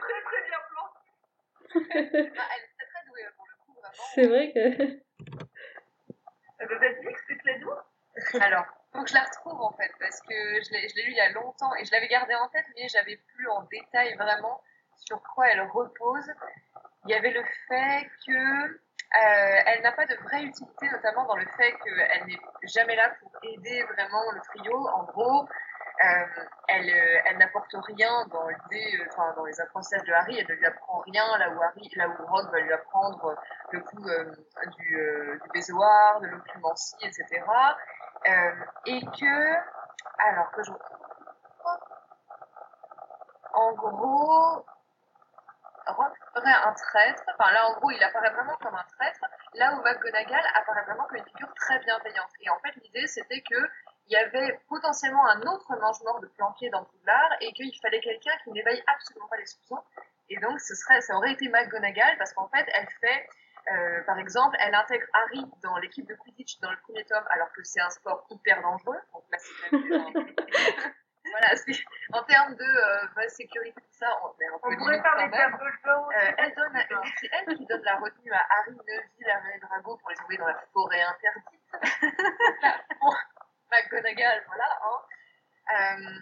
Très, 0.01 0.23
très 0.23 0.43
bien 0.49 0.59
planté. 0.71 2.33
Ah, 2.39 2.45
elle 2.55 2.65
est 2.65 2.73
très 2.77 2.87
très 2.87 3.07
douée, 3.07 3.27
pour 3.37 3.47
le 3.47 3.57
coup, 3.65 3.73
vraiment. 3.81 4.05
C'est 4.15 4.27
vrai 4.27 4.53
que. 4.53 4.59
Eh 6.61 6.67
ben, 6.67 6.79
vas-y, 6.79 7.07
explique-les-nous. 7.07 7.71
Alors, 8.41 8.65
faut 8.99 9.05
que 9.05 9.11
je 9.11 9.15
la 9.15 9.25
retrouve 9.25 9.61
en 9.61 9.71
fait, 9.73 9.93
parce 10.01 10.21
que 10.23 10.35
je 10.35 10.73
l'ai 10.73 11.05
lu 11.05 11.11
il 11.13 11.17
y 11.17 11.21
a 11.21 11.31
longtemps 11.31 11.73
et 11.77 11.85
je 11.85 11.93
l'avais 11.93 12.09
gardée 12.09 12.35
en 12.35 12.49
tête, 12.49 12.67
mais 12.75 12.89
j'avais 12.89 13.17
plus 13.17 13.49
en 13.49 13.63
détail 13.71 14.15
vraiment 14.17 14.61
sur 14.97 15.23
quoi 15.23 15.49
elle 15.49 15.63
repose. 15.63 16.27
Il 17.05 17.11
y 17.13 17.15
avait 17.15 17.31
le 17.31 17.45
fait 17.69 18.11
que 18.27 18.33
euh, 18.33 19.63
elle 19.67 19.83
n'a 19.83 19.93
pas 19.93 20.07
de 20.07 20.17
vraie 20.17 20.43
utilité, 20.43 20.89
notamment 20.91 21.27
dans 21.27 21.37
le 21.37 21.47
fait 21.57 21.73
qu'elle 21.85 22.27
n'est 22.27 22.39
jamais 22.65 22.97
là 22.97 23.11
pour 23.21 23.31
aider 23.45 23.85
vraiment 23.85 24.33
le 24.33 24.41
trio. 24.41 24.89
En 24.89 25.05
gros, 25.05 25.49
euh, 26.05 26.45
elle, 26.69 26.89
euh, 26.91 27.21
elle 27.27 27.39
n'apporte 27.39 27.75
rien 27.87 28.23
euh, 28.23 29.35
dans 29.37 29.45
les 29.45 29.61
apprentissages 29.61 30.05
de 30.05 30.13
Harry. 30.13 30.39
Elle 30.39 30.47
ne 30.49 30.55
lui 30.55 30.67
apprend 30.67 30.99
rien 31.01 31.25
là 31.39 31.51
où 31.51 31.61
Harry, 31.61 31.91
là 31.97 32.09
où 32.09 32.27
Ron 32.27 32.45
va 32.51 32.61
lui 32.61 32.73
apprendre 32.73 33.35
le 33.73 33.81
coup 33.81 33.97
du, 33.97 34.85
du 34.85 35.61
de 35.61 36.27
l'occlumencie, 36.27 36.97
etc. 37.03 37.43
Euh, 38.27 38.65
et 38.87 39.01
que, 39.01 39.55
alors 40.19 40.51
que 40.51 40.63
je 40.63 40.73
en 43.55 43.73
gros, 43.73 44.65
serait 46.35 46.53
un 46.53 46.73
traître. 46.73 47.23
Enfin, 47.35 47.53
là, 47.53 47.69
en 47.69 47.75
gros, 47.75 47.91
il 47.91 48.03
apparaît 48.03 48.31
vraiment 48.31 48.57
comme 48.61 48.75
un 48.75 48.85
traître. 48.97 49.21
Là 49.55 49.75
où 49.75 49.83
McGonagall 49.83 50.45
apparaît 50.55 50.85
vraiment 50.85 51.05
comme 51.05 51.19
une 51.19 51.25
figure 51.25 51.53
très 51.55 51.79
bienveillante. 51.81 52.31
Et 52.41 52.51
en 52.51 52.59
fait, 52.61 52.75
l'idée, 52.83 53.07
c'était 53.07 53.43
que 53.43 53.59
il 54.07 54.13
y 54.13 54.17
avait 54.17 54.59
potentiellement 54.69 55.27
un 55.27 55.43
autre 55.43 55.77
mange-mort 55.77 56.21
de 56.21 56.27
planqué 56.29 56.71
dans 56.71 56.85
Poudlard 56.85 57.31
et 57.41 57.53
qu'il 57.53 57.79
fallait 57.83 58.01
quelqu'un 58.01 58.33
qui 58.45 58.51
n'éveille 58.53 58.83
absolument 58.87 59.29
pas 59.29 59.37
les 59.37 59.47
soupçons. 59.47 59.83
Et 60.31 60.39
donc, 60.41 60.61
ce 60.61 60.75
serait, 60.75 61.01
ça 61.01 61.15
aurait 61.17 61.33
été 61.33 61.49
McGonagall 61.49 62.17
parce 62.19 62.33
qu'en 62.33 62.49
fait, 62.49 62.67
elle 62.75 62.89
fait, 63.01 63.29
euh, 63.73 64.03
par 64.05 64.19
exemple, 64.19 64.57
elle 64.61 64.75
intègre 64.75 65.07
Harry 65.13 65.45
dans 65.63 65.77
l'équipe 65.79 66.07
de 66.07 66.15
Quidditch 66.15 66.59
dans 66.61 66.71
le 66.71 66.77
premier 66.79 67.05
tome 67.05 67.25
alors 67.31 67.51
que 67.53 67.63
c'est 67.63 67.81
un 67.81 67.91
sport 67.91 68.27
hyper 68.31 68.63
dangereux. 68.63 68.99
Donc 69.13 69.25
là, 69.31 69.39
c'est 69.39 69.71
voilà, 71.31 71.49
en 72.13 72.23
termes 72.25 72.55
de 72.55 72.65
euh, 72.65 73.29
sécurité, 73.29 73.81
tout 73.81 73.99
ça, 73.99 74.07
on 74.23 74.29
un 74.29 74.59
peu 74.63 74.69
On 74.73 74.77
pourrait 74.77 75.03
faire 75.03 75.17
des 75.17 75.29
même. 75.29 75.51
Dumbledore. 75.51 76.11
Euh, 76.17 76.33
elle 76.39 76.55
donne, 76.55 76.79
c'est 77.21 77.29
elle 77.33 77.57
qui 77.57 77.67
donne 77.67 77.83
la 77.83 77.97
retenue 77.97 78.33
à 78.33 78.47
Harry, 78.51 78.73
Neville, 78.73 79.27
Hermione 79.27 79.57
et 79.57 79.61
Drago 79.61 79.97
pour 79.97 80.11
les 80.11 80.21
envoyer 80.21 80.39
dans 80.39 80.47
la 80.47 80.61
forêt 80.73 81.03
interdite. 81.03 81.45
Bon, 83.01 83.13
McGonagall, 83.71 84.43
voilà. 84.47 84.65
Hein. 84.83 84.99
Euh, 85.71 86.21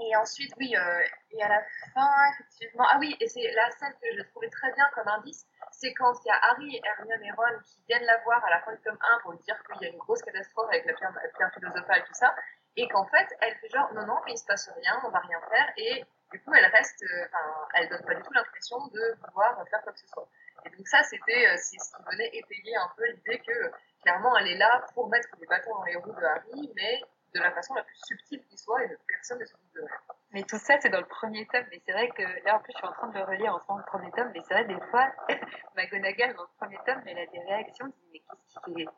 et 0.00 0.16
ensuite, 0.16 0.52
oui, 0.58 0.74
euh, 0.76 1.02
et 1.30 1.42
à 1.42 1.48
la 1.48 1.62
fin, 1.94 2.10
effectivement, 2.32 2.86
ah 2.90 2.96
oui, 2.98 3.16
et 3.20 3.28
c'est 3.28 3.48
la 3.52 3.70
scène 3.70 3.94
que 4.02 4.16
je 4.16 4.22
trouvais 4.30 4.48
très 4.48 4.72
bien 4.72 4.84
comme 4.94 5.06
indice, 5.06 5.46
quand 5.92 6.14
il 6.24 6.28
y 6.28 6.30
a 6.30 6.38
Harry, 6.42 6.80
Hermione 6.82 7.24
et 7.24 7.32
Ron 7.32 7.58
qui 7.64 7.82
viennent 7.88 8.04
la 8.04 8.18
voir 8.24 8.44
à 8.44 8.50
la 8.50 8.60
fin 8.60 8.72
du 8.72 8.80
tome 8.80 8.98
1 9.00 9.20
pour 9.20 9.32
lui 9.32 9.38
dire 9.40 9.56
qu'il 9.64 9.82
y 9.82 9.90
a 9.90 9.92
une 9.92 9.98
grosse 9.98 10.22
catastrophe 10.22 10.68
avec 10.68 10.86
la 10.86 10.94
pierre, 10.94 11.12
philosophale 11.52 11.98
et 11.98 12.04
tout 12.04 12.14
ça, 12.14 12.34
et 12.76 12.88
qu'en 12.88 13.06
fait, 13.06 13.28
elle 13.40 13.54
fait 13.56 13.68
genre, 13.68 13.92
non, 13.94 14.06
non, 14.06 14.16
mais 14.24 14.32
il 14.32 14.38
se 14.38 14.46
passe 14.46 14.70
rien, 14.74 15.00
on 15.04 15.10
va 15.10 15.18
rien 15.18 15.40
faire, 15.50 15.72
et 15.76 16.04
du 16.32 16.40
coup, 16.42 16.52
elle 16.54 16.66
reste, 16.66 17.02
euh, 17.02 17.26
enfin, 17.26 17.68
elle 17.74 17.88
donne 17.88 18.02
pas 18.02 18.14
du 18.14 18.22
tout 18.22 18.32
l'impression 18.32 18.86
de 18.88 19.14
pouvoir 19.26 19.62
faire 19.68 19.82
quoi 19.82 19.92
que 19.92 20.00
ce 20.00 20.08
soit. 20.08 20.28
Et 20.64 20.70
donc 20.70 20.88
ça, 20.88 21.02
c'était, 21.02 21.46
euh, 21.48 21.56
ce 21.56 21.70
qui 21.70 21.78
venait 22.10 22.30
étayer 22.32 22.76
un 22.76 22.90
peu 22.96 23.04
l'idée 23.06 23.40
que, 23.40 23.70
clairement, 24.02 24.36
elle 24.38 24.48
est 24.48 24.58
là 24.58 24.84
pour 24.94 25.08
mettre 25.08 25.36
des 25.36 25.46
bâtons 25.46 25.74
dans 25.74 25.84
les 25.84 25.96
roues 25.96 26.12
de 26.12 26.24
Harry, 26.24 26.72
mais 26.74 27.02
de 27.34 27.40
la 27.40 27.52
façon 27.52 27.74
la 27.74 27.82
plus 27.82 27.98
subtile 28.06 28.42
qui 28.46 28.56
soit, 28.56 28.82
et 28.84 28.88
que 28.88 28.94
personne 29.08 29.38
ne 29.38 29.44
se 29.44 29.52
doute 29.52 29.74
de 29.74 29.80
rien. 29.80 30.13
Mais 30.34 30.42
tout 30.42 30.58
ça, 30.58 30.74
c'est 30.80 30.88
dans 30.88 30.98
le 30.98 31.06
premier 31.06 31.46
tome. 31.46 31.64
Mais 31.70 31.80
c'est 31.86 31.92
vrai 31.92 32.08
que 32.08 32.22
là, 32.44 32.56
en 32.56 32.58
plus, 32.58 32.72
je 32.72 32.78
suis 32.78 32.86
en 32.86 32.92
train 32.92 33.06
de 33.06 33.16
le 33.16 33.24
relire 33.24 33.54
en 33.54 33.60
ce 33.60 33.66
moment, 33.68 33.78
le 33.78 33.86
premier 33.86 34.10
tome. 34.10 34.30
Mais 34.34 34.40
c'est 34.46 34.54
vrai, 34.54 34.64
des 34.64 34.80
fois, 34.90 35.06
McGonagall, 35.76 36.34
dans 36.34 36.42
le 36.42 36.48
premier 36.58 36.78
tome, 36.84 37.00
elle 37.06 37.18
a 37.18 37.26
des 37.26 37.38
réactions. 37.38 37.86
Je 37.86 37.92
mais 38.12 38.18
qu'est-ce 38.18 38.58
qui 38.64 38.82
est? 38.82 38.88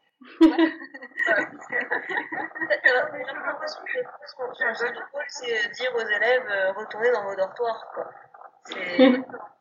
Vraiment 3.11 3.47
l'impression 3.47 3.83
que 3.85 3.99
son 4.25 4.75
seul 4.75 4.97
rôle, 5.13 5.25
c'est 5.29 5.71
dire 5.73 5.95
aux 5.95 6.09
élèves 6.09 6.49
euh, 6.49 6.73
retournez 6.73 7.11
dans 7.13 7.25
vos 7.25 7.37
dortoirs. 7.37 7.87
Quoi. 7.95 8.11
C'est... 8.65 9.21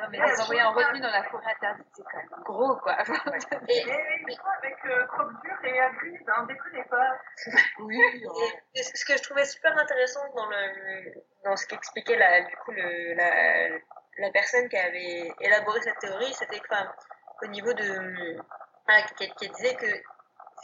Non, 0.00 0.06
mais 0.10 0.18
les 0.18 0.40
envoyer 0.40 0.62
en 0.62 0.72
retenue 0.72 1.00
dans 1.00 1.10
la 1.10 1.24
forêt 1.24 1.52
interdite, 1.54 1.86
c'est 1.92 2.02
quand 2.04 2.18
même 2.18 2.42
gros, 2.44 2.76
quoi. 2.76 2.96
Et, 3.68 3.82
avec 3.82 4.84
euh, 4.84 5.06
Croque-Dur 5.06 5.64
et 5.64 5.80
Hagrid, 5.80 6.28
hein, 6.28 6.46
déconnez 6.46 6.84
pas. 6.84 7.18
oui, 7.80 8.00
et 8.74 8.82
ce 8.82 9.04
que 9.04 9.16
je 9.16 9.22
trouvais 9.22 9.44
super 9.44 9.76
intéressant 9.76 10.20
dans, 10.34 10.48
le, 10.48 11.14
dans 11.44 11.56
ce 11.56 11.66
qu'expliquait 11.66 12.16
la, 12.16 12.42
du 12.42 12.56
coup 12.56 12.72
le, 12.72 13.14
la, 13.14 13.78
la 14.18 14.30
personne 14.30 14.68
qui 14.68 14.76
avait 14.76 15.32
élaboré 15.40 15.80
cette 15.82 15.98
théorie, 15.98 16.32
c'était 16.34 16.60
enfin, 16.70 16.92
au 17.42 17.46
niveau 17.46 17.72
de. 17.72 18.36
ah, 18.88 19.02
qui, 19.16 19.28
qui 19.34 19.48
disait 19.50 19.74
que 19.74 19.86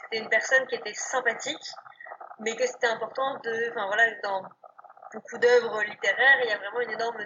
c'était 0.02 0.18
une 0.22 0.28
personne 0.28 0.66
qui 0.66 0.76
était 0.76 0.94
sympathique, 0.94 1.70
mais 2.40 2.54
que 2.56 2.66
c'était 2.66 2.88
important 2.88 3.38
de. 3.40 3.70
Enfin 3.70 3.86
voilà, 3.86 4.10
dans 4.22 4.42
beaucoup 5.14 5.38
d'œuvres 5.38 5.82
littéraires, 5.84 6.40
il 6.42 6.50
y 6.50 6.52
a 6.52 6.58
vraiment 6.58 6.80
une 6.80 6.90
énorme 6.90 7.24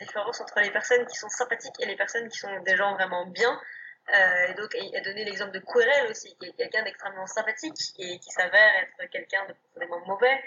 différence 0.00 0.40
entre 0.40 0.60
les 0.60 0.70
personnes 0.70 1.06
qui 1.06 1.16
sont 1.16 1.28
sympathiques 1.28 1.80
et 1.80 1.86
les 1.86 1.96
personnes 1.96 2.28
qui 2.28 2.38
sont 2.38 2.60
des 2.60 2.76
gens 2.76 2.94
vraiment 2.94 3.26
bien. 3.26 3.58
Euh, 4.12 4.48
et 4.48 4.54
donc, 4.54 4.74
il 4.74 4.96
a 4.96 5.00
donné 5.00 5.24
l'exemple 5.24 5.52
de 5.52 5.60
Quirrell 5.60 6.10
aussi, 6.10 6.36
qui 6.36 6.48
est 6.48 6.52
quelqu'un 6.52 6.82
d'extrêmement 6.82 7.26
sympathique 7.26 7.78
et 7.98 8.18
qui 8.18 8.30
s'avère 8.30 8.70
être 8.82 9.10
quelqu'un 9.10 9.46
de 9.46 9.52
profondément 9.52 10.04
mauvais. 10.06 10.42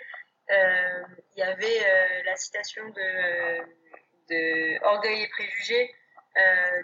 Euh, 0.52 1.04
il 1.36 1.40
y 1.40 1.44
avait 1.44 1.80
euh, 1.86 2.24
la 2.26 2.36
citation 2.36 2.84
de, 2.90 4.84
Orgueil 4.84 5.24
et 5.24 5.28
Préjugés. 5.30 5.96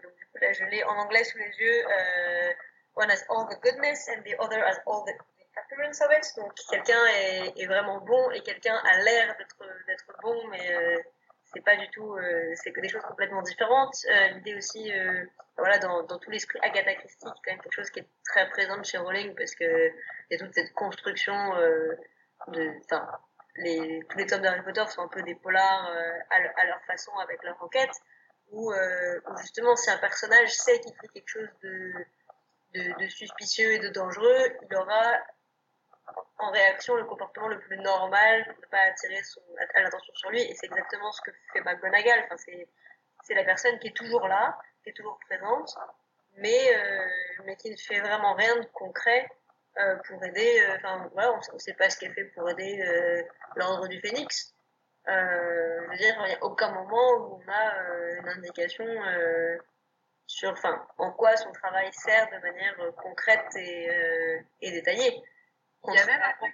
Donc, 0.04 0.16
du 0.16 0.26
coup, 0.28 0.38
là, 0.42 0.54
je 0.54 0.64
l'ai 0.66 0.84
en 0.86 0.96
anglais 0.98 1.24
sous 1.24 1.38
les 1.38 1.52
yeux. 1.60 1.84
One 2.96 3.10
has 3.10 3.24
all 3.30 3.48
the 3.48 3.60
goodness 3.62 4.10
and 4.10 4.22
the 4.24 4.36
other 4.38 4.62
has 4.66 4.80
all 4.86 5.06
the 5.06 5.14
of 5.58 6.12
it. 6.12 6.34
Donc, 6.38 6.54
quelqu'un 6.70 7.06
est, 7.56 7.66
vraiment 7.66 8.00
bon 8.00 8.32
et 8.32 8.42
quelqu'un 8.42 8.76
a 8.76 8.98
l'air 9.00 9.36
d'être 9.38 10.22
bon, 10.22 10.48
mais 10.48 10.74
euh, 10.76 10.98
c'est 11.54 11.64
pas 11.64 11.76
du 11.76 11.90
tout, 11.90 12.16
euh, 12.16 12.54
c'est 12.56 12.72
des 12.72 12.90
choses 12.90 13.02
complètement 13.04 13.42
différentes. 13.42 13.96
Euh, 14.10 14.28
L'idée 14.30 14.56
aussi, 14.56 14.92
euh, 14.92 15.26
voilà, 15.58 15.78
dans, 15.80 16.04
dans 16.04 16.18
tout 16.18 16.32
l'esprit 16.32 16.60
Agatha 16.62 16.96
Christie, 16.96 17.26
qui 17.26 17.28
est 17.28 17.42
quand 17.46 17.52
même 17.52 17.62
quelque 17.62 17.74
chose 17.74 17.90
qui 17.90 18.00
est 18.00 18.08
très 18.26 18.50
présente 18.50 18.86
chez 18.86 18.98
Rowling, 18.98 19.36
parce 19.36 19.56
que 19.56 19.88
il 19.90 20.32
y 20.32 20.36
a 20.36 20.38
toute 20.38 20.54
cette 20.54 20.74
construction 20.74 21.56
euh, 21.58 21.96
de, 22.48 22.72
enfin, 22.86 23.08
les, 23.58 24.02
tous 24.10 24.18
les 24.18 24.26
tomes 24.26 24.42
d'Harry 24.42 24.62
Potter 24.64 24.86
sont 24.88 25.02
un 25.02 25.08
peu 25.10 25.22
des 25.24 25.36
polars 25.36 25.92
à, 26.30 26.40
leur- 26.40 26.82
façon 26.88 27.12
avec 27.18 27.44
leur 27.44 27.62
enquête, 27.62 27.92
où, 28.52 28.72
où 28.74 29.38
justement 29.42 29.76
si 29.76 29.90
un 29.90 29.98
personnage 29.98 30.52
sait 30.54 30.80
qu'il 30.80 30.94
fait 30.96 31.08
quelque 31.10 31.28
chose 31.28 31.50
de, 31.62 31.94
de, 32.74 33.04
de 33.04 33.08
suspicieux 33.08 33.74
et 33.74 33.80
de 33.80 33.90
dangereux, 33.90 34.48
il 34.70 34.76
aura 34.76 35.18
en 36.42 36.52
réaction 36.52 36.96
le 36.96 37.06
comportement 37.06 37.48
le 37.48 37.60
plus 37.60 37.78
normal 37.78 38.46
pour 38.46 38.56
ne 38.62 38.68
pas 38.68 38.82
attirer 38.90 39.22
son, 39.24 39.42
l'attention 39.76 40.14
sur 40.16 40.30
lui, 40.32 40.42
et 40.42 40.56
c'est 40.56 40.68
exactement 40.68 41.12
ce 41.12 41.22
que 41.22 41.32
fait 41.54 41.62
McGonagall. 41.62 42.24
Enfin, 42.26 42.38
c'est, 42.38 42.68
c'est 43.24 43.34
la 43.34 43.44
personne 43.44 43.78
qui 43.80 43.88
est 43.88 43.96
toujours 43.96 44.28
là, 44.28 44.58
qui 44.84 44.90
est 44.90 44.94
toujours 44.94 45.20
présente, 45.28 45.76
mais, 46.38 46.76
euh, 46.76 47.08
mais 47.46 47.56
qui 47.56 47.70
ne 47.70 47.76
fait 47.76 48.00
vraiment 48.00 48.34
rien 48.34 48.56
de 48.58 48.66
concret 48.74 49.28
euh, 49.80 49.96
pour 50.08 50.24
aider. 50.24 50.62
euh, 50.68 50.76
Enfin, 50.78 51.10
voilà, 51.14 51.34
on, 51.34 51.54
ne 51.54 51.60
sait 51.60 51.74
pas 51.74 51.90
ce 51.90 51.98
qu'elle 51.98 52.14
fait 52.14 52.26
pour 52.26 52.50
aider 52.50 53.24
l'ordre 53.56 53.88
du 53.88 54.00
Phénix. 54.00 54.54
Je 55.08 55.90
veux 55.90 55.98
dire, 55.98 56.16
il 56.26 56.30
n'y 56.30 56.36
a 56.36 56.44
aucun 56.44 56.72
moment 56.72 57.12
où 57.18 57.42
on 57.44 57.52
a 57.52 57.74
une 58.20 58.30
indication 58.30 58.86
sur, 60.28 60.54
en 60.98 61.12
quoi 61.12 61.36
son 61.36 61.52
travail 61.52 61.92
sert 61.92 62.28
de 62.30 62.38
manière 62.38 62.76
concrète 62.96 63.56
et 63.56 64.72
détaillée. 64.72 65.22
Il 65.88 65.94
y 65.94 66.00
a 66.00 66.06
même 66.06 66.22
un 66.22 66.34
truc, 66.34 66.54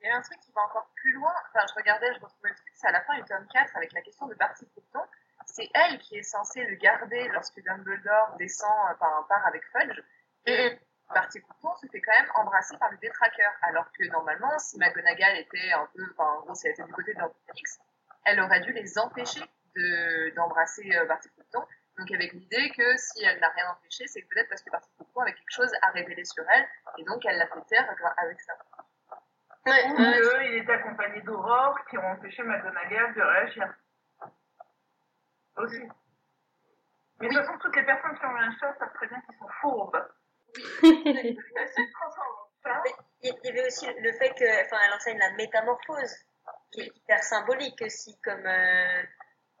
il 0.00 0.06
y 0.06 0.10
a 0.10 0.16
un 0.16 0.22
truc 0.22 0.40
qui 0.40 0.52
va 0.52 0.62
encore 0.62 0.90
plus 0.96 1.12
loin. 1.12 1.32
Enfin, 1.48 1.64
je 1.68 1.74
regardais, 1.74 2.12
je 2.14 2.20
retrouvais 2.20 2.50
le 2.50 2.54
truc, 2.54 2.72
c'est 2.74 2.88
à 2.88 2.92
la 2.92 3.00
fin 3.02 3.14
du 3.16 3.24
tome 3.24 3.46
4 3.52 3.76
avec 3.76 3.92
la 3.92 4.02
question 4.02 4.26
de 4.26 4.34
Barty 4.34 4.66
Croughton. 4.70 5.06
C'est 5.46 5.68
elle 5.74 5.98
qui 5.98 6.16
est 6.16 6.22
censée 6.22 6.64
le 6.64 6.76
garder 6.76 7.28
lorsque 7.28 7.60
Dumbledore 7.62 8.36
descend, 8.38 8.70
enfin, 8.92 9.26
part 9.28 9.46
avec 9.46 9.62
Fudge. 9.72 10.02
Et 10.46 10.78
Barty 11.12 11.40
Croughton 11.40 11.74
se 11.76 11.86
fait 11.88 12.00
quand 12.00 12.12
même 12.12 12.30
embrasser 12.34 12.76
par 12.78 12.90
le 12.90 12.98
détraqueur. 12.98 13.52
Alors 13.62 13.90
que 13.92 14.04
normalement, 14.08 14.58
si 14.58 14.78
McGonagall 14.78 15.38
était 15.38 15.72
un 15.72 15.88
peu, 15.94 16.04
enfin, 16.12 16.38
en 16.38 16.40
gros, 16.42 16.54
si 16.54 16.66
elle 16.66 16.72
était 16.72 16.84
du 16.84 16.92
côté 16.92 17.14
de 17.14 17.20
Phoenix, 17.46 17.80
elle 18.24 18.40
aurait 18.40 18.60
dû 18.60 18.72
les 18.72 18.98
empêcher 18.98 19.42
de, 19.74 20.34
d'embrasser 20.34 20.88
euh, 20.96 21.06
Barty. 21.06 21.28
Donc 22.02 22.10
avec 22.10 22.32
l'idée 22.32 22.70
que 22.76 22.96
si 22.96 23.22
elle 23.22 23.38
n'a 23.38 23.48
rien 23.50 23.70
empêché, 23.70 24.08
c'est 24.08 24.22
peut-être 24.22 24.48
parce 24.48 24.60
que 24.62 24.70
Barty 24.70 24.88
Croughton 24.96 25.20
avait 25.20 25.34
quelque 25.34 25.52
chose 25.52 25.70
à 25.82 25.90
révéler 25.92 26.24
sur 26.24 26.42
elle, 26.50 26.66
et 26.98 27.04
donc 27.04 27.24
elle 27.24 27.38
l'a 27.38 27.46
fait 27.46 27.64
taire 27.68 27.86
gra- 27.94 28.14
avec 28.16 28.40
ça. 28.40 28.54
Ouais, 29.64 29.88
Ou 29.88 29.96
ouais, 29.96 30.46
qu'il 30.46 30.54
était 30.56 30.72
accompagné 30.72 31.20
d'Aurore 31.20 31.78
qui 31.88 31.96
ont 31.98 32.04
empêché 32.04 32.42
McGonagall 32.42 33.14
de 33.14 33.22
réagir. 33.22 33.74
Aussi. 35.58 35.82
Mais 37.20 37.28
de 37.28 37.34
toute 37.34 37.44
façon, 37.44 37.58
toutes 37.60 37.76
les 37.76 37.84
personnes 37.84 38.18
qui 38.18 38.24
ont 38.26 38.36
eu 38.36 38.40
un 38.40 38.58
chat 38.58 38.74
savent 38.80 38.94
très 38.94 39.06
bien 39.06 39.20
qu'ils 39.20 39.38
sont 39.38 39.48
fourbes. 39.60 40.08
Chat. 42.64 42.82
Il 43.22 43.32
y 43.44 43.48
avait 43.48 43.66
aussi 43.68 43.86
le 43.86 44.12
fait 44.14 44.30
que, 44.30 44.64
enfin, 44.66 44.78
elle 44.84 44.92
enseigne 44.94 45.18
la 45.18 45.30
métamorphose, 45.34 46.16
qui 46.72 46.80
est 46.80 46.96
hyper 46.96 47.22
symbolique 47.22 47.80
aussi 47.82 48.18
comme, 48.24 48.44
euh, 48.44 49.02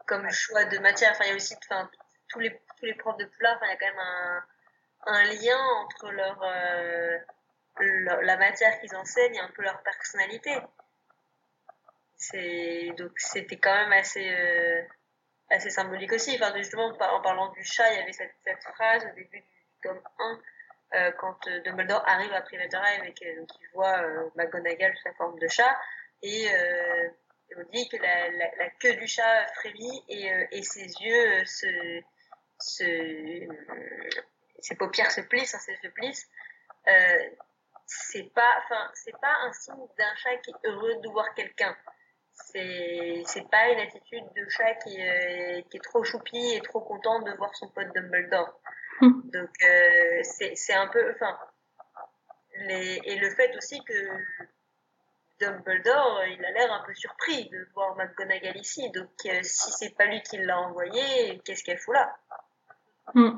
comme 0.08 0.28
choix 0.32 0.64
de 0.64 0.78
matière. 0.78 1.12
Enfin, 1.12 1.24
il 1.26 1.30
y 1.30 1.32
a 1.32 1.36
aussi, 1.36 1.54
enfin, 1.70 1.88
tous 2.32 2.40
les, 2.40 2.50
tous 2.78 2.86
les 2.86 2.94
profs 2.94 3.18
de 3.18 3.24
Poulard, 3.26 3.58
il 3.62 3.68
y 3.68 3.72
a 3.72 3.76
quand 3.76 3.86
même 3.86 3.98
un, 3.98 4.44
un 5.06 5.24
lien 5.24 5.58
entre 5.84 6.06
euh, 6.06 7.18
leur- 7.78 8.22
la 8.22 8.36
matière 8.36 8.78
qu'ils 8.80 8.94
enseignent 8.96 9.34
et 9.36 9.40
un 9.40 9.50
peu 9.54 9.62
leur 9.62 9.82
personnalité. 9.82 10.56
C'est, 12.16 12.90
donc, 12.96 13.12
c'était 13.16 13.56
quand 13.58 13.74
même 13.74 13.92
assez, 13.92 14.28
euh, 14.32 14.82
assez 15.50 15.70
symbolique 15.70 16.12
aussi. 16.12 16.36
Enfin, 16.40 16.56
justement, 16.56 16.86
en 16.86 16.94
par- 16.96 17.14
en 17.14 17.20
parlant 17.20 17.48
du 17.50 17.64
chat, 17.64 17.90
il 17.92 17.98
y 17.98 18.02
avait 18.02 18.12
cette, 18.12 18.34
cette 18.44 18.62
phrase 18.74 19.04
au 19.04 19.14
début 19.14 19.40
du 19.40 19.44
tome 19.82 20.00
1 20.18 20.40
euh, 20.94 21.12
quand 21.18 21.48
Dumbledore 21.64 22.06
arrive 22.06 22.32
à 22.32 22.42
Privet 22.42 22.68
Drive 22.68 23.04
et 23.04 23.12
qu'il 23.14 23.46
voit 23.72 24.00
McGonagall 24.36 24.94
sous 24.96 25.02
sa 25.04 25.14
forme 25.14 25.38
de 25.38 25.48
chat 25.48 25.74
et 26.22 26.46
on 27.56 27.62
dit 27.72 27.88
que 27.88 27.96
la, 27.96 28.28
la, 28.30 28.50
la 28.58 28.70
queue 28.78 28.94
du 28.94 29.06
chat 29.06 29.46
frémit 29.54 30.04
et, 30.08 30.30
et 30.52 30.62
ses 30.62 30.84
yeux 31.00 31.44
se, 31.46 32.02
se 32.62 33.46
ses 34.60 34.76
paupières 34.76 35.10
se 35.10 35.20
plissent, 35.22 35.54
hein, 35.54 35.58
se 35.58 35.88
plissent. 35.88 36.28
Euh, 36.88 37.30
c'est 37.86 38.32
pas, 38.34 38.54
enfin, 38.58 38.90
c'est 38.94 39.18
pas 39.20 39.34
un 39.42 39.52
signe 39.52 39.86
d'un 39.98 40.14
chat 40.16 40.36
qui 40.38 40.50
est 40.50 40.68
heureux 40.68 40.94
de 41.02 41.08
voir 41.10 41.34
quelqu'un. 41.34 41.76
C'est, 42.32 43.22
c'est 43.26 43.48
pas 43.50 43.68
une 43.70 43.80
attitude 43.80 44.24
de 44.34 44.48
chat 44.48 44.74
qui, 44.76 44.96
euh, 45.00 45.60
qui 45.68 45.76
est 45.76 45.84
trop 45.84 46.02
choupi 46.02 46.54
et 46.54 46.60
trop 46.62 46.80
content 46.80 47.20
de 47.20 47.32
voir 47.32 47.54
son 47.54 47.68
pote 47.68 47.92
Dumbledore. 47.94 48.58
Donc 49.00 49.50
euh, 49.64 50.20
c'est 50.22 50.54
c'est 50.54 50.74
un 50.74 50.86
peu, 50.86 51.12
enfin, 51.12 51.36
les, 52.54 53.00
et 53.04 53.16
le 53.16 53.30
fait 53.30 53.54
aussi 53.56 53.82
que 53.84 54.08
Dumbledore, 55.40 56.24
il 56.26 56.44
a 56.44 56.50
l'air 56.52 56.72
un 56.72 56.84
peu 56.86 56.94
surpris 56.94 57.48
de 57.50 57.68
voir 57.74 57.96
McGonagall 57.96 58.56
ici. 58.56 58.90
Donc 58.90 59.10
euh, 59.26 59.40
si 59.42 59.72
c'est 59.72 59.94
pas 59.96 60.06
lui 60.06 60.22
qui 60.22 60.38
l'a 60.38 60.58
envoyé, 60.60 61.40
qu'est-ce 61.44 61.64
qu'elle 61.64 61.78
fout 61.78 61.94
là? 61.94 62.16
Hmm. 63.14 63.36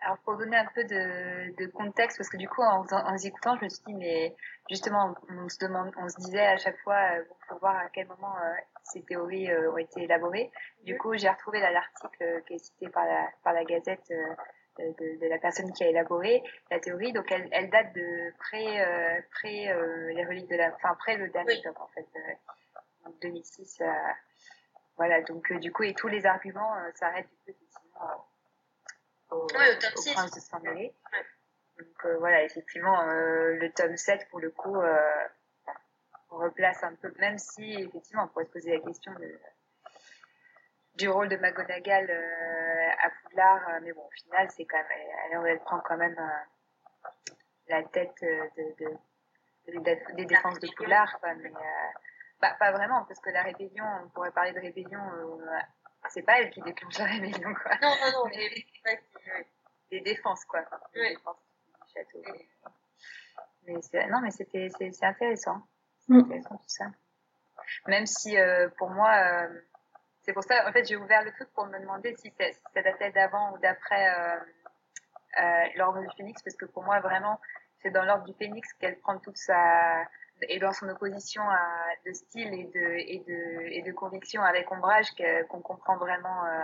Alors 0.00 0.18
pour 0.18 0.36
donner 0.36 0.56
un 0.56 0.66
peu 0.74 0.84
de, 0.84 1.56
de 1.56 1.66
contexte, 1.72 2.18
parce 2.18 2.28
que 2.30 2.36
du 2.36 2.48
coup 2.48 2.62
en, 2.62 2.84
les 3.12 3.26
écoutant, 3.26 3.56
je 3.56 3.64
me 3.64 3.68
suis 3.68 3.82
dit 3.84 3.94
mais 3.94 4.36
justement 4.70 5.14
on 5.28 5.48
se 5.48 5.58
demande, 5.58 5.92
on 5.96 6.08
se 6.08 6.16
disait 6.18 6.46
à 6.46 6.56
chaque 6.56 6.78
fois, 6.78 6.94
euh, 7.14 7.24
bon, 7.28 7.34
faut 7.48 7.58
voir 7.58 7.76
à 7.76 7.88
quel 7.88 8.06
moment 8.06 8.34
euh, 8.36 8.52
ces 8.84 9.02
théories 9.02 9.50
euh, 9.50 9.72
ont 9.72 9.76
été 9.78 10.04
élaborées. 10.04 10.52
Du 10.84 10.96
coup 10.96 11.14
j'ai 11.16 11.28
retrouvé 11.28 11.58
l'article 11.60 12.22
euh, 12.22 12.40
qui 12.46 12.54
est 12.54 12.58
cité 12.58 12.88
par 12.88 13.04
la 13.06 13.28
par 13.42 13.52
la 13.52 13.64
Gazette 13.64 14.08
euh, 14.12 14.34
de, 14.78 15.28
la 15.28 15.38
personne 15.38 15.72
qui 15.72 15.82
a 15.82 15.88
élaboré 15.88 16.44
la 16.70 16.78
théorie. 16.78 17.12
Donc 17.12 17.30
elle, 17.32 17.48
elle 17.50 17.68
date 17.68 17.92
de 17.94 18.32
près 18.38 18.80
euh, 18.80 19.20
près 19.32 19.68
euh, 19.72 20.12
les 20.12 20.24
reliques 20.24 20.48
de 20.48 20.56
la, 20.56 20.72
enfin 20.74 20.94
près 20.94 21.16
le 21.16 21.28
dernier 21.30 21.60
Oui. 21.64 21.72
en 21.76 21.86
fait, 21.88 22.06
euh, 22.16 23.08
en 23.08 23.10
2006. 23.20 23.80
euh, 23.80 23.86
voilà 24.96 25.22
donc 25.22 25.50
euh, 25.50 25.58
du 25.58 25.72
coup 25.72 25.82
et 25.82 25.94
tous 25.94 26.08
les 26.08 26.24
arguments 26.24 26.76
euh, 26.76 26.90
s'arrêtent 26.94 27.28
du 27.28 27.36
coup 27.36 27.50
effectivement. 27.50 28.27
Au, 29.30 29.36
au 29.36 29.48
tome 29.48 29.92
au 29.96 30.00
six. 30.00 30.12
prince 30.12 30.50
de 30.50 30.70
Ouais. 30.70 30.92
Donc 31.78 32.04
euh, 32.04 32.16
voilà, 32.18 32.42
effectivement, 32.42 33.00
euh, 33.08 33.54
le 33.54 33.70
tome 33.72 33.96
7, 33.96 34.28
pour 34.30 34.40
le 34.40 34.50
coup, 34.50 34.76
euh, 34.80 35.28
on 36.30 36.38
replace 36.38 36.82
un 36.82 36.94
peu, 36.96 37.12
même 37.18 37.38
si 37.38 37.82
effectivement 37.82 38.24
on 38.24 38.28
pourrait 38.28 38.46
se 38.46 38.50
poser 38.50 38.76
la 38.76 38.80
question 38.80 39.12
de, 39.14 39.38
du 40.96 41.08
rôle 41.08 41.28
de 41.28 41.36
McGonagall 41.36 42.10
à 43.02 43.10
Poudlard, 43.10 43.80
mais 43.82 43.92
bon, 43.92 44.02
au 44.04 44.10
final, 44.10 44.50
c'est 44.50 44.64
quand 44.64 44.76
même, 44.76 44.86
elle, 45.30 45.46
elle, 45.46 45.60
prend 45.60 45.80
quand 45.80 45.96
même 45.96 46.16
la 47.68 47.82
tête 47.84 48.14
de, 48.20 48.50
de, 48.56 48.84
de- 49.72 49.78
de- 49.80 50.14
des 50.16 50.24
défenses 50.24 50.58
de 50.58 50.68
Poudlard, 50.76 51.18
quoi, 51.20 51.34
mais 51.34 51.52
bah, 52.40 52.54
pas 52.58 52.72
vraiment, 52.72 53.04
parce 53.04 53.20
que 53.20 53.30
la 53.30 53.42
rébellion, 53.42 53.84
on 54.04 54.08
pourrait 54.10 54.30
parler 54.32 54.52
de 54.52 54.60
rébellion, 54.60 55.00
euh, 55.00 55.58
c'est 56.10 56.22
pas 56.22 56.40
elle 56.40 56.50
qui 56.50 56.60
déclenche 56.62 56.98
la 56.98 57.06
rébellion, 57.06 57.54
quoi. 57.54 57.72
Non, 57.82 57.94
non, 58.00 58.12
non, 58.12 58.30
Mais-. 58.30 58.66
des 59.90 60.00
défenses 60.00 60.44
quoi 60.44 60.60
des 60.94 61.00
Oui. 61.00 61.08
défenses 61.10 61.36
du 61.64 61.92
château 61.94 62.22
mais 63.64 63.80
c'est- 63.82 64.06
non 64.08 64.20
mais 64.20 64.30
c'était 64.30 64.68
c'est 64.78 64.90
c'est 64.92 65.06
intéressant 65.06 65.62
c'est 66.00 66.12
Mm. 66.14 66.20
intéressant 66.20 66.56
tout 66.56 66.68
ça 66.68 66.86
même 67.86 68.06
si 68.06 68.38
euh, 68.38 68.68
pour 68.78 68.90
moi 68.90 69.12
euh, 69.16 69.60
c'est 70.22 70.32
pour 70.32 70.44
ça 70.44 70.66
en 70.68 70.72
fait 70.72 70.84
j'ai 70.84 70.96
ouvert 70.96 71.22
le 71.24 71.32
truc 71.32 71.48
pour 71.54 71.66
me 71.66 71.78
demander 71.78 72.14
si, 72.16 72.32
c'est- 72.38 72.52
si 72.52 72.62
ça 72.74 72.82
datait 72.82 73.10
d'avant 73.12 73.52
ou 73.54 73.58
d'après 73.58 74.08
euh, 74.08 74.38
euh, 75.40 75.64
l'ordre 75.76 76.00
du 76.00 76.08
phénix 76.16 76.42
parce 76.42 76.56
que 76.56 76.64
pour 76.66 76.82
moi 76.84 77.00
vraiment 77.00 77.40
c'est 77.82 77.90
dans 77.90 78.04
l'ordre 78.04 78.24
du 78.24 78.34
phénix 78.34 78.72
qu'elle 78.74 78.98
prend 79.00 79.18
toute 79.18 79.36
sa 79.36 80.04
et 80.42 80.58
dans 80.60 80.72
son 80.72 80.88
opposition 80.88 81.42
à, 81.42 81.58
de 82.06 82.12
style 82.12 82.54
et 82.54 82.64
de 82.64 82.80
et 82.96 83.18
de 83.26 83.60
et 83.76 83.82
de 83.82 83.92
conviction 83.92 84.42
avec 84.42 84.70
ombrage 84.70 85.08
qu'on 85.48 85.60
comprend 85.60 85.96
vraiment 85.96 86.46
euh, 86.46 86.62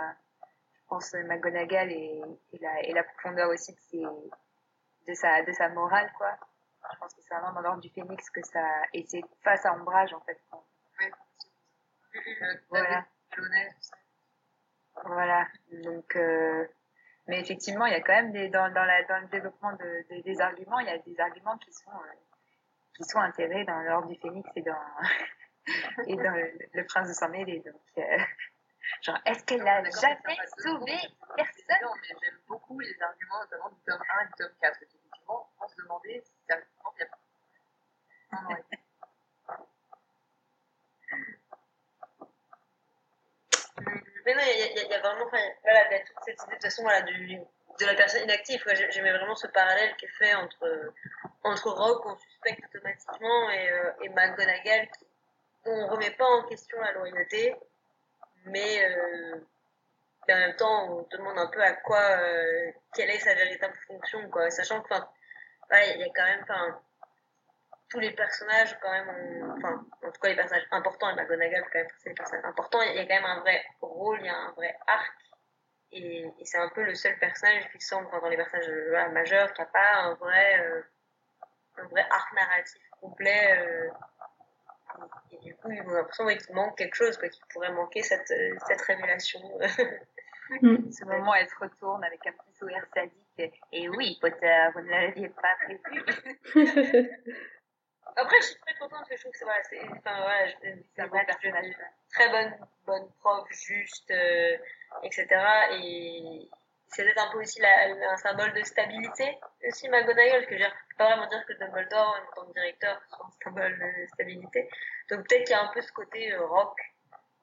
je 0.85 0.89
pense 0.89 1.13
McGonagall 1.13 1.91
et, 1.91 2.21
et, 2.53 2.57
la, 2.59 2.81
et 2.83 2.93
la 2.93 3.03
profondeur 3.03 3.49
aussi 3.49 3.73
de, 3.73 3.79
ses, 3.79 4.03
de, 5.07 5.13
sa, 5.15 5.41
de 5.41 5.51
sa 5.51 5.69
morale, 5.69 6.11
quoi. 6.17 6.37
Je 6.93 6.97
pense 6.99 7.13
que 7.15 7.21
c'est 7.23 7.33
vraiment 7.33 7.53
dans 7.53 7.61
l'ordre 7.61 7.81
du 7.81 7.89
phénix 7.89 8.29
que 8.29 8.43
ça. 8.43 8.63
Et 8.93 9.03
c'est 9.07 9.21
face 9.43 9.65
à 9.65 9.73
Ombrage, 9.73 10.13
en 10.13 10.19
fait. 10.21 10.39
qu'on- 10.51 10.63
Euh, 12.15 12.53
Voilà. 12.69 13.05
Voilà. 15.03 15.47
Donc, 15.83 16.15
euh, 16.15 16.67
mais 17.27 17.39
effectivement, 17.41 17.85
il 17.87 17.91
y 17.93 17.95
a 17.95 18.01
quand 18.01 18.13
même 18.13 18.31
des, 18.31 18.49
dans, 18.49 18.71
dans, 18.71 18.85
la, 18.85 19.03
dans 19.05 19.19
le 19.19 19.27
développement 19.27 19.73
de, 19.73 20.05
de- 20.15 20.21
des 20.21 20.39
arguments, 20.39 20.79
il 20.79 20.87
y 20.87 20.91
a 20.91 20.97
des 20.99 21.19
arguments 21.19 21.57
qui 21.57 21.73
sont, 21.73 21.89
euh, 21.91 22.13
qui 22.95 23.03
sont 23.03 23.19
intégrés 23.19 23.65
dans 23.65 23.79
l'ordre 23.81 24.07
du 24.07 24.15
phénix 24.19 24.47
et 24.55 24.61
dans, 24.61 24.77
et 26.07 26.15
dans 26.15 26.31
le, 26.35 26.51
le 26.73 26.85
prince 26.85 27.07
de 27.09 27.13
sang 27.13 27.29
mêlé. 27.29 27.59
Donc, 27.61 27.81
euh, 27.97 28.17
genre, 29.01 29.17
est-ce 29.25 29.43
qu'elle 29.43 29.67
a 29.67 29.81
D'accord, 29.81 29.99
ça 29.99 30.07
jamais 30.09 30.37
sauvé 30.59 30.97
personne? 31.35 31.65
Évident, 31.77 31.93
mais 32.01 32.15
j'aime 32.23 32.39
beaucoup 32.47 32.79
les 32.79 33.01
arguments, 33.01 33.39
notamment 33.41 33.69
du 33.69 33.79
tome 33.85 34.01
1 34.19 34.23
et 34.23 34.25
du 34.27 34.33
tome 34.37 34.51
4. 34.61 34.77
Effectivement, 34.81 35.49
on 35.61 35.67
se 35.67 35.75
demandait 35.77 36.21
si 36.25 36.31
sérieusement 36.47 36.93
il 36.95 36.99
y 36.99 37.03
a 37.03 37.07
pas. 37.07 37.17
Non, 38.31 38.49
non. 38.49 38.57
Mais 44.25 44.33
non, 44.33 44.41
il 44.43 44.59
y, 44.59 44.79
a- 44.79 44.83
y 44.83 44.85
y 44.93 44.99
vraiment, 44.99 45.25
enfin, 45.25 45.37
voilà, 45.63 45.87
il 45.87 45.91
y 45.91 45.95
a 45.95 45.99
toute 45.99 46.15
cette 46.25 46.41
idée 46.41 46.47
de 46.47 46.51
toute 46.53 46.61
façon, 46.63 46.81
voilà, 46.83 47.01
du, 47.01 47.37
de 47.37 47.85
la 47.85 47.93
personne 47.95 48.23
inactive. 48.23 48.63
J'aimais 48.89 49.11
vraiment 49.11 49.35
ce 49.35 49.47
parallèle 49.47 49.95
qui 49.97 50.05
est 50.05 50.17
fait 50.17 50.33
entre, 50.33 50.93
entre 51.43 51.69
Rogue, 51.69 52.01
qu'on 52.01 52.17
suspecte 52.17 52.63
automatiquement, 52.73 53.49
et, 53.51 53.71
euh, 53.71 53.91
et 54.01 54.09
McGonagall, 54.09 54.87
qui, 54.97 55.05
dont 55.65 55.71
on 55.73 55.87
remet 55.89 56.11
pas 56.11 56.25
en 56.25 56.43
question 56.47 56.79
la 56.81 56.93
loyauté, 56.93 57.55
mais, 58.45 58.83
euh, 58.85 59.37
mais 60.27 60.33
en 60.33 60.37
même 60.37 60.55
temps, 60.55 60.89
on 60.89 61.07
demande 61.17 61.37
un 61.37 61.47
peu 61.47 61.61
à 61.61 61.73
quoi, 61.73 62.01
euh, 62.01 62.71
quelle 62.93 63.09
est 63.09 63.19
sa 63.19 63.33
véritable 63.33 63.75
fonction, 63.87 64.29
quoi. 64.29 64.49
Sachant 64.49 64.81
que, 64.81 64.93
enfin, 64.93 65.07
il 65.71 65.99
y 65.99 66.03
a 66.03 66.09
quand 66.15 66.23
même, 66.23 66.43
enfin, 66.43 66.81
tous 67.89 67.99
les 67.99 68.11
personnages 68.11 68.77
quand 68.81 68.91
même 68.91 69.53
enfin 69.57 69.85
en 70.03 70.11
tout 70.11 70.19
cas 70.19 70.29
les 70.29 70.35
personnages 70.35 70.67
importants 70.71 71.07
et 71.11 71.15
McGonagall 71.15 71.63
quand 71.71 71.79
même 71.79 71.87
c'est 71.99 72.09
les 72.09 72.15
personnages 72.15 72.45
importants 72.45 72.81
il 72.81 72.95
y 72.95 72.99
a 72.99 73.03
quand 73.05 73.13
même 73.13 73.25
un 73.25 73.39
vrai 73.41 73.63
rôle 73.79 74.19
il 74.21 74.25
y 74.25 74.29
a 74.29 74.35
un 74.35 74.51
vrai 74.53 74.75
arc 74.87 75.13
et, 75.91 76.25
et 76.25 76.45
c'est 76.45 76.57
un 76.57 76.69
peu 76.69 76.83
le 76.83 76.95
seul 76.95 77.17
personnage 77.19 77.69
qui 77.71 77.79
semble 77.79 78.07
enfin, 78.07 78.19
dans 78.21 78.29
les 78.29 78.37
personnages 78.37 78.69
voilà, 78.89 79.09
majeurs 79.09 79.53
qui 79.53 79.61
a 79.61 79.65
pas 79.65 79.97
un 80.01 80.15
vrai 80.15 80.59
euh, 80.61 80.81
un 81.77 81.87
vrai 81.87 82.05
arc 82.09 82.33
narratif 82.33 82.81
complet. 82.99 83.57
Euh, 83.59 83.89
et, 85.31 85.37
du 85.37 85.55
coup, 85.55 85.71
ils 85.71 85.81
ont 85.81 85.91
l'impression 85.91 86.27
qu'il 86.27 86.55
manque 86.55 86.77
quelque 86.77 86.95
chose, 86.95 87.17
qu'il 87.17 87.45
pourrait 87.53 87.71
manquer 87.71 88.01
cette, 88.01 88.31
euh, 88.31 88.55
cette 88.67 88.81
révélation. 88.81 89.41
Mm. 90.61 90.91
Ce 90.91 91.03
moment, 91.05 91.33
elle 91.33 91.49
se 91.49 91.55
retourne 91.59 92.03
avec 92.03 92.19
un 92.27 92.31
petit 92.31 92.53
sourire 92.53 92.85
sadique. 92.93 93.59
Et, 93.71 93.89
oui, 93.89 94.17
Potter, 94.21 94.67
vous 94.73 94.81
ne 94.81 94.89
l'aviez 94.89 95.29
pas 95.29 95.55
prévu. 95.63 96.05
Après, 98.15 98.37
je 98.41 98.45
suis 98.45 98.59
très 98.61 98.75
contente 98.75 98.99
parce 98.99 99.09
que 99.09 99.15
je 99.17 99.21
trouve 99.21 99.31
que 99.33 99.37
c'est 99.39 99.45
voilà, 99.45 99.63
c'est 99.63 99.81
enfin, 99.89 100.21
voilà, 100.21 100.47
c'est 100.61 101.01
un 101.01 101.07
vrai 101.07 101.25
personnage. 101.25 101.73
Très 102.13 102.29
bonne, 102.29 102.55
bonne 102.85 103.11
prof, 103.19 103.45
juste, 103.51 104.09
euh, 104.11 104.57
etc. 105.03 105.27
Et 105.71 106.47
c'est 106.95 107.03
peut-être 107.03 107.27
un 107.27 107.31
peu 107.31 107.39
aussi 107.39 107.59
la, 107.59 108.11
un 108.11 108.17
symbole 108.17 108.53
de 108.53 108.63
stabilité 108.63 109.37
aussi 109.67 109.89
McGonagall 109.89 110.47
que 110.47 110.57
je 110.57 110.63
peux 110.63 110.95
pas 110.97 111.07
vraiment 111.07 111.27
dire 111.27 111.45
que 111.45 111.53
Dumbledore 111.53 112.15
en 112.21 112.35
tant 112.35 112.47
que 112.47 112.53
directeur 112.53 113.01
soit 113.09 113.25
un 113.25 113.31
symbole 113.43 113.77
de 113.77 114.07
stabilité. 114.07 114.69
Donc 115.09 115.27
peut-être 115.27 115.43
qu'il 115.43 115.51
y 115.51 115.59
a 115.59 115.63
un 115.63 115.73
peu 115.73 115.81
ce 115.81 115.91
côté 115.91 116.31
euh, 116.31 116.45
rock 116.45 116.79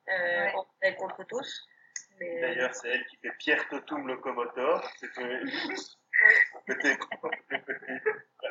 euh, 0.08 0.48
ouais. 0.82 0.94
contre 0.96 1.24
tous 1.24 1.68
mais... 2.18 2.40
d'ailleurs 2.40 2.74
c'est 2.74 2.88
elle 2.88 3.04
qui 3.06 3.16
fait 3.18 3.32
Pierre 3.38 3.68
Totum 3.68 4.08
Locomotor 4.08 4.90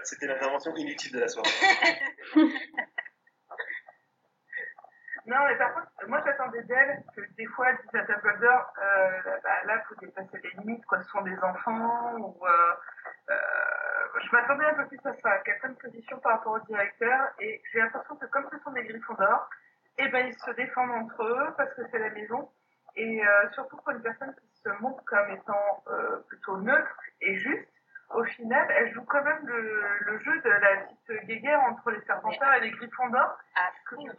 c'était 0.04 0.28
l'intervention 0.28 0.76
inutile 0.78 1.12
de 1.14 1.20
la 1.20 1.28
soirée 1.28 1.50
Non, 5.28 5.38
mais 5.48 5.56
par 5.56 5.74
contre, 5.74 5.88
moi 6.08 6.22
j'attendais 6.26 6.64
d'elle 6.64 7.04
que 7.16 7.22
des 7.38 7.46
fois, 7.48 7.70
elle 7.70 7.78
disait 7.86 8.00
à 8.00 8.18
euh, 8.18 9.40
bah, 9.44 9.50
là, 9.66 9.76
il 9.76 9.84
faut 9.88 9.96
dépasser 9.96 10.40
les 10.44 10.50
limites, 10.62 10.86
quoi, 10.86 11.00
ce 11.02 11.10
sont 11.10 11.22
des 11.22 11.38
enfants, 11.40 12.16
ou. 12.18 12.46
Euh, 12.46 12.74
euh, 13.30 13.36
je 14.20 14.32
m'attendais 14.36 14.66
un 14.66 14.74
peu 14.74 14.88
plus 14.88 15.00
à 15.06 15.14
ça, 15.14 15.38
qu'elle 15.40 15.58
prenne 15.60 15.76
position 15.76 16.20
par 16.20 16.34
rapport 16.34 16.54
au 16.54 16.60
directeur, 16.66 17.30
et 17.40 17.62
j'ai 17.72 17.80
l'impression 17.80 18.16
que 18.16 18.26
comme 18.28 18.48
ce 18.52 18.58
sont 18.60 18.72
des 18.72 18.84
griffons 18.84 19.14
d'or, 19.14 19.50
eh 19.98 20.08
ben, 20.10 20.28
ils 20.28 20.34
se 20.34 20.52
défendent 20.52 20.92
entre 20.92 21.24
eux 21.24 21.54
parce 21.58 21.74
que 21.74 21.82
c'est 21.92 22.00
la 22.00 22.10
maison, 22.10 22.50
et 22.96 23.26
euh, 23.26 23.50
surtout 23.52 23.78
pour 23.78 23.90
une 23.92 24.02
personne 24.02 24.34
qui 24.36 24.62
se 24.64 24.70
montre 24.82 25.04
comme 25.06 25.30
étant 25.32 25.84
euh, 25.88 26.18
plutôt 26.28 26.58
neutre 26.58 27.00
et 27.22 27.36
juste, 27.38 27.71
au 28.14 28.24
final, 28.24 28.68
elle 28.76 28.94
joue 28.94 29.04
quand 29.06 29.24
même 29.24 29.46
le, 29.46 29.82
le 30.02 30.20
jeu 30.20 30.42
de 30.42 30.50
la 30.50 30.78
petite 30.78 31.26
guéguerre 31.28 31.62
entre 31.62 31.92
les 31.92 32.02
Serpentards 32.02 32.56
et 32.56 32.62
les 32.62 32.72
Griffons 32.72 33.10
d'or. 33.10 33.38
Ah, 33.56 33.70
trouve 33.86 34.10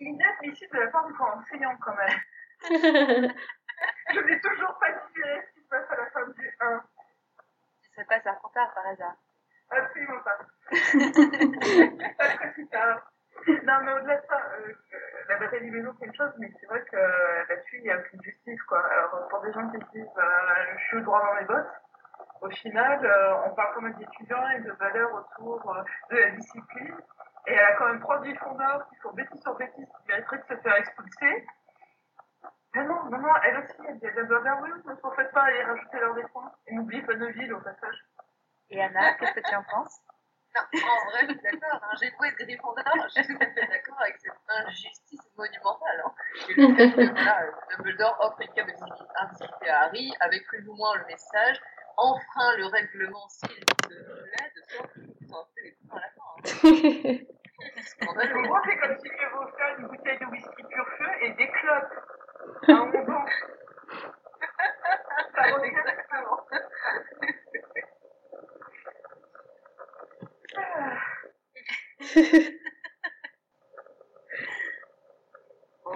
inadmissible 0.00 0.76
de 0.76 0.80
la 0.80 0.86
part 0.88 1.06
du 1.06 1.14
corps 1.14 1.36
enseignant 1.36 1.76
quand 1.80 1.94
même. 1.96 2.18
je 4.14 4.20
n'ai 4.20 4.40
toujours 4.40 4.78
pas 4.78 4.92
digéré 4.92 5.42
ce 5.46 5.54
qui 5.54 5.64
se 5.64 5.68
passe 5.68 5.90
à 5.90 5.96
la 5.96 6.06
fin 6.10 6.26
du 6.28 6.56
1. 6.60 6.82
Tu 7.82 7.90
sais 7.94 8.04
pas 8.04 8.20
Serpentard 8.20 8.74
par 8.74 8.86
hasard 8.86 9.16
Absolument 9.70 10.20
pas. 10.20 10.38
pas 12.18 12.28
très 12.36 12.54
super. 12.54 13.02
Non, 13.46 13.80
mais 13.82 13.92
au-delà 13.92 14.16
de 14.18 14.26
ça, 14.28 14.36
euh, 14.36 14.72
la 15.28 15.36
bataille 15.38 15.62
du 15.62 15.70
maison, 15.70 15.94
c'est 15.98 16.06
une 16.06 16.14
chose, 16.14 16.32
mais 16.38 16.52
c'est 16.60 16.66
vrai 16.66 16.82
que 16.90 16.96
euh, 16.96 17.44
là-dessus, 17.48 17.78
il 17.78 17.82
n'y 17.82 17.90
a 17.90 17.98
aucune 17.98 18.22
justice, 18.22 18.62
quoi. 18.64 18.86
Alors, 18.86 19.28
pour 19.28 19.40
des 19.40 19.52
gens 19.52 19.68
qui 19.70 19.78
se 19.78 19.90
disent, 19.92 20.18
euh, 20.18 20.76
je 20.78 20.84
suis 20.84 20.96
au 20.98 21.00
droit 21.00 21.22
dans 21.22 21.34
mes 21.40 21.46
bottes, 21.46 21.72
au 22.42 22.50
final, 22.50 23.04
euh, 23.04 23.46
on 23.46 23.54
parle 23.54 23.74
quand 23.74 23.82
même 23.82 23.94
d'étudiants 23.94 24.48
et 24.50 24.60
de 24.60 24.72
valeurs 24.72 25.14
autour 25.14 25.76
euh, 25.76 25.82
de 26.10 26.16
la 26.16 26.30
discipline. 26.30 26.96
Et 27.46 27.52
elle 27.52 27.64
a 27.64 27.74
quand 27.74 27.86
même 27.86 28.00
trois 28.00 28.18
griffons 28.20 28.54
d'or 28.54 28.86
qui 28.88 28.96
sont 29.00 29.12
bêtises 29.12 29.40
sur 29.42 29.54
bêtises, 29.56 29.86
qui 29.86 30.08
mériteraient 30.08 30.38
de 30.38 30.56
se 30.56 30.60
faire 30.60 30.76
expulser. 30.76 31.46
Mais 32.74 32.84
non, 32.84 33.04
non, 33.10 33.18
non, 33.18 33.34
elle 33.44 33.58
aussi, 33.58 33.76
elle 33.88 33.98
dit 33.98 34.06
à 34.06 34.10
Dumbledore, 34.10 34.58
oui, 34.62 34.70
ne 34.86 34.94
s'en 34.96 35.10
faites 35.12 35.30
pas, 35.32 35.42
aller 35.42 35.62
rajouter 35.62 35.98
leurs 35.98 36.14
des 36.14 36.22
points. 36.24 36.50
Et 36.66 36.74
n'oubliez 36.74 37.02
pas 37.02 37.14
Neville 37.14 37.52
au 37.52 37.60
passage. 37.60 38.06
Et 38.70 38.82
Anna, 38.82 39.14
qu'est-ce 39.14 39.34
que 39.34 39.48
tu 39.48 39.54
en 39.54 39.64
penses? 39.64 40.00
Non, 40.54 40.62
en 40.62 41.10
vrai, 41.10 41.20
je 41.22 41.32
suis 41.32 41.40
d'accord. 41.42 41.80
Hein, 41.82 41.96
J'ai 42.00 42.10
trouvé 42.12 42.30
Gryffondor, 42.38 42.84
je 43.04 43.22
suis 43.22 43.26
tout 43.26 43.42
à 43.42 43.46
fait 43.46 43.66
d'accord 43.66 44.00
avec 44.00 44.18
cette 44.18 44.32
injustice 44.48 45.30
monumentale. 45.36 46.02
Hein. 46.04 46.14
Et 46.48 46.54
le 46.54 46.74
fait 46.74 46.90
que 46.92 47.10
voilà, 47.10 47.46
Dumbledore 47.70 48.16
offre 48.20 48.40
une 48.40 48.52
cape 48.52 48.66
d'invisibilité 48.66 49.68
à 49.70 49.82
Harry 49.84 50.12
avec 50.20 50.46
plus 50.46 50.66
ou 50.68 50.74
moins 50.74 50.94
le 50.96 51.06
message 51.06 51.60
enfreint 51.96 52.56
le 52.56 52.66
règlement 52.66 53.28
s'il 53.28 53.48
de 53.48 53.94
l'aide, 53.94 54.52
sauf 54.68 54.86
qu'ils 54.92 55.34
ont 55.34 55.44
fait 55.54 55.62
les 55.64 55.76
points 55.86 55.98
à 55.98 56.00
la 56.00 56.08
fin. 56.10 56.30
Hein. 56.36 57.18
Moi, 58.02 58.60
c'est 58.64 58.76
comme 58.76 58.96
si 58.98 59.08
je 59.08 59.26
vous 59.32 59.42
offert 59.42 59.78
une 59.78 59.86
bouteille 59.86 60.18
de 60.18 60.26
whisky 60.26 60.62
pur 60.68 60.86
feu 60.98 61.10
et 61.22 61.30
des 61.30 61.48
clopes 61.48 61.94
à 62.68 62.72
11 62.72 63.10
ans. 63.10 63.26
Ça 65.34 65.42
vaut 65.50 65.64
exactement. 65.64 66.38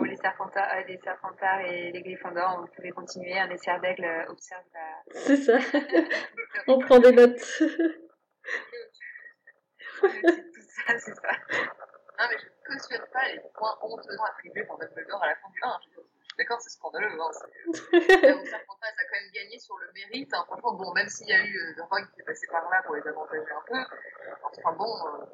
Les 0.05 0.17
serpentards, 0.17 0.69
euh, 0.75 0.83
les 0.89 0.99
serpentards 0.99 1.61
et 1.61 1.91
les 1.93 2.03
griffons 2.03 2.35
on 2.37 2.67
pouvait 2.67 2.91
continuer. 2.91 3.39
Un 3.39 3.49
essai 3.51 3.79
d'aigle 3.81 4.05
euh, 4.05 4.27
observe 4.29 4.65
la. 4.75 5.03
C'est 5.11 5.37
ça. 5.37 5.59
on 6.69 6.79
prend 6.79 6.99
des 6.99 7.13
notes. 7.13 7.39
tout 10.01 10.09
ça, 10.09 10.99
c'est 10.99 11.15
ça. 11.15 11.31
Non, 12.19 12.25
mais 12.31 12.39
je 12.39 12.47
ne 12.47 12.79
cautionne 12.79 13.07
pas 13.13 13.29
les 13.29 13.41
points 13.55 13.79
honteux 13.83 14.17
attribués 14.29 14.65
par 14.65 14.79
Dumbledore 14.79 15.23
à 15.23 15.29
la 15.29 15.37
fin 15.37 15.49
du 15.51 15.61
1. 15.63 15.79
Je, 15.85 15.89
je 15.89 16.01
suis 16.01 16.37
d'accord, 16.39 16.61
c'est 16.61 16.71
scandaleux. 16.71 17.21
Hein, 17.21 17.31
c'est... 17.33 17.51
Serpentard, 18.11 18.91
ça 18.95 19.03
a 19.03 19.05
quand 19.05 19.21
même 19.21 19.31
gagné 19.33 19.59
sur 19.59 19.77
le 19.79 19.93
mérite. 19.93 20.33
Hein. 20.35 20.45
Franchement, 20.47 20.75
bon, 20.75 20.93
même 20.95 21.09
s'il 21.09 21.29
y 21.29 21.33
a 21.33 21.45
eu 21.45 21.57
euh, 21.57 21.83
Rogue 21.91 22.09
qui 22.15 22.21
est 22.21 22.25
passé 22.25 22.47
par 22.51 22.69
là 22.71 22.83
pour 22.85 22.95
les 22.97 23.07
avantager 23.07 23.51
un 23.51 23.63
peu, 23.67 23.79
enfin 24.43 24.73
bon. 24.73 24.97
Euh, 25.07 25.25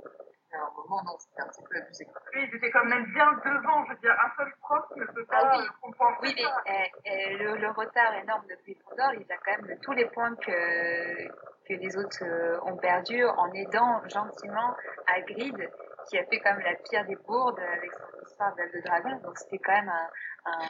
à 0.56 0.60
un 0.60 0.70
moment, 0.76 1.02
non, 1.04 1.16
c'était 1.18 1.42
un 1.42 1.48
petit 1.48 1.62
peu 1.62 1.76
abusé. 1.76 2.06
Oui, 2.34 2.48
ils 2.48 2.56
étaient 2.56 2.70
quand 2.70 2.84
même 2.84 3.04
bien 3.12 3.32
devant. 3.44 3.84
Je 3.84 3.92
veux 3.92 3.98
dire, 3.98 4.16
un 4.24 4.36
seul 4.36 4.52
prof 4.60 4.84
ne 4.96 5.04
peut 5.06 5.24
pas 5.26 5.40
ah, 5.42 5.58
oui. 5.58 5.66
comprendre. 5.80 6.16
Oui, 6.22 6.34
mais 6.36 6.44
euh, 6.44 6.84
euh, 7.06 7.38
le, 7.38 7.56
le, 7.56 7.70
retard 7.70 8.14
énorme 8.14 8.44
de 8.46 8.54
Gryffondor, 8.62 9.14
il 9.14 9.32
a 9.32 9.36
quand 9.44 9.62
même 9.62 9.78
tous 9.80 9.92
les 9.92 10.06
points 10.06 10.34
que, 10.36 11.28
que 11.68 11.74
les 11.74 11.96
autres 11.96 12.24
euh, 12.24 12.60
ont 12.64 12.76
perdus 12.76 13.24
en 13.24 13.50
aidant 13.52 14.02
gentiment 14.08 14.74
Hagrid, 15.06 15.70
qui 16.08 16.18
a 16.18 16.24
fait 16.24 16.40
quand 16.40 16.54
même 16.54 16.64
la 16.64 16.74
pire 16.74 17.04
des 17.06 17.16
bourdes 17.16 17.60
avec 17.60 17.92
son 17.92 18.26
histoire 18.26 18.54
de 18.54 18.80
Dragon. 18.80 19.16
Donc 19.24 19.38
c'était 19.38 19.58
quand 19.58 19.72
même 19.72 19.88
un, 19.88 20.10
un 20.46 20.68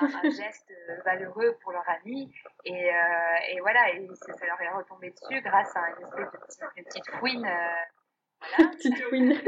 un, 0.00 0.06
un, 0.06 0.30
geste 0.30 0.72
valeureux 1.04 1.56
pour 1.62 1.72
leur 1.72 1.88
ami 1.88 2.32
et, 2.64 2.90
euh, 2.90 3.50
et 3.50 3.60
voilà 3.60 3.90
et 3.90 4.08
ça, 4.14 4.32
ça, 4.32 4.46
leur 4.46 4.60
est 4.60 4.70
retombé 4.70 5.10
dessus 5.10 5.40
grâce 5.42 5.74
à 5.76 5.90
une 5.90 6.06
espèce 6.06 6.32
de 6.32 6.38
petite, 6.38 6.64
une 6.76 6.84
petite 6.84 7.10
fouine 7.18 7.46
euh, 7.46 7.95
voilà. 8.40 8.70
petite 8.76 9.02
fouine 9.04 9.40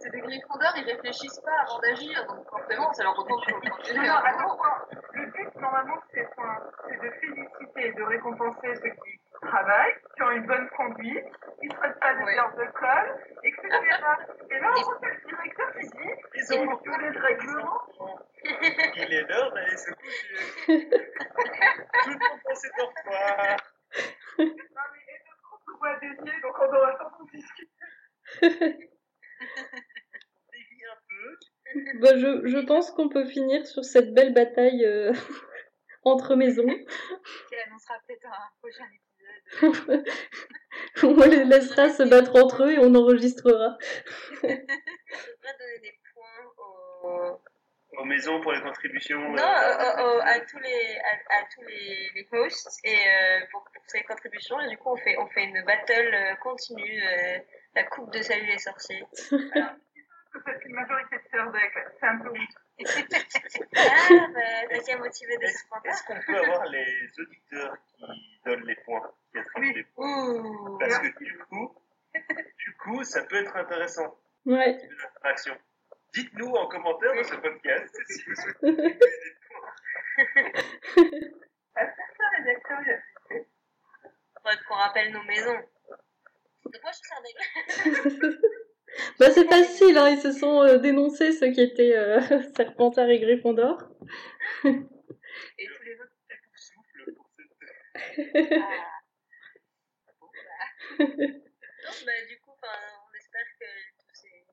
c'est 0.00 0.10
des 0.10 0.20
Gryffondors, 0.20 0.72
ils 0.76 0.84
réfléchissent 0.84 1.40
pas 1.40 1.60
avant 1.62 1.78
d'agir, 1.80 2.26
donc 2.26 2.48
forcément, 2.48 2.92
ça 2.94 3.02
leur 3.02 3.14
retombe 3.14 3.40
sur 3.42 3.56
le 3.56 3.60
point 3.60 4.02
Non, 4.02 4.14
attends, 4.14 4.58
le 5.12 5.26
but, 5.26 5.54
normalement, 5.56 5.98
c'est 6.10 6.22
de 6.22 7.10
féliciter, 7.20 7.92
de 7.92 8.02
récompenser 8.04 8.74
ceux 8.76 8.90
qui 8.90 9.20
travaillent, 9.42 9.94
qui 10.16 10.22
ont 10.22 10.30
une 10.30 10.46
bonne 10.46 10.68
conduite, 10.70 11.26
qui 11.60 11.68
ne 11.68 11.74
traitent 11.74 12.00
pas 12.00 12.14
des 12.14 12.24
oui. 12.24 12.38
heures 12.38 12.56
de 12.56 12.64
colle, 12.72 13.20
etc. 13.44 13.62
Et 14.50 14.58
là, 14.58 14.72
on 14.74 14.82
voit 14.82 14.98
le 15.02 15.28
directeur 15.28 15.72
qui 15.78 15.86
dit, 15.86 16.14
ils 16.34 16.54
ont 16.54 16.76
violé 16.76 17.10
le 17.10 17.20
règlement. 17.20 17.82
Il 18.96 19.12
est 19.12 19.28
l'heure 19.28 19.52
d'aller 19.52 19.76
se 19.76 19.90
coucher. 19.92 20.88
Tout 22.04 22.10
le 22.10 22.18
monde 22.18 22.40
pense 22.42 22.58
c'est 22.58 22.72
pour 22.74 22.92
toi. 23.04 23.56
Non, 24.38 24.46
mais 24.92 24.99
on 25.80 25.84
doit 25.84 25.98
dédier, 26.00 26.40
donc 26.42 26.54
on 26.58 26.76
aura 26.76 26.92
temps 26.94 27.10
pour 27.16 27.26
discuter. 27.32 27.70
Bah, 32.00 32.16
je, 32.16 32.46
je, 32.46 32.58
pense 32.66 32.90
qu'on 32.90 33.08
peut 33.08 33.24
finir 33.26 33.66
sur 33.66 33.84
cette 33.84 34.12
belle 34.12 34.34
bataille 34.34 34.84
euh, 34.84 35.12
entre 36.04 36.34
maisons. 36.34 36.66
Qui 36.66 37.54
annoncera 37.66 37.94
peut-être 38.06 38.26
un 38.26 38.50
prochain 38.60 38.86
épisode. 38.86 40.04
on 41.02 41.28
les 41.28 41.44
laissera 41.44 41.88
se 41.90 42.02
battre 42.02 42.36
entre 42.36 42.64
eux 42.64 42.72
et 42.72 42.78
on 42.78 42.94
enregistrera. 42.94 43.76
Je 44.42 44.46
voudrais 44.48 44.66
donner 45.58 45.78
des 45.82 45.98
points 46.12 46.46
aux, 46.58 47.40
aux 47.98 48.04
maisons 48.04 48.40
pour 48.40 48.52
les 48.52 48.60
contributions. 48.60 49.20
Non, 49.20 49.42
euh, 49.42 50.20
à 50.22 50.40
tous 50.40 50.58
les 50.58 50.98
à, 50.98 51.40
à 51.40 51.44
tous 51.54 51.62
les, 51.62 52.10
les, 52.14 52.28
hosts 52.32 52.80
et 52.84 52.94
euh, 52.94 53.40
pour, 53.50 53.64
pour, 53.64 53.82
ces 53.86 54.02
contributions. 54.02 54.60
Et 54.60 54.68
du 54.68 54.76
coup, 54.78 54.90
on 54.90 54.96
fait 54.96 55.16
on 55.18 55.26
fait 55.28 55.44
une 55.44 55.62
battle 55.64 56.14
euh, 56.14 56.34
continue, 56.36 57.02
la 57.74 57.84
coupe 57.84 58.12
de 58.12 58.22
salut 58.22 58.46
les 58.46 58.58
sorciers. 58.58 59.04
Voilà 59.52 59.76
peut-être 60.32 60.66
une 60.66 60.74
majorité 60.74 61.16
de 61.16 61.22
sœurs 61.30 61.50
d'aigle. 61.50 61.92
C'est 61.98 62.06
un 62.06 62.18
peu 62.18 62.30
Ah, 63.76 64.26
bah, 64.32 64.40
t'as 64.70 64.78
qu'à 64.80 64.98
motiver 64.98 65.36
des 65.36 65.46
Est-ce 65.46 65.64
est 65.64 66.06
qu'on 66.06 66.20
peut 66.26 66.38
avoir 66.38 66.64
les 66.66 67.10
auditeurs 67.18 67.76
qui 67.86 68.40
donnent 68.46 68.64
les 68.64 68.74
points, 68.76 69.12
qui 69.30 69.38
attribuent 69.38 69.68
oui. 69.68 69.74
les 69.74 69.84
points? 69.84 70.32
Ouh. 70.32 70.78
Parce 70.78 70.98
que 70.98 71.22
du 71.22 71.38
coup, 71.38 71.76
du 72.14 72.76
coup, 72.76 73.04
ça 73.04 73.22
peut 73.24 73.36
être 73.36 73.54
intéressant. 73.54 74.18
Ouais. 74.46 74.80
Action. 75.22 75.54
Dites-nous 76.14 76.52
en 76.52 76.68
commentaire 76.68 77.14
de 77.16 77.22
ce 77.22 77.34
podcast 77.36 77.96
si 78.08 78.22
vous 78.24 78.34
souhaitez 78.34 78.58
attribuer 78.66 78.98
des 79.24 79.36
points. 79.48 79.74
À 81.76 81.86
certains 81.86 82.28
rédacteurs, 82.38 82.80
il 82.82 82.88
y 82.88 82.92
a 82.92 83.00
Faudrait 84.42 84.58
qu'on 84.68 84.74
rappelle 84.74 85.12
nos 85.12 85.22
maisons. 85.24 85.58
bah 89.18 89.30
c'est 89.30 89.48
facile, 89.48 89.96
hein, 89.98 90.10
ils 90.10 90.20
se 90.20 90.30
sont 90.32 90.62
euh, 90.62 90.76
dénoncés 90.78 91.32
ceux 91.32 91.50
qui 91.52 91.62
étaient 91.62 91.96
euh, 91.96 92.20
Serpentard 92.56 93.08
et 93.08 93.18
Gryffondor. 93.18 93.82
Et 94.64 94.72
tous 95.66 95.82
les 95.84 96.00
autres. 96.00 96.12
Souffle 96.54 97.14
pour 97.14 97.28
cette... 97.36 97.50
Ah. 98.52 98.84
Bon, 100.20 100.26
bah. 100.26 100.32
Non, 100.98 101.06
bah, 102.06 102.24
du 102.28 102.38
coup, 102.40 102.50
enfin, 102.50 102.76
on 103.08 103.12
espère 103.16 103.46
que 103.58 103.64
toutes 103.98 104.14
ces, 104.14 104.44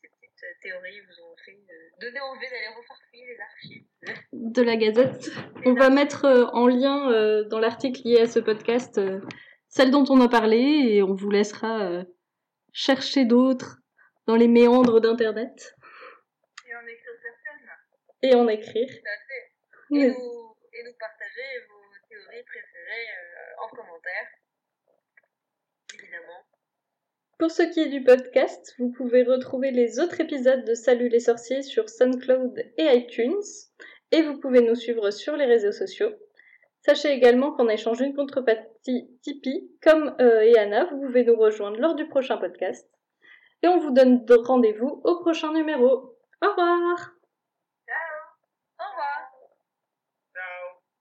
ces 0.00 0.08
petites 0.08 0.44
euh, 0.44 0.53
théories 0.64 1.00
vous 1.00 1.22
ont 1.24 1.36
fait 1.44 1.52
euh, 1.52 1.90
donner 2.00 2.20
envie 2.20 2.46
d'aller 2.48 2.68
refarfouiller 2.76 3.26
les 3.26 3.40
archives. 3.40 3.84
de 4.32 4.62
la 4.62 4.76
Gazette. 4.76 5.30
On 5.66 5.74
va 5.74 5.90
mettre 5.90 6.24
euh, 6.24 6.46
en 6.52 6.66
lien 6.66 7.12
euh, 7.12 7.44
dans 7.44 7.58
l'article 7.60 8.00
lié 8.04 8.20
à 8.22 8.26
ce 8.26 8.38
podcast 8.40 9.00
celle 9.68 9.90
dont 9.90 10.04
on 10.08 10.20
a 10.20 10.28
parlé 10.28 10.58
et 10.58 11.02
on 11.02 11.14
vous 11.14 11.30
laissera 11.30 12.04
chercher 12.72 13.24
d'autres 13.24 13.78
dans 14.26 14.36
les 14.36 14.46
méandres 14.48 15.00
d'Internet 15.00 15.74
Et 16.68 16.74
en 16.76 16.86
écrire 16.86 17.14
certaines. 17.22 17.70
et 18.22 18.34
en 18.36 18.48
écrire. 18.48 18.86
Tout 18.88 19.08
à 19.08 19.18
fait. 19.26 19.44
Et, 19.90 19.98
Mais- 19.98 20.08
nous, 20.08 20.54
et 20.72 20.82
nous 20.84 20.94
partager 20.98 21.48
vos 21.68 21.82
théories 22.08 22.44
préférées 22.44 23.08
en 23.64 23.68
commentaire. 23.68 24.26
Pour 27.38 27.50
ce 27.50 27.62
qui 27.62 27.80
est 27.80 27.88
du 27.88 28.04
podcast, 28.04 28.74
vous 28.78 28.90
pouvez 28.90 29.24
retrouver 29.24 29.72
les 29.72 29.98
autres 29.98 30.20
épisodes 30.20 30.64
de 30.64 30.74
Salut 30.74 31.08
les 31.08 31.18
sorciers 31.18 31.62
sur 31.62 31.88
SoundCloud 31.88 32.54
et 32.78 32.96
iTunes. 32.96 33.42
Et 34.12 34.22
vous 34.22 34.38
pouvez 34.38 34.60
nous 34.60 34.76
suivre 34.76 35.10
sur 35.10 35.36
les 35.36 35.44
réseaux 35.44 35.72
sociaux. 35.72 36.10
Sachez 36.86 37.10
également 37.10 37.50
qu'en 37.52 37.68
échange 37.68 37.98
d'une 37.98 38.14
contrepartie 38.14 39.08
Tipeee, 39.22 39.68
comme 39.82 40.14
euh, 40.20 40.42
et 40.42 40.56
Anna, 40.58 40.84
vous 40.84 41.00
pouvez 41.00 41.24
nous 41.24 41.36
rejoindre 41.36 41.78
lors 41.78 41.96
du 41.96 42.06
prochain 42.06 42.36
podcast. 42.36 42.88
Et 43.62 43.68
on 43.68 43.78
vous 43.78 43.90
donne 43.90 44.24
rendez-vous 44.44 45.00
au 45.02 45.16
prochain 45.20 45.52
numéro. 45.52 46.16
Au 46.40 46.48
revoir 46.50 47.13